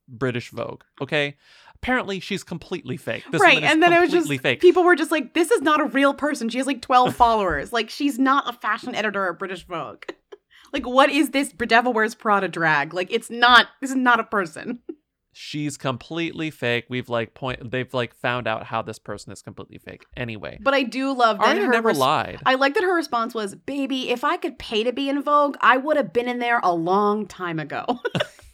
British 0.07 0.51
Vogue. 0.51 0.83
Okay, 1.01 1.35
apparently 1.81 2.19
she's 2.19 2.43
completely 2.43 2.97
fake. 2.97 3.23
This 3.31 3.41
right. 3.41 3.63
And 3.63 3.81
then 3.81 3.91
it 3.91 3.99
was 3.99 4.11
just 4.11 4.31
fake. 4.41 4.61
people 4.61 4.83
were 4.83 4.95
just 4.95 5.11
like, 5.11 5.33
this 5.33 5.51
is 5.51 5.61
not 5.61 5.81
a 5.81 5.85
real 5.85 6.13
person. 6.13 6.49
She 6.49 6.59
has 6.59 6.67
like 6.67 6.81
12 6.81 7.15
followers. 7.15 7.73
Like 7.73 7.89
she's 7.89 8.19
not 8.19 8.47
a 8.47 8.53
fashion 8.53 8.93
editor 8.93 9.27
at 9.27 9.39
British 9.39 9.65
Vogue. 9.65 10.03
like 10.73 10.85
what 10.85 11.09
is 11.09 11.31
this 11.31 11.51
Devil 11.51 11.93
Wears 11.93 12.15
Prada 12.15 12.47
drag? 12.47 12.93
Like 12.93 13.11
it's 13.11 13.29
not 13.29 13.67
this 13.81 13.89
is 13.89 13.95
not 13.95 14.19
a 14.19 14.23
person. 14.23 14.79
She's 15.33 15.77
completely 15.77 16.49
fake. 16.51 16.85
We've 16.89 17.07
like 17.09 17.33
point. 17.33 17.71
They've 17.71 17.93
like 17.93 18.13
found 18.13 18.47
out 18.47 18.65
how 18.65 18.81
this 18.81 18.99
person 18.99 19.31
is 19.31 19.41
completely 19.41 19.77
fake. 19.77 20.03
Anyway, 20.17 20.57
But 20.61 20.73
I 20.73 20.83
do 20.83 21.13
love 21.13 21.37
that 21.39 21.49
Aria 21.55 21.65
her 21.67 21.71
never 21.71 21.89
res- 21.89 21.97
lied. 21.97 22.39
I 22.45 22.55
like 22.55 22.73
that 22.73 22.83
her 22.83 22.93
response 22.95 23.33
was, 23.33 23.55
"Baby, 23.55 24.09
if 24.09 24.23
I 24.23 24.35
could 24.37 24.59
pay 24.59 24.83
to 24.83 24.91
be 24.91 25.07
in 25.09 25.21
Vogue, 25.21 25.55
I 25.61 25.77
would 25.77 25.95
have 25.97 26.11
been 26.11 26.27
in 26.27 26.39
there 26.39 26.59
a 26.63 26.73
long 26.73 27.27
time 27.27 27.59
ago." 27.59 27.85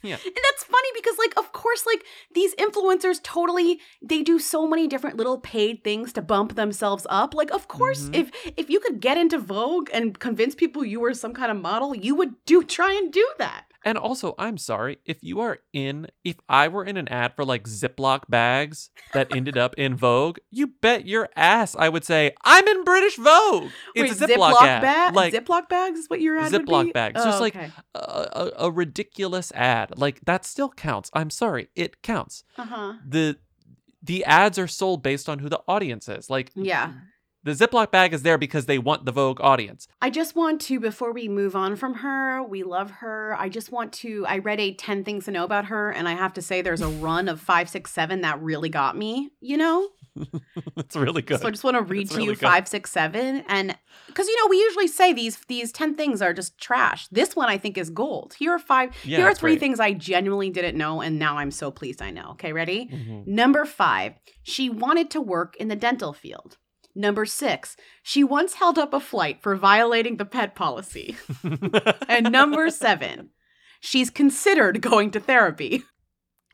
Yeah. 0.04 0.14
And 0.24 0.36
that's 0.36 0.64
funny 0.64 0.90
because 0.94 1.18
like 1.18 1.34
of 1.38 1.52
course 1.52 1.86
like 1.88 2.06
these 2.34 2.54
influencers 2.56 3.22
totally 3.24 3.82
they 4.02 4.22
do 4.22 4.38
so 4.38 4.68
many 4.68 4.88
different 4.88 5.18
little 5.18 5.40
paid 5.40 5.84
things 5.84 6.14
to 6.14 6.22
bump 6.22 6.56
themselves 6.56 7.08
up. 7.10 7.34
Like 7.34 7.50
of 7.52 7.68
course 7.68 8.04
Mm-hmm. 8.04 8.14
if 8.14 8.32
if 8.56 8.70
you 8.70 8.80
could 8.80 9.02
get 9.02 9.18
into 9.18 9.40
Vogue 9.40 9.90
and 9.92 10.18
convince 10.18 10.54
people 10.54 10.86
you 10.86 11.00
were 11.00 11.16
some 11.16 11.34
kind 11.34 11.52
of 11.52 11.58
model, 11.60 11.96
you 11.96 12.14
would 12.16 12.36
do 12.46 12.64
try 12.64 12.94
and 12.94 13.12
do 13.12 13.28
that. 13.40 13.66
And 13.88 13.98
also, 13.98 14.36
I'm 14.38 14.58
sorry, 14.58 14.98
if 15.06 15.20
you 15.22 15.40
are 15.40 15.60
in, 15.72 16.08
if 16.26 16.36
I 16.50 16.68
were 16.68 16.84
in 16.84 16.98
an 16.98 17.08
ad 17.08 17.34
for 17.38 17.46
like 17.46 17.64
Ziploc 17.64 18.24
bags 18.28 18.90
that 19.14 19.34
ended 19.34 19.58
up 19.58 19.76
in 19.78 19.96
Vogue, 19.96 20.40
you 20.52 20.68
bet 20.82 21.08
your 21.08 21.30
ass 21.38 21.74
I 21.74 21.88
would 21.88 22.04
say, 22.04 22.34
I'm 22.44 22.68
in 22.68 22.84
British 22.84 23.16
Vogue. 23.16 23.70
It's 23.96 24.20
Wait, 24.20 24.30
a 24.30 24.34
Ziploc, 24.34 24.62
ad. 24.62 24.82
bag? 24.82 25.16
Like 25.16 25.34
Ziploc 25.34 25.70
bags 25.70 26.00
is 26.00 26.10
what 26.10 26.20
your 26.20 26.38
ad 26.38 26.52
would 26.52 26.66
Ziploc 26.66 26.84
be? 26.88 26.92
bags. 26.92 27.22
Oh, 27.22 27.24
Just 27.24 27.40
like 27.40 27.56
okay. 27.56 27.72
a, 27.96 28.00
a, 28.00 28.52
a 28.68 28.72
ridiculous 28.72 29.54
ad. 29.54 29.98
Like 29.98 30.20
that 30.26 30.44
still 30.44 30.70
counts. 30.70 31.10
I'm 31.14 31.30
sorry, 31.30 31.70
it 31.74 32.02
counts. 32.02 32.44
Uh-huh. 32.58 32.96
The 33.08 33.38
the 34.04 34.26
ads 34.26 34.60
are 34.60 34.68
sold 34.68 35.02
based 35.02 35.30
on 35.30 35.40
who 35.40 35.48
the 35.48 35.62
audience 35.66 36.10
is. 36.10 36.30
Like 36.30 36.52
Yeah. 36.56 36.92
The 37.48 37.54
Ziploc 37.54 37.92
bag 37.92 38.14
is 38.14 38.24
there 38.24 38.38
because 38.38 38.66
they 38.66 38.78
want 38.78 39.06
the 39.06 39.12
Vogue 39.14 39.40
audience. 39.40 39.88
I 40.02 40.10
just 40.10 40.36
want 40.36 40.60
to, 40.62 40.82
before 40.82 41.14
we 41.14 41.30
move 41.30 41.56
on 41.56 41.78
from 41.78 41.94
her, 41.96 42.44
we 42.44 42.64
love 42.64 42.92
her. 42.92 43.36
I 43.40 43.48
just 43.48 43.72
want 43.72 43.94
to. 43.94 44.26
I 44.28 44.40
read 44.40 44.60
a 44.60 44.74
10 44.74 45.06
things 45.06 45.26
to 45.26 45.32
know 45.32 45.46
about 45.46 45.66
her, 45.66 45.90
and 45.90 46.10
I 46.10 46.14
have 46.14 46.34
to 46.34 46.42
say 46.42 46.62
there's 46.62 46.82
a 46.82 46.90
run 46.90 47.30
of 47.30 47.40
five, 47.40 47.70
six, 47.70 47.92
seven 47.94 48.20
that 48.22 48.42
really 48.42 48.68
got 48.68 48.98
me, 48.98 49.30
you 49.40 49.56
know? 49.56 49.88
it's 50.76 50.96
really 50.98 51.22
good. 51.22 51.40
So 51.40 51.48
I 51.48 51.52
just 51.52 51.64
want 51.64 51.78
to 51.78 51.84
read 51.84 52.02
It's 52.02 52.12
to 52.12 52.18
really 52.18 52.30
you 52.32 52.36
good. 52.36 52.42
five, 52.42 52.68
six, 52.68 52.92
seven. 52.92 53.46
And 53.48 53.78
because, 54.08 54.28
you 54.28 54.36
know, 54.44 54.48
we 54.50 54.58
usually 54.58 54.88
say 54.88 55.14
these 55.14 55.38
these 55.48 55.72
10 55.72 55.96
things 55.96 56.22
are 56.22 56.34
just 56.34 56.58
trash. 56.58 57.08
This 57.10 57.36
one 57.36 57.48
I 57.50 57.58
think 57.58 57.78
is 57.78 57.90
gold. 57.90 58.34
Here 58.38 58.52
are 58.52 58.60
five, 58.60 58.92
Yeah, 59.06 59.18
here 59.20 59.28
are 59.28 59.36
three 59.36 59.58
things 59.58 59.80
I 59.80 59.94
genuinely 59.94 60.50
didn't 60.50 60.76
know, 60.78 61.02
and 61.02 61.18
now 61.18 61.38
I'm 61.38 61.52
so 61.52 61.72
pleased 61.72 62.02
I 62.02 62.10
know. 62.10 62.32
Okay, 62.32 62.52
ready? 62.52 62.90
Mhm. 62.92 63.26
Number 63.28 63.64
five, 63.64 64.16
she 64.44 64.70
wanted 64.70 65.10
to 65.12 65.22
work 65.22 65.56
in 65.58 65.68
the 65.70 65.76
dental 65.76 66.12
field. 66.14 66.58
Number 66.98 67.26
six, 67.26 67.78
she 68.02 68.24
once 68.24 68.56
held 68.56 68.78
up 68.80 68.94
a 68.94 69.00
flight 69.00 69.42
for 69.42 69.56
violating 69.56 70.18
the 70.18 70.26
pet 70.26 70.56
policy. 70.56 71.16
and 72.10 72.32
number 72.32 72.70
seven, 72.72 73.30
she's 73.80 74.10
considered 74.10 74.82
going 74.82 75.12
to 75.12 75.20
therapy. 75.20 75.84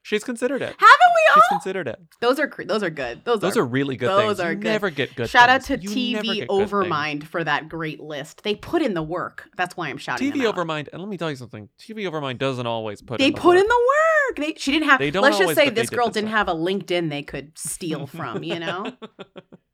She's 0.06 0.26
considered 0.26 0.62
it. 0.62 0.66
Haven't 0.68 0.78
we 0.80 1.30
all? 1.30 1.36
She's 1.36 1.48
considered 1.48 1.88
it. 1.88 1.98
Those 2.20 2.38
are 2.38 2.48
cr- 2.50 2.64
those 2.66 2.84
are 2.84 2.90
good. 2.90 3.24
Those, 3.24 3.40
Those 3.40 3.56
are, 3.56 3.62
are 3.62 3.66
really 3.66 3.96
good 3.96 4.10
Those 4.10 4.36
things. 4.36 4.40
are 4.42 4.52
You 4.52 4.58
good. 4.58 4.68
never 4.68 4.90
get 4.90 5.16
good 5.16 5.30
Shout 5.30 5.48
out 5.48 5.62
to 5.64 5.78
You 5.80 5.90
TV 5.90 6.22
things. 6.40 6.48
Overmind 6.48 7.24
for 7.24 7.42
that 7.42 7.70
great 7.70 8.02
list. 8.02 8.44
They 8.44 8.54
put 8.54 8.82
in 8.82 8.96
the 8.96 9.02
work. 9.02 9.50
That's 9.56 9.78
why 9.78 9.88
I'm 9.88 9.98
shouting. 9.98 10.30
TV. 10.30 10.42
Overmind, 10.52 10.90
and 10.92 11.02
let 11.02 11.08
me 11.08 11.16
tell 11.18 11.30
you 11.30 11.38
something. 11.38 11.70
TV 11.80 12.00
Overmind 12.00 12.38
doesn't 12.38 12.68
always 12.68 13.02
put. 13.02 13.18
They 13.20 13.28
in 13.28 13.34
the 13.34 13.40
put 13.40 13.56
work. 13.56 13.60
in 13.62 13.68
the 13.68 13.90
work. 14.28 14.36
They 14.46 14.60
she 14.60 14.74
didn't 14.74 14.90
have. 14.90 15.00
They 15.00 15.10
don't 15.10 15.24
let's 15.24 15.38
just 15.38 15.56
say 15.56 15.70
this 15.70 15.90
did 15.90 15.96
girl 15.96 16.08
this 16.08 16.16
didn't 16.16 16.32
have 16.32 16.50
a 16.50 16.54
LinkedIn 16.54 17.10
they 17.10 17.24
could 17.24 17.58
steal 17.58 18.06
from. 18.06 18.44
You 18.44 18.60
know, 18.60 18.92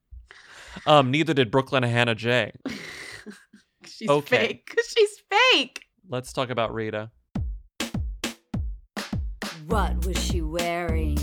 Um, 0.86 1.10
neither 1.10 1.34
did 1.34 1.50
Brooklyn 1.50 1.82
Hannah 1.82 2.14
J. 2.14 2.52
she's 3.86 4.08
Okay. 4.08 4.36
fake. 4.46 4.74
She's 4.88 5.22
fake. 5.52 5.82
Let's 6.08 6.32
talk 6.32 6.50
about 6.50 6.74
Rita. 6.74 7.10
What 9.66 10.04
was 10.04 10.22
she 10.22 10.40
wearing? 10.42 11.16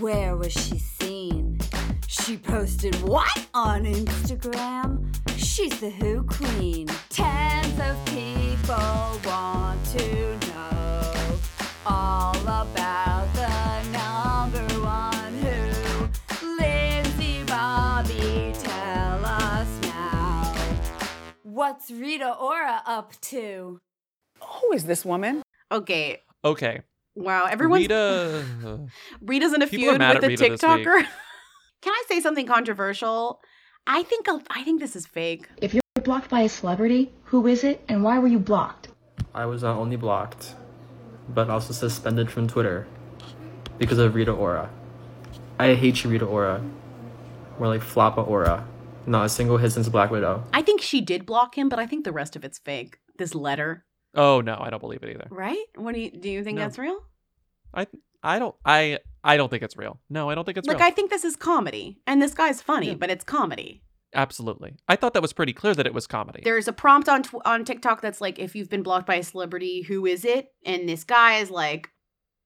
Where 0.00 0.36
was 0.36 0.52
she 0.52 0.78
seen? 0.78 1.58
She 2.06 2.36
posted 2.38 2.94
what 3.02 3.46
on 3.54 3.84
Instagram? 3.84 5.14
She's 5.36 5.78
the 5.80 5.90
Who 5.90 6.22
Queen. 6.24 6.86
Tens 7.10 7.78
of 7.80 8.02
people 8.06 9.20
want 9.24 9.84
to 9.96 10.38
know 10.48 11.38
all 11.84 12.36
about 12.40 13.05
What's 21.56 21.90
Rita 21.90 22.34
Ora 22.34 22.82
up 22.84 23.18
to? 23.32 23.80
Who 24.42 24.72
is 24.72 24.84
this 24.84 25.06
woman? 25.06 25.40
Okay. 25.72 26.20
Okay. 26.44 26.82
Wow. 27.14 27.46
Everyone's 27.46 27.84
Rita. 27.84 28.44
Rita's 29.22 29.54
in 29.54 29.62
a 29.62 29.66
People 29.66 29.86
feud 29.86 29.92
with 29.94 30.02
at 30.02 30.20
the 30.20 30.28
Rita. 30.28 30.50
TikToker. 30.50 31.06
Can 31.80 31.92
I 31.94 32.02
say 32.08 32.20
something 32.20 32.46
controversial? 32.46 33.40
I 33.86 34.02
think 34.02 34.28
I'll, 34.28 34.42
think 34.64 34.80
this 34.80 34.94
is 34.94 35.06
fake. 35.06 35.48
If 35.56 35.72
you're 35.72 35.80
blocked 36.04 36.28
by 36.28 36.42
a 36.42 36.48
celebrity, 36.50 37.10
who 37.24 37.46
is 37.46 37.64
it 37.64 37.82
and 37.88 38.04
why 38.04 38.18
were 38.18 38.28
you 38.28 38.38
blocked? 38.38 38.88
I 39.34 39.46
was 39.46 39.62
not 39.62 39.78
only 39.78 39.96
blocked, 39.96 40.56
but 41.26 41.48
also 41.48 41.72
suspended 41.72 42.30
from 42.30 42.48
Twitter 42.48 42.86
because 43.78 43.96
of 43.96 44.14
Rita 44.14 44.32
Ora. 44.32 44.68
I 45.58 45.72
hate 45.72 46.04
you, 46.04 46.10
Rita 46.10 46.26
Ora. 46.26 46.62
More 47.58 47.68
like 47.68 47.80
Floppa 47.80 48.28
Ora. 48.28 48.68
Not 49.06 49.26
a 49.26 49.28
single 49.28 49.56
hit 49.56 49.70
since 49.70 49.88
Black 49.88 50.10
Widow. 50.10 50.42
I 50.52 50.62
think 50.62 50.80
she 50.80 51.00
did 51.00 51.26
block 51.26 51.56
him, 51.56 51.68
but 51.68 51.78
I 51.78 51.86
think 51.86 52.04
the 52.04 52.12
rest 52.12 52.36
of 52.36 52.44
it's 52.44 52.58
fake. 52.58 52.98
This 53.18 53.34
letter, 53.34 53.84
Oh 54.14 54.40
no, 54.40 54.56
I 54.60 54.70
don't 54.70 54.80
believe 54.80 55.02
it 55.02 55.10
either. 55.10 55.28
right? 55.30 55.64
What 55.76 55.94
do 55.94 56.00
you 56.00 56.10
do? 56.10 56.28
You 56.30 56.42
think 56.44 56.56
No. 56.56 56.62
that's 56.64 56.78
real? 56.78 56.98
I 57.74 57.86
I 58.22 58.38
don't 58.38 58.54
I 58.64 58.98
I 59.22 59.36
don't 59.36 59.48
think 59.50 59.62
it's 59.62 59.76
real. 59.76 60.00
No, 60.10 60.30
I 60.30 60.34
don't 60.34 60.44
think 60.44 60.58
it's 60.58 60.66
like 60.68 60.78
real. 60.78 60.86
I 60.86 60.90
think 60.90 61.10
this 61.10 61.24
is 61.24 61.36
comedy, 61.36 62.00
and 62.06 62.20
this 62.22 62.34
guy's 62.34 62.60
funny, 62.62 62.94
but 62.94 63.10
it's 63.10 63.24
comedy. 63.24 63.82
Absolutely. 64.14 64.76
I 64.88 64.96
thought 64.96 65.12
that 65.14 65.20
was 65.22 65.32
pretty 65.34 65.52
clear 65.52 65.74
that 65.74 65.86
it 65.86 65.92
was 65.92 66.06
comedy. 66.06 66.40
There's 66.42 66.68
a 66.68 66.72
prompt 66.72 67.08
on 67.08 67.22
tw- 67.24 67.44
on 67.44 67.64
TikTok 67.64 68.00
that's 68.00 68.20
like, 68.20 68.38
if 68.38 68.54
you've 68.56 68.70
been 68.70 68.82
blocked 68.82 69.06
by 69.06 69.16
a 69.16 69.22
celebrity, 69.22 69.82
who 69.82 70.06
is 70.06 70.24
it? 70.24 70.48
And 70.64 70.88
this 70.88 71.04
guy 71.04 71.38
is 71.38 71.50
like, 71.50 71.90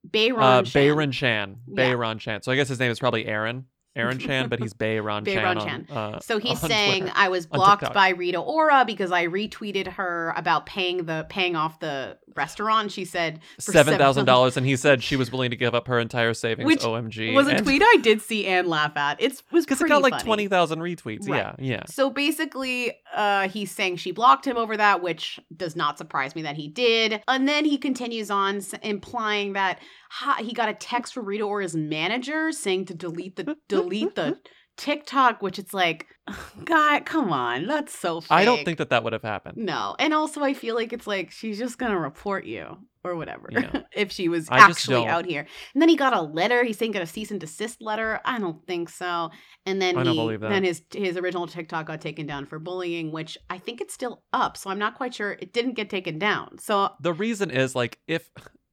Bayron. 0.09 0.41
uh, 0.41 0.65
Shan. 0.65 0.83
Bayron 0.83 1.13
Chan. 1.13 1.57
Yeah. 1.69 1.85
Bayron 1.85 2.19
Chan. 2.19 2.43
So 2.43 2.51
I 2.51 2.57
guess 2.57 2.69
his 2.69 2.81
name 2.81 2.91
is 2.91 2.99
probably 2.99 3.27
Aaron. 3.27 3.67
Aaron 3.97 4.19
Chan, 4.19 4.49
but 4.49 4.61
he's 4.61 4.73
Bayron 4.73 5.25
Chan. 5.27 5.37
Bayron 5.37 5.61
on, 5.61 5.67
Chan. 5.67 5.87
uh, 5.91 6.21
so 6.21 6.39
he's 6.39 6.61
saying 6.61 7.03
Twitter- 7.03 7.17
I 7.17 7.29
was 7.29 7.47
blocked 7.47 7.93
by 7.93 8.11
Rita 8.11 8.39
Ora 8.39 8.85
because 8.87 9.11
I 9.11 9.27
retweeted 9.27 9.89
her 9.89 10.33
about 10.37 10.65
paying 10.67 11.07
the 11.07 11.27
paying 11.29 11.57
off 11.57 11.81
the 11.81 12.17
restaurant. 12.37 12.93
She 12.93 13.05
said 13.05 13.41
seven 13.59 13.99
thousand 13.99 14.27
dollars, 14.27 14.57
and 14.57 14.65
he 14.65 14.77
said 14.77 15.03
she 15.03 15.17
was 15.17 15.33
willing 15.33 15.51
to 15.51 15.57
give 15.57 15.75
up 15.75 15.89
her 15.89 15.99
entire 15.99 16.35
savings. 16.35 16.67
Which 16.67 16.83
OMG. 16.83 17.35
was 17.35 17.49
a 17.49 17.57
And- 17.57 17.65
tweet 17.67 17.83
I 17.83 17.97
did 18.01 18.23
see 18.23 18.47
and 18.47 18.69
laugh 18.69 18.97
at. 18.97 19.21
It 19.21 19.43
was 19.51 19.65
because 19.67 19.81
it 19.81 19.89
got 19.89 20.03
like 20.03 20.13
funny. 20.13 20.25
twenty 20.25 20.49
thousand 20.49 20.79
retweets. 20.79 21.29
Right. 21.29 21.39
Yeah, 21.39 21.55
yeah. 21.59 21.83
So 21.87 22.11
basically, 22.11 22.93
uh, 23.15 23.49
he's 23.49 23.71
saying 23.71 23.97
she 23.97 24.13
blocked 24.13 24.47
him 24.47 24.57
over 24.57 24.77
that, 24.77 25.03
which 25.03 25.41
does 25.57 25.77
not 25.77 25.99
surprise 25.99 26.35
me 26.35 26.43
that 26.43 26.57
he 26.57 26.69
did. 26.69 27.23
And 27.29 27.49
then 27.49 27.65
he 27.65 27.79
continues 27.79 28.31
on, 28.31 28.61
implying 28.83 29.55
that 29.55 29.79
ha- 30.11 30.43
he 30.43 30.53
got 30.53 30.69
a 30.69 30.75
text 30.75 31.15
from 31.15 31.27
Rita 31.27 31.45
or 31.45 31.61
his 31.61 31.75
manager 31.75 32.53
saying 32.53 32.87
to 32.87 32.95
delete 32.95 33.37
the 33.37 33.57
delete 33.69 34.15
the 34.15 34.39
TikTok, 34.77 35.43
which 35.43 35.59
it's 35.59 35.75
like, 35.75 36.07
God, 36.65 37.05
come 37.05 37.33
on, 37.33 37.67
that's 37.67 37.99
so. 37.99 38.21
Fake. 38.21 38.31
I 38.31 38.45
don't 38.45 38.65
think 38.65 38.79
that 38.79 38.91
that 38.91 39.05
would 39.05 39.13
have 39.13 39.23
happened. 39.23 39.59
No, 39.59 39.97
and 39.99 40.15
also 40.15 40.43
I 40.43 40.55
feel 40.55 40.75
like 40.75 40.93
it's 40.93 41.07
like 41.07 41.31
she's 41.31 41.59
just 41.59 41.79
gonna 41.79 41.99
report 41.99 42.45
you 42.45 42.79
or 43.05 43.17
whatever 43.17 43.49
Yeah. 43.51 43.83
if 43.93 44.13
she 44.13 44.29
was 44.29 44.49
I 44.51 44.59
actually 44.59 45.07
out 45.07 45.27
here. 45.27 45.47
And 45.75 45.81
then 45.83 45.89
he 45.89 45.97
got 45.97 46.13
a 46.15 46.21
letter. 46.21 46.65
He's 46.65 46.79
saying 46.79 46.93
got 46.93 47.03
a 47.03 47.07
cease 47.07 47.31
and 47.31 47.41
desist 47.41 47.81
letter. 47.81 48.21
I 48.25 48.39
don't 48.39 48.65
think 48.67 48.89
so. 48.89 49.31
And 49.67 49.81
then 49.81 49.97
I 49.97 50.03
don't 50.03 50.13
he 50.15 50.19
believe 50.19 50.41
that. 50.41 50.51
then 50.51 50.65
his 50.65 50.83
his 50.93 51.17
original 51.17 51.47
TikTok 51.47 51.87
got 51.87 52.01
taken 52.01 52.27
down 52.27 52.47
for 52.47 52.59
bullying, 52.59 53.13
which 53.13 53.39
I 53.49 53.59
think 53.59 53.81
it's 53.81 53.95
still 53.95 54.23
up. 54.33 54.57
So 54.57 54.71
I'm 54.71 54.79
not 54.79 54.97
quite 54.97 55.15
sure 55.15 55.33
it 55.33 55.53
didn't 55.53 55.75
get 55.75 55.91
taken 55.91 56.19
down. 56.19 56.59
So 56.59 56.91
The 57.01 57.13
reason 57.13 57.51
is 57.51 57.75
like 57.75 57.99
if 58.07 58.29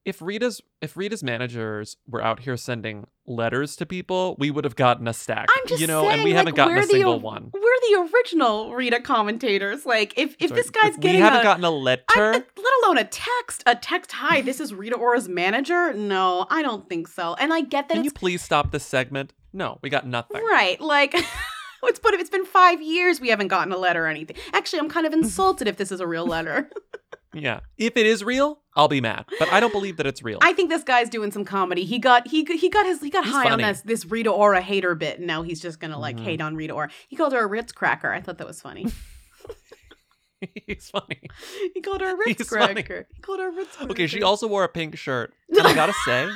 if 0.08 0.22
Rita's 0.22 0.62
if 0.82 0.96
Rita's 0.96 1.22
managers 1.22 1.98
were 2.08 2.24
out 2.24 2.40
here 2.40 2.56
sending 2.56 3.08
letters 3.26 3.76
to 3.76 3.86
people, 3.86 4.38
we 4.40 4.50
would 4.50 4.64
have 4.64 4.78
gotten 4.78 5.06
a 5.06 5.14
stack. 5.14 5.48
I'm 5.50 5.68
just 5.68 5.82
you 5.82 5.88
know, 5.88 6.04
saying, 6.04 6.14
and 6.14 6.24
we 6.24 6.30
like, 6.30 6.38
haven't 6.38 6.56
gotten 6.56 6.78
a 6.78 6.84
single 6.84 7.16
o- 7.16 7.18
one. 7.18 7.52
We're 7.54 7.62
the 7.62 8.10
original 8.14 8.74
Rita 8.74 9.02
commentators. 9.02 9.86
Like 9.86 10.18
if 10.18 10.38
if 10.40 10.52
this 10.54 10.70
guy's 10.70 10.96
if 10.96 11.02
getting 11.02 11.20
we 11.20 11.24
haven't 11.24 11.42
a, 11.42 11.44
gotten 11.44 11.66
a 11.66 11.72
letter. 11.72 12.04
Uh, 12.16 12.32
let 12.32 12.74
alone 12.84 12.98
a 13.00 13.04
text, 13.04 13.64
a 13.66 13.76
text, 13.76 14.14
hi, 14.14 14.40
this 14.40 14.62
is 14.62 14.74
Rita 14.74 14.96
Ora's 14.96 15.28
manager. 15.28 15.92
No, 15.94 16.48
I 16.50 16.62
don't 16.62 16.88
think 16.88 17.10
so. 17.10 17.34
And 17.34 17.52
I 17.52 17.60
get 17.60 17.90
that 17.90 17.96
Can 17.96 18.06
you 18.06 18.12
please 18.12 18.42
stop 18.42 18.72
this 18.72 18.86
segment? 18.86 19.34
No, 19.52 19.78
we 19.82 19.90
got 19.90 20.08
nothing. 20.08 20.42
right. 20.42 20.80
Like, 20.80 21.14
it's 21.84 22.00
but 22.00 22.14
it's 22.14 22.30
been 22.30 22.46
five 22.46 22.82
years, 22.82 23.20
we 23.20 23.28
haven't 23.28 23.50
gotten 23.50 23.74
a 23.74 23.78
letter 23.78 24.06
or 24.06 24.08
anything. 24.08 24.38
Actually, 24.54 24.80
I'm 24.80 24.90
kind 24.90 25.06
of 25.06 25.12
insulted 25.22 25.68
if 25.68 25.76
this 25.76 25.92
is 25.92 26.00
a 26.00 26.08
real 26.08 26.26
letter. 26.26 26.70
Yeah. 27.34 27.60
If 27.78 27.98
it 27.98 28.06
is 28.06 28.24
real, 28.24 28.62
I'll 28.78 28.88
be 28.88 29.02
mad. 29.02 29.26
But 29.40 29.52
I 29.52 29.60
don't 29.60 29.74
believe 29.74 29.98
that 29.98 30.06
it's 30.08 30.24
real. 30.24 30.38
I 30.42 30.54
think 30.54 30.70
this 30.70 30.84
guy's 30.84 31.10
doing 31.10 31.32
some 31.32 31.44
comedy. 31.44 31.84
He 31.84 32.00
got 32.00 32.28
he 32.28 32.46
he 32.46 32.70
got 32.70 32.86
his 32.86 33.02
he 33.02 33.10
got 33.10 33.26
He's 33.26 33.34
high 33.34 33.50
funny. 33.50 33.64
on 33.64 33.70
this 33.72 33.82
this 33.82 34.06
Rita 34.06 34.30
Ora 34.30 34.62
hater 34.62 34.96
bit, 34.96 35.18
and 35.18 35.28
now 35.28 35.42
he's 35.42 35.60
just 35.60 35.80
gonna 35.82 36.00
like 36.00 36.16
Mhm. 36.18 36.24
hate 36.24 36.42
on 36.42 36.56
Rita 36.56 36.74
Ora. 36.74 36.90
He 37.10 37.16
called 37.18 37.34
her 37.34 37.40
a 37.44 37.48
Ritz 37.48 37.72
cracker. 37.74 38.12
I 38.14 38.22
thought 38.22 38.38
that 38.38 38.48
was 38.48 38.62
funny. 38.62 38.86
He's 40.68 40.90
funny. 40.92 41.20
He 41.74 41.82
called 41.82 42.02
her 42.02 42.12
a 42.12 42.16
Ritz 42.16 42.38
He's 42.42 42.48
funny. 42.50 42.76
cracker. 42.84 43.08
He 43.16 43.22
called 43.22 43.40
her 43.40 43.50
a 43.50 43.52
Ritz 43.52 43.76
cracker. 43.76 43.92
Okay, 43.92 44.06
she 44.08 44.22
also 44.22 44.48
wore 44.48 44.64
a 44.64 44.70
pink 44.70 44.96
shirt. 44.98 45.34
And 45.50 45.66
I 45.66 45.74
gotta 45.74 45.94
say, 46.06 46.30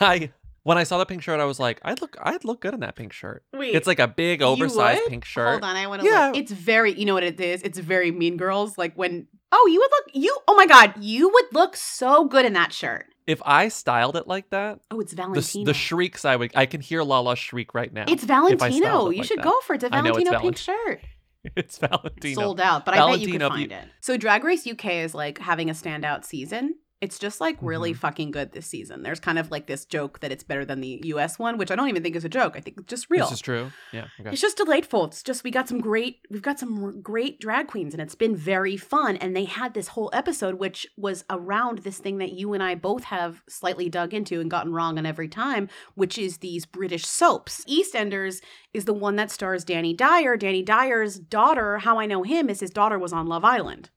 I 0.00 0.30
when 0.64 0.76
I 0.78 0.84
saw 0.84 0.98
the 0.98 1.06
pink 1.06 1.22
shirt, 1.22 1.40
I 1.40 1.44
was 1.46 1.58
like, 1.58 1.80
I'd 1.82 2.00
look 2.02 2.16
I'd 2.22 2.44
look 2.44 2.60
good 2.60 2.74
in 2.74 2.80
that 2.80 2.96
pink 2.96 3.12
shirt. 3.14 3.42
Wait, 3.52 3.74
it's 3.74 3.86
like 3.86 3.98
a 3.98 4.08
big 4.08 4.42
oversized 4.42 5.02
pink 5.08 5.24
shirt. 5.24 5.48
Hold 5.48 5.64
on, 5.64 5.76
I 5.76 5.86
want 5.86 6.02
to. 6.02 6.08
Yeah. 6.08 6.28
Look. 6.28 6.36
It's 6.36 6.52
very. 6.52 6.92
You 6.92 7.06
know 7.06 7.14
what 7.14 7.22
it 7.22 7.40
is? 7.40 7.62
It's 7.62 7.78
very 7.78 8.10
Mean 8.10 8.36
Girls. 8.36 8.76
Like 8.76 8.94
when. 8.94 9.26
Oh, 9.56 9.68
you 9.70 9.78
would 9.78 9.90
look. 9.90 10.04
You. 10.24 10.36
Oh 10.48 10.54
my 10.56 10.66
God, 10.66 10.94
you 10.98 11.28
would 11.28 11.44
look 11.52 11.76
so 11.76 12.24
good 12.26 12.44
in 12.44 12.54
that 12.54 12.72
shirt. 12.72 13.06
If 13.26 13.40
I 13.46 13.68
styled 13.68 14.16
it 14.16 14.26
like 14.26 14.50
that, 14.50 14.80
Oh, 14.90 15.00
it's 15.00 15.12
Valentino. 15.12 15.64
the 15.64 15.72
shrieks 15.74 16.24
I 16.24 16.36
would 16.36 16.50
I 16.56 16.66
can 16.66 16.80
hear 16.80 17.02
Lala 17.02 17.36
shriek 17.36 17.72
right 17.72 17.90
now. 17.92 18.04
it's 18.08 18.24
if 18.24 18.30
I 18.30 18.36
styled 18.36 18.60
Valentino. 18.60 19.10
You 19.10 19.18
like 19.18 19.26
should 19.28 19.38
that. 19.38 19.44
go 19.44 19.60
for 19.60 19.74
it. 19.74 19.76
It's 19.76 19.84
a 19.84 19.88
know 20.02 20.10
it's 20.14 20.28
Valentino 20.28 20.30
pink 20.40 20.58
Valent- 20.58 20.58
shirt. 20.58 21.00
It's 21.56 21.76
Valentino. 21.78 22.40
sold 22.40 22.58
out, 22.60 22.86
but 22.86 22.94
I 22.94 22.98
bet 23.10 23.20
you 23.20 23.32
could 23.32 23.42
find 23.42 23.70
you- 23.70 23.76
it. 23.76 23.84
So 24.00 24.16
Drag 24.16 24.42
Race 24.44 24.66
UK 24.66 24.86
is 25.04 25.14
like 25.14 25.38
having 25.38 25.68
a 25.70 25.74
standout 25.74 26.24
season. 26.24 26.74
It's 27.04 27.18
just 27.18 27.40
like 27.40 27.56
really 27.60 27.90
Mm-hmm. 27.92 27.98
fucking 27.98 28.30
good 28.30 28.52
this 28.52 28.66
season. 28.66 29.02
There's 29.02 29.20
kind 29.20 29.38
of 29.38 29.50
like 29.50 29.66
this 29.66 29.84
joke 29.84 30.20
that 30.20 30.32
it's 30.32 30.42
better 30.42 30.64
than 30.64 30.80
the 30.80 31.00
US 31.04 31.38
one, 31.38 31.58
which 31.58 31.70
I 31.70 31.76
don't 31.76 31.88
even 31.88 32.02
think 32.02 32.16
is 32.16 32.24
a 32.24 32.28
joke. 32.30 32.54
I 32.56 32.60
think 32.60 32.78
it's 32.78 32.88
just 32.88 33.10
real. 33.10 33.26
This 33.26 33.34
is 33.34 33.40
true. 33.40 33.70
Yeah. 33.92 34.06
Okay. 34.18 34.30
It's 34.32 34.40
just 34.40 34.56
delightful. 34.56 35.04
It's 35.04 35.22
just 35.22 35.44
we 35.44 35.50
got 35.50 35.68
some 35.68 35.80
great 35.80 36.20
we've 36.30 36.42
got 36.42 36.58
some 36.58 37.02
great 37.02 37.38
drag 37.40 37.66
queens 37.68 37.92
and 37.94 38.00
it's 38.02 38.14
been 38.14 38.34
very 38.34 38.76
fun 38.76 39.16
and 39.18 39.36
they 39.36 39.44
had 39.44 39.74
this 39.74 39.88
whole 39.88 40.10
episode 40.12 40.54
which 40.54 40.86
was 40.96 41.24
around 41.28 41.78
this 41.78 41.98
thing 41.98 42.18
that 42.18 42.32
you 42.32 42.54
and 42.54 42.62
I 42.62 42.74
both 42.74 43.04
have 43.04 43.42
slightly 43.48 43.88
dug 43.90 44.14
into 44.14 44.40
and 44.40 44.50
gotten 44.50 44.72
wrong 44.72 44.96
on 44.98 45.04
every 45.04 45.28
time, 45.28 45.68
which 45.94 46.16
is 46.16 46.38
these 46.38 46.64
British 46.64 47.06
soaps. 47.06 47.64
EastEnders 47.66 48.40
is 48.72 48.86
the 48.86 48.94
one 48.94 49.16
that 49.16 49.30
stars 49.30 49.64
Danny 49.64 49.92
Dyer. 49.94 50.36
Danny 50.38 50.62
Dyer's 50.62 51.18
daughter, 51.18 51.78
how 51.78 51.98
I 51.98 52.06
know 52.06 52.22
him 52.22 52.48
is 52.48 52.60
his 52.60 52.70
daughter 52.70 52.98
was 52.98 53.12
on 53.12 53.26
Love 53.26 53.44
Island. 53.44 53.90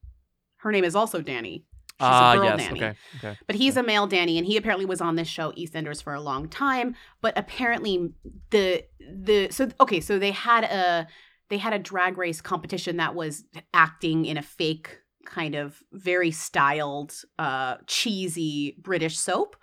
Her 0.62 0.72
name 0.72 0.84
is 0.84 0.96
also 0.96 1.22
Dani. 1.22 1.64
She's 2.00 2.06
Ah, 2.08 2.34
a 2.34 2.36
girl 2.38 2.46
yes. 2.46 2.62
Dani. 2.68 2.72
Okay. 2.74 2.94
Okay. 3.18 3.40
But 3.48 3.56
he's 3.56 3.76
a 3.76 3.82
male 3.84 4.06
Danny, 4.06 4.38
and 4.38 4.46
he 4.46 4.56
apparently 4.56 4.86
was 4.86 5.02
on 5.02 5.16
this 5.16 5.28
show 5.28 5.52
EastEnders 5.54 6.04
for 6.04 6.14
a 6.14 6.22
long 6.22 6.48
time. 6.48 6.96
But 7.22 7.36
apparently, 7.38 8.12
the 8.52 8.84
the 9.00 9.48
so 9.50 9.70
okay, 9.82 10.00
so 10.00 10.20
they 10.20 10.32
had 10.32 10.64
a 10.66 11.08
they 11.50 11.58
had 11.58 11.74
a 11.74 11.80
drag 11.80 12.18
race 12.18 12.40
competition 12.42 12.98
that 12.98 13.16
was 13.16 13.46
acting 13.74 14.26
in 14.26 14.38
a 14.38 14.42
fake 14.44 15.00
kind 15.26 15.56
of 15.56 15.82
very 15.92 16.30
styled, 16.32 17.14
uh, 17.40 17.78
cheesy 17.88 18.78
British 18.82 19.18
soap. 19.18 19.56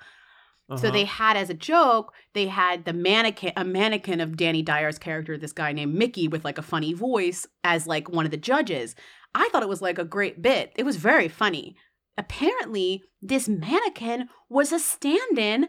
So 0.70 0.74
Uh-huh. 0.74 0.90
they 0.92 1.04
had 1.04 1.36
as 1.36 1.50
a 1.50 1.54
joke, 1.54 2.14
they 2.32 2.46
had 2.46 2.84
the 2.86 2.94
mannequin, 2.94 3.52
a 3.56 3.64
mannequin 3.64 4.20
of 4.20 4.36
Danny 4.36 4.62
Dyer's 4.62 4.98
character, 4.98 5.36
this 5.36 5.52
guy 5.52 5.72
named 5.72 5.94
Mickey 5.94 6.26
with 6.26 6.42
like 6.44 6.56
a 6.58 6.62
funny 6.62 6.94
voice, 6.94 7.46
as 7.62 7.86
like 7.86 8.08
one 8.08 8.24
of 8.24 8.30
the 8.30 8.38
judges. 8.38 8.94
I 9.34 9.48
thought 9.52 9.62
it 9.62 9.68
was 9.68 9.82
like 9.82 9.98
a 9.98 10.04
great 10.04 10.40
bit. 10.40 10.72
It 10.74 10.84
was 10.84 10.96
very 10.96 11.28
funny. 11.28 11.76
Apparently, 12.16 13.02
this 13.20 13.48
mannequin 13.48 14.28
was 14.48 14.72
a 14.72 14.78
stand-in 14.78 15.68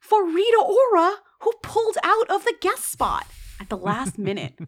for 0.00 0.24
Rita 0.26 0.62
Ora, 0.64 1.16
who 1.40 1.52
pulled 1.62 1.96
out 2.02 2.28
of 2.30 2.44
the 2.44 2.54
guest 2.60 2.90
spot 2.90 3.26
at 3.60 3.68
the 3.68 3.76
last 3.76 4.18
minute. 4.18 4.58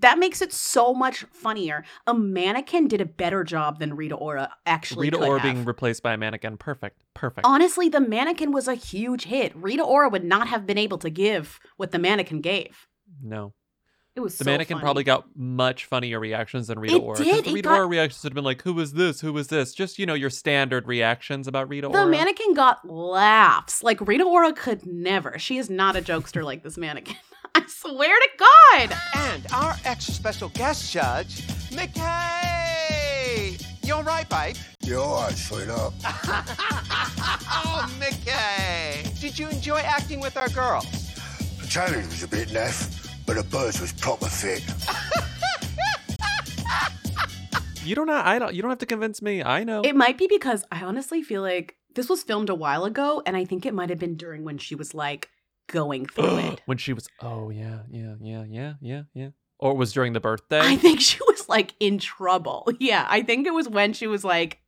That 0.00 0.18
makes 0.18 0.42
it 0.42 0.52
so 0.52 0.92
much 0.92 1.24
funnier. 1.32 1.84
A 2.08 2.14
mannequin 2.14 2.88
did 2.88 3.00
a 3.00 3.06
better 3.06 3.44
job 3.44 3.78
than 3.78 3.94
Rita 3.94 4.16
Ora 4.16 4.50
actually 4.66 5.06
Rita 5.06 5.18
Ora 5.24 5.38
have. 5.38 5.54
being 5.54 5.64
replaced 5.64 6.02
by 6.02 6.12
a 6.12 6.16
mannequin. 6.16 6.56
Perfect. 6.56 7.00
Perfect. 7.14 7.46
Honestly, 7.46 7.88
the 7.88 8.00
mannequin 8.00 8.50
was 8.50 8.66
a 8.66 8.74
huge 8.74 9.24
hit. 9.24 9.54
Rita 9.54 9.84
Ora 9.84 10.08
would 10.08 10.24
not 10.24 10.48
have 10.48 10.66
been 10.66 10.78
able 10.78 10.98
to 10.98 11.08
give 11.10 11.60
what 11.76 11.92
the 11.92 12.00
mannequin 12.00 12.40
gave. 12.40 12.88
No. 13.22 13.54
It 14.14 14.20
was 14.20 14.36
The 14.36 14.44
so 14.44 14.50
mannequin 14.50 14.76
funny. 14.76 14.82
probably 14.84 15.04
got 15.04 15.24
much 15.34 15.86
funnier 15.86 16.20
reactions 16.20 16.66
than 16.66 16.78
Rita 16.78 16.96
It 16.96 17.02
Ora. 17.02 17.16
'cause 17.16 17.24
did, 17.26 17.44
The 17.46 17.54
Rita 17.54 17.68
got- 17.70 17.78
Ora 17.78 17.86
reactions 17.86 18.22
would 18.24 18.32
have 18.32 18.34
been 18.34 18.44
like, 18.44 18.60
"Who 18.62 18.74
was 18.74 18.92
this? 18.92 19.20
Who 19.22 19.32
was 19.32 19.48
this?" 19.48 19.72
Just 19.72 19.98
you 19.98 20.04
know 20.04 20.12
your 20.12 20.28
standard 20.28 20.86
reactions 20.86 21.48
about 21.48 21.68
Rita 21.70 21.88
The 21.88 21.98
Ora. 21.98 22.06
mannequin 22.10 22.52
got 22.52 22.86
laughs. 22.88 23.82
Like 23.82 24.00
Rita 24.06 24.24
Ora 24.24 24.52
could 24.52 24.84
never. 24.86 25.38
She 25.38 25.56
is 25.56 25.70
not 25.70 25.96
a 25.96 26.02
jokester 26.02 26.44
like 26.44 26.62
this 26.62 26.76
mannequin. 26.76 27.16
I 27.54 27.64
swear 27.66 28.14
to 28.18 28.28
God. 28.38 28.96
And 29.14 29.46
our 29.52 29.76
extra 29.84 30.12
special 30.14 30.48
guest 30.50 30.92
judge, 30.92 31.42
McKay. 31.70 33.58
You 33.84 33.94
all 33.94 34.02
right, 34.04 34.28
babe? 34.28 34.56
Yeah, 34.80 34.96
all 34.96 35.22
right, 35.22 35.32
sweetheart. 35.36 35.92
oh, 36.04 37.86
McKay. 37.98 39.18
Did 39.20 39.38
you 39.38 39.48
enjoy 39.48 39.78
acting 39.78 40.20
with 40.20 40.36
our 40.36 40.48
girls? 40.50 40.86
The 41.60 41.66
challenge 41.68 42.06
was 42.06 42.22
a 42.22 42.28
bit 42.28 42.48
naff, 42.48 43.01
but 43.26 43.36
the 43.36 43.44
birds 43.44 43.80
was 43.80 43.92
proper 43.92 44.26
fit. 44.26 44.62
You 47.84 47.96
don't. 47.96 48.08
Have, 48.08 48.24
I 48.24 48.38
don't. 48.38 48.54
You 48.54 48.62
don't 48.62 48.70
have 48.70 48.78
to 48.78 48.86
convince 48.86 49.20
me. 49.20 49.42
I 49.42 49.64
know. 49.64 49.82
It 49.82 49.96
might 49.96 50.16
be 50.16 50.28
because 50.28 50.64
I 50.70 50.82
honestly 50.84 51.22
feel 51.22 51.42
like 51.42 51.76
this 51.94 52.08
was 52.08 52.22
filmed 52.22 52.48
a 52.48 52.54
while 52.54 52.84
ago, 52.84 53.22
and 53.26 53.36
I 53.36 53.44
think 53.44 53.66
it 53.66 53.74
might 53.74 53.90
have 53.90 53.98
been 53.98 54.16
during 54.16 54.44
when 54.44 54.58
she 54.58 54.74
was 54.74 54.94
like 54.94 55.28
going 55.66 56.06
through 56.06 56.36
it. 56.52 56.62
when 56.66 56.78
she 56.78 56.92
was. 56.92 57.08
Oh 57.20 57.50
yeah, 57.50 57.80
yeah, 57.90 58.14
yeah, 58.20 58.44
yeah, 58.48 58.74
yeah, 58.80 59.02
yeah. 59.14 59.28
Or 59.62 59.74
was 59.76 59.92
during 59.92 60.12
the 60.12 60.20
birthday. 60.20 60.60
I 60.60 60.76
think 60.76 61.00
she 61.00 61.18
was 61.26 61.48
like 61.48 61.74
in 61.80 61.98
trouble. 61.98 62.68
Yeah, 62.80 63.06
I 63.08 63.22
think 63.22 63.46
it 63.46 63.54
was 63.54 63.68
when 63.68 63.92
she 63.92 64.06
was 64.06 64.24
like, 64.24 64.58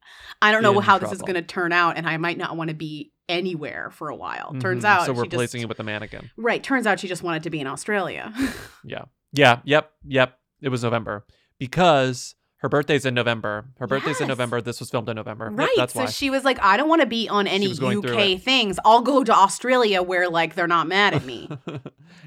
I 0.40 0.52
don't 0.52 0.62
know 0.62 0.76
In 0.76 0.82
how 0.82 0.98
this 0.98 1.12
is 1.12 1.20
going 1.20 1.34
to 1.34 1.42
turn 1.42 1.72
out, 1.72 1.96
and 1.96 2.08
I 2.08 2.16
might 2.16 2.38
not 2.38 2.56
want 2.56 2.68
to 2.68 2.74
be 2.76 3.12
anywhere 3.28 3.90
for 3.90 4.08
a 4.08 4.14
while. 4.16 4.54
Turns 4.60 4.84
Mhm. 4.84 4.88
out, 4.88 5.06
So 5.06 5.14
she 5.14 5.20
replacing 5.20 5.58
just, 5.60 5.64
it 5.64 5.68
with 5.68 5.80
a 5.80 5.82
mannequin. 5.84 6.30
right. 6.36 6.62
Turns 6.62 6.86
out 6.86 7.00
she 7.00 7.08
just 7.08 7.22
wanted 7.22 7.42
to 7.44 7.50
be 7.50 7.60
in 7.60 7.66
Australia. 7.66 8.32
Yeah. 8.84 9.04
Yeah. 9.32 9.60
Yep. 9.64 9.90
Yep. 10.06 10.38
It 10.60 10.68
was 10.68 10.82
November 10.82 11.24
because 11.58 12.34
her 12.64 12.68
birthday's 12.70 13.04
in 13.04 13.12
November. 13.12 13.66
Her 13.78 13.86
birthday's 13.86 14.22
in 14.22 14.28
November. 14.28 14.62
This 14.62 14.80
was 14.80 14.88
filmed 14.88 15.10
in 15.10 15.16
November. 15.16 15.50
Yep, 15.50 15.58
right. 15.58 15.68
that's 15.76 15.92
so 15.92 16.00
why. 16.00 16.06
she 16.06 16.30
was 16.30 16.44
like, 16.44 16.58
I 16.62 16.78
don't 16.78 16.88
want 16.88 17.02
to 17.02 17.06
be 17.06 17.28
on 17.28 17.46
any 17.46 17.68
was 17.68 17.78
going 17.78 18.00
through 18.00 18.16
UK 18.16 18.40
things. 18.40 18.78
I'll 18.86 19.02
go 19.02 19.22
to 19.22 19.34
Australia 19.34 20.02
where 20.02 20.30
like 20.30 20.54
they're 20.54 20.66
not 20.66 20.86
mad 20.86 21.12
at 21.12 21.26
me. 21.26 21.50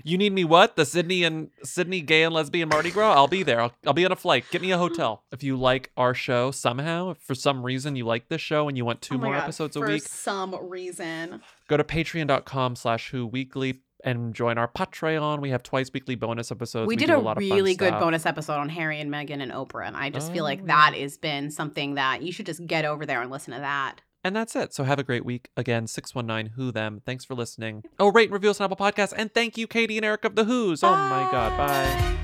You 0.04 0.18
need 0.18 0.32
me 0.34 0.44
what? 0.46 0.76
The 0.76 0.86
Sydney 0.86 1.24
and 1.24 1.50
Sydney 1.64 2.02
gay 2.02 2.24
and 2.24 2.34
lesbian 2.34 2.70
Mardi 2.70 2.92
Gras? 2.92 3.14
I'll 3.14 3.28
be 3.28 3.44
there. 3.44 3.60
I'll, 3.60 3.74
I'll 3.86 3.94
be 3.94 4.06
on 4.06 4.12
a 4.12 4.16
flight. 4.16 4.46
Get 4.52 4.62
me 4.62 4.72
a 4.72 4.78
hotel. 4.78 5.24
If 5.32 5.44
you 5.44 5.58
like 5.58 5.92
our 5.98 6.14
show 6.14 6.52
somehow, 6.52 7.12
if 7.12 7.18
for 7.18 7.36
some 7.36 7.64
reason 7.64 7.96
you 7.96 8.06
like 8.06 8.30
this 8.30 8.42
show 8.42 8.68
and 8.68 8.78
you 8.78 8.86
want 8.86 9.02
two 9.02 9.16
Oh 9.16 9.18
more 9.20 9.34
God, 9.34 9.44
episodes 9.44 9.76
a 9.76 9.82
week. 9.82 10.04
for 10.04 10.10
some 10.10 10.56
reason. 10.70 11.42
go 11.68 11.78
to 11.78 11.84
patreon.com 11.84 12.76
slash 12.76 13.10
who 13.12 13.26
weekly 13.26 13.82
and 14.04 14.34
join 14.34 14.58
our 14.58 14.68
Patreon. 14.68 15.42
We 15.42 15.50
have 15.50 15.64
twice 15.64 15.90
weekly 15.94 16.16
bonus 16.16 16.52
episodes. 16.52 16.88
we 16.88 16.96
did 16.96 17.10
a, 17.10 17.18
a, 17.18 17.20
lot 17.20 17.38
of 17.38 17.42
really 17.42 17.76
good 17.76 17.90
stuff. 17.90 18.00
bonus 18.02 18.26
episode 18.26 18.58
on 18.58 18.70
Harry 18.70 19.00
and 19.00 19.12
Meghan 19.12 19.42
and 19.42 19.52
Oprah, 19.52 19.88
and 19.88 19.98
I 19.98 20.10
just 20.10 20.32
feel 20.32 20.44
Oh, 20.44 20.46
like 20.48 20.66
that 20.68 20.94
has 20.96 21.18
been 21.18 21.50
something 21.52 21.96
that 21.96 22.22
you 22.22 22.32
should 22.32 22.46
just 22.46 22.66
get 22.68 22.86
over 22.86 23.06
there 23.06 23.22
and 23.22 23.32
listen 23.32 23.54
to 23.54 23.60
that. 23.60 24.02
And 24.24 24.36
that's 24.36 24.56
it. 24.56 24.74
So 24.74 24.84
have 24.84 25.00
a 25.00 25.04
great 25.04 25.24
week. 25.24 25.50
Again, 25.56 25.88
619 25.88 26.54
Who 26.56 26.72
Them. 26.72 27.02
Thanks 27.06 27.24
for 27.24 27.34
listening. 27.34 27.84
Oh, 27.98 28.12
rate 28.12 28.26
and 28.26 28.34
review 28.34 28.50
us 28.50 28.60
on 28.60 28.70
Apple 28.70 28.86
Podcasts. 28.86 29.14
And 29.16 29.34
thank 29.34 29.58
you, 29.58 29.68
Katie 29.68 29.98
and 29.98 30.06
Eric 30.06 30.26
of 30.26 30.36
the 30.36 30.44
Who's. 30.44 30.84
Oh 30.84 30.92
my 30.92 31.30
God. 31.32 31.58
Bye. 31.58 32.18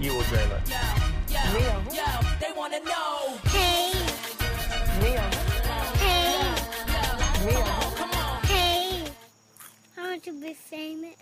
You 0.00 0.14
will 0.14 0.22
dream 0.24 0.50
it. 0.50 0.66
They 2.40 2.52
wanna 2.56 2.80
know. 2.80 3.07
To 10.28 10.34
be 10.42 10.52
famous. 10.52 11.14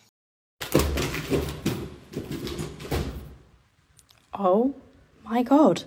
Oh 4.34 4.74
my 5.24 5.44
god. 5.44 5.84